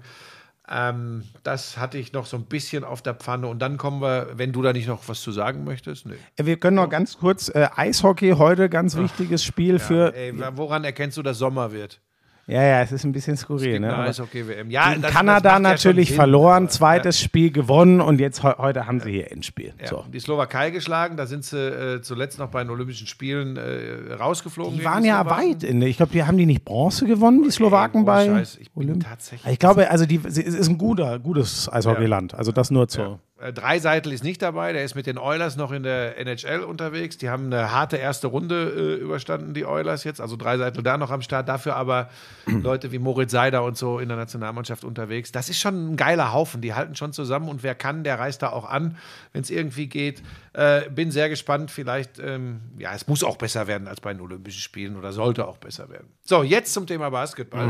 Ähm, 0.68 1.22
das 1.44 1.76
hatte 1.76 1.98
ich 1.98 2.12
noch 2.12 2.26
so 2.26 2.36
ein 2.36 2.46
bisschen 2.46 2.82
auf 2.82 3.00
der 3.00 3.14
Pfanne. 3.14 3.46
Und 3.46 3.60
dann 3.60 3.76
kommen 3.76 4.02
wir, 4.02 4.30
wenn 4.34 4.50
du 4.50 4.62
da 4.62 4.72
nicht 4.72 4.88
noch 4.88 5.08
was 5.08 5.20
zu 5.22 5.30
sagen 5.30 5.62
möchtest. 5.62 6.06
Nö. 6.06 6.16
Wir 6.36 6.56
können 6.56 6.74
noch 6.74 6.88
ganz 6.88 7.18
kurz, 7.18 7.48
äh, 7.48 7.68
Eishockey 7.76 8.32
heute, 8.38 8.68
ganz 8.68 8.96
wichtiges 8.96 9.44
Spiel 9.44 9.78
für, 9.78 10.12
Ey, 10.16 10.34
woran 10.56 10.82
erkennst 10.82 11.16
du, 11.16 11.22
dass 11.22 11.38
Sommer 11.38 11.70
wird? 11.70 12.00
Ja, 12.46 12.62
ja, 12.62 12.82
es 12.82 12.92
ist 12.92 13.04
ein 13.04 13.12
bisschen 13.12 13.36
skurril. 13.36 13.80
Ne? 13.80 13.88
WM. 13.88 14.70
Ja, 14.70 14.94
das- 14.96 15.12
Kanada 15.12 15.40
das 15.40 15.52
macht 15.52 15.62
ja 15.62 15.68
natürlich 15.70 16.08
Sinn. 16.08 16.16
verloren, 16.16 16.68
zweites 16.68 17.20
Spiel 17.20 17.50
gewonnen 17.50 18.00
und 18.00 18.20
jetzt 18.20 18.42
heu- 18.42 18.54
heute 18.58 18.86
haben 18.86 19.00
sie 19.00 19.10
hier 19.10 19.30
Endspiel. 19.32 19.72
Ja, 19.80 19.86
So. 19.86 20.04
Die 20.12 20.20
Slowakei 20.20 20.70
geschlagen, 20.70 21.16
da 21.16 21.26
sind 21.26 21.44
sie 21.44 21.58
äh, 21.58 22.02
zuletzt 22.02 22.38
noch 22.38 22.48
bei 22.50 22.62
den 22.62 22.70
Olympischen 22.70 23.06
Spielen 23.06 23.56
äh, 23.56 24.14
rausgeflogen. 24.14 24.78
Die 24.78 24.84
waren 24.84 25.04
ja 25.04 25.22
Slowaken. 25.22 25.48
weit 25.54 25.62
in, 25.62 25.82
ich 25.82 25.96
glaube, 25.96 26.12
die 26.12 26.22
haben 26.24 26.36
die 26.38 26.46
nicht 26.46 26.64
Bronze 26.64 27.06
gewonnen, 27.06 27.42
die 27.44 27.50
Slowaken 27.50 27.98
ohne 28.02 28.06
bei 28.06 28.26
Scheiß, 28.26 28.58
ich 28.60 28.70
Olymp- 28.76 29.04
tatsächlich- 29.04 29.52
Ich 29.52 29.58
glaube, 29.58 29.90
also 29.90 30.06
die, 30.06 30.20
es 30.24 30.36
ist 30.38 30.68
ein 30.68 30.78
guter, 30.78 31.18
gutes 31.18 31.72
Eishockeyland. 31.72 32.34
Also 32.34 32.52
das 32.52 32.70
nur 32.70 32.88
zur. 32.88 33.20
Äh, 33.44 33.52
Dreiseitel 33.52 34.10
ist 34.12 34.24
nicht 34.24 34.40
dabei, 34.40 34.72
der 34.72 34.84
ist 34.84 34.94
mit 34.94 35.06
den 35.06 35.18
Oilers 35.18 35.56
noch 35.56 35.70
in 35.70 35.82
der 35.82 36.18
NHL 36.18 36.60
unterwegs. 36.60 37.18
Die 37.18 37.28
haben 37.28 37.46
eine 37.46 37.72
harte 37.72 37.98
erste 37.98 38.28
Runde 38.28 38.72
äh, 38.98 39.02
überstanden, 39.02 39.52
die 39.52 39.66
Oilers 39.66 40.02
jetzt. 40.04 40.20
Also 40.20 40.36
Dreiseitel 40.36 40.82
da 40.82 40.96
noch 40.96 41.10
am 41.10 41.20
Start. 41.20 41.46
Dafür 41.46 41.76
aber 41.76 42.08
Leute 42.46 42.90
wie 42.90 42.98
Moritz 42.98 43.32
Seider 43.32 43.62
und 43.62 43.76
so 43.76 43.98
in 43.98 44.08
der 44.08 44.16
Nationalmannschaft 44.16 44.82
unterwegs. 44.82 45.30
Das 45.30 45.50
ist 45.50 45.60
schon 45.60 45.92
ein 45.92 45.96
geiler 45.96 46.32
Haufen. 46.32 46.62
Die 46.62 46.72
halten 46.72 46.94
schon 46.94 47.12
zusammen 47.12 47.50
und 47.50 47.62
wer 47.62 47.74
kann, 47.74 48.02
der 48.02 48.18
reist 48.18 48.40
da 48.40 48.48
auch 48.48 48.64
an, 48.64 48.96
wenn 49.34 49.42
es 49.42 49.50
irgendwie 49.50 49.88
geht. 49.88 50.22
Äh, 50.54 50.88
bin 50.88 51.10
sehr 51.10 51.28
gespannt. 51.28 51.70
Vielleicht, 51.70 52.18
ähm, 52.18 52.60
ja, 52.78 52.94
es 52.94 53.08
muss 53.08 53.22
auch 53.22 53.36
besser 53.36 53.66
werden 53.66 53.88
als 53.88 54.00
bei 54.00 54.14
den 54.14 54.22
Olympischen 54.22 54.60
Spielen 54.60 54.96
oder 54.96 55.12
sollte 55.12 55.46
auch 55.46 55.58
besser 55.58 55.90
werden. 55.90 56.08
So, 56.22 56.42
jetzt 56.42 56.72
zum 56.72 56.86
Thema 56.86 57.10
Basketball. 57.10 57.68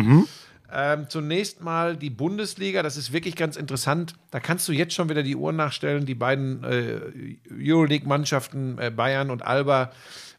Ähm, 0.76 1.08
zunächst 1.08 1.62
mal 1.62 1.96
die 1.96 2.10
Bundesliga, 2.10 2.82
das 2.82 2.96
ist 2.96 3.12
wirklich 3.12 3.36
ganz 3.36 3.56
interessant. 3.56 4.14
Da 4.32 4.40
kannst 4.40 4.66
du 4.66 4.72
jetzt 4.72 4.92
schon 4.92 5.08
wieder 5.08 5.22
die 5.22 5.36
Uhren 5.36 5.54
nachstellen. 5.54 6.04
Die 6.04 6.16
beiden 6.16 6.64
äh, 6.64 7.36
Euroleague-Mannschaften, 7.48 8.78
äh, 8.78 8.90
Bayern 8.90 9.30
und 9.30 9.42
Alba, 9.46 9.92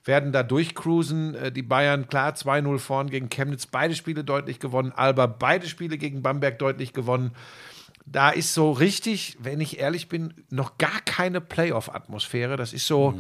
werden 0.04 0.34
da 0.34 0.44
durchcruisen. 0.44 1.36
Äh, 1.36 1.52
die 1.54 1.62
Bayern 1.62 2.08
klar 2.08 2.34
2-0 2.34 2.80
vorn 2.80 3.10
gegen 3.10 3.30
Chemnitz, 3.30 3.66
beide 3.66 3.96
Spiele 3.96 4.26
deutlich 4.26 4.60
gewonnen. 4.60 4.92
Alba 4.94 5.26
beide 5.26 5.68
Spiele 5.68 5.98
gegen 5.98 6.22
Bamberg 6.22 6.60
deutlich 6.60 6.92
gewonnen. 6.92 7.32
Da 8.06 8.30
ist 8.30 8.54
so 8.54 8.74
richtig, 8.74 9.38
wenn 9.40 9.62
ich 9.62 9.80
ehrlich 9.80 10.10
bin, 10.10 10.34
noch 10.50 10.78
gar 10.78 11.00
keine 11.06 11.40
Playoff-Atmosphäre. 11.40 12.58
Das 12.58 12.74
ist 12.74 12.88
so, 12.88 13.20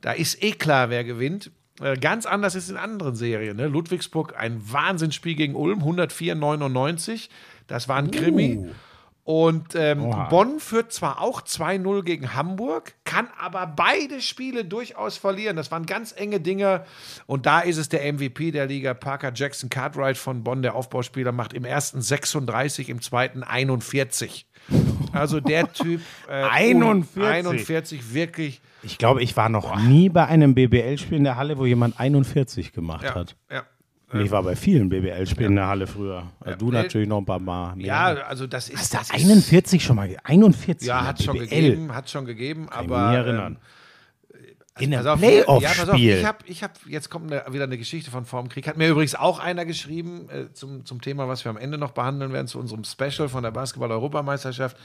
da 0.00 0.12
ist 0.12 0.42
eh 0.42 0.52
klar, 0.52 0.90
wer 0.90 1.04
gewinnt. 1.04 1.52
Äh, 1.80 1.96
Ganz 1.96 2.26
anders 2.26 2.54
ist 2.54 2.70
in 2.70 2.76
anderen 2.76 3.14
Serien. 3.14 3.56
Ne? 3.56 3.66
Ludwigsburg, 3.66 4.34
ein 4.36 4.60
Wahnsinnsspiel 4.70 5.34
gegen 5.34 5.54
Ulm, 5.54 5.82
104-99. 5.82 7.28
Das 7.66 7.88
war 7.88 7.96
ein 7.96 8.10
Krimi. 8.10 8.68
Und 9.26 9.74
ähm, 9.74 10.14
Bonn 10.30 10.60
führt 10.60 10.92
zwar 10.92 11.20
auch 11.20 11.42
2-0 11.42 12.04
gegen 12.04 12.34
Hamburg, 12.36 12.94
kann 13.02 13.26
aber 13.40 13.66
beide 13.66 14.20
Spiele 14.20 14.64
durchaus 14.64 15.16
verlieren. 15.16 15.56
Das 15.56 15.72
waren 15.72 15.84
ganz 15.84 16.14
enge 16.16 16.38
Dinge. 16.38 16.84
Und 17.26 17.44
da 17.44 17.58
ist 17.58 17.76
es 17.76 17.88
der 17.88 18.12
MVP 18.12 18.52
der 18.52 18.66
Liga, 18.66 18.94
Parker 18.94 19.32
Jackson 19.34 19.68
Cartwright 19.68 20.16
von 20.16 20.44
Bonn, 20.44 20.62
der 20.62 20.76
Aufbauspieler, 20.76 21.32
macht 21.32 21.54
im 21.54 21.64
ersten 21.64 22.00
36, 22.00 22.88
im 22.88 23.02
zweiten 23.02 23.42
41. 23.42 24.46
Also 25.12 25.40
der 25.40 25.72
Typ 25.72 26.02
äh, 26.28 26.32
41? 26.48 27.24
41 27.24 28.14
wirklich. 28.14 28.60
Ich 28.86 28.98
glaube, 28.98 29.22
ich 29.22 29.36
war 29.36 29.48
noch 29.48 29.76
nie 29.80 30.08
bei 30.08 30.26
einem 30.26 30.54
BBL-Spiel 30.54 31.18
in 31.18 31.24
der 31.24 31.36
Halle, 31.36 31.58
wo 31.58 31.66
jemand 31.66 31.98
41 32.00 32.72
gemacht 32.72 33.04
Ja, 33.04 33.14
hat. 33.14 33.36
ja. 33.50 33.64
Und 34.12 34.20
ich 34.20 34.30
war 34.30 34.44
bei 34.44 34.54
vielen 34.54 34.88
BBL-Spielen 34.88 35.50
in 35.50 35.56
der 35.56 35.66
Halle 35.66 35.86
früher. 35.88 36.22
Also 36.40 36.56
du 36.58 36.70
natürlich 36.70 37.08
noch 37.08 37.18
ein 37.18 37.24
paar 37.26 37.40
Mal. 37.40 37.74
mehr. 37.74 37.86
ja, 37.86 38.04
also 38.28 38.46
das 38.46 38.68
ist. 38.68 38.78
Hast 38.78 38.94
du 38.94 38.98
das 38.98 39.08
ist- 39.10 39.14
41 39.14 39.82
schon 39.82 39.96
mal? 39.96 40.06
ge- 40.08 40.18
41? 40.22 40.86
Ja, 40.86 40.98
in 40.98 41.04
der 41.04 41.08
hat 41.08 41.22
schon 41.22 41.38
gegeben, 41.38 41.92
hat 41.94 42.08
schon 42.08 42.24
gegeben, 42.24 42.66
Kann 42.68 42.84
ich 42.84 42.90
aber. 42.92 43.00
mich 43.02 43.10
nie 43.10 43.16
erinnern. 43.16 43.58
in 44.78 44.94
einem 44.94 45.06
auf, 45.08 45.62
ja, 45.62 45.70
pass 45.70 45.88
auf, 45.88 45.96
Playoff-Spiel. 45.96 46.18
ich 46.18 46.24
habe, 46.24 46.38
ich 46.46 46.62
hab, 46.62 46.86
jetzt 46.86 47.10
kommt 47.10 47.32
eine, 47.32 47.52
wieder 47.52 47.64
eine 47.64 47.78
Geschichte 47.78 48.10
von 48.12 48.24
vorm 48.26 48.48
Krieg. 48.48 48.68
Hat 48.68 48.76
mir 48.76 48.88
übrigens 48.90 49.14
auch 49.16 49.40
einer 49.40 49.64
geschrieben 49.64 50.28
äh, 50.30 50.52
zum, 50.52 50.84
zum 50.84 51.00
Thema, 51.00 51.26
was 51.28 51.44
wir 51.44 51.50
am 51.50 51.56
Ende 51.56 51.76
noch 51.78 51.90
behandeln 51.92 52.32
werden, 52.32 52.46
zu 52.46 52.58
unserem 52.60 52.84
Special 52.84 53.28
von 53.28 53.42
der 53.42 53.50
Basketball-Europameisterschaft, 53.50 54.76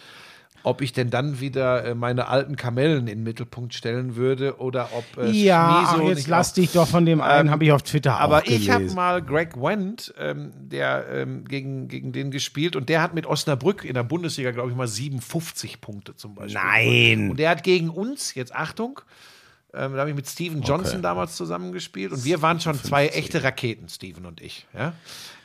ob 0.64 0.82
ich 0.82 0.94
denn 0.94 1.10
dann 1.10 1.40
wieder 1.40 1.84
äh, 1.86 1.96
meine 1.96 2.28
alten 2.28 2.56
Kamellen 2.56 3.00
in 3.00 3.06
den 3.08 3.24
Mittelpunkt 3.24 3.74
stellen 3.74 4.16
würde 4.16 4.60
oder 4.60 4.90
ob 4.94 5.24
äh, 5.24 5.30
ja, 5.32 5.86
ach, 5.88 6.02
jetzt 6.04 6.28
lass 6.28 6.52
auch- 6.52 6.56
dich 6.56 6.72
doch 6.72 6.88
von 6.88 7.06
dem 7.06 7.22
einen, 7.22 7.48
Ähm, 7.48 7.52
habe 7.52 7.64
ich 7.66 7.72
auf 7.72 7.84
Twitter 7.84 8.20
aber 8.20 8.48
ich 8.48 8.70
habe 8.70 8.86
mal 8.92 9.22
Greg 9.22 9.56
Wendt, 9.56 10.14
ähm, 10.20 10.52
der 10.56 11.06
ähm, 11.12 11.46
gegen, 11.46 11.88
gegen 11.88 12.12
den 12.12 12.32
gespielt 12.32 12.76
und 12.76 12.90
der 12.90 13.02
hat 13.02 13.14
mit 13.14 13.26
Osnabrück 13.26 13.84
in 13.86 13.94
der 13.94 14.04
Bundesliga, 14.04 14.52
glaube 14.52 14.70
ich, 14.70 14.76
mal 14.76 14.88
57 14.88 15.82
Punkte 15.82 16.16
zum 16.16 16.36
Beispiel. 16.36 16.62
Nein. 16.62 17.30
Und 17.32 17.40
der 17.40 17.50
hat 17.52 17.64
gegen 17.64 17.90
uns, 17.90 18.36
jetzt 18.36 18.56
Achtung, 18.56 19.02
Ähm, 19.74 19.94
da 19.94 20.00
habe 20.00 20.10
ich 20.10 20.16
mit 20.16 20.28
Steven 20.28 20.62
Johnson 20.62 21.02
damals 21.02 21.36
zusammengespielt 21.38 22.12
und 22.12 22.26
wir 22.26 22.42
waren 22.42 22.60
schon 22.60 22.76
zwei 22.84 23.08
echte 23.08 23.42
Raketen, 23.44 23.88
Steven 23.88 24.26
und 24.26 24.42
ich. 24.42 24.66
Ja? 24.78 24.94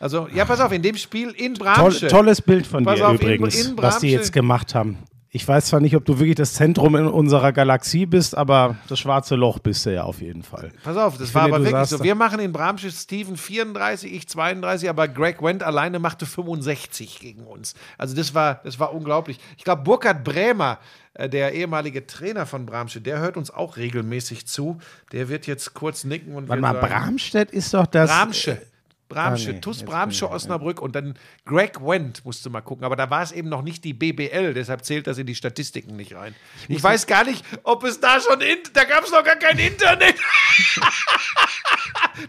Also, 0.01 0.29
ja, 0.35 0.45
pass 0.45 0.61
auf, 0.61 0.73
in 0.73 0.83
dem 0.83 0.97
Spiel 0.97 1.31
in 1.31 1.55
Toll, 1.55 1.65
Bramsche. 1.67 2.09
tolles 2.09 2.43
Bild 2.43 2.67
von 2.67 2.85
Pass 2.85 2.97
dir 2.97 3.07
auf, 3.07 3.13
in- 3.13 3.17
übrigens, 3.21 3.55
in 3.69 3.79
was 3.79 4.01
die 4.01 4.11
jetzt 4.11 4.33
gemacht 4.33 4.75
haben. 4.75 4.99
Ich 5.37 5.47
weiß 5.47 5.67
zwar 5.67 5.81
nicht, 5.81 5.95
ob 5.95 6.07
du 6.07 6.19
wirklich 6.19 6.37
das 6.37 6.55
Zentrum 6.55 6.97
in 6.97 7.07
unserer 7.07 7.53
Galaxie 7.53 8.07
bist, 8.07 8.35
aber 8.35 8.77
das 8.89 8.99
schwarze 9.01 9.35
Loch 9.35 9.59
bist 9.59 9.85
du 9.85 9.93
ja 9.93 10.05
auf 10.05 10.23
jeden 10.23 10.43
Fall. 10.43 10.73
Pass 10.83 10.97
auf, 10.97 11.19
das 11.19 11.29
Ich 11.29 11.35
war 11.35 11.43
finde, 11.43 11.57
aber 11.57 11.65
wirklich 11.67 11.89
so. 11.91 12.03
Wir 12.03 12.15
machen 12.15 12.41
in 12.41 12.53
Bramsche 12.53 12.91
Steven 12.91 13.37
34, 13.37 14.15
ich 14.15 14.27
32, 14.29 14.89
aber 14.89 15.09
Greg 15.09 15.43
Wendt 15.43 15.63
alleine 15.63 15.99
machte 15.99 16.25
65 16.25 17.21
gegen 17.21 17.43
uns. 17.43 17.75
Also 17.99 18.17
das 18.17 18.33
war, 18.33 18.63
das 18.65 18.81
war 18.81 18.95
unglaublich. 18.95 19.39
Ich 19.59 19.65
glaube, 19.65 19.83
Burkhard 19.83 20.25
Brämer, 20.25 20.79
äh, 21.13 21.29
der 21.29 21.53
ehemalige 21.53 22.07
Trainer 22.07 22.47
von 22.47 22.65
Bramsche, 22.65 23.03
der 23.03 23.19
hört 23.19 23.37
uns 23.37 23.51
auch 23.51 23.77
regelmäßig 23.77 24.47
zu. 24.47 24.79
Der 25.13 25.29
wird 25.29 25.47
jetzt 25.47 25.75
kurz 25.75 26.05
nicken 26.05 26.35
und 26.35 26.49
Warte 26.49 26.63
mal, 26.63 26.73
sagen, 26.73 26.89
Bramstedt 26.89 27.51
ist 27.51 27.75
doch 27.75 27.85
das. 27.85 28.09
Bramsche. 28.09 28.63
Bramsche, 29.09 29.51
Ah, 29.51 29.53
nee, 29.55 29.61
TuS 29.61 29.85
Bramsche 29.85 30.31
Osnabrück 30.31 30.81
und 30.81 30.95
dann 30.97 31.19
Greg 31.45 31.81
Wendt 31.81 32.25
musst 32.25 32.45
du 32.45 32.51
mal 32.51 32.61
gucken. 32.61 32.85
Aber 32.85 32.97
da 32.97 33.09
war 33.11 33.23
es 33.23 33.33
eben 33.33 33.49
noch 33.49 33.63
nicht 33.63 33.85
die 33.85 33.95
BBL, 33.95 34.55
deshalb 34.55 34.85
zählt 34.85 35.07
das 35.07 35.19
in 35.19 35.27
die 35.27 35.35
Statistiken 35.35 35.97
nicht 35.97 36.15
rein. 36.15 36.35
Ich, 36.69 36.83
weiß 36.83 37.07
gar 37.07 37.25
nicht, 37.25 37.45
ob 37.63 37.85
es 37.85 38.01
da 38.01 38.21
schon, 38.21 38.41
in, 38.41 38.59
da 38.73 38.85
gab 38.85 39.05
es 39.05 39.11
noch 39.13 39.25
gar 39.25 39.37
kein 39.37 39.59
Internet. 39.59 40.17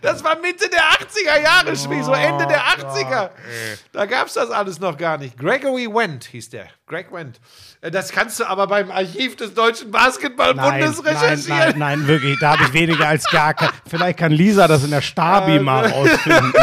das 0.02 0.24
war 0.24 0.38
Mitte 0.40 0.70
der 0.70 0.82
80er 0.84 1.42
Jahre, 1.44 1.76
Schwie, 1.76 2.02
so 2.04 2.14
Ende 2.14 2.46
der 2.48 2.62
80er. 2.62 3.30
Da 3.92 4.06
gab 4.06 4.28
es 4.28 4.34
das 4.34 4.50
alles 4.52 4.80
noch 4.80 4.98
gar 4.98 5.18
nicht. 5.18 5.38
Gregory 5.38 5.88
Wendt 5.88 6.26
hieß 6.26 6.50
der. 6.50 6.68
Greg 6.88 7.12
Wendt. 7.12 7.40
Äh, 7.82 7.92
Das 7.92 8.12
kannst 8.12 8.40
du 8.40 8.46
aber 8.46 8.68
beim 8.68 8.92
Archiv 8.92 9.36
des 9.36 9.54
Deutschen 9.54 9.92
Nein, 9.92 10.04
Basketballbundes 10.04 11.04
nein, 11.04 11.16
recherchieren. 11.18 11.60
nein, 11.60 11.80
nein, 12.00 12.08
wirklich. 12.08 12.38
Da 12.40 12.52
habe 12.54 12.64
ich 12.64 12.74
weniger 12.74 13.08
als 13.08 13.26
gar 13.30 13.54
kein. 13.54 13.70
Vielleicht 13.88 14.20
kann 14.20 14.32
Lisa 14.32 14.68
das 14.68 14.84
in 14.84 14.92
der 14.92 15.02
Stabi 15.02 15.60
mal 15.60 15.86
rausfinden. 15.86 16.54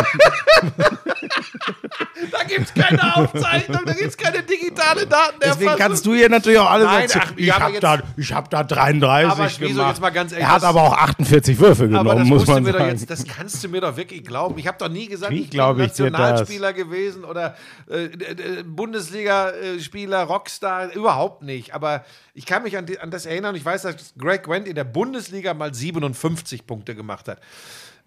Da 2.30 2.42
gibt 2.44 2.66
es 2.66 2.74
keine 2.74 3.16
Aufzeichnung, 3.16 3.82
da 3.84 3.92
gibt 3.92 4.08
es 4.08 4.16
keine 4.16 4.42
digitale 4.42 5.06
Datenerfassung. 5.06 5.38
Deswegen 5.42 5.76
kannst 5.76 6.06
du 6.06 6.14
hier 6.14 6.28
natürlich 6.28 6.58
auch 6.58 6.70
alles 6.70 6.86
Nein, 6.86 7.08
ach, 7.14 7.32
ich 7.36 7.52
habe 7.52 7.80
da, 7.80 7.98
ich 8.16 8.32
hab 8.32 8.50
da 8.50 8.64
33 8.64 9.30
Aber 9.30 9.48
gemacht. 9.68 9.88
jetzt 9.90 10.00
mal 10.00 10.10
ganz 10.10 10.32
ehrlich, 10.32 10.46
er 10.46 10.52
hat 10.52 10.64
aber 10.64 10.82
auch 10.82 10.96
48 10.96 11.58
Würfe 11.58 11.88
genommen, 11.88 12.08
Aber 12.10 12.18
das 12.20 12.28
muss 12.28 12.38
musst 12.40 12.48
du 12.48 12.52
man 12.52 12.62
mir 12.62 12.72
doch 12.72 12.78
sagen. 12.78 12.90
jetzt, 12.90 13.10
das 13.10 13.24
kannst 13.26 13.62
du 13.64 13.68
mir 13.68 13.80
doch 13.80 13.96
wirklich 13.96 14.24
glauben. 14.24 14.58
Ich 14.58 14.66
habe 14.66 14.78
doch 14.78 14.88
nie 14.88 15.06
gesagt, 15.08 15.32
ich 15.32 15.50
bin 15.50 15.60
ich 15.60 15.66
das? 15.66 15.76
Nationalspieler 15.76 16.72
gewesen 16.72 17.24
oder 17.24 17.56
äh, 17.90 18.04
äh, 18.04 18.62
Bundesliga-Spieler, 18.64 20.22
Rockstar, 20.24 20.92
überhaupt 20.92 21.42
nicht. 21.42 21.74
Aber 21.74 22.04
ich 22.34 22.46
kann 22.46 22.62
mich 22.62 22.76
an, 22.76 22.86
die, 22.86 22.98
an 23.00 23.10
das 23.10 23.26
erinnern. 23.26 23.54
Ich 23.54 23.64
weiß, 23.64 23.82
dass 23.82 24.14
Greg 24.18 24.48
Wendt 24.48 24.68
in 24.68 24.74
der 24.74 24.84
Bundesliga 24.84 25.54
mal 25.54 25.72
57 25.74 26.66
Punkte 26.66 26.94
gemacht 26.94 27.28
hat. 27.28 27.38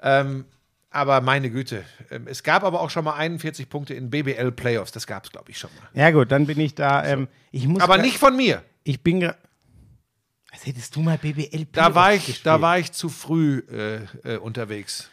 Ähm, 0.02 0.46
aber 0.90 1.22
meine 1.22 1.50
Güte, 1.50 1.84
ähm, 2.12 2.28
es 2.28 2.44
gab 2.44 2.64
aber 2.64 2.80
auch 2.82 2.90
schon 2.90 3.04
mal 3.04 3.14
41 3.16 3.70
Punkte 3.70 3.94
in 3.94 4.10
BBL-Playoffs. 4.10 4.92
Das 4.92 5.06
gab 5.08 5.26
es, 5.26 5.32
glaube 5.32 5.52
ich, 5.52 5.58
schon 5.58 5.70
mal. 5.80 6.00
ja 6.02 6.12
gut, 6.12 6.32
dann 6.32 6.46
bin 6.48 6.60
ich 6.60 6.76
da. 6.76 7.04
Ähm, 7.06 7.28
ich 7.52 7.68
muss 7.68 7.82
Aber 7.82 7.98
nicht 7.98 8.18
von 8.18 8.36
mir. 8.36 8.64
Ich 8.84 9.02
bin. 9.04 9.24
Als 9.24 10.66
hättest 10.66 10.96
du 10.96 11.02
mal 11.02 11.18
BBL 11.18 11.66
Da 11.72 11.94
war 11.94 12.14
ich, 12.14 12.26
gespielt. 12.26 12.46
da 12.46 12.62
war 12.62 12.80
ich 12.80 12.92
zu 12.94 13.10
früh 13.10 13.60
äh, 13.70 14.00
äh, 14.36 14.38
unterwegs. 14.38 15.10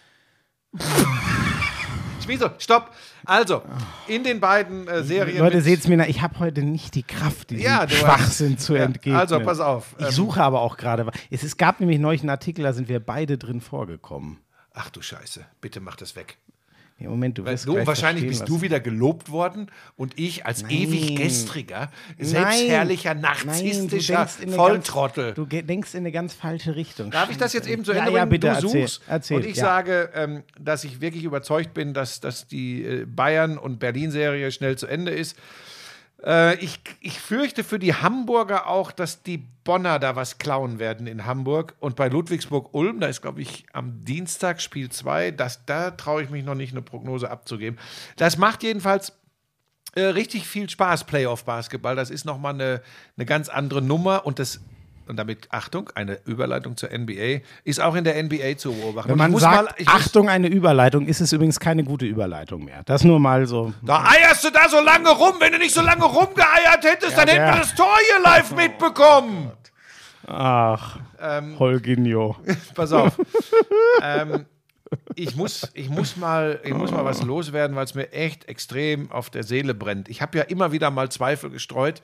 Wieso? 2.27 2.49
Stopp. 2.59 2.91
Also, 3.27 3.63
in 4.09 4.25
den 4.25 4.41
beiden 4.41 4.89
äh, 4.89 5.03
Serien. 5.05 5.39
Leute, 5.39 5.57
mit- 5.57 5.65
seht's 5.65 5.87
mir 5.89 5.99
nach, 5.99 6.07
ich 6.07 6.23
habe 6.23 6.39
heute 6.39 6.63
nicht 6.63 6.95
die 6.95 7.03
Kraft, 7.03 7.51
diesem 7.51 7.65
Ja, 7.65 7.87
Schwachsinn 7.87 8.55
hast- 8.57 8.65
zu 8.65 8.77
ja, 8.77 8.85
entgegnen. 8.85 9.17
also, 9.21 9.39
pass 9.41 9.61
auf, 9.61 9.95
Ich 9.99 10.07
ähm, 10.07 10.11
suche 10.13 10.43
aber 10.43 10.63
auch 10.63 10.79
gerade. 10.79 11.07
Es, 11.31 11.43
es 11.43 11.59
gab 11.59 11.81
nämlich 11.81 11.99
neulich 11.99 12.23
einen 12.23 12.31
Artikel, 12.31 12.63
da 12.63 12.73
sind 12.73 12.89
wir 12.89 12.99
beide 13.01 13.37
drin 13.37 13.61
vorgekommen. 13.61 14.39
Ach 14.75 14.91
du 14.91 15.01
Scheiße, 15.01 15.47
bitte 15.61 15.81
mach 15.81 15.97
das 15.97 16.17
weg. 16.17 16.37
Nee, 16.99 17.09
Moment, 17.09 17.37
du 17.39 17.45
wirst 17.45 17.67
Du, 17.67 17.75
wahrscheinlich 17.87 18.27
bist 18.29 18.49
du 18.49 18.61
wieder 18.63 18.79
gelobt 18.79 19.29
worden 19.29 19.69
und 19.97 20.17
ich 20.17 20.47
als 20.47 20.63
ewig 20.69 21.17
gestriger, 21.17 21.91
Nein. 22.19 22.27
selbstherrlicher, 22.29 23.15
Nein, 23.15 23.23
narzisstischer 23.47 24.15
du 24.15 24.19
denkst 24.19 24.37
in 24.41 24.49
eine 24.49 24.57
Volltrottel. 24.57 25.35
Ganz, 25.35 25.37
du 25.37 25.47
denkst 25.47 25.95
in 25.95 25.99
eine 26.01 26.13
ganz 26.13 26.35
falsche 26.35 26.77
Richtung. 26.77 27.11
Darf 27.11 27.31
ich 27.31 27.37
das 27.37 27.53
jetzt 27.53 27.69
eben 27.69 27.85
zu 27.85 27.93
Ja, 27.93 27.99
Ende 28.07 28.13
ja, 28.13 28.25
bitte, 28.25 28.47
du 28.47 28.55
erzähl, 28.55 28.83
suchst 28.83 29.03
erzähl, 29.09 29.37
und 29.39 29.47
ich 29.47 29.57
ja. 29.57 29.65
sage, 29.65 30.11
ähm, 30.15 30.45
dass 30.61 30.85
ich 30.85 31.01
wirklich 31.01 31.25
überzeugt 31.25 31.75
bin, 31.75 31.95
dass, 31.95 32.21
dass 32.21 32.47
die 32.47 32.85
äh, 32.85 33.05
Bayern- 33.07 33.59
und 33.59 33.81
Berlin-Serie 33.81 34.53
schnell 34.53 34.79
zu 34.79 34.87
Ende 34.87 35.11
ist. 35.11 35.37
Äh, 36.25 36.57
ich, 36.57 36.81
ich 37.01 37.21
fürchte 37.21 37.65
für 37.65 37.79
die 37.79 37.95
Hamburger 37.95 38.67
auch, 38.67 38.93
dass 38.93 39.23
die 39.23 39.39
Bonner 39.39 39.99
da 39.99 40.17
was 40.17 40.39
klauen 40.39 40.79
werden 40.79 41.07
in 41.07 41.27
Hamburg. 41.27 41.75
Und 41.81 41.97
bei 41.97 42.09
Ludwigsburg-Ulm, 42.09 43.01
da 43.01 43.09
ist, 43.09 43.23
glaube 43.23 43.43
ich, 43.43 43.67
am 43.73 44.05
Dienstag 44.05 44.61
Spiel 44.61 44.91
2, 44.91 45.33
da 45.33 45.91
traue 45.93 46.23
ich 46.23 46.31
mich 46.31 46.45
noch 46.45 46.55
nicht, 46.55 46.73
eine 46.73 46.83
Prognose 46.83 47.31
abzugeben. 47.31 47.79
Das 48.17 48.37
macht 48.39 48.63
jedenfalls 48.63 49.13
äh, 49.95 50.03
richtig 50.03 50.47
viel 50.47 50.69
Spaß, 50.69 51.05
Playoff-Basketball. 51.05 51.97
Das 51.97 52.11
ist 52.11 52.25
nochmal 52.25 52.55
eine, 52.55 52.83
eine 53.17 53.27
ganz 53.27 53.49
andere 53.49 53.83
Nummer 53.83 54.27
und 54.27 54.39
das. 54.39 54.61
Und 55.07 55.17
damit, 55.17 55.49
Achtung, 55.51 55.91
eine 55.95 56.19
Überleitung 56.25 56.77
zur 56.77 56.91
NBA, 56.91 57.41
ist 57.65 57.81
auch 57.81 57.95
in 57.95 58.05
der 58.05 58.23
NBA 58.23 58.57
zu 58.57 58.73
beobachten. 58.73 59.11
Wenn 59.11 59.19
man 59.19 59.31
muss 59.33 59.43
sagt, 59.43 59.57
mal- 59.79 59.87
Achtung, 59.87 60.29
eine 60.29 60.49
Überleitung, 60.49 61.07
ist 61.07 61.21
es 61.21 61.33
übrigens 61.33 61.61
keine 61.61 61.85
gute 61.85 62.07
Überleitung 62.07 62.65
mehr. 62.65 62.83
Das 62.85 63.05
nur 63.05 63.21
mal 63.21 63.47
so. 63.47 63.73
Da 63.83 64.05
eierst 64.05 64.45
du 64.45 64.51
da 64.51 64.69
so 64.69 64.81
lange 64.81 65.11
rum. 65.11 65.35
Wenn 65.41 65.53
du 65.53 65.59
nicht 65.59 65.75
so 65.75 65.83
lange 65.83 66.05
rumgeeiert 66.05 66.83
hättest, 66.85 67.17
dann 67.19 67.29
hätten 67.29 67.45
wir 67.55 67.61
das 67.61 67.75
Tor 67.75 67.95
hier 68.11 68.23
live 68.23 68.55
mitbekommen. 68.55 69.53
Ach, 70.27 70.99
Ähm, 71.21 71.59
Holginho. 71.59 72.37
Pass 72.75 72.93
auf. 72.93 73.19
ähm, 74.03 74.47
ich, 75.17 75.37
muss, 75.37 75.69
ich, 75.75 75.89
muss 75.89 76.17
mal, 76.17 76.61
ich 76.65 76.73
muss 76.73 76.91
mal 76.93 77.05
was 77.05 77.23
loswerden, 77.23 77.77
weil 77.77 77.85
es 77.85 77.95
mir 77.95 78.11
echt 78.13 78.49
extrem 78.49 79.11
auf 79.11 79.29
der 79.31 79.43
Seele 79.43 79.75
brennt. 79.75 80.09
Ich 80.09 80.23
habe 80.23 80.39
ja 80.39 80.45
immer 80.45 80.73
wieder 80.73 80.91
mal 80.91 81.11
Zweifel 81.11 81.51
gestreut, 81.51 82.01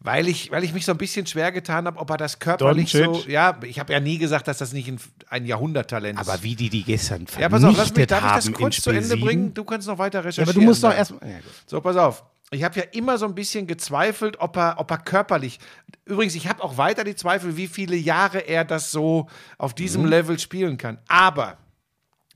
weil 0.00 0.28
ich, 0.28 0.50
weil 0.52 0.62
ich 0.64 0.72
mich 0.72 0.84
so 0.84 0.92
ein 0.92 0.98
bisschen 0.98 1.26
schwer 1.26 1.50
getan 1.50 1.86
habe, 1.86 1.98
ob 1.98 2.08
er 2.10 2.16
das 2.16 2.38
körperlich 2.38 2.90
so. 2.92 3.02
Doncic? 3.02 3.26
Ja, 3.28 3.58
ich 3.62 3.80
habe 3.80 3.92
ja 3.92 4.00
nie 4.00 4.18
gesagt, 4.18 4.46
dass 4.46 4.58
das 4.58 4.72
nicht 4.72 4.88
ein, 4.88 5.00
ein 5.28 5.44
Jahrhunderttalent 5.46 6.20
ist. 6.20 6.28
Aber 6.28 6.42
wie 6.42 6.54
die 6.54 6.70
die 6.70 6.84
gestern 6.84 7.26
ja, 7.38 7.48
pass 7.48 7.64
auf, 7.64 7.76
lass 7.76 7.88
mich, 7.88 7.94
vernichtet 8.06 8.10
darf 8.12 8.38
ich 8.38 8.44
das 8.50 8.52
kurz 8.52 8.80
zu 8.80 8.90
Ende 8.90 9.16
bringen? 9.16 9.52
Du 9.54 9.64
kannst 9.64 9.88
noch 9.88 9.98
weiter 9.98 10.18
Ja, 10.20 10.24
recherchieren. 10.24 10.48
aber 10.50 10.60
du 10.60 10.64
musst 10.66 10.84
doch 10.84 10.94
erstmal. 10.94 11.28
Ja. 11.28 11.36
So, 11.66 11.80
pass 11.80 11.96
auf. 11.96 12.24
Ich 12.50 12.62
habe 12.64 12.78
ja 12.80 12.86
immer 12.92 13.18
so 13.18 13.26
ein 13.26 13.34
bisschen 13.34 13.66
gezweifelt, 13.66 14.40
ob 14.40 14.56
er, 14.56 14.76
ob 14.78 14.90
er 14.90 14.98
körperlich. 14.98 15.58
Übrigens, 16.06 16.34
ich 16.34 16.48
habe 16.48 16.62
auch 16.62 16.78
weiter 16.78 17.04
die 17.04 17.14
Zweifel, 17.14 17.56
wie 17.58 17.66
viele 17.66 17.94
Jahre 17.96 18.38
er 18.38 18.64
das 18.64 18.90
so 18.90 19.28
auf 19.58 19.74
diesem 19.74 20.02
Mhm. 20.04 20.08
Level 20.08 20.38
spielen 20.38 20.78
kann. 20.78 20.98
Aber 21.08 21.58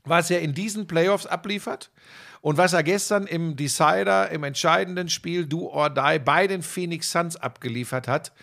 was 0.03 0.29
er 0.29 0.41
in 0.41 0.53
diesen 0.53 0.85
Playoffs 0.85 1.25
abliefert 1.25 1.89
und 2.43 2.57
was 2.57 2.73
er 2.73 2.83
gestern 2.83 3.25
im 3.25 3.55
Decider, 3.55 4.29
im 4.29 4.43
entscheidenden 4.43 5.07
Spiel 5.07 5.45
Do 5.45 5.69
or 5.69 5.89
Die 5.89 6.19
bei 6.19 6.45
den 6.45 6.61
Phoenix 6.61 7.09
Suns 7.09 7.37
abgeliefert 7.37 8.09
hat, 8.09 8.33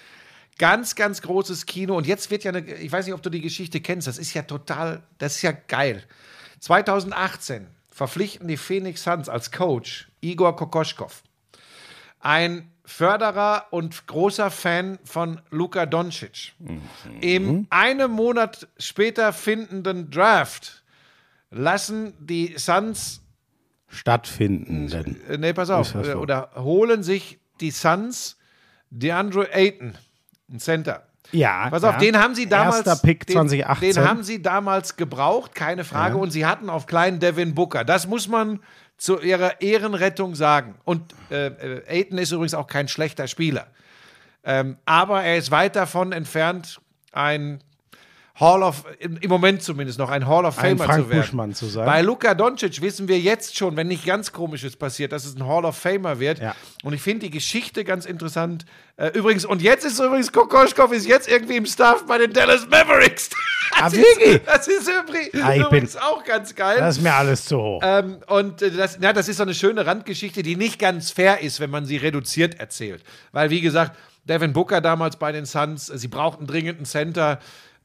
ganz, 0.57 0.95
ganz 0.95 1.21
großes 1.21 1.67
Kino. 1.67 1.99
Und 1.99 2.07
jetzt 2.07 2.31
wird 2.31 2.43
ja 2.43 2.51
eine, 2.51 2.61
ich 2.77 2.91
weiß 2.91 3.05
nicht, 3.05 3.15
ob 3.15 3.23
du 3.23 3.29
die 3.29 3.43
Geschichte 3.43 3.83
kennst, 3.83 4.07
das 4.07 4.17
ist 4.17 4.33
ja 4.33 4.41
total, 4.41 5.03
das 5.19 5.37
ist 5.37 5.43
ja 5.43 5.53
geil. 5.53 6.03
2018 6.61 7.67
verpflichten 7.91 8.49
die 8.49 8.57
Phoenix 8.57 9.03
Suns 9.03 9.29
als 9.29 9.53
Coach 9.53 10.09
Igor 10.23 10.57
Kokoschkov. 10.57 11.23
Ein 12.21 12.71
Förderer 12.87 13.67
und 13.69 14.07
großer 14.07 14.51
Fan 14.51 14.99
von 15.05 15.43
Luka 15.51 15.85
Doncic. 15.85 16.55
Im 17.21 17.67
einem 17.69 18.13
Monat 18.13 18.67
später 18.79 19.35
findenden 19.35 20.11
Draft 20.11 20.85
lassen 21.51 22.15
die 22.19 22.55
Suns 22.57 23.21
Stattfinden. 23.91 24.91
Äh, 25.29 25.39
nee, 25.39 25.53
pass 25.53 25.69
auf. 25.71 25.89
So? 25.89 25.99
Oder 25.99 26.51
holen 26.55 27.03
sich 27.03 27.39
die 27.61 27.71
Suns 27.71 28.39
DeAndre 28.91 29.53
Ayton, 29.53 29.95
ein 30.51 30.59
Center. 30.59 31.07
Ja. 31.33 31.69
Pass 31.71 31.85
auf, 31.85 31.95
ja. 31.95 31.99
den 31.99 32.19
haben 32.19 32.35
sie 32.35 32.49
damals. 32.49 32.87
Erster 32.87 32.97
Pick 32.97 33.27
den, 33.27 33.35
2018. 33.35 33.93
Den 33.95 34.09
haben 34.09 34.23
sie 34.23 34.43
damals 34.43 34.97
gebraucht, 34.97 35.55
keine 35.55 35.85
Frage. 35.85 36.17
Und 36.17 36.31
sie 36.31 36.47
hatten 36.47 36.71
auf 36.71 36.87
kleinen 36.87 37.21
Devin 37.21 37.55
Booker. 37.55 37.85
Das 37.85 38.07
muss 38.07 38.29
man 38.29 38.61
zu 38.97 39.21
ihrer 39.21 39.61
Ehrenrettung 39.61 40.35
sagen. 40.35 40.75
Und 40.85 41.15
äh, 41.31 41.47
äh, 41.47 41.83
Ayton 41.87 42.19
ist 42.19 42.33
übrigens 42.33 42.55
auch 42.55 42.67
kein 42.67 42.89
schlechter 42.89 43.29
Spieler. 43.29 43.69
Ähm, 44.43 44.77
aber 44.87 45.23
er 45.23 45.37
ist 45.37 45.51
weit 45.51 45.77
davon 45.77 46.13
entfernt, 46.13 46.81
ein 47.13 47.63
Hall 48.37 48.63
of, 48.63 48.85
im 49.01 49.19
Moment 49.29 49.63
zumindest 49.63 49.99
noch 49.99 50.09
ein 50.09 50.27
Hall 50.27 50.47
of 50.47 50.57
Ein 50.59 50.79
Famer 50.79 50.85
Frank 50.93 51.05
zu 51.05 51.11
werden. 51.11 51.21
Buschmann 51.21 51.55
zu 51.55 51.67
sein. 51.67 51.85
Bei 51.85 52.01
Luka 52.01 52.35
Doncic 52.35 52.81
wissen 52.81 53.07
wir 53.07 53.19
jetzt 53.19 53.57
schon, 53.57 53.77
wenn 53.77 53.89
nicht 53.89 54.07
ganz 54.07 54.33
komisches 54.33 54.77
passiert, 54.77 55.13
dass 55.13 55.27
es 55.27 55.37
ein 55.37 55.47
Hall 55.47 55.65
of 55.67 55.77
Famer 55.77 56.21
wird. 56.21 56.39
Ja. 56.39 56.55
Und 56.83 56.95
ich 56.95 57.03
finde 57.03 57.27
die 57.27 57.31
Geschichte 57.31 57.85
ganz 57.85 58.07
interessant. 58.07 58.65
Äh, 58.97 59.09
übrigens, 59.09 59.45
und 59.45 59.61
jetzt 59.61 59.85
ist 59.85 59.99
übrigens 60.01 60.33
Kokoschkov 60.33 60.93
ist 60.93 61.07
jetzt 61.07 61.29
irgendwie 61.29 61.57
im 61.57 61.67
Staff 61.67 62.07
bei 62.07 62.17
den 62.19 62.33
Dallas 62.33 62.67
Mavericks. 62.69 63.31
Ah, 63.73 63.85
Das 63.85 63.93
wirklich? 63.95 64.35
Ist, 64.35 64.47
das 64.49 64.67
ist 64.67 64.89
übrigens, 64.89 65.45
Ah, 65.45 65.53
ich 65.53 65.59
bin- 65.59 65.67
übrigens 65.69 65.97
auch 65.97 66.25
ganz 66.25 66.57
geil. 66.57 66.79
Das 66.81 66.97
ist 66.97 67.03
mir 67.05 67.15
alles 67.15 67.45
zu 67.45 67.57
hoch. 67.57 67.81
Ähm, 67.85 68.17
und 68.27 68.61
äh, 68.63 68.71
das, 68.73 68.99
ja, 69.01 69.13
das 69.13 69.29
ist 69.29 69.37
so 69.37 69.45
eine 69.45 69.55
schöne 69.55 69.87
Randgeschichte, 69.87 70.43
die 70.43 70.57
nicht 70.57 70.81
ganz 70.81 71.13
fair 71.13 71.41
ist, 71.41 71.61
wenn 71.61 71.71
man 71.71 71.87
sie 71.87 71.97
reduziert 71.97 72.59
erzählt. 72.59 73.05
Weil, 73.31 73.51
wie 73.51 73.61
gesagt, 73.61 73.97
Devin 74.25 74.53
Booker 74.53 74.81
damals 74.81 75.17
bei 75.17 75.31
den 75.31 75.47
Suns, 75.47 75.89
äh, 75.89 75.99
sie 75.99 76.09
brauchten 76.09 76.49
dringend 76.49 76.79
einen 76.79 76.85
Center. 76.85 77.39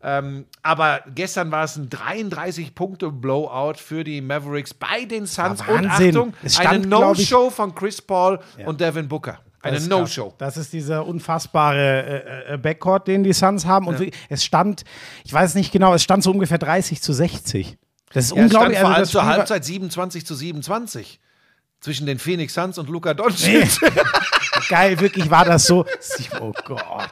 Ähm, 0.08 0.46
aber 0.62 1.02
gestern 1.16 1.52
war 1.52 1.64
es 1.64 1.78
ein 1.78 1.90
33-Punkte-Blowout 1.90 3.74
für 3.78 4.04
die 4.04 4.22
Mavericks 4.22 4.72
bei 4.72 5.06
den 5.06 5.26
Suns. 5.26 5.66
war 5.68 5.74
Und. 5.74 5.88
Achtung, 5.88 6.34
Es 6.44 6.54
stand, 6.54 6.68
eine 6.68 6.88
No-Show 6.88 7.50
von 7.50 7.74
Chris 7.74 8.00
Paul 8.04 8.40
und 8.66 8.80
Devin 8.80 9.08
Booker. 9.08 9.40
Eine. 9.64 9.80
No-Show. 9.80 10.36
Das 10.38 10.58
ist 10.58 10.74
dieser 10.74 11.08
unfassbare 11.08 12.50
äh, 12.50 12.54
äh, 12.54 12.58
Backcourt, 12.58 13.08
den 13.08 13.24
die 13.24 13.34
Suns 13.34 13.66
haben. 13.66 13.88
Und 13.88 13.98
wirklich, 13.98 14.14
es 14.30 14.46
stand, 14.46 14.84
ich 15.24 15.34
weiß 15.34 15.56
nicht 15.56 15.72
genau, 15.72 15.96
es 15.96 16.04
stand 16.04 16.22
so 16.22 16.30
ungefähr 16.30 16.60
30 16.60 17.02
zu 17.02 17.12
60. 17.12 17.76
Das 18.14 18.26
ist 18.26 18.36
Ja, 18.36 18.44
es 18.46 18.52
stand 18.52 18.54
unglaublich. 18.54 18.80
vor 18.80 18.90
allem 18.90 19.00
das 19.00 19.10
zur 19.10 19.26
Halbzeit 19.26 19.66
27 19.66 20.24
zu 20.24 20.36
27 20.36 21.20
zwischen 21.80 22.06
den 22.06 22.20
Phoenix 22.20 22.54
Suns 22.54 22.78
und 22.78 22.90
Luka 22.90 23.16
Doncic. 23.16 23.80
geil, 24.70 25.00
wirklich 25.00 25.32
war 25.32 25.46
das 25.46 25.66
so. 25.66 25.84
Oh 26.40 26.52
Gott. 26.64 27.10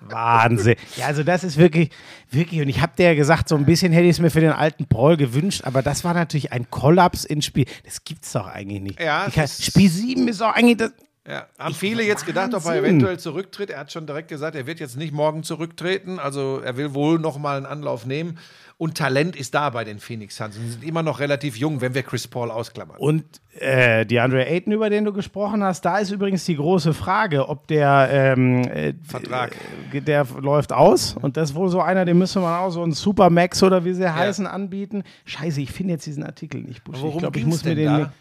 Wahnsinn. 0.00 0.76
Ja, 0.96 1.06
also 1.06 1.22
das 1.22 1.44
ist 1.44 1.56
wirklich, 1.56 1.90
wirklich, 2.30 2.60
und 2.60 2.68
ich 2.68 2.80
habe 2.80 2.92
dir 2.96 3.06
ja 3.06 3.14
gesagt, 3.14 3.48
so 3.48 3.56
ein 3.56 3.64
bisschen 3.66 3.92
hätte 3.92 4.04
ich 4.04 4.12
es 4.12 4.18
mir 4.20 4.30
für 4.30 4.40
den 4.40 4.52
alten 4.52 4.86
Paul 4.86 5.16
gewünscht, 5.16 5.62
aber 5.64 5.82
das 5.82 6.04
war 6.04 6.14
natürlich 6.14 6.52
ein 6.52 6.70
Kollaps 6.70 7.24
ins 7.24 7.44
Spiel. 7.44 7.66
Das 7.84 8.04
gibt's 8.04 8.32
doch 8.32 8.46
eigentlich 8.46 8.80
nicht. 8.80 9.00
Ja, 9.00 9.26
Ich 9.28 9.34
kann, 9.34 9.46
Spiel 9.48 9.90
7 9.90 10.28
ist 10.28 10.40
doch 10.40 10.54
eigentlich 10.54 10.78
das. 10.78 10.92
Ja, 11.28 11.46
haben 11.58 11.74
viele 11.74 12.02
jetzt 12.02 12.24
gedacht, 12.24 12.54
ob 12.54 12.62
er 12.64 12.70
Wahnsinn. 12.70 12.84
eventuell 12.84 13.18
zurücktritt. 13.20 13.70
Er 13.70 13.80
hat 13.80 13.92
schon 13.92 14.06
direkt 14.06 14.28
gesagt, 14.28 14.56
er 14.56 14.66
wird 14.66 14.80
jetzt 14.80 14.96
nicht 14.96 15.12
morgen 15.12 15.42
zurücktreten. 15.42 16.18
Also 16.18 16.60
er 16.64 16.76
will 16.78 16.94
wohl 16.94 17.18
noch 17.18 17.38
mal 17.38 17.58
einen 17.58 17.66
Anlauf 17.66 18.06
nehmen. 18.06 18.38
Und 18.80 18.96
Talent 18.96 19.36
ist 19.36 19.54
da 19.54 19.68
bei 19.68 19.84
den 19.84 19.98
Phoenix 19.98 20.36
Suns. 20.36 20.56
Und 20.56 20.62
sie 20.62 20.70
sind 20.70 20.84
immer 20.84 21.02
noch 21.02 21.20
relativ 21.20 21.58
jung, 21.58 21.82
wenn 21.82 21.92
wir 21.92 22.02
Chris 22.02 22.26
Paul 22.26 22.50
ausklammern. 22.50 22.96
Und 22.96 23.24
äh, 23.58 24.06
die 24.06 24.20
Andre 24.20 24.46
Ayton, 24.46 24.72
über 24.72 24.88
den 24.88 25.04
du 25.04 25.12
gesprochen 25.12 25.62
hast, 25.62 25.84
da 25.84 25.98
ist 25.98 26.10
übrigens 26.10 26.46
die 26.46 26.56
große 26.56 26.94
Frage, 26.94 27.50
ob 27.50 27.66
der 27.66 28.08
ähm, 28.10 28.62
äh, 28.62 28.94
Vertrag. 29.02 29.54
äh, 29.92 30.00
der 30.00 30.26
läuft 30.40 30.72
aus 30.72 31.14
und 31.14 31.36
das 31.36 31.50
ist 31.50 31.56
wohl 31.56 31.68
so 31.68 31.82
einer, 31.82 32.06
den 32.06 32.16
müssen 32.16 32.40
wir 32.40 32.58
auch 32.58 32.70
so 32.70 32.82
einen 32.82 32.92
Supermax 32.92 33.62
oder 33.62 33.84
wie 33.84 33.92
sie 33.92 34.10
heißen 34.10 34.46
anbieten. 34.46 35.04
Scheiße, 35.26 35.60
ich 35.60 35.72
finde 35.72 35.92
jetzt 35.92 36.06
diesen 36.06 36.24
Artikel 36.24 36.62
nicht. 36.62 36.82
Buschi. 36.82 37.02
Worum 37.02 37.16
ich 37.16 37.18
glaube, 37.18 37.38
ich 37.38 37.44
muss 37.44 37.62
mir 37.62 37.74
den. 37.74 37.84
da? 37.84 38.12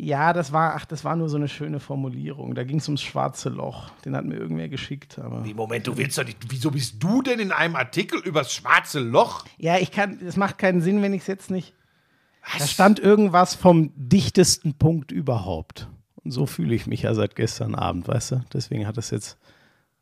Ja, 0.00 0.32
das 0.32 0.52
war, 0.52 0.76
ach, 0.76 0.84
das 0.84 1.04
war 1.04 1.16
nur 1.16 1.28
so 1.28 1.36
eine 1.36 1.48
schöne 1.48 1.80
Formulierung. 1.80 2.54
Da 2.54 2.62
ging 2.62 2.78
es 2.78 2.86
ums 2.86 3.02
schwarze 3.02 3.48
Loch. 3.48 3.90
Den 4.04 4.14
hat 4.14 4.24
mir 4.24 4.36
irgendwer 4.36 4.68
geschickt. 4.68 5.18
Aber 5.18 5.44
Wie, 5.44 5.54
Moment, 5.54 5.88
du 5.88 5.96
willst 5.96 6.16
doch 6.16 6.24
nicht. 6.24 6.38
Wieso 6.48 6.70
bist 6.70 7.02
du 7.02 7.20
denn 7.20 7.40
in 7.40 7.50
einem 7.50 7.74
Artikel 7.74 8.20
übers 8.20 8.52
schwarze 8.52 9.00
Loch? 9.00 9.44
ja, 9.56 9.76
ich 9.76 9.90
kann, 9.90 10.20
es 10.24 10.36
macht 10.36 10.56
keinen 10.56 10.82
Sinn, 10.82 11.02
wenn 11.02 11.14
ich 11.14 11.22
es 11.22 11.26
jetzt 11.26 11.50
nicht. 11.50 11.74
Da 12.56 12.64
stand 12.66 13.00
irgendwas 13.00 13.56
vom 13.56 13.90
dichtesten 13.96 14.74
Punkt 14.74 15.10
überhaupt. 15.10 15.88
Und 16.22 16.30
so 16.30 16.46
fühle 16.46 16.76
ich 16.76 16.86
mich 16.86 17.02
ja 17.02 17.14
seit 17.14 17.34
gestern 17.34 17.74
Abend, 17.74 18.06
weißt 18.06 18.30
du? 18.30 18.44
Deswegen 18.52 18.86
hat 18.86 18.96
das 18.96 19.10
jetzt, 19.10 19.36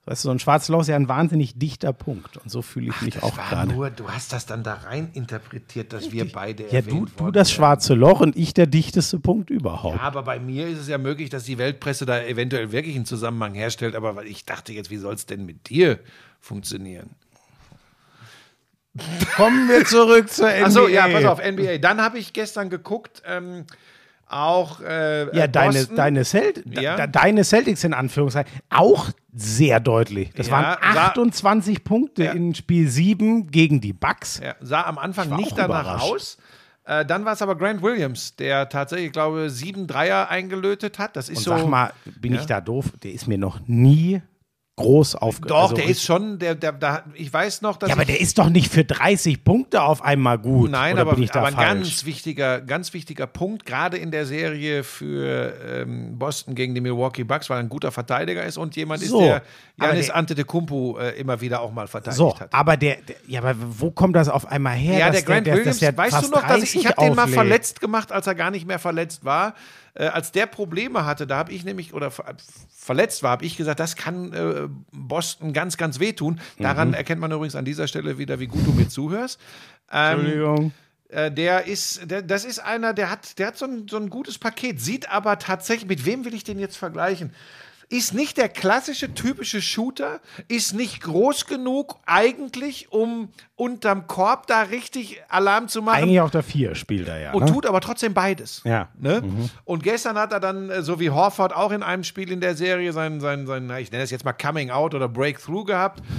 weißt 0.06 0.24
du, 0.24 0.28
so 0.28 0.30
ein 0.32 0.38
schwarzes 0.38 0.68
Loch 0.68 0.80
ist 0.80 0.86
ja 0.88 0.96
ein 0.96 1.08
wahnsinnig 1.08 1.58
dichter 1.58 1.92
Punkt. 1.92 2.36
Und 2.38 2.48
so 2.48 2.62
fühle 2.62 2.88
ich 2.88 3.02
mich 3.02 3.14
Das 3.14 3.22
auch 3.24 3.36
gerade. 3.36 3.72
nur, 3.72 3.90
du 3.90 4.08
hast 4.08 4.32
das 4.32 4.46
dann 4.46 4.62
da 4.62 4.74
rein 4.74 5.10
interpretiert, 5.12 5.92
dass 5.92 6.12
wir 6.12 6.30
beide. 6.32 6.68
Ja, 6.70 6.80
du, 6.80 7.06
du 7.16 7.30
das 7.30 7.50
schwarze 7.50 7.94
Loch 7.94 8.20
und 8.20 8.36
ich 8.36 8.54
der 8.54 8.66
dichteste 8.66 9.18
Punkt 9.18 9.50
überhaupt. 9.50 9.96
Ja, 9.96 10.02
aber 10.02 10.22
bei 10.22 10.38
mir 10.38 10.68
ist 10.68 10.78
es 10.78 10.88
ja 10.88 10.96
möglich, 10.98 11.28
dass 11.28 11.44
die 11.44 11.58
Weltpresse 11.58 12.06
da 12.06 12.22
eventuell 12.22 12.72
wirklich 12.72 12.94
einen 12.96 13.04
Zusammenhang 13.04 13.54
herstellt. 13.54 13.96
Aber 13.96 14.24
ich 14.24 14.44
dachte 14.44 14.72
jetzt, 14.72 14.90
wie 14.90 14.96
soll 14.96 15.14
es 15.14 15.26
denn 15.26 15.44
mit 15.44 15.68
dir 15.68 15.98
funktionieren? 16.40 17.10
Kommen 19.36 19.68
wir 19.68 19.84
zurück 19.84 20.30
zur 20.30 20.48
NBA. 20.48 20.64
Achso, 20.66 20.88
ja, 20.88 21.06
pass 21.08 21.24
auf, 21.24 21.38
NBA. 21.38 21.78
Dann 21.78 22.00
habe 22.00 22.18
ich 22.18 22.32
gestern 22.32 22.70
geguckt, 22.70 23.22
ähm, 23.26 23.66
auch 24.28 24.80
äh, 24.80 25.24
Ja, 25.36 25.44
äh, 25.44 25.48
deine, 25.48 25.84
deine, 25.86 26.24
Celt 26.24 26.64
Ja. 26.68 27.06
deine 27.06 27.44
Celtics 27.44 27.84
in 27.84 27.94
Anführungszeichen 27.94 28.50
auch 28.70 29.10
sehr 29.32 29.80
deutlich. 29.80 30.32
Das 30.34 30.46
Ja, 30.48 30.52
waren 30.52 30.64
sah- 30.94 31.06
28 31.08 31.84
Punkte 31.84 32.24
Ja. 32.24 32.32
in 32.32 32.54
Spiel 32.54 32.88
7 32.88 33.48
gegen 33.50 33.80
die 33.80 33.92
Bucks. 33.92 34.40
Ja, 34.42 34.54
sah 34.60 34.82
am 34.84 34.98
Anfang 34.98 35.34
nicht 35.36 35.52
danach 35.56 35.82
überrascht. 35.84 36.04
aus. 36.12 36.38
Äh, 36.84 37.04
dann 37.04 37.24
war 37.24 37.32
es 37.32 37.42
aber 37.42 37.56
Grant 37.56 37.82
Williams, 37.82 38.36
der 38.36 38.68
tatsächlich, 38.68 39.12
glaube 39.12 39.46
ich, 39.46 39.52
sieben 39.52 39.86
Dreier 39.86 40.28
eingelötet 40.30 40.98
hat. 41.00 41.16
Das 41.16 41.28
ist 41.28 41.38
Und 41.38 41.44
so. 41.44 41.50
sag 41.58 41.66
mal, 41.66 41.92
bin 42.20 42.34
ich 42.34 42.46
da 42.46 42.60
doof? 42.60 42.86
Der 43.02 43.12
ist 43.12 43.26
mir 43.26 43.38
noch 43.38 43.60
nie 43.66 44.22
groß 44.76 45.14
aufgefallen. 45.16 45.68
Doch, 45.68 45.72
der 45.72 45.86
ist 45.86 46.02
schon, 46.02 46.38
der, 46.38 46.54
der, 46.54 46.72
der, 46.72 47.04
ich 47.14 47.32
weiß 47.32 47.62
noch, 47.62 47.78
dass 47.78 47.88
Ja, 47.88 47.94
aber 47.94 48.04
der 48.04 48.20
ist 48.20 48.38
doch 48.38 48.50
nicht 48.50 48.70
für 48.70 48.84
30 48.84 49.42
Punkte 49.42 49.82
auf 49.82 50.02
einmal 50.02 50.38
gut. 50.38 50.70
Nein, 50.70 50.98
aber, 50.98 51.12
aber 51.12 51.46
ein 51.46 51.56
ganz 51.56 52.04
wichtiger, 52.04 52.60
ganz 52.60 52.92
wichtiger 52.92 53.26
Punkt, 53.26 53.64
gerade 53.64 53.96
in 53.96 54.10
der 54.10 54.26
Serie 54.26 54.84
für 54.84 55.54
ähm, 55.66 56.18
Boston 56.18 56.54
gegen 56.54 56.74
die 56.74 56.82
Milwaukee 56.82 57.24
Bucks, 57.24 57.48
weil 57.48 57.56
er 57.56 57.60
ein 57.60 57.70
guter 57.70 57.90
Verteidiger 57.90 58.44
ist 58.44 58.58
und 58.58 58.76
jemand 58.76 59.00
So, 59.00 59.18
ist, 59.20 59.26
der 59.26 59.42
Janis 59.80 60.10
Antetokounmpo 60.10 60.98
äh, 60.98 61.18
immer 61.18 61.40
wieder 61.40 61.62
auch 61.62 61.72
mal 61.72 61.86
verteidigt 61.86 62.18
So, 62.18 62.38
hat. 62.38 62.52
aber 62.52 62.76
der, 62.76 62.96
der, 62.96 63.16
ja, 63.26 63.40
aber 63.40 63.54
wo 63.58 63.90
kommt 63.90 64.14
das 64.14 64.28
auf 64.28 64.46
einmal 64.46 64.74
her? 64.74 64.98
Ja, 64.98 65.10
der 65.10 65.22
Grant 65.22 65.46
Williams, 65.46 65.80
weißt 65.80 66.22
du 66.22 66.28
noch, 66.28 66.46
dass 66.46 66.62
ich, 66.62 66.76
ich 66.76 66.82
30 66.82 66.86
habe 66.86 67.06
den 67.06 67.16
mal 67.16 67.28
verletzt 67.28 67.80
gemacht, 67.80 68.12
als 68.12 68.26
er 68.26 68.34
gar 68.34 68.50
nicht 68.50 68.66
mehr 68.66 68.78
verletzt 68.78 69.24
war. 69.24 69.54
Äh, 69.98 70.06
als 70.08 70.30
der 70.32 70.46
Probleme 70.46 71.04
hatte, 71.06 71.26
da 71.26 71.38
habe 71.38 71.52
ich 71.52 71.64
nämlich, 71.64 71.94
oder 71.94 72.10
ver 72.10 72.36
verletzt 72.78 73.22
war, 73.24 73.30
habe 73.30 73.44
ich 73.44 73.56
gesagt, 73.56 73.80
das 73.80 73.96
kann 73.96 74.32
äh, 74.32 74.68
Boston 74.92 75.52
ganz, 75.52 75.76
ganz 75.76 75.98
wehtun. 75.98 76.40
Daran 76.60 76.88
Mhm. 76.88 76.94
erkennt 76.94 77.20
man 77.20 77.32
übrigens 77.32 77.56
an 77.56 77.64
dieser 77.64 77.88
Stelle 77.88 78.16
wieder, 78.18 78.38
wie 78.38 78.46
gut 78.46 78.64
du 78.66 78.72
mir 78.72 78.88
zuhörst. 78.88 79.40
Ähm, 79.90 80.20
Entschuldigung. 80.20 80.72
äh, 81.08 81.32
der 81.32 81.66
ist, 81.66 82.08
der, 82.10 82.22
das 82.22 82.44
ist 82.44 82.60
einer, 82.60 82.92
der 82.94 83.10
hat, 83.10 83.38
der 83.38 83.48
hat 83.48 83.56
so 83.56 83.64
ein, 83.64 83.88
so 83.88 83.96
ein 83.96 84.08
gutes 84.10 84.38
Paket, 84.38 84.80
sieht 84.80 85.10
aber 85.10 85.38
tatsächlich, 85.40 85.88
mit 85.88 86.04
wem 86.06 86.24
will 86.24 86.34
ich 86.34 86.44
den 86.44 86.58
jetzt 86.60 86.76
vergleichen? 86.76 87.32
Ist 87.88 88.14
nicht 88.14 88.36
der 88.36 88.48
klassische, 88.48 89.14
typische 89.14 89.62
Shooter, 89.62 90.20
ist 90.48 90.74
nicht 90.74 91.00
groß 91.02 91.46
genug 91.46 91.96
eigentlich, 92.04 92.90
um 92.92 93.28
unterm 93.56 94.06
Korb 94.06 94.46
da 94.46 94.62
richtig 94.62 95.22
Alarm 95.28 95.68
zu 95.68 95.80
machen. 95.80 96.02
Eigentlich 96.02 96.20
auf 96.20 96.30
der 96.30 96.42
4 96.42 96.74
spielt 96.74 97.08
er 97.08 97.18
ja. 97.18 97.32
Und 97.32 97.44
ne? 97.44 97.52
tut 97.52 97.64
aber 97.64 97.80
trotzdem 97.80 98.12
beides. 98.12 98.60
Ja. 98.64 98.88
Ne? 98.98 99.22
Und 99.64 99.82
gestern 99.82 100.18
hat 100.18 100.32
er 100.32 100.40
dann, 100.40 100.68
äh, 100.68 100.82
so 100.82 101.00
wie 101.00 101.08
Horford, 101.08 101.56
auch 101.56 101.72
in 101.72 101.82
einem 101.82 102.04
Spiel 102.04 102.30
in 102.30 102.42
der 102.42 102.54
Serie 102.54 102.92
sein, 102.92 103.18
sein, 103.20 103.46
sein 103.46 103.70
ich 103.78 103.90
nenne 103.90 104.04
es 104.04 104.10
jetzt 104.10 104.26
mal 104.26 104.34
Coming 104.34 104.70
Out 104.70 104.94
oder 104.94 105.08
Breakthrough 105.08 105.64
gehabt. 105.64 106.02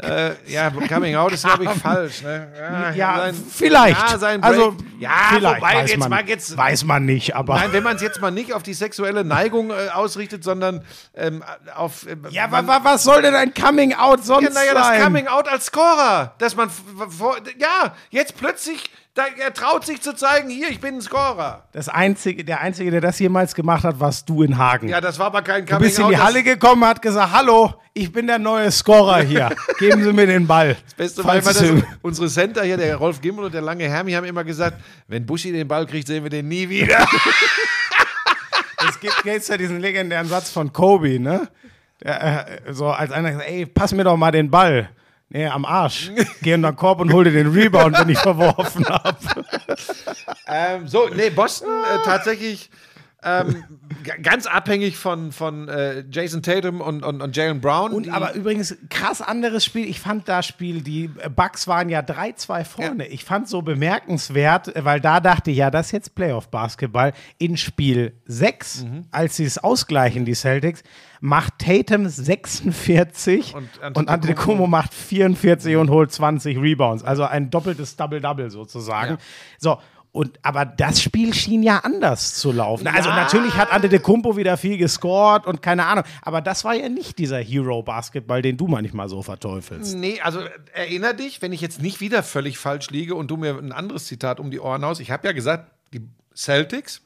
Äh, 0.00 0.34
ja, 0.46 0.70
Coming 0.70 1.16
Out 1.16 1.32
ist, 1.32 1.44
glaube 1.44 1.64
ich, 1.64 1.70
falsch. 1.70 2.22
Ne? 2.22 2.52
Ja, 2.94 3.16
sein- 3.18 3.34
vielleicht. 3.34 4.00
Ja, 4.00 4.16
sein 4.16 4.40
Break, 4.40 4.52
also, 4.52 4.76
ja, 5.00 5.10
vielleicht 5.30 5.60
wobei, 5.60 5.74
weiß 5.74 5.90
jetzt 5.90 5.98
man, 5.98 6.10
mal 6.10 6.28
jetzt. 6.28 6.56
weiß 6.56 6.84
man 6.84 7.04
nicht, 7.04 7.34
aber. 7.34 7.56
Nein, 7.56 7.72
wenn 7.72 7.82
man 7.82 7.96
es 7.96 8.02
jetzt 8.02 8.20
mal 8.20 8.30
nicht 8.30 8.52
auf 8.52 8.62
die 8.62 8.74
sexuelle 8.74 9.24
Neigung 9.24 9.70
äh, 9.70 9.88
ausrichtet, 9.92 10.44
sondern 10.44 10.84
ähm, 11.14 11.42
auf. 11.74 12.06
Äh, 12.06 12.16
ja, 12.30 12.46
man, 12.46 12.68
wa, 12.68 12.84
wa, 12.84 12.90
was 12.92 13.02
soll 13.02 13.22
denn 13.22 13.34
ein 13.34 13.52
Coming 13.54 13.94
Out 13.94 14.24
sonst 14.24 14.44
ja, 14.44 14.50
naja, 14.50 14.74
das 14.74 14.86
sein? 14.86 15.02
Coming 15.02 15.26
Out 15.26 15.48
als 15.48 15.66
Scorer. 15.66 16.34
Dass 16.38 16.54
man. 16.54 16.70
Ja, 17.58 17.94
jetzt 18.10 18.36
plötzlich. 18.36 18.90
Da, 19.14 19.24
er 19.36 19.52
traut 19.52 19.84
sich 19.84 20.00
zu 20.00 20.14
zeigen, 20.14 20.48
hier, 20.48 20.68
ich 20.70 20.78
bin 20.80 20.96
ein 20.96 21.00
Scorer. 21.02 21.66
das 21.72 21.88
einzige, 21.88 22.44
der 22.44 22.60
Einzige, 22.60 22.92
der 22.92 23.00
das 23.00 23.18
jemals 23.18 23.52
gemacht 23.52 23.82
hat, 23.82 23.98
warst 23.98 24.28
du 24.28 24.44
in 24.44 24.56
Hagen. 24.56 24.88
Ja, 24.88 25.00
das 25.00 25.18
war 25.18 25.26
aber 25.26 25.42
kein 25.42 25.66
du 25.66 25.72
Coming 25.72 25.88
bist 25.88 25.98
in 25.98 26.06
die 26.06 26.12
das- 26.14 26.22
Halle 26.22 26.44
gekommen, 26.44 26.84
hat 26.84 27.02
gesagt, 27.02 27.32
hallo, 27.32 27.74
ich 27.94 28.12
bin 28.12 28.28
der 28.28 28.38
neue 28.38 28.70
Scorer 28.70 29.22
hier. 29.22 29.50
Geben 29.80 30.04
Sie 30.04 30.12
mir 30.12 30.26
den 30.28 30.46
Ball. 30.46 30.76
Beste 30.96 31.24
war 31.24 31.36
immer, 31.36 31.50
es 31.50 31.58
das, 31.58 31.70
unsere 32.00 32.28
Center 32.28 32.62
hier, 32.62 32.76
der 32.76 32.94
Rolf 32.94 33.20
Gimmel 33.20 33.46
und 33.46 33.54
der 33.54 33.62
lange 33.62 33.88
Hermi, 33.88 34.12
haben 34.12 34.24
immer 34.24 34.44
gesagt, 34.44 34.78
wenn 35.08 35.26
Buschi 35.26 35.50
den 35.50 35.66
Ball 35.66 35.84
kriegt, 35.86 36.06
sehen 36.06 36.22
wir 36.22 36.30
den 36.30 36.46
nie 36.46 36.68
wieder. 36.68 37.04
Es 38.88 39.00
gibt 39.00 39.24
jetzt 39.24 39.48
ja 39.48 39.56
diesen 39.56 39.80
legendären 39.80 40.28
Satz 40.28 40.50
von 40.50 40.72
Kobe, 40.72 41.18
ne? 41.18 41.48
Der, 42.02 42.48
äh, 42.68 42.72
so 42.72 42.86
als 42.88 43.10
einer 43.10 43.32
sagt, 43.32 43.48
ey, 43.48 43.66
pass 43.66 43.92
mir 43.92 44.04
doch 44.04 44.16
mal 44.16 44.30
den 44.30 44.50
Ball. 44.50 44.88
Nee, 45.30 45.46
am 45.46 45.66
Arsch. 45.66 46.10
Geh 46.42 46.52
in 46.52 46.62
den 46.62 46.76
Korb 46.76 47.00
und 47.00 47.12
hol 47.12 47.24
dir 47.24 47.32
den 47.32 47.48
Rebound, 47.48 47.98
wenn 47.98 48.08
ich 48.08 48.18
verworfen 48.18 48.86
habe. 48.88 49.18
ähm, 50.46 50.88
so, 50.88 51.08
nee, 51.08 51.28
Boston 51.28 51.68
äh, 51.68 51.98
tatsächlich 52.02 52.70
ähm, 53.24 53.64
ganz 54.22 54.46
abhängig 54.46 54.96
von, 54.96 55.32
von 55.32 55.68
äh, 55.68 56.04
Jason 56.10 56.40
Tatum 56.42 56.80
und, 56.80 57.02
und, 57.02 57.20
und 57.20 57.36
Jalen 57.36 57.60
Brown. 57.60 57.92
Und 57.92 58.08
aber 58.10 58.34
übrigens, 58.34 58.76
krass 58.90 59.20
anderes 59.20 59.64
Spiel. 59.64 59.88
Ich 59.88 59.98
fand 60.00 60.28
das 60.28 60.46
Spiel, 60.46 60.82
die 60.82 61.08
Bucks 61.34 61.66
waren 61.66 61.88
ja 61.88 61.98
3-2 62.00 62.64
vorne. 62.64 63.06
Ich 63.08 63.24
fand 63.24 63.48
so 63.48 63.62
bemerkenswert, 63.62 64.72
weil 64.84 65.00
da 65.00 65.18
dachte 65.18 65.50
ich, 65.50 65.56
ja, 65.56 65.70
das 65.70 65.86
ist 65.86 65.92
jetzt 65.92 66.14
Playoff-Basketball. 66.14 67.12
In 67.38 67.56
Spiel 67.56 68.12
6, 68.26 68.84
Mhm. 68.84 69.04
als 69.10 69.36
sie 69.36 69.44
es 69.44 69.58
ausgleichen, 69.58 70.24
die 70.24 70.34
Celtics, 70.34 70.84
macht 71.20 71.58
Tatum 71.58 72.06
46 72.08 73.54
Und 73.54 73.64
und, 73.64 73.82
Antetokounmpo- 73.82 74.08
Antetokounmpo 74.08 74.66
macht 74.68 74.94
44 74.94 75.76
und 75.76 75.90
holt 75.90 76.12
20 76.12 76.58
Rebounds. 76.60 77.02
Also 77.02 77.24
ein 77.24 77.50
doppeltes 77.50 77.96
Double-Double 77.96 78.50
sozusagen. 78.50 79.12
Ja. 79.14 79.18
So. 79.58 79.78
Und, 80.18 80.40
aber 80.42 80.64
das 80.66 81.00
Spiel 81.00 81.32
schien 81.32 81.62
ja 81.62 81.78
anders 81.84 82.34
zu 82.34 82.50
laufen. 82.50 82.88
Also 82.88 83.08
Ja. 83.08 83.14
natürlich 83.14 83.54
hat 83.54 83.70
Antetokounmpo 83.70 84.36
wieder 84.36 84.56
viel 84.56 84.76
gescored 84.76 85.46
und 85.46 85.62
keine 85.62 85.86
Ahnung. 85.86 86.02
Aber 86.22 86.40
das 86.40 86.64
war 86.64 86.74
ja 86.74 86.88
nicht 86.88 87.18
dieser 87.20 87.38
Hero-Basketball, 87.38 88.42
den 88.42 88.56
du 88.56 88.66
manchmal 88.66 89.08
so 89.08 89.22
verteufelst. 89.22 89.96
Nee, 89.96 90.20
also 90.20 90.40
äh, 90.40 90.48
erinner 90.74 91.14
dich, 91.14 91.40
wenn 91.40 91.52
ich 91.52 91.60
jetzt 91.60 91.80
nicht 91.80 92.00
wieder 92.00 92.24
völlig 92.24 92.58
falsch 92.58 92.90
liege 92.90 93.14
und 93.14 93.30
du 93.30 93.36
mir 93.36 93.56
ein 93.58 93.70
anderes 93.70 94.06
Zitat 94.06 94.40
um 94.40 94.50
die 94.50 94.58
Ohren 94.58 94.84
haust. 94.84 95.00
Ich 95.00 95.12
habe 95.12 95.24
ja 95.24 95.32
gesagt, 95.32 95.70
die 95.92 96.02
Celtics, 96.34 97.00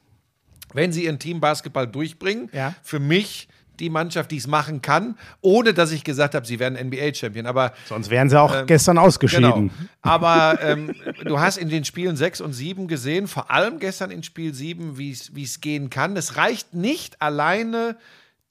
wenn 0.72 0.90
sie 0.90 1.04
ihren 1.04 1.18
Team 1.18 1.38
Basketball 1.40 1.86
durchbringen, 1.86 2.48
Ja. 2.54 2.74
für 2.82 2.98
mich 2.98 3.46
die 3.80 3.90
Mannschaft, 3.90 4.30
die 4.30 4.36
es 4.36 4.46
machen 4.46 4.82
kann, 4.82 5.16
ohne 5.40 5.74
dass 5.74 5.92
ich 5.92 6.04
gesagt 6.04 6.34
habe, 6.34 6.46
sie 6.46 6.58
werden 6.58 6.78
NBA-Champion. 6.78 7.46
Aber 7.46 7.72
Sonst 7.86 8.10
wären 8.10 8.28
sie 8.28 8.40
auch 8.40 8.66
gestern 8.66 8.98
ausgeschieden. 8.98 9.68
Genau. 9.68 9.88
Aber 10.02 10.58
ähm, 10.62 10.94
du 11.24 11.40
hast 11.40 11.56
in 11.56 11.68
den 11.68 11.84
Spielen 11.84 12.16
6 12.16 12.40
und 12.40 12.52
7 12.52 12.88
gesehen, 12.88 13.26
vor 13.26 13.50
allem 13.50 13.78
gestern 13.78 14.10
in 14.10 14.22
Spiel 14.22 14.54
7, 14.54 14.98
wie 14.98 15.10
es 15.10 15.60
gehen 15.60 15.90
kann. 15.90 16.16
Es 16.16 16.36
reicht 16.36 16.74
nicht 16.74 17.20
alleine 17.20 17.96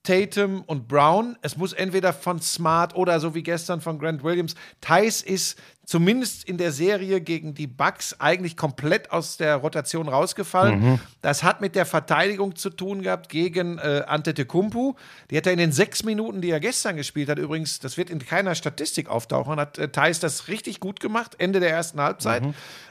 Tatum 0.03 0.63
und 0.65 0.87
Brown. 0.87 1.37
Es 1.41 1.57
muss 1.57 1.73
entweder 1.73 2.11
von 2.13 2.41
Smart 2.41 2.95
oder 2.95 3.19
so 3.19 3.35
wie 3.35 3.43
gestern 3.43 3.81
von 3.81 3.99
Grant 3.99 4.23
Williams. 4.23 4.55
Thais 4.81 5.21
ist 5.21 5.59
zumindest 5.85 6.43
in 6.43 6.57
der 6.57 6.71
Serie 6.71 7.21
gegen 7.21 7.53
die 7.53 7.67
Bucks 7.67 8.15
eigentlich 8.19 8.55
komplett 8.55 9.11
aus 9.11 9.37
der 9.37 9.57
Rotation 9.57 10.07
rausgefallen. 10.07 10.99
Das 11.21 11.43
hat 11.43 11.59
mit 11.59 11.75
der 11.75 11.85
Verteidigung 11.85 12.55
zu 12.55 12.69
tun 12.69 13.01
gehabt 13.01 13.29
gegen 13.29 13.77
äh, 13.77 14.03
Antetokounmpo. 14.07 14.95
Die 15.29 15.37
hat 15.37 15.47
er 15.47 15.53
in 15.53 15.59
den 15.59 15.71
sechs 15.71 16.03
Minuten, 16.03 16.39
die 16.41 16.49
er 16.49 16.59
gestern 16.59 16.95
gespielt 16.95 17.29
hat, 17.29 17.39
übrigens, 17.39 17.79
das 17.79 17.97
wird 17.97 18.09
in 18.09 18.19
keiner 18.19 18.55
Statistik 18.55 19.09
auftauchen, 19.09 19.59
hat 19.59 19.77
äh, 19.77 19.89
Thais 19.89 20.19
das 20.19 20.47
richtig 20.47 20.79
gut 20.79 20.99
gemacht, 20.99 21.35
Ende 21.39 21.59
der 21.59 21.71
ersten 21.71 21.99
Halbzeit. 21.99 22.43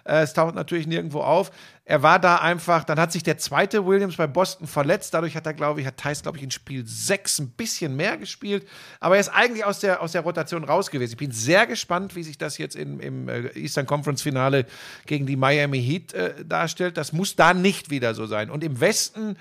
Äh, 0.04 0.22
es 0.22 0.34
taucht 0.34 0.54
natürlich 0.54 0.86
nirgendwo 0.86 1.20
auf. 1.20 1.50
Er 1.90 2.04
war 2.04 2.20
da 2.20 2.36
einfach, 2.36 2.84
dann 2.84 3.00
hat 3.00 3.10
sich 3.10 3.24
der 3.24 3.36
zweite 3.36 3.84
Williams 3.84 4.14
bei 4.14 4.28
Boston 4.28 4.68
verletzt. 4.68 5.12
Dadurch 5.12 5.34
hat 5.34 5.44
er, 5.44 5.54
glaube 5.54 5.80
ich, 5.80 5.88
hat 5.88 5.96
Thais, 5.96 6.22
glaube 6.22 6.38
ich, 6.38 6.44
in 6.44 6.52
Spiel 6.52 6.86
6 6.86 7.40
ein 7.40 7.50
bisschen 7.50 7.96
mehr 7.96 8.16
gespielt. 8.16 8.64
Aber 9.00 9.16
er 9.16 9.20
ist 9.20 9.30
eigentlich 9.30 9.64
aus 9.64 9.80
der, 9.80 10.00
aus 10.00 10.12
der 10.12 10.20
Rotation 10.20 10.62
raus 10.62 10.92
gewesen. 10.92 11.14
Ich 11.14 11.18
bin 11.18 11.32
sehr 11.32 11.66
gespannt, 11.66 12.14
wie 12.14 12.22
sich 12.22 12.38
das 12.38 12.58
jetzt 12.58 12.76
im, 12.76 13.00
im 13.00 13.28
äh, 13.28 13.48
Eastern 13.58 13.86
Conference 13.86 14.22
Finale 14.22 14.66
gegen 15.06 15.26
die 15.26 15.34
Miami 15.34 15.82
Heat 15.82 16.14
äh, 16.14 16.44
darstellt. 16.44 16.96
Das 16.96 17.12
muss 17.12 17.34
da 17.34 17.54
nicht 17.54 17.90
wieder 17.90 18.14
so 18.14 18.26
sein. 18.26 18.50
Und 18.50 18.62
im 18.62 18.78
Westen 18.78 19.36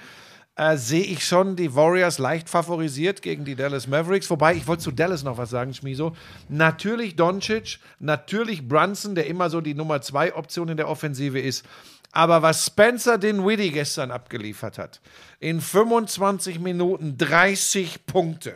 äh, 0.55 0.76
sehe 0.76 1.03
ich 1.03 1.26
schon 1.26 1.55
die 1.55 1.76
Warriors 1.76 2.17
leicht 2.17 2.49
favorisiert 2.49 3.21
gegen 3.21 3.45
die 3.45 3.55
Dallas 3.55 3.85
Mavericks. 3.85 4.27
Wobei, 4.30 4.55
ich 4.55 4.65
wollte 4.65 4.81
zu 4.81 4.91
Dallas 4.91 5.21
noch 5.21 5.38
was 5.38 5.51
sagen, 5.51 5.76
Schmiso. 5.76 6.15
Natürlich 6.49 7.15
Doncic, 7.15 7.77
natürlich 7.99 8.67
Brunson, 8.67 9.13
der 9.13 9.27
immer 9.27 9.51
so 9.51 9.61
die 9.61 9.76
Nummer 9.76 10.01
zwei 10.01 10.34
Option 10.34 10.69
in 10.69 10.77
der 10.77 10.89
Offensive 10.89 11.39
ist. 11.39 11.63
Aber 12.11 12.41
was 12.41 12.65
Spencer 12.65 13.18
Dinwiddie 13.18 13.72
gestern 13.72 14.11
abgeliefert 14.11 14.77
hat, 14.77 14.99
in 15.40 15.61
25 15.61 16.60
Minuten 16.60 17.18
30 17.18 18.06
Punkte. 18.06 18.56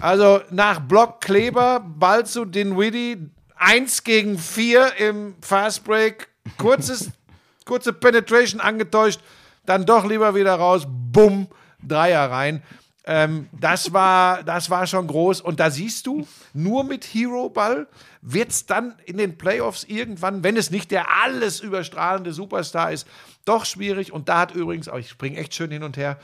Also 0.00 0.40
nach 0.50 0.80
Block 0.80 1.20
Kleber, 1.20 1.80
Ball 1.80 2.24
zu 2.24 2.46
Dinwiddie, 2.46 3.28
1 3.56 4.04
gegen 4.04 4.38
4 4.38 4.96
im 4.96 5.34
Fastbreak, 5.42 6.28
kurzes, 6.56 7.10
kurze 7.66 7.92
Penetration 7.92 8.60
angetäuscht, 8.60 9.20
dann 9.66 9.84
doch 9.84 10.06
lieber 10.06 10.34
wieder 10.34 10.54
raus, 10.54 10.86
bumm, 10.88 11.48
Dreier 11.82 12.30
rein. 12.30 12.62
Ähm, 13.04 13.48
das, 13.52 13.92
war, 13.92 14.42
das 14.42 14.70
war 14.70 14.86
schon 14.86 15.06
groß. 15.06 15.40
Und 15.42 15.60
da 15.60 15.70
siehst 15.70 16.06
du, 16.06 16.26
nur 16.54 16.84
mit 16.84 17.04
Hero-Ball 17.04 17.86
wird 18.22 18.50
es 18.50 18.66
dann 18.66 18.94
in 19.06 19.16
den 19.16 19.38
Playoffs 19.38 19.84
irgendwann, 19.84 20.44
wenn 20.44 20.56
es 20.56 20.70
nicht 20.70 20.90
der 20.90 21.06
alles 21.24 21.60
überstrahlende 21.60 22.32
Superstar 22.32 22.92
ist, 22.92 23.06
doch 23.44 23.64
schwierig. 23.64 24.12
Und 24.12 24.28
da 24.28 24.40
hat 24.40 24.54
übrigens, 24.54 24.88
oh, 24.92 24.96
ich 24.96 25.08
springe 25.08 25.38
echt 25.38 25.54
schön 25.54 25.70
hin 25.70 25.82
und 25.82 25.96
her, 25.96 26.18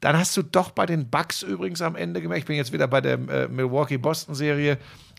dann 0.00 0.18
hast 0.18 0.36
du 0.36 0.42
doch 0.42 0.70
bei 0.70 0.86
den 0.86 1.08
Bucks 1.10 1.42
übrigens 1.42 1.80
am 1.82 1.96
Ende 1.96 2.20
gemerkt, 2.20 2.40
ich 2.40 2.46
bin 2.46 2.56
jetzt 2.56 2.72
wieder 2.72 2.88
bei 2.88 3.00
der 3.00 3.14
äh, 3.14 3.48
Milwaukee-Boston-Serie, 3.48 4.78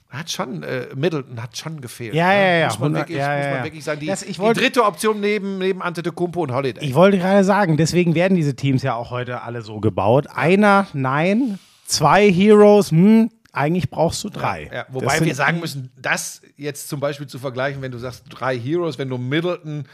hat 0.10 0.32
schon, 0.32 0.64
äh, 0.64 0.88
Middleton 0.96 1.42
hat 1.42 1.58
schon 1.58 1.82
gefehlt. 1.82 2.14
Ja, 2.14 2.28
ne? 2.30 2.34
ja, 2.36 2.58
ja, 2.60 2.66
Muss 2.68 2.80
man, 2.80 2.96
100, 2.96 3.02
wirklich, 3.02 3.18
ja, 3.18 3.36
muss 3.36 3.44
ja, 3.44 3.50
man 3.50 3.58
ja. 3.60 3.64
wirklich 3.64 3.84
sagen. 3.84 4.00
Die, 4.00 4.06
Das- 4.08 4.24
ich 4.24 4.38
die 4.38 4.54
dritte 4.54 4.84
Option 4.84 5.20
neben, 5.20 5.58
neben 5.58 5.82
Antetokounmpo 5.82 6.44
und 6.44 6.54
Holiday. 6.54 6.84
Ich 6.84 6.94
wollte 6.94 7.18
gerade 7.18 7.44
sagen, 7.44 7.78
deswegen 7.78 8.16
werden 8.16 8.36
diese 8.36 8.56
Teams 8.56 8.84
ja 8.84 8.96
auch 8.96 9.12
heute 9.12 9.42
alle 9.42 9.62
so 9.62 9.80
gebaut. 9.80 10.28
Einer, 10.34 10.88
nein. 10.94 11.60
Zwei 11.88 12.32
Heroes, 12.32 12.92
hm, 12.92 13.30
eigentlich 13.56 13.90
brauchst 13.90 14.24
du 14.24 14.30
drei. 14.30 14.70
Ja, 14.74 14.86
wobei 14.90 15.20
wir 15.24 15.36
sagen 15.36 15.60
müssen, 15.60 15.92
das 16.02 16.42
jetzt 16.58 16.90
zum 16.90 17.00
Beispiel 17.00 17.28
zu 17.28 17.40
vergleichen, 17.40 17.82
wenn 17.82 17.92
du 17.92 17.98
sagst 17.98 18.24
drei 18.30 18.58
Heroes, 18.58 18.98
wenn 18.98 19.10
du 19.10 19.18
Middleton, 19.18 19.86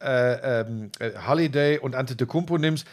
äh, 0.00 0.60
ähm, 0.60 0.90
äh, 0.98 1.10
Holiday 1.26 1.78
und 1.78 1.94
Antetokounmpo 1.94 2.56
nimmst, 2.58 2.86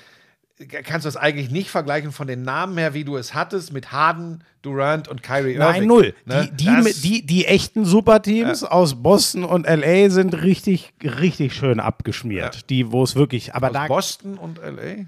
k- 0.59 0.81
kannst 0.83 1.05
du 1.05 1.07
das 1.07 1.15
eigentlich 1.17 1.49
nicht 1.51 1.69
vergleichen 1.69 2.11
von 2.11 2.27
den 2.27 2.41
Namen 2.41 2.77
her, 2.77 2.93
wie 2.93 3.03
du 3.05 3.15
es 3.15 3.33
hattest 3.33 3.71
mit 3.71 3.91
Harden, 3.93 4.43
Durant 4.61 5.07
und 5.07 5.23
Kyrie 5.23 5.53
Irving. 5.53 5.59
Nein, 5.59 5.85
null. 5.87 6.13
Ne? 6.25 6.49
Die, 6.53 6.65
die, 6.65 6.93
die, 7.01 7.25
die 7.25 7.45
echten 7.45 7.85
Superteams 7.85 8.63
aus 8.65 9.01
Boston 9.01 9.45
und 9.45 9.65
LA 9.65 10.09
sind 10.09 10.41
richtig, 10.43 10.93
richtig 11.01 11.53
schön 11.53 11.79
abgeschmiert. 11.79 12.55
Ja. 12.55 12.61
Die, 12.69 12.91
wo 12.91 13.03
es 13.03 13.15
wirklich, 13.15 13.55
aber 13.55 13.67
aus 13.67 13.73
da 13.73 13.87
Boston 13.87 14.37
und 14.37 14.57
LA. 14.57 15.05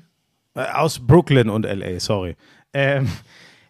Äh, 0.55 0.71
aus 0.73 0.99
Brooklyn 1.05 1.49
und 1.49 1.63
LA, 1.63 1.99
sorry. 1.99 2.37
Ähm, 2.73 3.09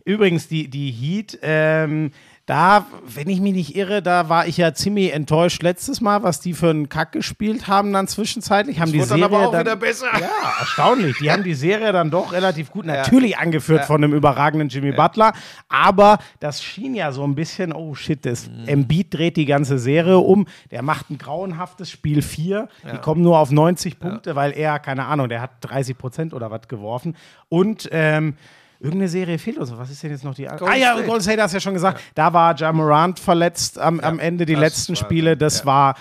übrigens, 0.09 0.47
die, 0.47 0.69
die 0.69 0.91
Heat, 0.91 1.39
ähm, 1.41 2.11
da, 2.49 2.87
wenn 3.05 3.29
ich 3.29 3.41
mich 3.41 3.53
nicht 3.53 3.75
irre, 3.75 4.01
da 4.01 4.27
war 4.27 4.47
ich 4.47 4.57
ja 4.57 4.73
ziemlich 4.73 5.13
enttäuscht 5.13 5.61
letztes 5.61 6.01
Mal, 6.01 6.23
was 6.23 6.39
die 6.39 6.53
für 6.55 6.71
einen 6.71 6.89
Kack 6.89 7.11
gespielt 7.11 7.67
haben 7.67 7.93
dann 7.93 8.07
zwischenzeitlich. 8.07 8.79
Haben 8.79 8.91
die 8.91 8.97
wurde 8.97 9.09
dann 9.09 9.19
Serie 9.19 9.35
aber 9.37 9.47
auch 9.47 9.51
dann, 9.51 9.61
wieder 9.61 9.75
besser. 9.75 10.07
Ja, 10.19 10.59
erstaunlich. 10.59 11.17
Die 11.19 11.29
haben 11.29 11.43
die 11.43 11.53
Serie 11.53 11.91
dann 11.91 12.09
doch 12.09 12.31
relativ 12.31 12.71
gut, 12.71 12.85
natürlich 12.85 13.37
angeführt 13.37 13.85
von 13.85 14.03
einem 14.03 14.15
überragenden 14.15 14.67
Jimmy 14.69 14.91
Butler, 14.93 15.33
aber 15.67 16.17
das 16.39 16.63
schien 16.63 16.95
ja 16.95 17.11
so 17.11 17.23
ein 17.23 17.35
bisschen, 17.35 17.71
oh 17.71 17.93
shit, 17.93 18.25
das 18.25 18.49
Mhm. 18.49 18.67
Embiid 18.67 19.13
dreht 19.13 19.37
die 19.37 19.45
ganze 19.45 19.77
Serie 19.77 20.17
um. 20.17 20.47
Der 20.71 20.81
macht 20.81 21.11
ein 21.11 21.19
grauenhaftes 21.19 21.91
Spiel 21.91 22.23
4. 22.23 22.67
Die 22.91 22.97
kommen 22.97 23.21
nur 23.21 23.37
auf 23.37 23.51
90 23.51 23.99
Punkte, 23.99 24.35
weil 24.35 24.53
er, 24.53 24.79
keine 24.79 25.05
Ahnung, 25.05 25.29
der 25.29 25.41
hat 25.41 25.51
30 25.61 25.97
Prozent 25.97 26.33
oder 26.33 26.49
was 26.49 26.67
geworfen. 26.67 27.15
Und 27.47 27.89
ähm, 27.91 28.35
Irgendeine 28.79 29.09
Serie 29.09 29.37
fehlt 29.37 29.57
uns. 29.57 29.75
Was 29.77 29.89
ist 29.89 30.01
denn 30.03 30.11
jetzt 30.11 30.23
noch 30.23 30.33
die 30.33 30.47
andere? 30.47 30.69
Ah 30.69 30.75
ja, 30.75 30.93
State. 30.93 31.07
Golden 31.07 31.23
State 31.23 31.41
hast 31.41 31.51
du 31.51 31.57
ja 31.57 31.61
schon 31.61 31.73
gesagt. 31.73 32.01
Da 32.15 32.31
war 32.31 32.55
Ja 32.55 32.71
Morant 32.71 33.19
verletzt 33.19 33.77
am, 33.77 33.99
am 33.99 34.19
Ende, 34.19 34.45
die 34.45 34.55
letzten 34.55 34.95
Spiele. 34.95 35.35
Das 35.35 35.65
war, 35.65 35.95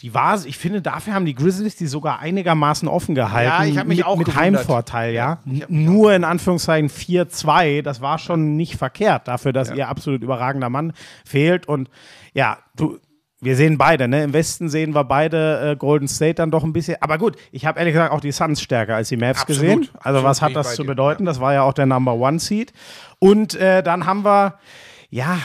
die 0.00 0.14
war, 0.14 0.42
ich 0.44 0.56
finde, 0.56 0.80
dafür 0.80 1.12
haben 1.12 1.26
die 1.26 1.34
Grizzlies 1.34 1.76
die 1.76 1.86
sogar 1.86 2.20
einigermaßen 2.20 2.88
offen 2.88 3.14
gehalten. 3.14 3.50
Ja, 3.50 3.64
ich 3.64 3.78
hab 3.78 3.86
mich 3.86 3.98
mit, 3.98 4.06
auch 4.06 4.16
Mit 4.16 4.28
gewundert. 4.28 4.58
Heimvorteil, 4.60 5.12
ja. 5.12 5.38
Nur 5.44 6.14
in 6.14 6.24
Anführungszeichen 6.24 6.88
4-2. 6.88 7.82
Das 7.82 8.00
war 8.00 8.18
schon 8.18 8.56
nicht 8.56 8.76
verkehrt 8.76 9.28
dafür, 9.28 9.52
dass 9.52 9.70
ihr 9.70 9.88
absolut 9.88 10.22
überragender 10.22 10.70
Mann 10.70 10.94
fehlt. 11.26 11.68
Und 11.68 11.90
ja, 12.32 12.58
du. 12.74 12.98
Wir 13.44 13.56
sehen 13.56 13.78
beide, 13.78 14.08
ne? 14.08 14.24
Im 14.24 14.32
Westen 14.32 14.68
sehen 14.68 14.94
wir 14.94 15.04
beide 15.04 15.72
äh, 15.72 15.76
Golden 15.76 16.08
State 16.08 16.34
dann 16.34 16.50
doch 16.50 16.64
ein 16.64 16.72
bisschen. 16.72 16.96
Aber 17.00 17.18
gut, 17.18 17.36
ich 17.52 17.66
habe 17.66 17.78
ehrlich 17.78 17.94
gesagt 17.94 18.12
auch 18.12 18.20
die 18.20 18.32
Suns 18.32 18.60
stärker 18.60 18.96
als 18.96 19.08
die 19.10 19.16
Mavs 19.16 19.42
Absolut, 19.42 19.60
gesehen. 19.60 19.88
Also 19.94 20.18
absolut 20.18 20.24
was 20.24 20.42
hat 20.42 20.56
das 20.56 20.74
zu 20.74 20.82
dir, 20.82 20.88
bedeuten? 20.88 21.24
Das 21.24 21.40
war 21.40 21.52
ja 21.52 21.62
auch 21.62 21.74
der 21.74 21.86
Number 21.86 22.14
One 22.14 22.38
Seed. 22.38 22.72
Und 23.18 23.54
äh, 23.54 23.82
dann 23.82 24.06
haben 24.06 24.24
wir, 24.24 24.58
ja, 25.10 25.38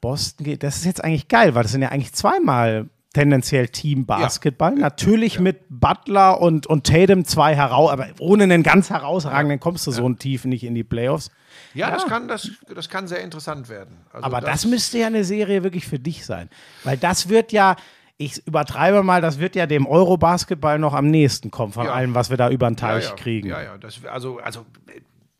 Boston 0.00 0.44
geht. 0.44 0.62
Das 0.62 0.76
ist 0.76 0.84
jetzt 0.84 1.02
eigentlich 1.02 1.28
geil, 1.28 1.54
weil 1.54 1.62
das 1.64 1.72
sind 1.72 1.82
ja 1.82 1.88
eigentlich 1.88 2.12
zweimal 2.12 2.88
tendenziell 3.14 3.68
Team 3.68 4.06
Basketball. 4.06 4.74
Natürlich 4.74 5.40
mit 5.40 5.62
Butler 5.68 6.40
und, 6.40 6.66
und 6.66 6.86
Tatum 6.86 7.24
zwei 7.24 7.56
heraus, 7.56 7.90
aber 7.90 8.06
ohne 8.20 8.44
einen 8.44 8.62
ganz 8.62 8.90
herausragenden 8.90 9.60
kommst 9.60 9.86
du 9.86 9.90
so 9.90 10.08
ein 10.08 10.18
Tief 10.18 10.44
nicht 10.44 10.64
in 10.64 10.74
die 10.74 10.84
Playoffs. 10.84 11.30
Ja, 11.74 11.90
Das, 11.90 12.06
kann, 12.06 12.28
das, 12.28 12.50
das 12.74 12.88
kann 12.88 13.08
sehr 13.08 13.20
interessant 13.20 13.68
werden. 13.68 13.96
Also 14.12 14.24
Aber 14.24 14.40
das, 14.40 14.64
müsste 14.64 14.98
ja 14.98 15.06
eine 15.06 15.24
Serie 15.24 15.62
wirklich 15.62 15.86
für 15.86 15.98
dich 15.98 16.24
sein. 16.24 16.48
Weil 16.84 16.96
das 16.96 17.28
wird 17.28 17.52
ja, 17.52 17.76
ich 18.16 18.44
übertreibe 18.46 19.02
mal, 19.02 19.20
das 19.20 19.38
wird 19.38 19.54
ja 19.54 19.66
dem 19.66 19.86
Euro-Basketball 19.86 20.78
noch 20.78 20.94
am 20.94 21.06
nächsten 21.08 21.50
kommen, 21.50 21.72
von 21.72 21.86
Ja. 21.86 21.92
allem, 21.92 22.14
was 22.14 22.30
wir 22.30 22.36
da 22.36 22.50
über 22.50 22.68
den 22.68 22.74
ja, 22.74 22.80
Teich 22.80 23.04
ja, 23.04 23.14
kriegen. 23.14 23.48
Ja, 23.48 23.62
ja. 23.62 23.78
Das, 23.78 24.04
also, 24.06 24.38
also, 24.38 24.66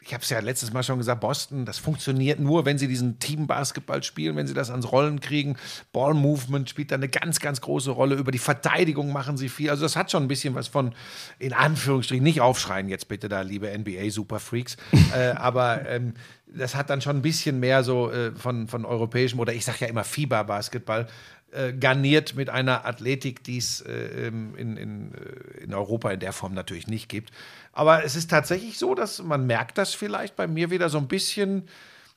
ich 0.08 0.14
habe 0.14 0.22
es 0.22 0.30
ja 0.30 0.40
letztes 0.40 0.72
Mal 0.72 0.82
schon 0.82 0.96
gesagt, 0.96 1.20
Boston, 1.20 1.66
das 1.66 1.76
funktioniert 1.76 2.40
nur, 2.40 2.64
wenn 2.64 2.78
sie 2.78 2.88
diesen 2.88 3.18
Team-Basketball 3.18 4.02
spielen, 4.02 4.36
wenn 4.36 4.46
sie 4.46 4.54
das 4.54 4.70
ans 4.70 4.90
Rollen 4.90 5.20
kriegen. 5.20 5.56
Ball-Movement 5.92 6.70
spielt 6.70 6.92
da 6.92 6.94
eine 6.94 7.10
ganz, 7.10 7.40
ganz 7.40 7.60
große 7.60 7.90
Rolle. 7.90 8.14
Über 8.14 8.32
die 8.32 8.38
Verteidigung 8.38 9.12
machen 9.12 9.36
sie 9.36 9.50
viel. 9.50 9.68
Also 9.68 9.82
das 9.82 9.96
hat 9.96 10.10
schon 10.10 10.24
ein 10.24 10.28
bisschen 10.28 10.54
was 10.54 10.66
von, 10.66 10.94
in 11.38 11.52
Anführungsstrichen, 11.52 12.24
nicht 12.24 12.40
aufschreien 12.40 12.88
jetzt 12.88 13.08
bitte 13.08 13.28
da, 13.28 13.42
liebe 13.42 13.68
NBA-Superfreaks. 13.68 14.78
äh, 15.14 15.32
aber 15.32 15.86
ähm, 15.86 16.14
das 16.46 16.74
hat 16.74 16.88
dann 16.88 17.02
schon 17.02 17.16
ein 17.16 17.22
bisschen 17.22 17.60
mehr 17.60 17.84
so 17.84 18.10
äh, 18.10 18.32
von, 18.32 18.66
von 18.66 18.86
europäischem 18.86 19.38
oder 19.38 19.52
ich 19.52 19.66
sage 19.66 19.78
ja 19.80 19.86
immer 19.88 20.04
Fieber-Basketball 20.04 21.06
äh, 21.52 21.72
garniert 21.72 22.34
mit 22.34 22.50
einer 22.50 22.84
Athletik, 22.84 23.42
die 23.42 23.58
es 23.58 23.80
äh, 23.80 24.26
ähm, 24.26 24.54
in, 24.56 24.76
in, 24.76 25.14
äh, 25.14 25.64
in 25.64 25.74
Europa 25.74 26.10
in 26.10 26.20
der 26.20 26.32
Form 26.32 26.54
natürlich 26.54 26.86
nicht 26.86 27.08
gibt. 27.08 27.30
Aber 27.72 28.04
es 28.04 28.16
ist 28.16 28.30
tatsächlich 28.30 28.78
so, 28.78 28.94
dass 28.94 29.22
man 29.22 29.46
merkt 29.46 29.78
das 29.78 29.94
vielleicht 29.94 30.36
bei 30.36 30.46
mir 30.46 30.70
wieder 30.70 30.90
so 30.90 30.98
ein 30.98 31.08
bisschen 31.08 31.68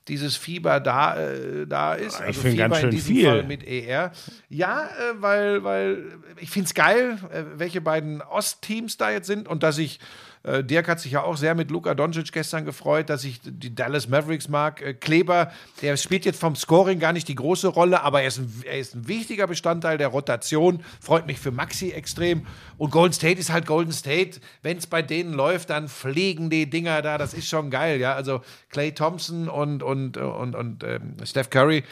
dieses 0.08 0.36
Fieber 0.36 0.80
da, 0.80 1.16
äh, 1.16 1.66
da 1.68 1.94
ist. 1.94 2.22
Ich 2.28 2.38
finde 2.38 2.58
ganz 2.58 2.78
schön 2.78 2.90
in 2.90 2.96
diesem 2.96 3.16
viel. 3.16 3.26
Fall 3.26 3.44
mit 3.44 3.66
ER. 3.66 4.12
Ja, 4.50 4.86
äh, 4.86 5.22
weil, 5.22 5.64
weil 5.64 6.04
ich 6.38 6.50
finde 6.50 6.66
es 6.66 6.74
geil, 6.74 7.18
welche 7.56 7.80
beiden 7.82 8.22
Ostteams 8.22 8.98
da 8.98 9.12
jetzt 9.12 9.28
sind 9.28 9.48
und 9.48 9.64
dass 9.64 9.78
ich 9.78 10.00
Äh, 10.44 10.64
Dirk 10.64 10.88
hat 10.88 11.00
sich 11.00 11.12
ja 11.12 11.24
auch 11.24 11.38
sehr 11.38 11.56
mit 11.56 11.70
Luka 11.70 11.94
Doncic 11.94 12.32
gestern 12.32 12.66
gefreut, 12.66 13.10
dass 13.10 13.24
ich 13.24 13.40
die 13.44 13.74
Dallas 13.74 14.08
Mavericks 14.08 14.50
mag. 14.50 14.82
Äh, 14.82 14.94
Kleber, 14.94 15.52
der 15.82 15.98
spielt 15.98 16.26
jetzt 16.26 16.40
vom 16.40 16.56
Scoring 16.56 17.00
gar 17.00 17.14
nicht 17.14 17.28
die 17.28 17.36
große 17.36 17.68
Rolle, 17.68 18.02
aber 18.02 18.22
er 18.22 18.30
ist, 18.30 18.40
ein, 18.40 18.64
er 18.66 18.80
ist 18.80 18.96
ein 18.96 19.08
wichtiger 19.08 19.48
Bestandteil 19.48 19.98
der 19.98 20.08
Rotation. 20.08 20.84
Freut 21.00 21.28
mich 21.28 21.40
für 21.40 21.52
Maxi 21.52 21.92
extrem. 21.92 22.48
Und 22.78 22.92
Golden 22.92 23.14
State 23.14 23.40
ist 23.40 23.52
halt 23.52 23.66
Golden 23.66 23.92
State. 23.92 24.40
Wenn 24.64 24.78
es 24.78 24.88
bei 24.88 25.02
denen 25.02 25.34
läuft, 25.34 25.70
dann 25.70 25.88
fliegen 25.88 26.50
die 26.50 26.70
Dinger 26.70 27.02
da. 27.02 27.18
Das 27.18 27.34
ist 27.34 27.48
schon 27.48 27.70
geil, 27.70 28.00
ja. 28.00 28.16
Also 28.16 28.42
Clay 28.70 28.94
Thompson 28.94 29.48
und, 29.48 29.84
und, 29.84 30.18
und, 30.18 30.56
und 30.56 30.84
ähm, 30.84 31.18
Steph 31.24 31.50
Curry. 31.50 31.84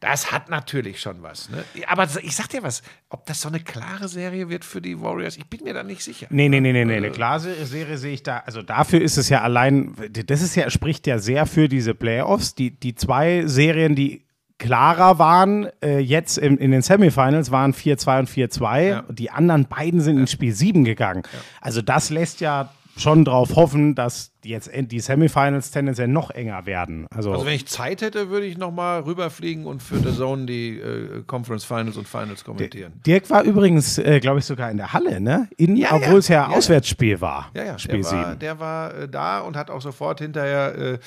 Das 0.00 0.30
hat 0.30 0.50
natürlich 0.50 1.00
schon 1.00 1.22
was. 1.22 1.48
Ne? 1.48 1.64
Aber 1.86 2.06
ich 2.22 2.36
sag 2.36 2.48
dir 2.48 2.62
was, 2.62 2.82
ob 3.08 3.24
das 3.26 3.40
so 3.40 3.48
eine 3.48 3.60
klare 3.60 4.08
Serie 4.08 4.48
wird 4.48 4.64
für 4.64 4.82
die 4.82 5.00
Warriors, 5.00 5.36
ich 5.36 5.46
bin 5.46 5.64
mir 5.64 5.72
da 5.72 5.82
nicht 5.82 6.02
sicher. 6.02 6.26
Nee, 6.30 6.48
nee, 6.48 6.60
nee, 6.60 6.72
nee, 6.72 6.84
nee. 6.84 6.96
Eine 6.96 7.10
klare 7.10 7.64
Serie 7.64 7.96
sehe 7.96 8.12
ich 8.12 8.22
da. 8.22 8.42
Also 8.44 8.62
dafür 8.62 9.00
ist 9.00 9.16
es 9.16 9.28
ja 9.30 9.40
allein, 9.40 9.94
das 10.10 10.42
ist 10.42 10.54
ja, 10.54 10.68
spricht 10.68 11.06
ja 11.06 11.18
sehr 11.18 11.46
für 11.46 11.68
diese 11.68 11.94
Playoffs. 11.94 12.54
Die, 12.54 12.78
die 12.78 12.94
zwei 12.94 13.46
Serien, 13.46 13.94
die 13.94 14.26
klarer 14.58 15.18
waren, 15.18 15.68
äh, 15.82 15.98
jetzt 15.98 16.38
in, 16.38 16.56
in 16.58 16.70
den 16.70 16.82
Semifinals 16.82 17.50
waren 17.50 17.72
4-2 17.72 18.18
und 18.20 18.30
4-2. 18.30 18.80
Ja. 18.82 19.04
Die 19.08 19.30
anderen 19.30 19.66
beiden 19.66 20.00
sind 20.00 20.18
in 20.18 20.26
Spiel 20.26 20.52
7 20.52 20.84
gegangen. 20.84 21.22
Also 21.60 21.82
das 21.82 22.10
lässt 22.10 22.40
ja 22.40 22.70
schon 22.96 23.24
drauf 23.24 23.54
hoffen, 23.56 23.94
dass 23.94 24.32
jetzt 24.42 24.70
die 24.72 25.00
Semifinals 25.00 25.70
tendenziell 25.70 26.08
noch 26.08 26.30
enger 26.30 26.66
werden. 26.66 27.06
Also, 27.14 27.32
Also 27.32 27.44
wenn 27.46 27.54
ich 27.54 27.66
Zeit 27.66 28.00
hätte, 28.00 28.30
würde 28.30 28.46
ich 28.46 28.56
noch 28.56 28.70
mal 28.70 29.00
rüberfliegen 29.00 29.66
und 29.66 29.82
für 29.82 29.98
The 29.98 30.16
Zone 30.16 30.46
die 30.46 30.78
äh, 30.78 31.22
Conference 31.26 31.64
Finals 31.64 31.96
und 31.96 32.08
Finals 32.08 32.44
kommentieren. 32.44 32.94
Dirk 33.04 33.28
war 33.28 33.42
übrigens, 33.42 33.98
äh, 33.98 34.20
glaube 34.20 34.38
ich, 34.38 34.44
sogar 34.44 34.70
in 34.70 34.76
der 34.76 34.92
Halle, 34.92 35.20
ne? 35.20 35.48
In, 35.56 35.76
Ja, 35.76 35.94
obwohl 35.94 36.12
ja. 36.12 36.18
es 36.18 36.28
ja, 36.28 36.50
Ja. 36.50 36.56
Auswärtsspiel 36.56 37.20
war. 37.20 37.50
Ja, 37.54 37.64
ja, 37.64 37.78
Spiel 37.78 38.02
der 38.02 38.12
war, 38.12 38.26
7. 38.28 38.38
der 38.38 38.60
war 38.60 38.94
äh, 38.94 39.08
da 39.08 39.40
und 39.40 39.56
hat 39.56 39.70
auch 39.70 39.82
sofort 39.82 40.20
hinterher, 40.20 40.74
äh, 40.76 40.98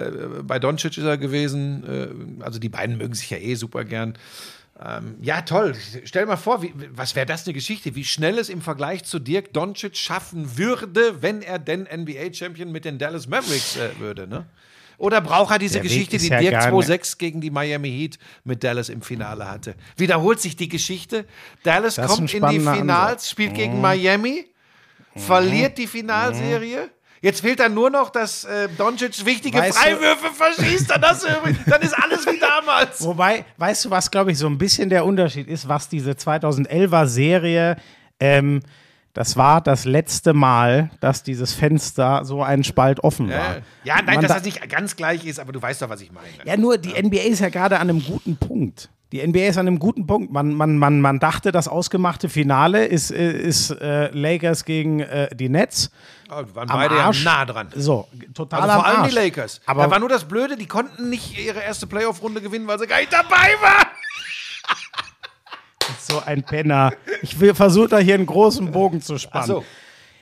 äh, 0.00 0.10
bei 0.42 0.58
Doncic 0.58 0.96
ist 0.98 1.04
er 1.04 1.16
gewesen, 1.18 1.84
äh, 2.40 2.42
also 2.44 2.58
die 2.60 2.68
beiden 2.68 2.98
mögen 2.98 3.14
sich 3.14 3.30
ja 3.30 3.38
eh 3.38 3.54
super 3.54 3.84
gern. 3.84 4.14
Ähm, 4.80 5.16
ja, 5.22 5.42
toll. 5.42 5.74
Stell 6.04 6.26
mal 6.26 6.36
vor, 6.36 6.62
wie, 6.62 6.74
was 6.90 7.14
wäre 7.14 7.26
das 7.26 7.44
eine 7.46 7.54
Geschichte, 7.54 7.94
wie 7.94 8.04
schnell 8.04 8.38
es 8.38 8.48
im 8.48 8.60
Vergleich 8.60 9.04
zu 9.04 9.20
Dirk 9.20 9.52
Doncic 9.52 9.96
schaffen 9.96 10.58
würde, 10.58 11.22
wenn 11.22 11.42
er 11.42 11.58
denn 11.60 11.82
NBA-Champion 11.92 12.72
mit 12.72 12.84
den 12.84 12.98
Dallas 12.98 13.28
Mavericks 13.28 13.76
äh, 13.76 13.90
würde, 14.00 14.26
ne? 14.26 14.46
Oder 14.96 15.20
braucht 15.20 15.50
er 15.52 15.58
diese 15.58 15.74
Der 15.74 15.82
Geschichte, 15.82 16.18
die 16.18 16.28
ja 16.28 16.38
Dirk 16.40 16.52
gar 16.52 16.70
nicht- 16.70 16.88
2-6 16.88 17.18
gegen 17.18 17.40
die 17.40 17.50
Miami 17.50 17.90
Heat 17.90 18.18
mit 18.44 18.62
Dallas 18.62 18.88
im 18.88 19.02
Finale 19.02 19.48
hatte? 19.48 19.74
Wiederholt 19.96 20.40
sich 20.40 20.56
die 20.56 20.68
Geschichte. 20.68 21.24
Dallas 21.64 21.96
kommt 21.96 22.32
in 22.32 22.46
die 22.48 22.58
Finals, 22.60 22.80
Ansatz. 22.80 23.30
spielt 23.30 23.54
gegen 23.54 23.80
Miami, 23.80 24.46
verliert 25.16 25.78
die 25.78 25.86
Finalserie. 25.88 26.90
Jetzt 27.24 27.40
fehlt 27.40 27.58
dann 27.58 27.72
nur 27.72 27.88
noch, 27.88 28.10
dass 28.10 28.44
äh, 28.44 28.68
Doncic 28.76 29.24
wichtige 29.24 29.58
Weißt 29.58 29.76
du- 29.78 29.80
Freiwürfe 29.80 30.26
verschießt. 30.34 30.90
Dann, 30.90 31.00
du, 31.00 31.26
irgendwie- 31.26 31.70
dann 31.70 31.80
ist 31.80 31.94
alles 31.94 32.26
wie 32.26 32.38
damals. 32.38 33.02
Wobei, 33.02 33.46
weißt 33.56 33.86
du, 33.86 33.90
was, 33.90 34.10
glaube 34.10 34.30
ich, 34.32 34.36
so 34.38 34.46
ein 34.46 34.58
bisschen 34.58 34.90
der 34.90 35.06
Unterschied 35.06 35.48
ist, 35.48 35.66
was 35.66 35.88
diese 35.88 36.10
2011er 36.12 37.06
Serie, 37.06 37.76
ähm, 38.20 38.60
das 39.14 39.36
war 39.38 39.62
das 39.62 39.86
letzte 39.86 40.34
Mal, 40.34 40.90
dass 41.00 41.22
dieses 41.22 41.54
Fenster 41.54 42.24
so 42.26 42.42
einen 42.42 42.62
Spalt 42.62 43.00
offen 43.02 43.30
war. 43.30 43.56
Äh, 43.56 43.62
ja, 43.84 43.94
nein, 43.96 44.16
Man 44.16 44.20
dass 44.20 44.28
da- 44.28 44.34
das 44.34 44.44
nicht 44.44 44.68
ganz 44.68 44.94
gleich 44.94 45.24
ist, 45.24 45.40
aber 45.40 45.52
du 45.52 45.62
weißt 45.62 45.80
doch, 45.80 45.88
was 45.88 46.02
ich 46.02 46.12
meine. 46.12 46.26
Ja, 46.44 46.56
nur 46.58 46.76
die 46.76 46.92
NBA 47.00 47.22
ist 47.22 47.38
ja 47.40 47.48
gerade 47.48 47.76
an 47.78 47.88
einem 47.88 48.04
guten 48.04 48.36
Punkt. 48.36 48.90
Die 49.14 49.24
NBA 49.24 49.46
ist 49.46 49.58
an 49.58 49.68
einem 49.68 49.78
guten 49.78 50.08
Punkt. 50.08 50.32
Man, 50.32 50.54
man, 50.54 50.76
man, 50.76 51.00
man 51.00 51.20
dachte, 51.20 51.52
das 51.52 51.68
ausgemachte 51.68 52.28
Finale 52.28 52.84
ist, 52.84 53.12
äh, 53.12 53.30
ist 53.30 53.70
äh, 53.70 54.08
Lakers 54.10 54.64
gegen 54.64 54.98
äh, 54.98 55.28
die 55.32 55.48
Nets. 55.48 55.92
Oh, 56.28 56.42
waren 56.52 56.68
Am 56.68 56.80
beide 56.80 56.96
ja 56.96 57.12
nah 57.22 57.44
dran. 57.44 57.68
So, 57.76 58.08
total 58.34 58.62
Also 58.62 58.74
vor 58.74 58.84
allem 58.84 59.02
Arsch. 59.02 59.10
die 59.10 59.14
Lakers. 59.14 59.60
Aber 59.66 59.84
da 59.84 59.90
war 59.92 60.00
nur 60.00 60.08
das 60.08 60.24
Blöde, 60.24 60.56
die 60.56 60.66
konnten 60.66 61.10
nicht 61.10 61.38
ihre 61.38 61.60
erste 61.60 61.86
Playoff-Runde 61.86 62.40
gewinnen, 62.40 62.66
weil 62.66 62.76
sie 62.80 62.88
gar 62.88 62.98
nicht 62.98 63.12
dabei 63.12 63.54
waren. 63.62 63.86
so 66.00 66.20
ein 66.26 66.42
Penner. 66.42 66.92
Ich 67.22 67.36
versuche 67.36 67.86
da 67.86 67.98
hier 67.98 68.16
einen 68.16 68.26
großen 68.26 68.72
Bogen 68.72 69.00
zu 69.00 69.18
spannen. 69.18 69.46
So. 69.46 69.64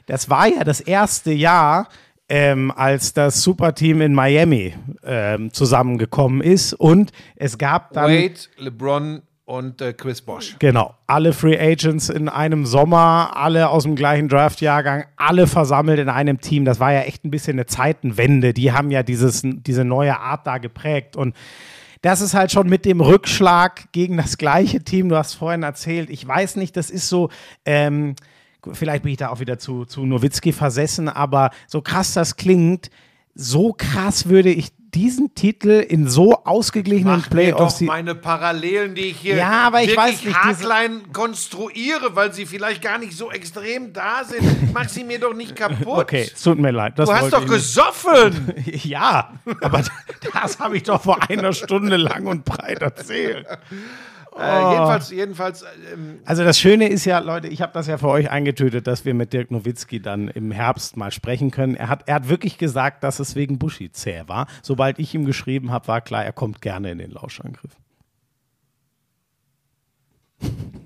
Das 0.05 0.29
war 0.29 0.49
ja 0.49 0.65
das 0.65 0.81
erste 0.81 1.33
Jahr, 1.33 1.89
ähm, 2.33 2.73
als 2.75 3.13
das 3.13 3.43
Superteam 3.43 4.01
in 4.01 4.15
Miami 4.15 4.73
ähm, 5.05 5.53
zusammengekommen 5.53 6.41
ist 6.41 6.73
und 6.73 7.13
es 7.37 7.59
gab 7.59 7.93
dann 7.93 8.11
Wade, 8.11 8.41
LeBron 8.57 9.21
und 9.45 9.83
äh, 9.83 9.93
Chris 9.93 10.23
Bosch. 10.23 10.57
Genau, 10.59 10.95
alle 11.07 11.35
Free 11.35 11.59
Agents 11.61 12.09
in 12.09 12.31
einem 12.31 12.65
Sommer, 12.65 13.33
alle 13.35 13.69
aus 13.69 13.83
dem 13.83 13.97
gleichen 13.97 14.31
Draft-Jahrgang, 14.31 15.05
alle 15.17 15.47
versammelt 15.47 15.99
in 15.99 16.09
einem 16.09 16.41
Team. 16.41 16.65
Das 16.65 16.81
war 16.81 16.95
ja 16.95 17.03
echt 17.03 17.23
ein 17.27 17.31
bisschen 17.31 17.57
eine 17.57 17.67
Zeitenwende. 17.67 18.55
Die 18.55 18.73
haben 18.73 18.91
ja 18.91 19.03
dieses, 19.03 19.43
diese 19.45 19.85
neue 19.85 20.19
Art 20.19 20.47
da 20.47 20.57
geprägt. 20.57 21.17
Und 21.17 21.37
das 22.01 22.23
ist 22.23 22.33
halt 22.33 22.51
schon 22.51 22.67
mit 22.67 22.87
dem 22.87 23.03
Rückschlag 23.03 23.93
gegen 23.93 24.17
das 24.17 24.39
gleiche 24.39 24.83
Team. 24.83 25.11
Du 25.11 25.17
hast 25.17 25.35
vorhin 25.35 25.65
erzählt, 25.65 26.09
ich 26.09 26.27
weiß 26.27 26.57
nicht, 26.57 26.79
das 26.79 26.89
ist 26.89 27.11
so. 27.11 27.29
Ähm, 27.67 28.15
Vielleicht 28.73 29.03
bin 29.03 29.13
ich 29.13 29.19
da 29.19 29.29
auch 29.31 29.41
wieder 29.41 29.59
zu, 29.59 29.85
zu 29.85 30.07
Nowitzki 30.07 30.53
versessen, 30.53 31.09
aber 31.09 31.51
so 31.67 31.83
krass 31.83 32.15
das 32.15 32.37
klingt, 32.37 32.91
so 33.35 33.73
krass 33.73 34.29
würde 34.29 34.51
ich 34.51 34.73
diesen 34.95 35.35
Titel 35.35 35.71
in 35.71 36.07
so 36.07 36.45
ausgeglichenen 36.45 37.21
Mach 37.21 37.31
mir 37.31 37.53
Playoffs. 37.55 37.79
doch 37.79 37.87
meine 37.87 38.15
Parallelen, 38.15 38.95
die 38.95 39.07
ich 39.07 39.21
hier 39.21 39.37
Ja, 39.37 39.67
aber 39.67 39.81
ich 39.81 39.89
wirklich 39.89 40.07
weiß 40.07 40.25
nicht, 40.25 40.37
haarklein 40.37 41.13
konstruiere, 41.13 42.15
weil 42.15 42.35
sie 42.35 42.45
vielleicht 42.45 42.83
gar 42.83 42.99
nicht 42.99 43.17
so 43.17 43.31
extrem 43.31 43.95
da 43.95 44.23
sind. 44.25 44.73
Mach 44.75 44.89
sie 44.89 45.05
mir 45.05 45.19
doch 45.19 45.33
nicht 45.33 45.57
kaputt. 45.57 45.99
okay, 45.99 46.31
es 46.33 46.43
tut 46.43 46.59
mir 46.59 46.73
leid. 46.73 46.99
Du 46.99 47.11
hast 47.11 47.33
doch 47.33 47.47
gesoffen. 47.47 48.53
Ja, 48.83 49.35
aber 49.61 49.83
das 50.33 50.59
habe 50.59 50.77
ich 50.77 50.83
doch 50.83 51.03
vor 51.03 51.19
einer 51.29 51.53
Stunde 51.53 51.97
lang 51.97 52.27
und 52.27 52.45
breit 52.45 52.83
erzählt. 52.83 53.47
Äh, 54.39 54.73
jedenfalls, 54.73 55.11
jedenfalls, 55.11 55.65
ähm, 55.93 56.21
Also 56.25 56.45
das 56.45 56.59
Schöne 56.59 56.89
ist 56.89 57.05
ja, 57.05 57.19
Leute, 57.19 57.49
ich 57.49 57.61
habe 57.61 57.73
das 57.73 57.87
ja 57.87 57.99
für 57.99 58.09
euch 58.09 58.31
eingetötet, 58.31 58.87
dass 58.87 59.05
wir 59.05 59.15
mit 59.15 59.33
Dirk 59.33 59.51
Nowitzki 59.51 60.01
dann 60.01 60.29
im 60.29 60.53
Herbst 60.53 60.97
mal 60.97 61.11
sprechen 61.11 61.51
können. 61.51 61.75
Er 61.75 61.89
hat, 61.89 62.05
er 62.07 62.17
hat 62.17 62.29
wirklich 62.29 62.59
gesagt, 62.59 63.05
dass 63.05 63.21
es 63.21 63.37
wegen 63.37 63.59
Buschi 63.59 63.93
zäh 63.93 64.23
war. 64.27 64.47
Sobald 64.63 64.99
ich 64.99 65.15
ihm 65.15 65.27
geschrieben 65.27 65.71
habe, 65.71 65.89
war 65.89 66.01
klar, 66.01 66.25
er 66.25 66.33
kommt 66.33 66.63
gerne 66.63 66.91
in 66.91 66.99
den 66.99 67.11
Lauschangriff. 67.11 67.73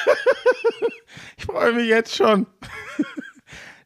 Ich 1.36 1.46
freue 1.46 1.72
mich 1.72 1.88
jetzt 1.88 2.14
schon. 2.14 2.46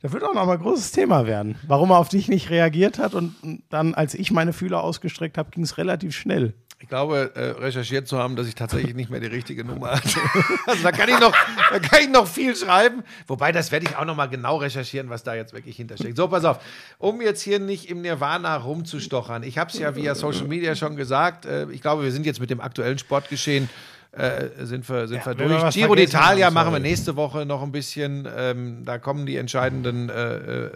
Das 0.04 0.12
wird 0.12 0.22
auch 0.22 0.34
noch 0.34 0.44
mal 0.44 0.52
ein 0.52 0.60
großes 0.60 0.92
Thema 0.92 1.26
werden. 1.26 1.56
Warum 1.66 1.90
er 1.90 1.96
auf 1.96 2.10
dich 2.10 2.28
nicht 2.28 2.50
reagiert 2.50 2.98
hat 2.98 3.14
und 3.14 3.34
dann, 3.70 3.94
als 3.94 4.12
ich 4.12 4.30
meine 4.30 4.52
Fühler 4.52 4.82
ausgestreckt 4.82 5.38
habe, 5.38 5.50
ging 5.50 5.64
es 5.64 5.78
relativ 5.78 6.14
schnell. 6.14 6.52
ich 6.78 6.90
glaube, 6.90 7.32
äh, 7.34 7.58
recherchiert 7.58 8.06
zu 8.06 8.18
haben, 8.18 8.36
dass 8.36 8.46
ich 8.46 8.54
tatsächlich 8.54 8.94
nicht 8.94 9.08
mehr 9.08 9.20
die 9.20 9.28
richtige 9.28 9.64
Nummer 9.64 9.92
hatte. 9.92 10.20
also 10.66 10.82
da 10.82 10.92
kann 10.92 11.08
ich 11.08 11.18
noch, 11.18 11.34
da 11.70 11.78
kann 11.78 12.00
ich 12.02 12.10
noch 12.10 12.26
viel 12.26 12.54
schreiben. 12.54 13.02
Wobei, 13.26 13.50
das 13.50 13.72
werde 13.72 13.86
ich 13.86 13.96
auch 13.96 14.04
noch 14.04 14.14
mal 14.14 14.26
genau 14.26 14.58
recherchieren, 14.58 15.08
was 15.08 15.22
da 15.22 15.34
jetzt 15.34 15.54
wirklich 15.54 15.76
hintersteckt. 15.76 16.18
So, 16.18 16.28
pass 16.28 16.44
auf. 16.44 16.58
Um 16.98 17.22
jetzt 17.22 17.40
hier 17.40 17.58
nicht 17.58 17.88
im 17.88 18.02
Nirvana 18.02 18.58
rumzustochern. 18.58 19.42
Ich 19.42 19.56
habe 19.56 19.70
es 19.70 19.78
ja 19.78 19.96
via 19.96 20.14
Social 20.14 20.46
Media 20.46 20.76
schon 20.76 20.96
gesagt. 20.96 21.46
Äh, 21.46 21.70
ich 21.70 21.80
glaube, 21.80 22.02
wir 22.02 22.12
sind 22.12 22.26
jetzt 22.26 22.40
mit 22.40 22.50
dem 22.50 22.60
aktuellen 22.60 22.98
Sportgeschehen 22.98 23.70
äh, 24.16 24.64
sind 24.64 24.88
wir, 24.88 25.08
sind 25.08 25.24
wir 25.24 25.38
wenn 25.38 25.38
wir 25.38 25.48
durch. 25.48 25.62
was 25.62 25.74
Giro 25.74 25.94
d'Italia 25.94 26.50
machen 26.50 26.72
wir 26.72 26.80
nächste 26.80 27.16
Woche 27.16 27.44
noch 27.46 27.62
ein 27.62 27.72
bisschen. 27.72 28.28
Ähm, 28.36 28.84
da 28.84 28.98
kommen 28.98 29.26
die 29.26 29.36
entscheidenden 29.36 30.08
äh, 30.08 30.36
äh, 30.36 30.70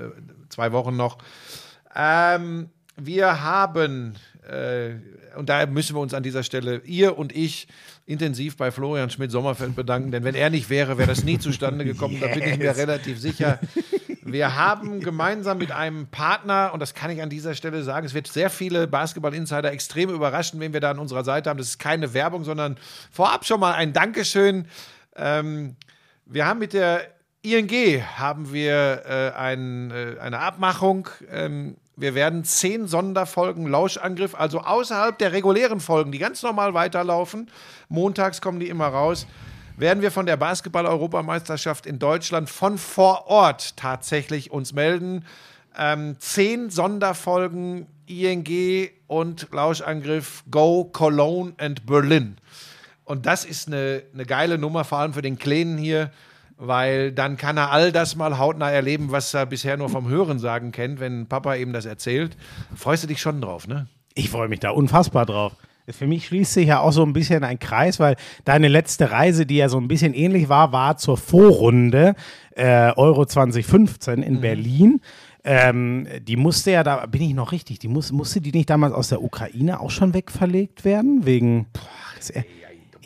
zwei 0.48 0.72
Wochen 0.72 0.96
noch. 0.96 1.18
Ähm, 1.94 2.70
wir 2.96 3.42
haben, 3.42 4.14
äh, 4.48 4.94
und 5.36 5.48
da 5.48 5.66
müssen 5.66 5.94
wir 5.94 6.00
uns 6.00 6.14
an 6.14 6.22
dieser 6.22 6.42
Stelle, 6.42 6.82
ihr 6.84 7.16
und 7.16 7.34
ich, 7.34 7.68
intensiv 8.06 8.56
bei 8.56 8.70
Florian 8.70 9.10
Schmidt-Sommerfeld 9.10 9.76
bedanken, 9.76 10.10
denn 10.10 10.24
wenn 10.24 10.34
er 10.34 10.50
nicht 10.50 10.70
wäre, 10.70 10.98
wäre 10.98 11.08
das 11.08 11.24
nie 11.24 11.38
zustande 11.38 11.84
gekommen, 11.84 12.18
da 12.20 12.28
bin 12.28 12.42
ich 12.42 12.58
mir 12.58 12.76
relativ 12.76 13.20
sicher. 13.20 13.60
Wir 14.32 14.56
haben 14.56 15.00
gemeinsam 15.00 15.58
mit 15.58 15.72
einem 15.72 16.06
Partner, 16.06 16.70
und 16.72 16.80
das 16.80 16.94
kann 16.94 17.10
ich 17.10 17.22
an 17.22 17.30
dieser 17.30 17.54
Stelle 17.54 17.82
sagen, 17.82 18.06
es 18.06 18.14
wird 18.14 18.26
sehr 18.26 18.50
viele 18.50 18.86
Basketball-Insider 18.86 19.72
extrem 19.72 20.10
überraschen, 20.10 20.60
wen 20.60 20.72
wir 20.72 20.80
da 20.80 20.90
an 20.90 20.98
unserer 20.98 21.24
Seite 21.24 21.50
haben. 21.50 21.58
Das 21.58 21.68
ist 21.68 21.78
keine 21.78 22.14
Werbung, 22.14 22.44
sondern 22.44 22.76
vorab 23.10 23.44
schon 23.44 23.60
mal 23.60 23.74
ein 23.74 23.92
Dankeschön. 23.92 24.66
Ähm, 25.16 25.76
wir 26.26 26.46
haben 26.46 26.58
mit 26.58 26.72
der 26.72 27.06
ING 27.42 28.02
haben 28.16 28.52
wir 28.52 29.02
äh, 29.06 29.38
ein, 29.38 29.90
äh, 29.90 30.20
eine 30.20 30.40
Abmachung. 30.40 31.08
Ähm, 31.30 31.76
wir 31.96 32.14
werden 32.14 32.44
zehn 32.44 32.86
Sonderfolgen 32.86 33.66
Lauschangriff, 33.66 34.34
also 34.34 34.60
außerhalb 34.60 35.18
der 35.18 35.32
regulären 35.32 35.80
Folgen, 35.80 36.12
die 36.12 36.18
ganz 36.18 36.42
normal 36.42 36.74
weiterlaufen. 36.74 37.50
Montags 37.88 38.40
kommen 38.40 38.60
die 38.60 38.68
immer 38.68 38.86
raus. 38.86 39.26
Werden 39.78 40.02
wir 40.02 40.10
von 40.10 40.26
der 40.26 40.36
Basketball-Europameisterschaft 40.36 41.86
in 41.86 42.00
Deutschland 42.00 42.50
von 42.50 42.78
vor 42.78 43.28
Ort 43.28 43.76
tatsächlich 43.76 44.50
uns 44.50 44.72
melden. 44.72 45.24
Ähm, 45.78 46.16
zehn 46.18 46.68
Sonderfolgen 46.68 47.86
ING 48.06 48.88
und 49.06 49.46
Lauschangriff 49.52 50.42
Go, 50.50 50.84
Cologne 50.92 51.52
and 51.58 51.86
Berlin. 51.86 52.38
Und 53.04 53.26
das 53.26 53.44
ist 53.44 53.68
eine, 53.68 54.02
eine 54.12 54.26
geile 54.26 54.58
Nummer, 54.58 54.82
vor 54.82 54.98
allem 54.98 55.12
für 55.12 55.22
den 55.22 55.38
Kleinen 55.38 55.78
hier, 55.78 56.10
weil 56.56 57.12
dann 57.12 57.36
kann 57.36 57.56
er 57.56 57.70
all 57.70 57.92
das 57.92 58.16
mal 58.16 58.36
hautnah 58.36 58.72
erleben, 58.72 59.12
was 59.12 59.32
er 59.32 59.46
bisher 59.46 59.76
nur 59.76 59.90
vom 59.90 60.08
Hörensagen 60.08 60.72
kennt, 60.72 60.98
wenn 60.98 61.28
Papa 61.28 61.54
ihm 61.54 61.72
das 61.72 61.86
erzählt. 61.86 62.36
Freust 62.74 63.04
du 63.04 63.06
dich 63.06 63.20
schon 63.20 63.40
drauf, 63.40 63.68
ne? 63.68 63.86
Ich 64.14 64.28
freue 64.30 64.48
mich 64.48 64.58
da 64.58 64.70
unfassbar 64.70 65.24
drauf. 65.24 65.52
Für 65.90 66.06
mich 66.06 66.26
schließt 66.26 66.52
sich 66.52 66.68
ja 66.68 66.80
auch 66.80 66.92
so 66.92 67.02
ein 67.02 67.12
bisschen 67.12 67.44
ein 67.44 67.58
Kreis, 67.58 67.98
weil 67.98 68.16
deine 68.44 68.68
letzte 68.68 69.10
Reise, 69.10 69.46
die 69.46 69.56
ja 69.56 69.68
so 69.68 69.78
ein 69.78 69.88
bisschen 69.88 70.14
ähnlich 70.14 70.48
war, 70.48 70.72
war 70.72 70.96
zur 70.96 71.16
Vorrunde 71.16 72.14
äh, 72.54 72.92
Euro 72.96 73.24
2015 73.24 74.22
in 74.22 74.40
Berlin. 74.40 75.00
Ähm, 75.44 76.06
die 76.26 76.36
musste 76.36 76.72
ja, 76.72 76.82
da 76.82 77.06
bin 77.06 77.22
ich 77.22 77.34
noch 77.34 77.52
richtig, 77.52 77.78
die 77.78 77.88
muss, 77.88 78.12
musste 78.12 78.40
die 78.40 78.52
nicht 78.52 78.68
damals 78.68 78.92
aus 78.92 79.08
der 79.08 79.22
Ukraine 79.22 79.80
auch 79.80 79.90
schon 79.90 80.12
wegverlegt 80.12 80.84
werden? 80.84 81.24
Wegen. 81.24 81.66
Boah, 81.72 82.42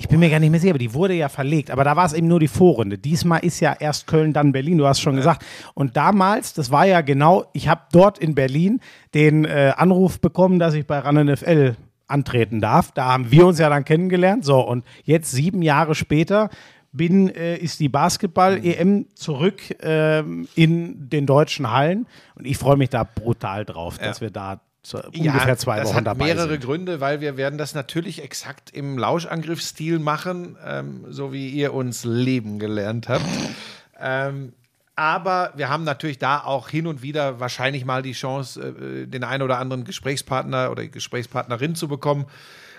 ich 0.03 0.09
bin 0.09 0.19
mir 0.19 0.31
gar 0.31 0.41
nicht 0.41 0.51
mehr 0.51 0.59
sicher, 0.59 0.73
aber 0.73 0.79
die 0.79 0.95
wurde 0.95 1.15
ja 1.15 1.29
verlegt. 1.29 1.71
Aber 1.71 1.85
da 1.85 1.95
war 1.95 2.07
es 2.07 2.13
eben 2.13 2.27
nur 2.27 2.41
die 2.41 2.49
Vorrunde. 2.49 2.99
Diesmal 2.99 3.45
ist 3.45 3.61
ja 3.61 3.77
erst 3.79 4.09
Köln, 4.09 4.33
dann 4.33 4.51
Berlin, 4.51 4.79
du 4.79 4.87
hast 4.87 5.01
schon 5.01 5.15
gesagt. 5.15 5.45
Und 5.75 5.97
damals, 5.97 6.55
das 6.55 6.73
war 6.73 6.87
ja 6.87 7.03
genau, 7.03 7.45
ich 7.53 7.69
habe 7.69 7.83
dort 7.93 8.19
in 8.19 8.35
Berlin 8.35 8.81
den 9.15 9.45
äh, 9.45 9.73
Anruf 9.77 10.21
bekommen, 10.21 10.59
dass 10.59 10.75
ich 10.75 10.87
bei 10.87 10.99
RAN 10.99 11.27
NFL 11.27 11.77
antreten 12.13 12.61
darf. 12.61 12.93
Da 12.93 13.07
haben 13.07 13.31
wir 13.31 13.47
uns 13.47 13.59
ja 13.59 13.69
dann 13.69 13.85
kennengelernt. 13.85 14.45
So, 14.45 14.61
und 14.61 14.85
jetzt 15.05 15.33
sieben 15.33 15.63
Jahre 15.63 15.95
später 15.95 16.51
bin, 16.93 17.35
äh, 17.35 17.57
ist 17.57 17.81
die 17.81 17.89
Basketball-EM 17.89 19.07
zurück 19.15 19.63
ähm, 19.81 20.47
in 20.55 21.09
den 21.09 21.27
deutschen 21.27 21.71
Hallen. 21.71 22.07
Und 22.35 22.47
ich 22.47 22.59
freue 22.59 22.77
mich 22.77 22.91
da 22.91 23.05
brutal 23.05 23.65
drauf, 23.65 23.99
dass 23.99 24.21
wir 24.21 24.31
da 24.31 24.61
zu, 24.83 24.99
ungefähr 24.99 25.57
zwei 25.57 25.79
das 25.79 25.89
Wochen 25.89 25.97
hat 25.99 26.07
dabei 26.07 26.27
mehrere 26.27 26.51
sind. 26.51 26.65
Gründe, 26.65 27.01
weil 27.01 27.21
wir 27.21 27.37
werden 27.37 27.57
das 27.57 27.75
natürlich 27.75 28.23
exakt 28.23 28.71
im 28.71 28.99
Lauschangriffsstil 28.99 30.01
machen, 30.01 30.57
ähm, 30.65 31.05
so 31.09 31.33
wie 31.33 31.49
ihr 31.49 31.73
uns 31.73 32.05
leben 32.05 32.59
gelernt 32.59 33.09
habt. 33.09 33.25
ähm, 34.01 34.53
aber 34.95 35.53
wir 35.57 35.69
haben 35.69 35.85
natürlich 35.85 36.19
da 36.19 36.41
auch 36.41 36.69
hin 36.69 36.87
und 36.87 37.03
wieder 37.03 37.41
wahrscheinlich 37.41 37.85
mal 37.85 38.03
die 38.03 38.13
Chance, 38.13 38.61
äh, 38.61 39.07
den 39.07 39.25
einen 39.25 39.43
oder 39.43 39.59
anderen 39.59 39.85
Gesprächspartner 39.85 40.71
oder 40.71 40.87
Gesprächspartnerin 40.87 41.75
zu 41.75 41.89
bekommen. 41.89 42.27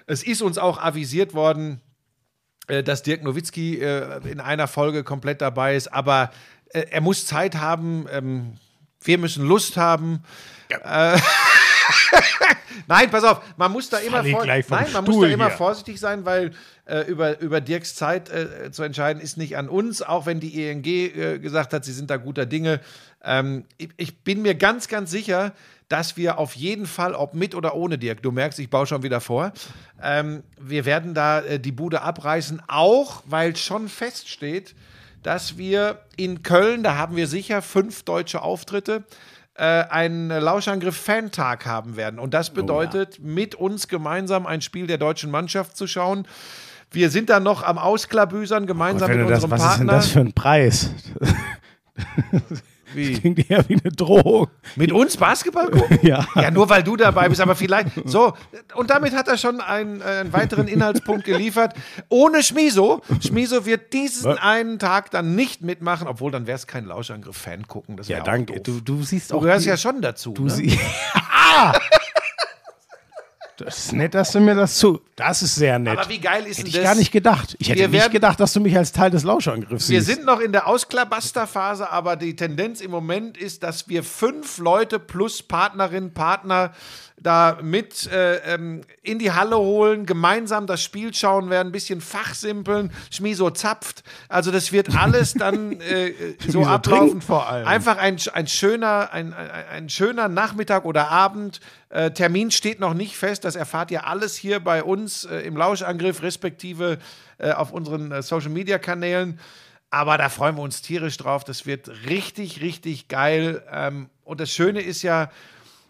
Es 0.06 0.23
ist 0.23 0.41
uns 0.41 0.57
auch 0.57 0.77
avisiert 0.77 1.34
worden, 1.34 1.81
äh, 2.68 2.84
dass 2.84 3.03
Dirk 3.03 3.23
Nowitzki 3.23 3.80
äh, 3.80 4.19
in 4.30 4.40
einer 4.40 4.68
Folge 4.68 5.03
komplett 5.03 5.41
dabei 5.41 5.76
ist, 5.76 5.88
aber 5.91 6.31
äh, 6.69 6.85
er 6.91 7.02
muss 7.02 7.26
Zeit 7.26 7.56
haben, 7.56 8.06
ähm, 8.11 8.53
wir 9.02 9.18
müssen 9.18 9.45
Lust 9.45 9.77
haben. 9.77 10.23
Äh, 10.69 11.19
Nein, 12.88 13.10
pass 13.10 13.23
auf, 13.23 13.41
man 13.57 13.72
muss 13.72 13.90
da 13.90 13.98
immer, 13.98 14.23
vor 14.23 14.45
Nein, 14.45 14.64
man 14.94 15.03
muss 15.06 15.22
da 15.22 15.27
immer 15.27 15.49
vorsichtig 15.49 15.99
sein, 15.99 16.26
weil 16.26 16.52
äh, 16.85 17.02
über, 17.02 17.40
über 17.40 17.61
Dirks 17.61 17.95
Zeit 17.95 18.30
äh, 18.30 18.72
zu 18.72 18.84
entscheiden 18.84 19.22
ist 19.22 19.38
nicht 19.38 19.57
an 19.57 19.69
uns, 19.69 20.02
auch 20.02 20.26
wenn 20.26 20.40
die 20.40 20.68
ENG 20.68 20.85
äh, 20.85 21.40
gesagt 21.40 21.73
hat, 21.73 21.85
sie 21.85 21.94
sind 21.94 22.10
da 22.10 22.18
guter 22.18 22.45
Dinge. 22.45 22.80
Ähm, 23.23 23.65
ich, 23.77 23.90
ich 23.98 24.18
bin 24.23 24.41
mir 24.41 24.56
ganz, 24.56 24.88
ganz 24.88 25.11
sicher, 25.11 25.53
dass 25.90 26.18
wir 26.18 26.40
auf 26.40 26.56
jeden 26.56 26.85
Fall, 26.85 27.14
ob 27.14 27.34
mit 27.35 27.56
oder 27.56 27.76
ohne 27.76 27.98
Dirk, 27.98 28.23
du 28.23 28.31
merkst, 28.31 28.60
ich 28.60 28.69
baue 28.69 28.88
schon 28.88 29.03
wieder 29.03 29.22
vor, 29.22 29.53
ähm, 30.02 30.44
wir 30.60 30.85
werden 30.85 31.14
da 31.14 31.41
äh, 31.41 31.60
die 31.60 31.72
Bude 31.72 32.02
abreißen, 32.02 32.64
auch 32.68 33.23
weil 33.26 33.56
schon 33.56 33.88
feststeht, 33.88 34.76
dass 35.22 35.57
wir 35.57 35.99
in 36.18 36.44
Köln, 36.44 36.84
da 36.84 36.95
haben 36.98 37.15
wir 37.15 37.27
sicher 37.27 37.61
fünf 37.61 38.03
deutsche 38.03 38.41
Auftritte, 38.41 39.03
äh, 39.55 39.63
einen 39.63 40.30
Lauschangriff-Fantag 40.30 41.65
haben 41.65 41.95
werden. 41.95 42.19
Und 42.19 42.34
das 42.34 42.49
bedeutet, 42.51 43.19
mit 43.19 43.55
uns 43.55 43.88
gemeinsam 43.88 44.45
ein 44.45 44.61
Spiel 44.61 44.88
der 44.88 44.97
deutschen 44.97 45.30
Mannschaft 45.30 45.77
zu 45.77 45.88
schauen. 45.88 46.27
Wir 46.91 47.09
sind 47.09 47.30
da 47.30 47.39
noch 47.39 47.63
am 47.63 47.77
Ausklabüsern 47.77 48.67
gemeinsam 48.67 49.09
Wenn 49.09 49.17
mit 49.19 49.27
du 49.27 49.31
das, 49.31 49.43
unserem 49.43 49.59
was 49.59 49.71
ist 49.71 49.80
denn 49.80 49.88
Partner. 49.88 49.93
das 49.93 50.07
für 50.09 50.19
ein 50.19 50.34
Preis? 50.34 50.89
Wie? 52.95 53.14
Klingt 53.14 53.49
eher 53.49 53.68
wie 53.70 53.74
eine 53.74 53.91
Drohung. 53.91 54.48
Mit 54.76 54.91
uns 54.91 55.18
Basketball 55.18 55.70
gucken? 55.70 55.99
Ja. 56.03 56.26
Ja, 56.36 56.52
nur 56.52 56.70
weil 56.70 56.84
du 56.84 56.95
dabei 56.98 57.30
bist, 57.30 57.40
aber 57.41 57.56
vielleicht. 57.56 57.90
So, 58.06 58.34
und 58.76 58.90
damit 58.90 59.14
hat 59.15 59.28
er 59.28 59.38
schon 59.38 59.61
einen, 59.61 60.02
äh, 60.02 60.03
einen 60.03 60.34
weiteren 60.34 60.68
Inhaltspunkt 60.68 61.24
geliefert. 61.24 61.74
Ohne 62.10 62.44
Schmiso. 62.44 63.02
Schmiso 63.26 63.65
wird 63.65 63.94
diesen 63.94 64.38
einen 64.38 64.80
Tag 64.80 65.11
dann 65.11 65.36
nicht 65.36 65.61
mitmachen, 65.61 66.07
obwohl 66.07 66.32
dann 66.32 66.45
wäre 66.48 66.56
es 66.57 66.68
kein 66.68 66.86
Lauschangriff-Fan 66.86 67.68
gucken. 67.68 67.95
Das 67.98 68.07
Ja, 68.07 68.22
danke. 68.22 68.60
Du, 68.60 68.82
du 68.82 69.03
siehst 69.03 69.32
Du 69.32 69.38
auch. 69.38 69.41
gehörst 69.41 69.65
die- 69.65 69.70
ja 69.70 69.78
schon 69.78 70.02
dazu. 70.02 70.34
Du 70.34 70.44
ne? 70.45 70.49
sie 70.52 70.78
ah! 71.14 71.74
Das 73.65 73.77
ist 73.85 73.94
nett, 73.94 74.14
dass 74.14 74.31
du 74.31 74.40
mir 74.40 74.56
das 74.56 74.76
zu. 74.76 74.99
Das 75.15 75.41
ist 75.41 75.56
sehr 75.56 75.80
nett. 75.80 75.98
Aber 75.98 76.10
wie 76.10 76.19
geil 76.19 76.45
ist 76.45 76.57
Hätte 76.60 76.68
ich 76.69 76.73
das? 76.76 76.84
gar 76.84 76.95
nicht 76.95 77.11
gedacht. 77.11 77.56
Ich 77.60 77.69
hätte 77.69 77.80
Wir 77.80 77.88
nicht 77.88 77.99
werden- 78.02 78.11
gedacht, 78.14 78.40
dass 78.40 78.53
du 78.53 78.60
mich 78.60 78.76
als 78.77 78.91
Teil 78.91 79.11
des 79.11 79.23
Lauschangriffs 79.23 79.90
Wir 79.90 80.02
siehst. 80.02 80.15
sind 80.18 80.26
noch 80.26 80.40
in 80.40 80.52
der 80.52 80.68
Ausklabaster-Phase, 80.68 81.90
aber 81.91 82.15
die 82.15 82.35
Tendenz 82.35 82.81
im 82.81 82.91
Moment 82.91 83.38
ist, 83.38 83.64
dass 83.64 83.88
wir 83.88 84.03
fünf 84.03 84.57
Leute 84.57 84.99
plus 84.99 85.41
Partnerin, 85.44 86.14
Partner 86.14 86.72
da 87.23 87.57
mit 87.61 88.11
äh, 88.11 88.53
ähm, 88.53 88.81
in 89.01 89.17
die 89.17 89.31
Halle 89.31 89.57
holen, 89.57 90.05
gemeinsam 90.05 90.67
das 90.67 90.83
Spiel 90.83 91.13
schauen 91.13 91.49
werden, 91.49 91.69
ein 91.69 91.71
bisschen 91.71 92.01
fachsimpeln, 92.01 92.91
Schmiso 93.09 93.49
zapft. 93.49 94.03
Also 94.27 94.51
das 94.51 94.71
wird 94.71 94.95
alles 94.95 95.33
dann 95.33 95.79
äh, 95.79 96.09
äh, 96.09 96.35
so 96.47 96.65
ablaufen. 96.65 97.21
vor 97.21 97.47
allem. 97.47 97.65
Einfach 97.65 97.97
ein, 97.97 98.17
ein, 98.33 98.47
schöner, 98.47 99.11
ein, 99.13 99.33
ein, 99.33 99.49
ein 99.49 99.89
schöner 99.89 100.27
Nachmittag 100.27 100.85
oder 100.85 101.09
Abend. 101.09 101.61
Äh, 101.89 102.11
Termin 102.11 102.51
steht 102.51 102.79
noch 102.79 102.93
nicht 102.93 103.15
fest. 103.15 103.45
Das 103.45 103.55
erfahrt 103.55 103.89
ihr 103.91 104.05
alles 104.05 104.35
hier 104.35 104.59
bei 104.59 104.83
uns 104.83 105.23
äh, 105.25 105.39
im 105.39 105.55
Lauschangriff, 105.55 106.21
respektive 106.21 106.99
äh, 107.37 107.51
auf 107.51 107.71
unseren 107.71 108.21
Social-Media-Kanälen. 108.21 109.39
Aber 109.89 110.17
da 110.17 110.27
freuen 110.27 110.57
wir 110.57 110.63
uns 110.63 110.81
tierisch 110.81 111.17
drauf. 111.17 111.43
Das 111.43 111.65
wird 111.65 111.89
richtig, 112.09 112.61
richtig 112.61 113.07
geil. 113.07 113.63
Ähm, 113.71 114.09
und 114.25 114.41
das 114.41 114.49
Schöne 114.51 114.81
ist 114.81 115.03
ja, 115.03 115.29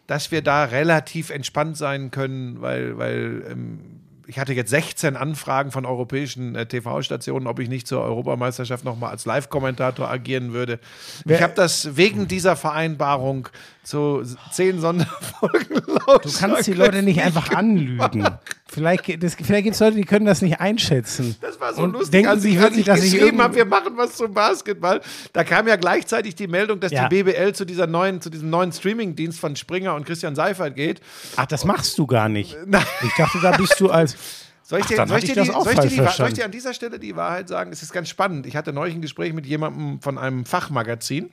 dass 0.07 0.31
wir 0.31 0.41
da 0.41 0.65
relativ 0.65 1.29
entspannt 1.29 1.77
sein 1.77 2.11
können, 2.11 2.61
weil, 2.61 2.97
weil 2.97 3.43
ähm, 3.49 3.79
ich 4.27 4.39
hatte 4.39 4.53
jetzt 4.53 4.69
16 4.69 5.15
Anfragen 5.15 5.71
von 5.71 5.85
europäischen 5.85 6.55
äh, 6.55 6.65
TV-Stationen, 6.65 7.47
ob 7.47 7.59
ich 7.59 7.69
nicht 7.69 7.87
zur 7.87 8.01
Europameisterschaft 8.01 8.85
nochmal 8.85 9.11
als 9.11 9.25
Live-Kommentator 9.25 10.09
agieren 10.09 10.53
würde. 10.53 10.79
ich 11.25 11.41
habe 11.41 11.53
das 11.55 11.95
wegen 11.97 12.27
dieser 12.27 12.55
Vereinbarung 12.55 13.49
zu 13.83 14.23
zehn 14.51 14.79
Sonderfolgen 14.79 15.81
Du 16.21 16.31
kannst 16.37 16.67
die 16.67 16.73
Leute 16.73 17.03
nicht 17.03 17.21
einfach 17.21 17.51
anlügen. 17.51 18.27
Vielleicht, 18.73 19.23
das, 19.23 19.35
vielleicht 19.35 19.63
gibt 19.65 19.75
es 19.75 19.79
Leute, 19.79 19.95
die 19.97 20.03
können 20.03 20.25
das 20.25 20.41
nicht 20.41 20.59
einschätzen. 20.59 21.35
Das 21.41 21.59
war 21.59 21.73
so 21.73 21.83
und 21.83 21.93
lustig, 21.93 22.11
denken 22.11 22.29
als 22.29 22.43
ich, 22.43 22.59
als 22.59 22.75
ich 22.75 22.87
ich 22.87 23.11
geschrieben 23.13 23.41
habe, 23.41 23.55
wir 23.55 23.65
machen 23.65 23.93
was 23.95 24.15
zum 24.15 24.33
Basketball. 24.33 24.99
Da 25.31 25.43
kam 25.43 25.67
ja 25.67 25.75
gleichzeitig 25.75 26.33
die 26.35 26.47
Meldung, 26.47 26.79
dass 26.79 26.91
Ja. 26.91 27.07
die 27.07 27.23
BBL 27.23 27.53
zu 27.53 27.65
dieser 27.65 27.85
neuen, 27.87 28.19
zu 28.19 28.29
diesem 28.29 28.49
neuen 28.49 28.71
Streaming-Dienst 28.71 29.39
von 29.39 29.55
Springer 29.55 29.93
und 29.95 30.05
Christian 30.05 30.35
Seifert 30.35 30.75
geht. 30.75 31.01
Ach, 31.35 31.45
das 31.45 31.65
machst 31.65 31.97
du 31.99 32.07
gar 32.07 32.29
nicht. 32.29 32.57
Ich 33.03 33.13
dachte, 33.15 33.39
da 33.41 33.51
bist 33.51 33.79
du 33.79 33.89
als. 33.89 34.15
Soll 34.65 34.79
ich 34.79 34.85
dir, 34.85 34.95
soll 34.95 35.05
ich 35.07 35.11
hatte 35.11 35.21
dir, 35.21 35.27
ich 35.27 35.33
die, 35.33 35.39
das 35.39 35.49
auch 35.49 35.65
soll 35.65 35.73
ich 35.73 35.75
dir, 35.75 35.81
falsch 35.81 35.89
die, 35.89 35.95
soll 35.97 36.05
ich 36.05 36.09
verstanden. 36.09 36.35
dir 36.35 36.45
an 36.45 36.51
dieser 36.51 36.73
Stelle 36.73 36.97
die 36.97 37.15
Wahrheit 37.17 37.49
sagen? 37.49 37.71
Es 37.73 37.83
ist 37.83 37.91
ganz 37.91 38.07
spannend. 38.07 38.45
Ich 38.47 38.55
hatte 38.55 38.71
neulich 38.71 38.95
ein 38.95 39.01
Gespräch 39.01 39.33
mit 39.33 39.45
jemandem 39.45 39.99
von 40.01 40.17
einem 40.17 40.45
Fachmagazin. 40.45 41.31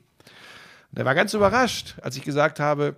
Der 0.91 1.05
war 1.05 1.15
ganz 1.15 1.33
überrascht, 1.33 1.95
als 2.03 2.17
ich 2.17 2.23
gesagt 2.25 2.59
habe, 2.59 2.97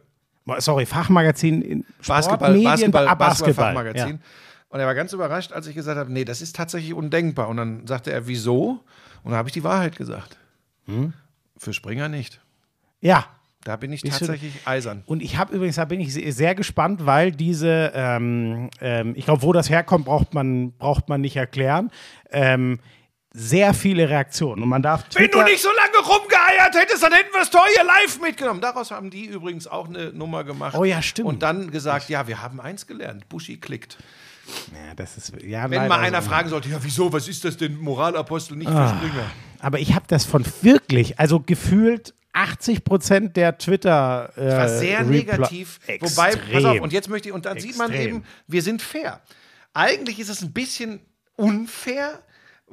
Sorry, 0.58 0.86
Fachmagazin 0.86 1.62
in 1.62 1.84
Basketball, 2.06 2.22
Sportmedien, 2.22 2.64
Basketball, 2.64 3.08
ah, 3.08 3.14
Basketball, 3.14 3.74
Basketball. 3.74 3.92
Fachmagazin. 3.94 4.20
Und 4.68 4.80
er 4.80 4.86
war 4.86 4.94
ganz 4.94 5.12
überrascht, 5.12 5.52
als 5.52 5.66
ich 5.66 5.74
gesagt 5.74 5.98
habe, 5.98 6.12
nee, 6.12 6.24
das 6.24 6.40
ist 6.42 6.56
tatsächlich 6.56 6.94
undenkbar. 6.94 7.48
Und 7.48 7.58
dann 7.58 7.86
sagte 7.86 8.10
er, 8.12 8.26
wieso? 8.26 8.80
Und 9.22 9.30
dann 9.30 9.34
habe 9.34 9.48
ich 9.48 9.52
die 9.52 9.62
Wahrheit 9.64 9.96
gesagt. 9.96 10.38
Hm? 10.86 11.12
Für 11.56 11.72
Springer 11.72 12.08
nicht. 12.08 12.40
Ja. 13.00 13.18
ja. 13.18 13.26
Da 13.64 13.76
bin 13.76 13.92
ich 13.92 14.00
Bist 14.02 14.16
du- 14.20 14.26
tatsächlich 14.26 14.54
eisern. 14.66 15.04
Und 15.06 15.22
ich 15.22 15.36
habe 15.36 15.54
übrigens, 15.54 15.76
da 15.76 15.84
bin 15.84 16.00
ich 16.00 16.12
se- 16.12 16.32
sehr 16.32 16.56
gespannt, 16.56 17.06
weil 17.06 17.30
diese, 17.30 17.92
ähm, 17.94 18.70
ähm, 18.80 19.12
ich 19.14 19.24
glaube, 19.26 19.42
wo 19.42 19.52
das 19.52 19.70
herkommt, 19.70 20.06
braucht 20.06 20.34
man, 20.34 20.72
braucht 20.72 21.08
man 21.08 21.20
nicht 21.20 21.36
erklären. 21.36 21.92
Ähm, 22.32 22.80
sehr 23.34 23.72
viele 23.74 24.08
Reaktionen. 24.08 24.62
Und 24.62 24.68
man 24.68 24.82
darf 24.82 25.04
Wenn 25.14 25.24
du 25.24 25.30
Twitter- 25.38 25.44
nicht 25.44 25.62
so 25.62 25.70
lange 25.70 26.06
rumgeeiert 26.06 26.74
hättest, 26.74 27.02
dann 27.02 27.12
hätten 27.12 27.32
wir 27.32 27.40
das 27.40 27.50
Tor 27.50 27.64
hier 27.74 27.84
live 27.84 28.20
mitgenommen. 28.20 28.60
Daraus 28.60 28.90
haben 28.90 29.08
die 29.10 29.24
übrigens 29.26 29.66
auch 29.66 29.88
eine 29.88 30.12
Nummer 30.12 30.44
gemacht. 30.44 30.74
Oh 30.76 30.84
ja, 30.84 31.00
stimmt. 31.00 31.28
Und 31.28 31.42
dann 31.42 31.70
gesagt, 31.70 32.08
ja, 32.10 32.26
wir 32.28 32.42
haben 32.42 32.60
eins 32.60 32.86
gelernt. 32.86 33.28
Buschi 33.28 33.56
klickt. 33.58 33.96
Ja, 34.74 34.94
das 34.96 35.16
ist, 35.16 35.32
ja, 35.44 35.70
Wenn 35.70 35.86
mal 35.88 36.00
einer 36.00 36.20
so. 36.20 36.28
fragen 36.28 36.48
sollte, 36.50 36.68
ja, 36.68 36.76
wieso, 36.82 37.12
was 37.12 37.28
ist 37.28 37.44
das 37.44 37.56
denn, 37.56 37.78
Moralapostel, 37.78 38.56
nicht 38.56 38.68
Ah. 38.68 38.88
für 38.88 38.96
Springer? 39.06 39.30
Aber 39.60 39.78
ich 39.78 39.94
habe 39.94 40.04
das 40.08 40.24
von 40.26 40.44
wirklich, 40.62 41.18
also 41.20 41.38
gefühlt 41.40 42.12
80 42.34 42.82
Prozent 42.84 43.36
der 43.36 43.56
Twitter. 43.56 44.32
Äh, 44.36 44.56
war 44.58 44.68
sehr 44.68 45.00
Reply- 45.00 45.10
negativ. 45.24 45.78
Wobei, 46.00 46.00
pass 46.00 46.18
auf, 46.18 46.50
Extrem. 46.52 46.82
und 46.82 46.92
jetzt 46.92 47.08
möchte 47.08 47.28
ich, 47.28 47.34
und 47.34 47.46
dann 47.46 47.58
sieht 47.60 47.78
man 47.78 47.90
Extrem. 47.92 48.08
eben, 48.16 48.24
wir 48.48 48.62
sind 48.62 48.82
fair. 48.82 49.20
Eigentlich 49.74 50.18
ist 50.18 50.28
es 50.28 50.42
ein 50.42 50.52
bisschen 50.52 51.00
unfair, 51.36 52.20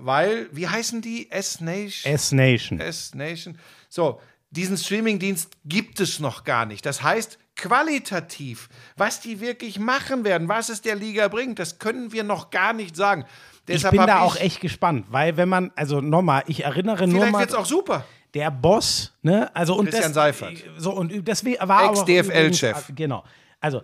weil, 0.05 0.47
wie 0.51 0.67
heißen 0.67 1.01
die? 1.01 1.29
S-Nation? 1.31 2.13
S-Nation. 2.13 2.79
S-Nation. 2.79 3.57
So, 3.89 4.19
diesen 4.51 4.77
Streamingdienst 4.77 5.51
gibt 5.65 5.99
es 5.99 6.19
noch 6.19 6.43
gar 6.43 6.65
nicht. 6.65 6.85
Das 6.85 7.03
heißt, 7.03 7.37
qualitativ, 7.55 8.69
was 8.97 9.19
die 9.21 9.39
wirklich 9.41 9.79
machen 9.79 10.23
werden, 10.23 10.47
was 10.47 10.69
es 10.69 10.81
der 10.81 10.95
Liga 10.95 11.27
bringt, 11.27 11.59
das 11.59 11.79
können 11.79 12.11
wir 12.11 12.23
noch 12.23 12.49
gar 12.49 12.73
nicht 12.73 12.95
sagen. 12.95 13.25
Ich 13.67 13.75
Deshalb 13.75 13.91
bin 13.91 14.01
hab 14.01 14.07
da 14.07 14.15
ich- 14.17 14.21
auch 14.23 14.35
echt 14.37 14.61
gespannt, 14.61 15.05
weil 15.09 15.37
wenn 15.37 15.49
man, 15.49 15.71
also 15.75 16.01
nochmal, 16.01 16.43
ich 16.47 16.63
erinnere 16.63 17.07
nur 17.07 17.19
Vielleicht 17.19 17.31
mal, 17.33 17.39
wird 17.41 17.49
es 17.51 17.55
auch 17.55 17.65
super. 17.65 18.05
der 18.33 18.49
Boss, 18.49 19.13
ne, 19.21 19.53
also 19.55 19.75
und 19.75 19.85
Christian 19.85 20.05
das, 20.05 20.13
Seifert. 20.13 20.53
so 20.77 20.91
und 20.91 21.27
das 21.27 21.43
war 21.45 21.91
Ex-DFL-Chef. 21.91 22.69
übrigens- 22.71 22.95
Genau, 22.95 23.23
also 23.59 23.81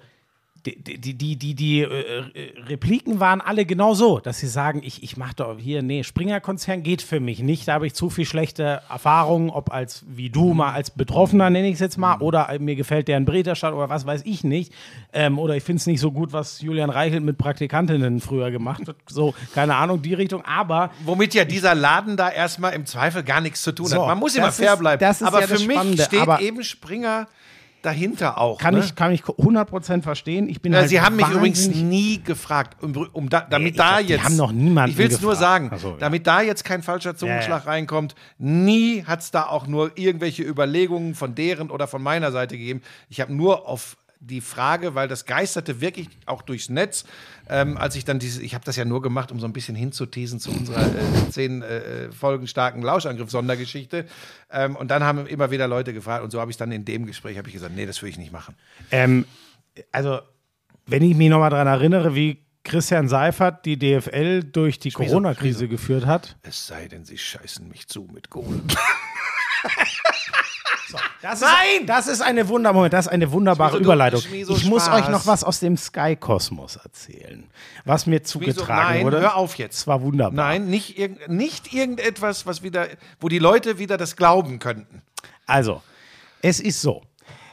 die, 0.66 0.98
die, 0.98 1.14
die, 1.14 1.36
die, 1.36 1.54
die 1.56 1.82
äh, 1.82 1.86
äh, 1.86 2.24
Repliken 2.68 3.20
waren 3.20 3.42
alle 3.42 3.66
genau 3.66 3.94
so, 3.94 4.20
dass 4.20 4.40
sie 4.40 4.48
sagen, 4.48 4.82
ich, 4.84 5.04
ich 5.04 5.16
mache 5.18 5.36
doch 5.36 5.58
hier, 5.60 5.82
nee, 5.84 6.04
Springer-Konzern 6.04 6.82
geht 6.84 7.02
für 7.02 7.20
mich 7.20 7.40
nicht, 7.40 7.68
da 7.68 7.74
habe 7.74 7.86
ich 7.88 7.94
zu 7.94 8.10
viel 8.10 8.26
schlechte 8.26 8.82
Erfahrungen, 8.90 9.50
ob 9.50 9.72
als, 9.72 10.04
wie 10.08 10.30
du 10.30 10.54
mal 10.54 10.74
als 10.74 10.90
Betroffener, 10.92 11.50
nenne 11.50 11.68
ich 11.68 11.76
es 11.76 11.80
jetzt 11.80 11.98
mal, 11.98 12.18
oder 12.20 12.50
äh, 12.50 12.60
mir 12.60 12.76
gefällt 12.76 13.08
deren 13.08 13.26
Berichterstattung 13.26 13.78
oder 13.80 13.90
was 13.90 14.06
weiß 14.06 14.24
ich 14.26 14.44
nicht, 14.44 14.74
ähm, 15.14 15.38
oder 15.38 15.56
ich 15.56 15.64
finde 15.64 15.80
es 15.82 15.86
nicht 15.88 16.00
so 16.00 16.12
gut, 16.12 16.34
was 16.34 16.62
Julian 16.62 16.90
Reichelt 16.90 17.24
mit 17.24 17.38
Praktikantinnen 17.38 18.20
früher 18.20 18.50
gemacht 18.52 18.88
hat, 18.88 18.96
so, 19.08 19.34
keine 19.54 19.76
Ahnung, 19.76 20.02
die 20.02 20.14
Richtung, 20.14 20.44
aber 20.46 20.90
Womit 21.06 21.34
ja 21.36 21.46
dieser 21.46 21.76
Laden 21.76 22.18
da 22.18 22.30
erstmal 22.30 22.74
im 22.74 22.86
Zweifel 22.86 23.24
gar 23.24 23.42
nichts 23.42 23.62
zu 23.62 23.72
tun 23.72 23.86
So, 23.88 24.02
hat. 24.02 24.08
Man 24.08 24.18
muss 24.20 24.36
immer 24.36 24.52
fair 24.52 24.74
ist- 24.74 24.80
bleiben. 24.80 25.00
das 25.00 25.22
ist 25.22 25.28
aber 25.28 25.42
ja 25.42 25.48
für 25.48 25.54
mich 25.60 25.72
Spannende, 25.76 26.04
steht 26.04 26.20
aber- 26.22 26.42
eben 26.42 26.64
Springer 26.64 27.28
dahinter 27.86 28.38
auch. 28.38 28.58
kann, 28.60 28.76
ne? 28.76 28.82
ich, 28.82 28.96
kann 28.96 29.12
ich 29.12 29.24
100% 29.24 30.02
verstehen. 30.02 30.50
Ich 30.50 30.62
bin 30.62 30.74
Ja, 30.74 30.80
halt 30.80 30.90
Sie 30.90 31.02
haben 31.02 31.16
mich 31.16 31.30
übrigens 31.30 31.68
nie 31.68 32.22
gefragt, 32.22 32.82
um, 32.84 32.96
um 33.14 33.30
da, 33.30 33.42
damit 33.42 33.72
ich 33.72 33.78
da 33.78 33.98
glaub, 33.98 34.10
jetzt. 34.10 34.24
haben 34.24 34.36
noch 34.36 34.52
niemanden 34.52 34.92
Ich 34.92 34.98
will 34.98 35.08
es 35.08 35.22
nur 35.22 35.36
sagen, 35.36 35.72
so, 35.78 35.92
ja. 35.92 35.98
damit 36.00 36.28
da 36.28 36.42
jetzt 36.42 36.64
kein 36.64 36.84
falscher 36.84 37.16
Zungenschlag 37.16 37.66
ja. 37.66 37.72
reinkommt. 37.72 38.16
Nie 38.38 39.04
hat 39.04 39.22
es 39.22 39.32
da 39.32 39.48
auch 39.48 39.68
nur 39.68 39.98
irgendwelche 39.98 40.44
Überlegungen 40.44 41.16
von 41.16 41.36
deren 41.36 41.70
oder 41.70 41.88
von 41.88 42.02
meiner 42.02 42.32
Seite 42.32 42.58
gegeben. 42.58 42.82
Ich 43.10 43.22
habe 43.22 43.34
nur 43.34 43.68
auf 43.68 43.98
die 44.26 44.42
Frage, 44.42 44.96
weil 44.96 45.08
das 45.08 45.26
geisterte 45.26 45.82
wirklich 45.82 46.10
auch 46.26 46.42
durchs 46.42 46.70
Netz, 46.70 47.06
ähm, 47.48 47.78
als 47.78 47.96
ich 47.96 48.06
dann 48.06 48.20
diese, 48.20 48.42
ich 48.42 48.56
habe 48.56 48.66
das 48.66 48.76
ja 48.76 48.86
nur 48.86 49.02
gemacht, 49.02 49.32
um 49.32 49.40
so 49.40 49.48
ein 49.48 49.54
bisschen 49.54 49.76
hinzuteasen 49.76 50.40
zu 50.40 50.52
unserer 50.52 50.86
äh, 50.88 51.30
zehn 51.30 51.62
äh, 51.62 52.12
Folgen 52.12 52.48
starken 52.48 52.82
Lauschangriff-Sondergeschichte. 52.82 54.06
Ähm, 54.52 54.76
und 54.76 54.90
dann 54.90 55.04
haben 55.04 55.28
immer 55.28 55.52
wieder 55.52 55.68
Leute 55.68 55.94
gefragt 55.94 56.24
und 56.24 56.32
so 56.32 56.42
habe 56.42 56.52
ich 56.52 56.58
dann 56.58 56.72
in 56.72 56.86
dem 56.86 57.06
Gespräch 57.06 57.38
habe 57.38 57.48
ich 57.48 57.54
gesagt, 57.54 57.76
nee, 57.76 57.86
das 57.86 58.02
will 58.02 58.10
ich 58.10 58.18
nicht 58.18 58.32
machen. 58.32 58.56
Ähm, 58.92 59.26
also, 59.92 60.20
wenn 60.88 61.04
ich 61.04 61.16
mich 61.16 61.30
nochmal 61.30 61.50
daran 61.50 61.68
erinnere, 61.68 62.16
wie 62.16 62.46
Christian 62.64 63.08
Seifert 63.08 63.66
die 63.66 63.78
DFL 63.78 64.44
durch 64.44 64.80
die 64.80 64.92
Corona-Krise 64.92 65.68
geführt 65.68 66.06
hat. 66.08 66.36
Es 66.42 66.66
sei 66.66 66.88
denn, 66.88 67.06
sie 67.06 67.18
scheißen 67.18 67.68
mich 67.68 67.88
zu 67.88 68.10
mit 68.12 68.32
Kohle. 68.32 68.62
Das 71.22 71.42
Nein! 71.42 71.86
das 71.86 72.08
ist 72.08 72.22
eine 72.22 72.48
Wundermoment, 72.48 72.94
das 72.94 73.06
ist 73.08 73.12
eine 73.12 73.32
wunderbare 73.32 73.78
Ist 73.78 73.84
Überleitung. 73.84 74.20
ist 74.20 74.50
ich 74.50 74.66
muss 74.66 74.90
euch 74.90 75.10
noch 75.10 75.26
was 75.28 75.44
aus 75.44 75.60
dem 75.60 75.78
Sky-Kosmos 75.78 76.78
erzählen, 76.78 77.44
was 77.84 78.06
mir 78.06 78.24
zugetragen 78.24 78.96
Nein, 78.96 79.06
wurde. 79.06 79.20
hör 79.20 79.36
auf 79.36 79.56
jetzt. 79.56 79.80
Es 79.80 79.88
war 79.88 80.02
wunderbar. 80.02 80.34
Nein, 80.34 80.68
nicht, 80.68 80.98
irgend, 80.98 81.28
nicht 81.30 81.74
irgendetwas, 81.74 82.46
was 82.46 82.64
wieder, 82.64 82.88
wo 83.20 83.30
die 83.30 83.40
Leute 83.40 83.80
wieder 83.80 83.98
das 83.98 84.16
glauben 84.16 84.60
könnten. 84.60 85.02
Also, 85.46 85.82
es 86.42 86.60
ist 86.60 86.82
so. 86.82 87.02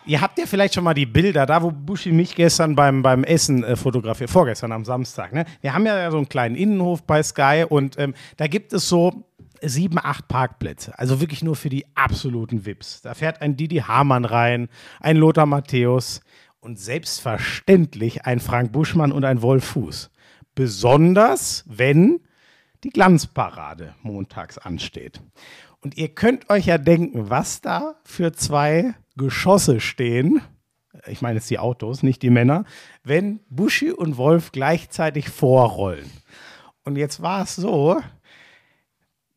Ihr 0.04 0.20
habt 0.20 0.36
ja 0.38 0.46
vielleicht 0.46 0.74
schon 0.74 0.82
mal 0.82 0.94
die 0.94 1.06
Bilder, 1.06 1.46
da 1.46 1.62
wo 1.62 1.70
Buschi 1.70 2.10
mich 2.10 2.34
gestern 2.34 2.74
beim, 2.74 3.02
beim 3.02 3.22
Essen 3.22 3.62
äh, 3.62 3.76
fotografiert, 3.76 4.30
vorgestern 4.30 4.72
am 4.72 4.84
Samstag. 4.84 5.32
Ne? 5.32 5.44
Wir 5.60 5.74
haben 5.74 5.86
ja 5.86 6.10
so 6.10 6.16
einen 6.16 6.28
kleinen 6.28 6.56
Innenhof 6.56 7.04
bei 7.04 7.22
Sky 7.22 7.64
und 7.68 7.96
ähm, 7.98 8.14
da 8.36 8.48
gibt 8.48 8.72
es 8.72 8.88
so 8.88 9.24
sieben, 9.62 9.98
acht 9.98 10.28
Parkplätze. 10.28 10.98
Also 10.98 11.20
wirklich 11.20 11.42
nur 11.42 11.56
für 11.56 11.68
die 11.68 11.86
absoluten 11.94 12.66
Vips. 12.66 13.02
Da 13.02 13.14
fährt 13.14 13.40
ein 13.40 13.56
Didi 13.56 13.78
Hamann 13.78 14.24
rein, 14.24 14.68
ein 15.00 15.16
Lothar 15.16 15.46
Matthäus 15.46 16.20
und 16.60 16.78
selbstverständlich 16.78 18.24
ein 18.26 18.40
Frank 18.40 18.72
Buschmann 18.72 19.12
und 19.12 19.24
ein 19.24 19.42
Wolf 19.42 19.64
Fuß. 19.64 20.10
Besonders, 20.54 21.64
wenn 21.66 22.20
die 22.84 22.90
Glanzparade 22.90 23.94
montags 24.02 24.58
ansteht. 24.58 25.20
Und 25.80 25.96
ihr 25.96 26.08
könnt 26.08 26.50
euch 26.50 26.66
ja 26.66 26.78
denken, 26.78 27.30
was 27.30 27.60
da 27.60 27.96
für 28.04 28.32
zwei 28.32 28.94
Geschosse 29.16 29.80
stehen. 29.80 30.40
Ich 31.06 31.22
meine 31.22 31.36
jetzt 31.36 31.50
die 31.50 31.58
Autos, 31.58 32.02
nicht 32.02 32.22
die 32.22 32.30
Männer, 32.30 32.64
wenn 33.02 33.40
Buschi 33.48 33.90
und 33.90 34.16
Wolf 34.16 34.52
gleichzeitig 34.52 35.28
vorrollen. 35.28 36.10
Und 36.84 36.96
jetzt 36.96 37.22
war 37.22 37.42
es 37.42 37.56
so, 37.56 38.00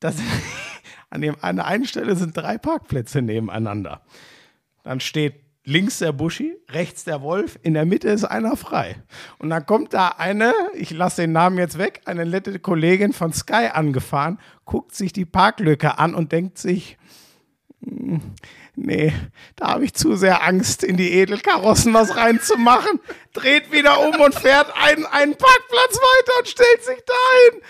dass 0.05 0.15
an, 1.09 1.21
dem, 1.21 1.35
an 1.41 1.55
der 1.57 1.65
einen 1.65 1.85
Stelle 1.85 2.15
sind 2.15 2.37
drei 2.37 2.57
Parkplätze 2.57 3.21
nebeneinander. 3.21 4.01
Dann 4.83 4.99
steht 4.99 5.41
links 5.63 5.97
der 5.97 6.11
Buschi, 6.11 6.55
rechts 6.69 7.03
der 7.05 7.21
Wolf, 7.23 7.57
in 7.63 7.73
der 7.73 7.85
Mitte 7.85 8.09
ist 8.09 8.23
einer 8.23 8.55
frei. 8.55 8.97
Und 9.39 9.49
dann 9.49 9.65
kommt 9.65 9.93
da 9.93 10.09
eine, 10.09 10.53
ich 10.75 10.91
lasse 10.91 11.23
den 11.23 11.31
Namen 11.31 11.57
jetzt 11.57 11.79
weg, 11.79 12.01
eine 12.05 12.25
nette 12.25 12.59
Kollegin 12.59 13.13
von 13.13 13.33
Sky 13.33 13.69
angefahren, 13.73 14.39
guckt 14.65 14.93
sich 14.93 15.11
die 15.11 15.25
Parklücke 15.25 15.97
an 15.97 16.13
und 16.13 16.31
denkt 16.31 16.59
sich, 16.59 16.97
"Hm, 17.83 18.21
nee, 18.75 19.11
da 19.55 19.69
habe 19.69 19.85
ich 19.85 19.95
zu 19.95 20.15
sehr 20.15 20.43
Angst, 20.43 20.83
in 20.83 20.97
die 20.97 21.13
Edelkarossen 21.13 21.95
was 21.95 22.15
reinzumachen, 22.15 22.99
dreht 23.33 23.71
wieder 23.71 24.07
um 24.07 24.21
und 24.21 24.35
fährt 24.35 24.71
einen, 24.79 25.05
einen 25.07 25.35
Parkplatz 25.35 25.97
weiter 25.97 26.31
und 26.39 26.47
stellt 26.47 26.83
sich 26.83 27.03
dahin. 27.05 27.61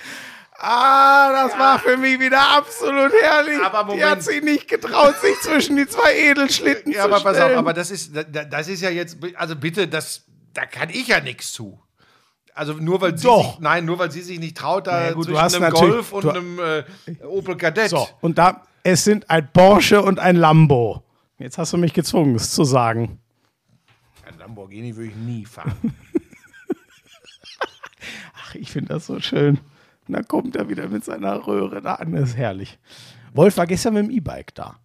Ah, 0.58 1.32
das 1.34 1.60
war 1.60 1.80
für 1.80 1.98
mich 1.98 2.20
wieder 2.20 2.58
absolut 2.58 3.12
herrlich. 3.22 3.60
Aber 3.62 3.80
Die 3.84 3.86
Moment. 4.00 4.06
hat 4.10 4.24
sich 4.24 4.42
nicht 4.42 4.68
getraut, 4.70 5.16
sich 5.22 5.38
zwischen 5.42 5.76
die 5.76 5.86
zwei 5.88 6.16
Edelschlitten 6.18 6.92
Ja, 6.94 7.00
zu 7.04 7.06
aber 7.14 7.20
pass 7.22 7.38
auf, 7.40 7.52
aber 7.52 7.74
das 7.74 7.92
ist, 7.92 8.16
da- 8.16 8.24
da- 8.24 8.46
das 8.46 8.68
ist 8.70 8.82
ja 8.82 8.90
jetzt, 8.90 9.18
also 9.36 9.56
bitte, 9.56 9.88
das, 9.88 10.24
da 10.54 10.66
kann 10.66 10.90
ich 10.90 11.08
ja 11.08 11.20
nichts 11.20 11.52
zu. 11.52 11.80
Also 12.54 12.72
nur 12.74 13.02
weil 13.02 13.18
sie 13.18 13.26
Doch. 13.28 13.52
sich, 13.52 13.60
nein, 13.60 13.84
nur 13.84 14.00
weil 14.00 14.12
sie 14.12 14.22
sich 14.22 14.40
nicht 14.40 14.56
traut, 14.56 14.88
da 14.88 14.94
Naja, 14.94 15.12
gut, 15.14 15.28
du 15.28 15.34
zwischen 15.36 15.64
einem 15.64 15.74
Golf 15.74 16.14
und 16.14 16.24
du- 16.24 16.30
einem 16.30 16.60
äh, 16.60 16.84
Opel 17.26 17.58
Kadett. 17.58 17.90
So, 17.90 18.08
und 18.22 18.38
da, 18.38 18.64
es 18.84 19.04
sind 19.04 19.30
ein 19.30 19.52
Porsche 19.52 20.02
und 20.02 20.20
ein 20.20 20.38
Lambo. 20.38 21.04
Jetzt 21.38 21.58
hast 21.58 21.74
du 21.74 21.78
mich 21.78 21.94
gezwungen, 21.94 22.34
es 22.36 22.52
zu 22.54 22.64
sagen. 22.64 23.20
Ein 24.26 24.38
Lamborghini 24.40 24.96
würde 24.96 25.10
ich 25.10 25.16
nie 25.18 25.46
fahren. 25.46 25.76
Ach, 28.42 28.56
ich 28.56 28.72
finde 28.72 28.94
das 28.94 29.06
so 29.08 29.20
schön. 29.20 29.60
Und 30.08 30.14
dann 30.14 30.28
kommt 30.28 30.56
er 30.56 30.70
wieder 30.70 30.88
mit 30.88 31.04
seiner 31.04 31.46
Röhre 31.48 31.82
da 31.82 31.96
an, 31.96 32.14
das 32.14 32.30
ist 32.30 32.38
herrlich. 32.38 32.78
Wolf 33.34 33.58
war 33.58 33.66
gestern 33.68 33.96
mit 33.96 34.04
dem 34.06 34.12
E-Bike 34.12 34.54
da. 34.56 34.76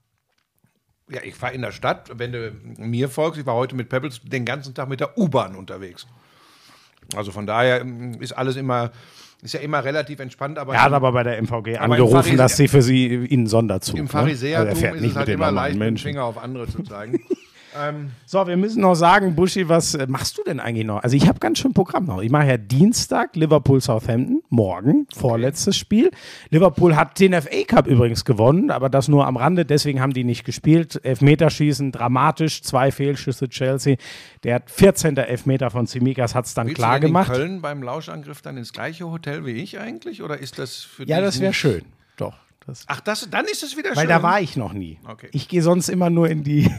Ja, 1.10 1.20
ich 1.24 1.34
fahre 1.34 1.54
in 1.54 1.62
der 1.62 1.72
Stadt, 1.72 2.10
wenn 2.18 2.32
du 2.32 2.52
mir 2.78 3.08
folgst, 3.08 3.38
ich 3.40 3.46
war 3.46 3.54
heute 3.54 3.74
mit 3.74 3.88
Pebbles 3.88 4.20
den 4.22 4.44
ganzen 4.44 4.74
Tag 4.74 4.88
mit 4.88 5.00
der 5.00 5.18
U-Bahn 5.18 5.56
unterwegs. 5.56 6.06
Also 7.16 7.32
von 7.32 7.46
daher 7.46 7.80
ähm, 7.80 8.14
ist 8.20 8.32
alles 8.32 8.54
immer, 8.56 8.92
ist 9.42 9.54
ja 9.54 9.60
immer 9.60 9.82
relativ 9.84 10.20
entspannt, 10.20 10.58
aber 10.58 10.74
Er 10.74 10.84
hat 10.84 10.92
aber 10.92 11.10
bei 11.12 11.24
der 11.24 11.38
MVG 11.42 11.78
angerufen, 11.78 12.14
Pharisäer- 12.14 12.36
dass 12.36 12.56
sie 12.56 12.68
für 12.68 12.82
sie 12.82 13.06
ihnen 13.08 13.46
Sonderzug. 13.48 13.96
im 13.96 14.04
ne? 14.04 14.08
Pharisäertum 14.08 14.68
Also 14.68 14.76
er 14.78 14.80
fährt 14.80 14.94
ist 14.96 15.00
nicht 15.00 15.08
es 15.10 15.14
mit 15.14 15.18
halt 15.18 15.28
den 15.28 15.34
immer 15.34 15.46
normalen 15.46 15.56
leicht, 15.64 15.74
mit 15.78 15.82
dem 15.86 15.86
Menschen. 15.94 16.04
Finger 16.08 16.24
auf 16.24 16.38
andere 16.38 16.68
zu 16.68 16.82
zeigen. 16.84 17.20
ähm, 17.78 18.10
So, 18.26 18.46
wir 18.46 18.56
müssen 18.56 18.80
noch 18.82 18.94
sagen, 18.94 19.34
Buschi, 19.34 19.68
was 19.68 19.94
äh, 19.94 20.06
machst 20.08 20.38
du 20.38 20.42
denn 20.44 20.60
eigentlich 20.60 20.86
noch? 20.86 21.02
Also 21.02 21.16
ich 21.16 21.28
habe 21.28 21.38
ganz 21.38 21.58
schön 21.58 21.72
Programm 21.72 22.04
noch. 22.06 22.20
Ich 22.22 22.30
mache 22.30 22.46
ja 22.48 22.56
Dienstag 22.56 23.36
Liverpool 23.36 23.80
Southampton, 23.80 24.42
morgen, 24.48 25.06
vorletztes 25.14 25.76
Spiel. 25.76 26.10
Liverpool 26.50 26.96
hat 26.96 27.18
den 27.20 27.32
FA 27.40 27.62
Cup 27.66 27.86
übrigens 27.86 28.24
gewonnen, 28.24 28.70
aber 28.70 28.88
das 28.88 29.08
nur 29.08 29.26
am 29.26 29.36
Rande, 29.36 29.64
deswegen 29.64 30.00
haben 30.00 30.12
die 30.12 30.24
nicht 30.24 30.44
gespielt. 30.44 31.00
Elfmeterschießen, 31.04 31.92
dramatisch, 31.92 32.62
zwei 32.62 32.90
Fehlschüsse 32.90 33.48
Chelsea. 33.48 33.96
Der 34.44 34.62
14. 34.66 35.16
Elfmeter 35.16 35.70
von 35.70 35.86
Zimikas 35.86 36.34
hat 36.34 36.46
es 36.46 36.54
dann 36.54 36.66
willst 36.68 36.76
klar 36.78 36.94
du 36.96 37.00
denn 37.02 37.08
gemacht. 37.10 37.28
in 37.30 37.34
Köln 37.34 37.60
beim 37.62 37.82
Lauschangriff 37.82 38.42
dann 38.42 38.56
ins 38.56 38.72
gleiche 38.72 39.10
Hotel 39.10 39.44
wie 39.46 39.52
ich 39.52 39.78
eigentlich? 39.78 40.22
Oder 40.22 40.38
ist 40.38 40.58
das 40.58 40.76
für 40.76 41.04
Ja, 41.06 41.16
dich 41.18 41.26
das 41.26 41.40
wäre 41.40 41.52
schön. 41.52 41.82
Doch. 42.16 42.34
Das, 42.66 42.84
Ach, 42.88 43.00
das, 43.00 43.26
dann 43.30 43.46
ist 43.46 43.62
es 43.62 43.76
wieder 43.76 43.90
weil 43.90 44.00
schön. 44.00 44.08
da 44.08 44.22
war 44.22 44.40
ich 44.40 44.56
noch 44.56 44.74
nie. 44.74 44.98
Okay. 45.08 45.28
Ich 45.32 45.48
gehe 45.48 45.62
sonst 45.62 45.88
immer 45.88 46.10
nur 46.10 46.28
in 46.28 46.44
die 46.44 46.70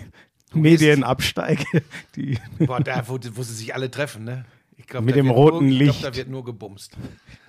Medienabsteige. 0.53 1.65
Die 2.15 2.38
Boah, 2.60 2.80
da, 2.80 3.03
wo, 3.07 3.18
wo 3.34 3.44
sie 3.44 3.53
sich 3.53 3.73
alle 3.76 3.90
treffen, 3.91 4.23
ne? 4.23 4.45
Ich 4.78 4.88
glaub, 4.88 5.03
Mit 5.03 5.14
da 5.15 5.18
dem 5.22 5.30
roten 5.30 5.65
nur, 5.65 5.73
Ich 5.73 5.80
Licht. 5.80 5.99
glaube, 5.99 6.11
da 6.11 6.18
wird 6.18 6.30
nur 6.30 6.44
gebumst. 6.44 6.94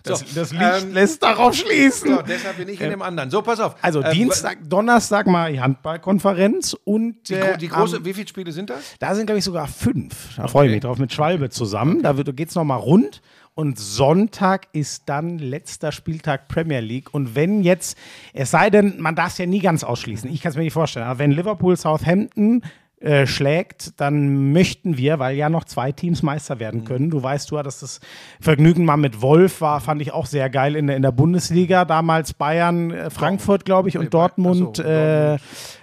das, 0.02 0.20
So, 0.20 0.26
das 0.34 0.52
Licht 0.52 0.82
ähm, 0.84 0.92
lässt 0.92 1.22
darauf 1.22 1.54
schließen. 1.54 2.16
So, 2.16 2.22
deshalb 2.22 2.58
bin 2.58 2.68
ich 2.68 2.78
in 2.80 2.90
dem 2.90 3.00
anderen. 3.00 3.30
So, 3.30 3.40
pass 3.40 3.58
auf. 3.58 3.74
Also 3.80 4.02
Ähm, 4.02 4.12
Dienstag, 4.12 4.58
Donnerstag 4.68 5.26
mal 5.26 5.50
die 5.50 5.58
Handballkonferenz 5.60 6.76
und 6.84 7.28
Die, 7.30 7.34
äh, 7.34 7.56
die 7.56 7.68
große, 7.68 7.96
am- 7.98 8.04
wie 8.04 8.12
viele 8.12 8.28
Spiele 8.28 8.52
sind 8.52 8.68
das? 8.70 8.80
da 8.98 9.14
sind 9.14 9.26
glaube 9.26 9.38
ich 9.38 9.44
sogar 9.44 9.66
fünf. 9.66 10.36
Da 10.36 10.46
freue 10.46 10.66
ich 10.66 10.72
mich 10.72 10.82
drauf 10.82 10.98
mit 10.98 11.12
Schwalbe 11.12 11.48
zusammen. 11.50 12.02
Da 12.02 12.16
wird, 12.16 12.36
geht's 12.36 12.54
noch 12.54 12.64
mal 12.64 12.76
rund. 12.76 13.22
Und 13.54 13.78
Sonntag 13.78 14.68
ist 14.72 15.04
dann 15.06 15.38
letzter 15.38 15.92
Spieltag 15.92 16.48
Premier 16.48 16.80
League. 16.80 17.12
Und 17.12 17.34
wenn 17.34 17.62
jetzt, 17.62 17.98
es 18.32 18.50
sei 18.50 18.70
denn, 18.70 18.98
man 19.00 19.14
darf 19.14 19.32
es 19.32 19.38
ja 19.38 19.44
nie 19.46 19.58
ganz 19.60 19.84
ausschließen, 19.84 20.30
ich 20.32 20.40
kann 20.42 20.50
es 20.50 20.56
mir 20.56 20.62
nicht 20.64 20.72
vorstellen, 20.72 21.06
aber 21.06 21.18
wenn 21.18 21.32
Liverpool 21.32 21.76
Southampton 21.76 22.62
äh, 23.02 23.26
schlägt, 23.26 24.00
dann 24.00 24.52
möchten 24.52 24.96
wir, 24.96 25.18
weil 25.18 25.36
ja 25.36 25.48
noch 25.48 25.64
zwei 25.64 25.90
Teams 25.92 26.22
Meister 26.22 26.54
Mhm. 26.54 26.60
werden 26.60 26.84
können. 26.84 27.10
Du 27.10 27.22
weißt, 27.22 27.50
du 27.50 27.58
hattest 27.58 27.82
das 27.82 28.00
Vergnügen 28.40 28.84
mal 28.84 28.96
mit 28.96 29.20
Wolf, 29.20 29.60
war, 29.60 29.80
fand 29.80 30.00
ich 30.02 30.12
auch 30.12 30.26
sehr 30.26 30.48
geil 30.50 30.76
in 30.76 30.86
der, 30.86 30.96
in 30.96 31.02
der 31.02 31.10
Bundesliga. 31.12 31.84
Damals 31.84 32.32
Bayern, 32.34 32.90
äh, 32.92 33.10
Frankfurt, 33.10 33.64
glaube 33.64 33.88
ich, 33.88 33.96
und 33.98 34.04
Nee, 34.04 34.10
Dortmund. 34.10 34.76
so, 34.76 34.82
äh, 34.84 35.34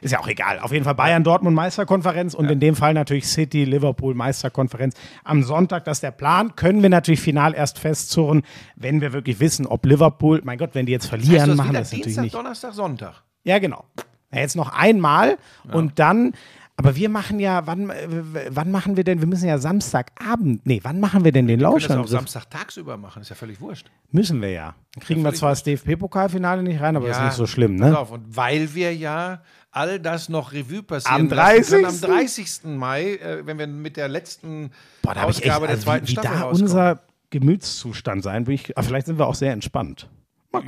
ist 0.01 0.11
ja 0.11 0.19
auch 0.19 0.27
egal. 0.27 0.59
Auf 0.59 0.71
jeden 0.71 0.85
Fall 0.85 0.95
Bayern, 0.95 1.23
Dortmund 1.23 1.55
Meisterkonferenz 1.55 2.33
und 2.33 2.49
in 2.49 2.59
dem 2.59 2.75
Fall 2.75 2.93
natürlich 2.93 3.27
City, 3.27 3.65
Liverpool 3.65 4.13
Meisterkonferenz. 4.13 4.95
Am 5.23 5.43
Sonntag, 5.43 5.83
das 5.85 5.97
ist 5.97 6.03
der 6.03 6.11
Plan. 6.11 6.55
Können 6.55 6.81
wir 6.81 6.89
natürlich 6.89 7.19
final 7.21 7.53
erst 7.53 7.79
festzurren, 7.79 8.43
wenn 8.75 9.01
wir 9.01 9.11
wirklich 9.13 9.39
wissen, 9.39 9.65
ob 9.67 9.85
Liverpool, 9.85 10.41
mein 10.43 10.57
Gott, 10.57 10.71
wenn 10.73 10.85
die 10.85 10.91
jetzt 10.93 11.07
verlieren, 11.07 11.49
Heißt, 11.49 11.57
machen 11.57 11.73
das 11.73 11.89
natürlich 11.91 12.05
Dienstag, 12.05 12.23
nicht. 12.23 12.35
Donnerstag, 12.35 12.73
Sonntag. 12.73 13.23
Ja, 13.43 13.59
genau. 13.59 13.83
Ja, 14.31 14.41
jetzt 14.41 14.55
noch 14.55 14.71
einmal 14.73 15.37
und 15.71 15.97
dann. 15.99 16.33
Aber 16.79 16.95
wir 16.95 17.09
machen 17.09 17.41
ja, 17.41 17.67
wann, 17.67 17.89
äh, 17.89 18.07
wann 18.51 18.71
machen 18.71 18.95
wir 18.95 19.03
denn? 19.03 19.19
Wir 19.19 19.27
müssen 19.27 19.49
ja 19.49 19.57
Samstagabend. 19.57 20.65
Nee, 20.65 20.79
wann 20.81 21.01
machen 21.01 21.25
wir 21.25 21.33
denn 21.33 21.45
den 21.45 21.59
Wir 21.59 21.67
können 21.67 21.81
das 21.81 21.91
auch? 21.97 22.07
Samstag 22.07 22.49
tagsüber 22.49 22.95
machen, 22.95 23.21
ist 23.21 23.27
ja 23.27 23.35
völlig 23.35 23.59
wurscht. 23.59 23.91
Müssen 24.11 24.41
wir 24.41 24.51
ja. 24.51 24.75
Dann 24.93 25.03
kriegen 25.03 25.19
wir 25.19 25.25
völlig 25.25 25.39
zwar 25.39 25.49
das 25.49 25.63
DFB-Pokalfinale 25.63 26.63
nicht 26.63 26.79
rein, 26.79 26.95
aber 26.95 27.09
ist 27.09 27.17
Ja, 27.17 27.25
nicht 27.25 27.33
so 27.33 27.47
schlimm, 27.47 27.75
ne? 27.75 27.99
auf, 27.99 28.11
und 28.11 28.33
weil 28.33 28.73
wir 28.73 28.95
ja 28.95 29.41
all 29.71 29.99
das 29.99 30.29
noch 30.29 30.53
Revue 30.53 30.81
passieren 30.81 31.29
Am 31.29 31.29
lassen 31.29 31.63
können, 31.63 31.85
am 31.85 31.99
30.. 31.99 32.61
30. 32.61 32.77
Mai, 32.77 33.15
äh, 33.15 33.45
wenn 33.45 33.59
wir 33.59 33.67
mit 33.67 33.97
der 33.97 34.07
letzten 34.07 34.71
Boah, 35.01 35.11
ich 35.11 35.17
echt, 35.17 35.27
Ausgabe 35.27 35.67
der 35.67 35.75
also 35.75 35.83
zweiten 35.83 36.05
wie, 36.05 36.07
wie 36.07 36.13
Staffel 36.13 36.31
da 36.31 36.39
rauskommen. 36.43 36.63
unser 36.63 37.01
Gemütszustand 37.29 38.23
sein, 38.23 38.45
bin 38.45 38.55
ich, 38.55 38.77
aber 38.77 38.87
vielleicht 38.87 39.07
sind 39.07 39.19
wir 39.19 39.27
auch 39.27 39.35
sehr 39.35 39.51
entspannt. 39.51 40.09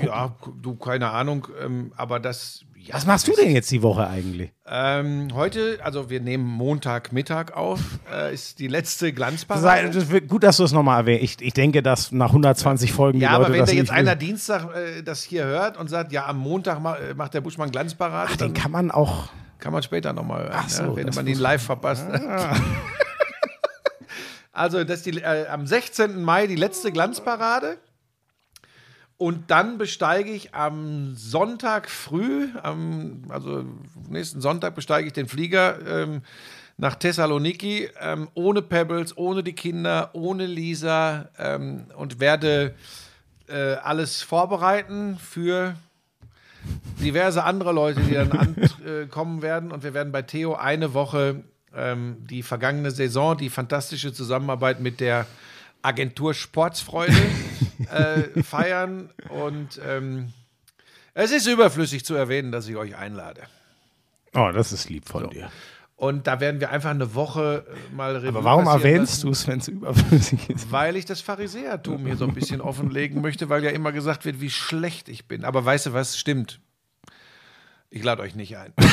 Ja, 0.03 0.35
du, 0.61 0.75
keine 0.75 1.09
Ahnung, 1.09 1.47
ähm, 1.63 1.93
aber 1.95 2.19
das. 2.19 2.63
Ja, 2.75 2.95
Was 2.95 3.05
machst 3.05 3.27
du 3.27 3.33
denn 3.35 3.51
jetzt 3.51 3.69
die 3.71 3.83
Woche 3.83 4.07
eigentlich? 4.07 4.51
Ähm, 4.65 5.27
heute, 5.33 5.79
also 5.83 6.09
wir 6.09 6.19
nehmen 6.19 6.43
Montagmittag 6.45 7.51
auf, 7.55 7.79
äh, 8.11 8.33
ist 8.33 8.57
die 8.57 8.67
letzte 8.67 9.13
Glanzparade. 9.13 9.91
das 9.91 10.09
wird 10.09 10.27
gut, 10.27 10.43
dass 10.43 10.57
du 10.57 10.63
es 10.63 10.71
nochmal 10.71 11.01
erwähnst. 11.01 11.41
Ich, 11.41 11.47
ich 11.47 11.53
denke, 11.53 11.83
dass 11.83 12.11
nach 12.11 12.29
120 12.29 12.91
Folgen 12.91 13.19
die 13.19 13.25
Ja, 13.25 13.33
Leute 13.33 13.45
aber 13.45 13.53
wenn 13.53 13.59
das 13.59 13.69
da 13.69 13.75
jetzt 13.75 13.81
nicht 13.83 13.91
einer 13.91 14.11
wissen. 14.11 14.19
Dienstag 14.19 14.75
äh, 14.75 15.03
das 15.03 15.21
hier 15.21 15.45
hört 15.45 15.77
und 15.77 15.89
sagt, 15.89 16.11
ja, 16.11 16.25
am 16.25 16.39
Montag 16.39 16.81
ma 16.81 16.95
äh, 16.95 17.13
macht 17.13 17.35
der 17.35 17.41
Buschmann 17.41 17.69
Glanzparade, 17.69 18.31
Ach, 18.33 18.37
den 18.37 18.53
kann 18.55 18.71
man 18.71 18.89
auch. 18.89 19.29
kann 19.59 19.73
man 19.73 19.83
später 19.83 20.11
nochmal 20.13 20.43
hören, 20.45 20.53
Ach 20.55 20.69
so, 20.69 20.83
ja, 20.83 20.95
wenn 20.95 21.05
das 21.07 21.15
man 21.15 21.27
ihn 21.27 21.37
live 21.37 21.61
verpasst. 21.63 22.07
also, 24.53 24.83
das 24.83 24.97
ist 24.97 25.05
die, 25.05 25.21
äh, 25.21 25.47
am 25.47 25.67
16. 25.67 26.21
Mai 26.23 26.47
die 26.47 26.55
letzte 26.55 26.91
Glanzparade. 26.91 27.77
Und 29.21 29.51
dann 29.51 29.77
besteige 29.77 30.31
ich 30.31 30.55
am 30.55 31.13
Sonntag 31.13 31.91
früh, 31.91 32.49
am, 32.63 33.21
also 33.29 33.63
nächsten 34.09 34.41
Sonntag 34.41 34.73
besteige 34.73 35.05
ich 35.05 35.13
den 35.13 35.27
Flieger 35.27 35.77
ähm, 35.85 36.23
nach 36.77 36.95
Thessaloniki, 36.95 37.87
ähm, 37.99 38.29
ohne 38.33 38.63
Pebbles, 38.63 39.15
ohne 39.15 39.43
die 39.43 39.53
Kinder, 39.53 40.09
ohne 40.13 40.47
Lisa 40.47 41.29
ähm, 41.37 41.85
und 41.95 42.19
werde 42.19 42.73
äh, 43.47 43.73
alles 43.73 44.23
vorbereiten 44.23 45.19
für 45.19 45.75
diverse 46.99 47.43
andere 47.43 47.73
Leute, 47.73 48.01
die 48.01 48.15
dann 48.15 48.31
ankommen 48.31 49.41
werden. 49.43 49.71
Und 49.71 49.83
wir 49.83 49.93
werden 49.93 50.11
bei 50.11 50.23
Theo 50.23 50.55
eine 50.55 50.95
Woche 50.95 51.43
ähm, 51.75 52.17
die 52.27 52.41
vergangene 52.41 52.89
Saison, 52.89 53.37
die 53.37 53.51
fantastische 53.51 54.13
Zusammenarbeit 54.13 54.79
mit 54.79 54.99
der 54.99 55.27
Agentur 55.83 56.33
Sportsfreude 56.33 57.13
äh, 57.89 58.43
feiern. 58.43 59.09
Und 59.29 59.79
ähm, 59.85 60.33
es 61.13 61.31
ist 61.31 61.47
überflüssig 61.47 62.05
zu 62.05 62.15
erwähnen, 62.15 62.51
dass 62.51 62.67
ich 62.67 62.75
euch 62.75 62.95
einlade. 62.95 63.41
Oh, 64.33 64.51
das 64.53 64.71
ist 64.71 64.89
lieb 64.89 65.07
von 65.07 65.29
dir. 65.29 65.51
Und 66.01 66.25
da 66.25 66.39
werden 66.39 66.59
wir 66.59 66.71
einfach 66.71 66.89
eine 66.89 67.13
Woche 67.13 67.63
äh, 67.69 67.93
mal 67.93 68.15
Revue 68.15 68.29
Aber 68.29 68.43
warum 68.43 68.65
erwähnst 68.65 69.23
du 69.23 69.29
es, 69.29 69.47
wenn 69.47 69.59
es 69.59 69.67
überflüssig 69.67 70.49
ist? 70.49 70.71
Weil 70.71 70.95
ich 70.95 71.05
das 71.05 71.21
Pharisäertum 71.21 72.07
hier 72.07 72.17
so 72.17 72.25
ein 72.25 72.33
bisschen 72.33 72.59
offenlegen 72.59 73.21
möchte, 73.21 73.49
weil 73.49 73.63
ja 73.63 73.69
immer 73.69 73.91
gesagt 73.91 74.25
wird, 74.25 74.41
wie 74.41 74.49
schlecht 74.49 75.09
ich 75.09 75.27
bin. 75.27 75.45
Aber 75.45 75.63
weißt 75.63 75.85
du 75.85 75.93
was? 75.93 76.17
Stimmt. 76.17 76.59
Ich 77.91 78.03
lade 78.03 78.23
euch 78.23 78.33
nicht 78.33 78.57
ein. 78.57 78.73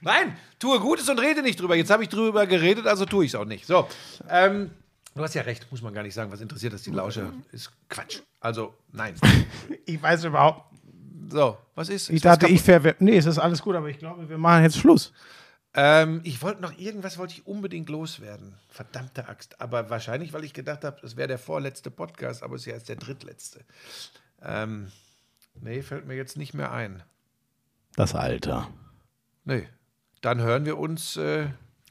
Nein, 0.00 0.36
tue 0.58 0.80
Gutes 0.80 1.08
und 1.08 1.20
rede 1.20 1.42
nicht 1.42 1.60
drüber. 1.60 1.76
Jetzt 1.76 1.90
habe 1.90 2.02
ich 2.02 2.08
drüber 2.08 2.46
geredet, 2.46 2.86
also 2.86 3.04
tue 3.04 3.26
ich 3.26 3.32
es 3.32 3.34
auch 3.36 3.44
nicht. 3.44 3.66
So, 3.66 3.86
ähm, 4.28 4.70
du 5.18 5.24
hast 5.24 5.34
ja 5.34 5.42
recht, 5.42 5.70
muss 5.70 5.82
man 5.82 5.92
gar 5.92 6.02
nicht 6.02 6.14
sagen. 6.14 6.32
Was 6.32 6.40
interessiert 6.40 6.72
das 6.72 6.82
die 6.82 6.90
Lauscher? 6.90 7.32
Ist 7.52 7.72
Quatsch. 7.88 8.20
Also, 8.40 8.74
nein. 8.92 9.14
Ich 9.86 10.02
weiß 10.02 10.24
überhaupt. 10.24 10.72
So, 11.30 11.58
was 11.74 11.88
ist? 11.90 12.08
Ich 12.08 12.16
ist 12.16 12.24
dachte, 12.24 12.46
ich 12.48 12.62
verwende. 12.62 13.04
Nee, 13.04 13.18
es 13.18 13.26
ist 13.26 13.38
alles 13.38 13.60
gut, 13.60 13.76
aber 13.76 13.88
ich 13.88 13.98
glaube, 13.98 14.28
wir 14.28 14.38
machen 14.38 14.62
jetzt 14.62 14.78
Schluss. 14.78 15.12
Ähm, 15.74 16.22
ich 16.24 16.42
wollte 16.42 16.62
noch 16.62 16.76
irgendwas 16.78 17.18
wollte 17.18 17.34
ich 17.34 17.46
unbedingt 17.46 17.88
loswerden. 17.88 18.54
Verdammte 18.68 19.28
Axt. 19.28 19.60
Aber 19.60 19.90
wahrscheinlich, 19.90 20.32
weil 20.32 20.44
ich 20.44 20.54
gedacht 20.54 20.84
habe, 20.84 20.98
es 21.04 21.16
wäre 21.16 21.28
der 21.28 21.38
vorletzte 21.38 21.90
Podcast, 21.90 22.42
aber 22.42 22.56
es 22.56 22.62
ist 22.62 22.66
ja 22.66 22.72
erst 22.74 22.88
der 22.88 22.96
drittletzte. 22.96 23.60
Ähm, 24.42 24.90
nee, 25.60 25.82
fällt 25.82 26.06
mir 26.06 26.16
jetzt 26.16 26.36
nicht 26.36 26.54
mehr 26.54 26.72
ein. 26.72 27.02
Das 27.94 28.14
Alter. 28.14 28.68
Nee. 29.44 29.68
Dann 30.20 30.40
hören 30.40 30.64
wir 30.64 30.78
uns 30.78 31.16
äh, 31.16 31.48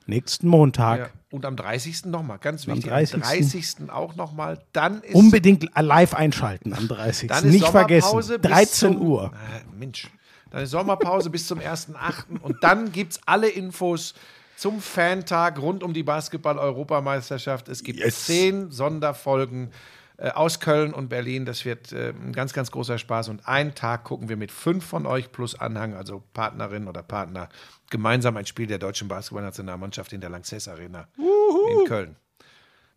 Nächsten 0.08 0.48
Montag. 0.48 1.00
ja, 1.00 1.10
und 1.32 1.46
am 1.46 1.56
30. 1.56 2.06
nochmal. 2.06 2.38
Ganz 2.40 2.68
Am 2.68 2.76
wichtig. 2.76 2.90
30.. 2.92 3.16
Am 3.16 3.22
30. 3.22 3.76
auch 3.90 4.16
nochmal. 4.16 4.60
Dann 4.74 5.02
ist, 5.02 5.14
Unbedingt 5.16 5.70
live 5.78 6.14
einschalten 6.14 6.74
am 6.74 6.88
30. 6.88 7.30
dann 7.30 7.46
ist 7.46 7.52
Nicht 7.52 7.68
vergessen. 7.68 8.16
bis 8.18 8.28
13 8.42 8.94
zum, 8.94 9.02
Uhr. 9.02 9.32
Ah, 9.34 9.62
Mensch. 9.78 10.08
Dann 10.50 10.64
ist 10.64 10.72
Sommerpause 10.72 11.30
bis 11.30 11.46
zum 11.46 11.60
1.8. 11.60 12.40
Und 12.42 12.64
dann 12.64 12.92
gibt 12.94 13.12
es 13.14 13.20
alle 13.26 13.50
Infos 13.50 14.14
zum 14.56 14.80
Fantag 14.82 15.62
rund 15.62 15.84
um 15.84 15.94
die 15.94 16.04
Basketball-Europameisterschaft. 16.04 17.68
Es 17.70 17.84
gibt 17.84 18.00
Yes. 18.00 18.26
zehn 18.26 18.72
Sonderfolgen 18.72 19.72
äh, 20.18 20.30
aus 20.32 20.60
Köln 20.60 20.94
und 20.94 21.10
Berlin. 21.10 21.46
Das 21.46 21.64
wird 21.64 21.92
äh, 21.92 22.10
ein 22.10 22.34
ganz, 22.34 22.54
ganz 22.54 22.72
großer 22.72 22.98
Spaß. 22.98 23.30
Und 23.30 23.48
einen 23.48 23.76
Tag 23.76 24.04
gucken 24.04 24.30
wir 24.30 24.38
mit 24.38 24.52
fünf 24.52 24.86
von 24.86 25.06
euch 25.06 25.32
plus 25.32 25.56
Anhang, 25.56 25.94
also 25.94 26.24
Partnerin 26.34 26.88
oder 26.88 27.04
Partner, 27.04 27.50
gemeinsam 27.90 28.36
ein 28.38 28.46
Spiel 28.46 28.68
der 28.68 28.80
deutschen 28.80 29.08
Basketballnationalmannschaft 29.08 30.14
in 30.14 30.22
der 30.22 30.30
Lanxess 30.30 30.68
Arena 30.68 31.08
in 31.18 31.86
Köln. 31.86 32.16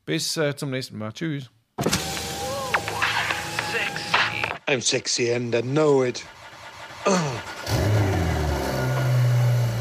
Bis 0.07 0.37
äh, 0.37 0.57
zum 0.57 0.71
nächsten 0.71 0.99
Mal. 0.99 1.13
Tschüss. 1.13 1.51
I'm 4.67 4.81
sexy 4.81 5.33
and 5.33 5.55
I 5.55 5.63
know 5.63 6.05
it. 6.05 6.25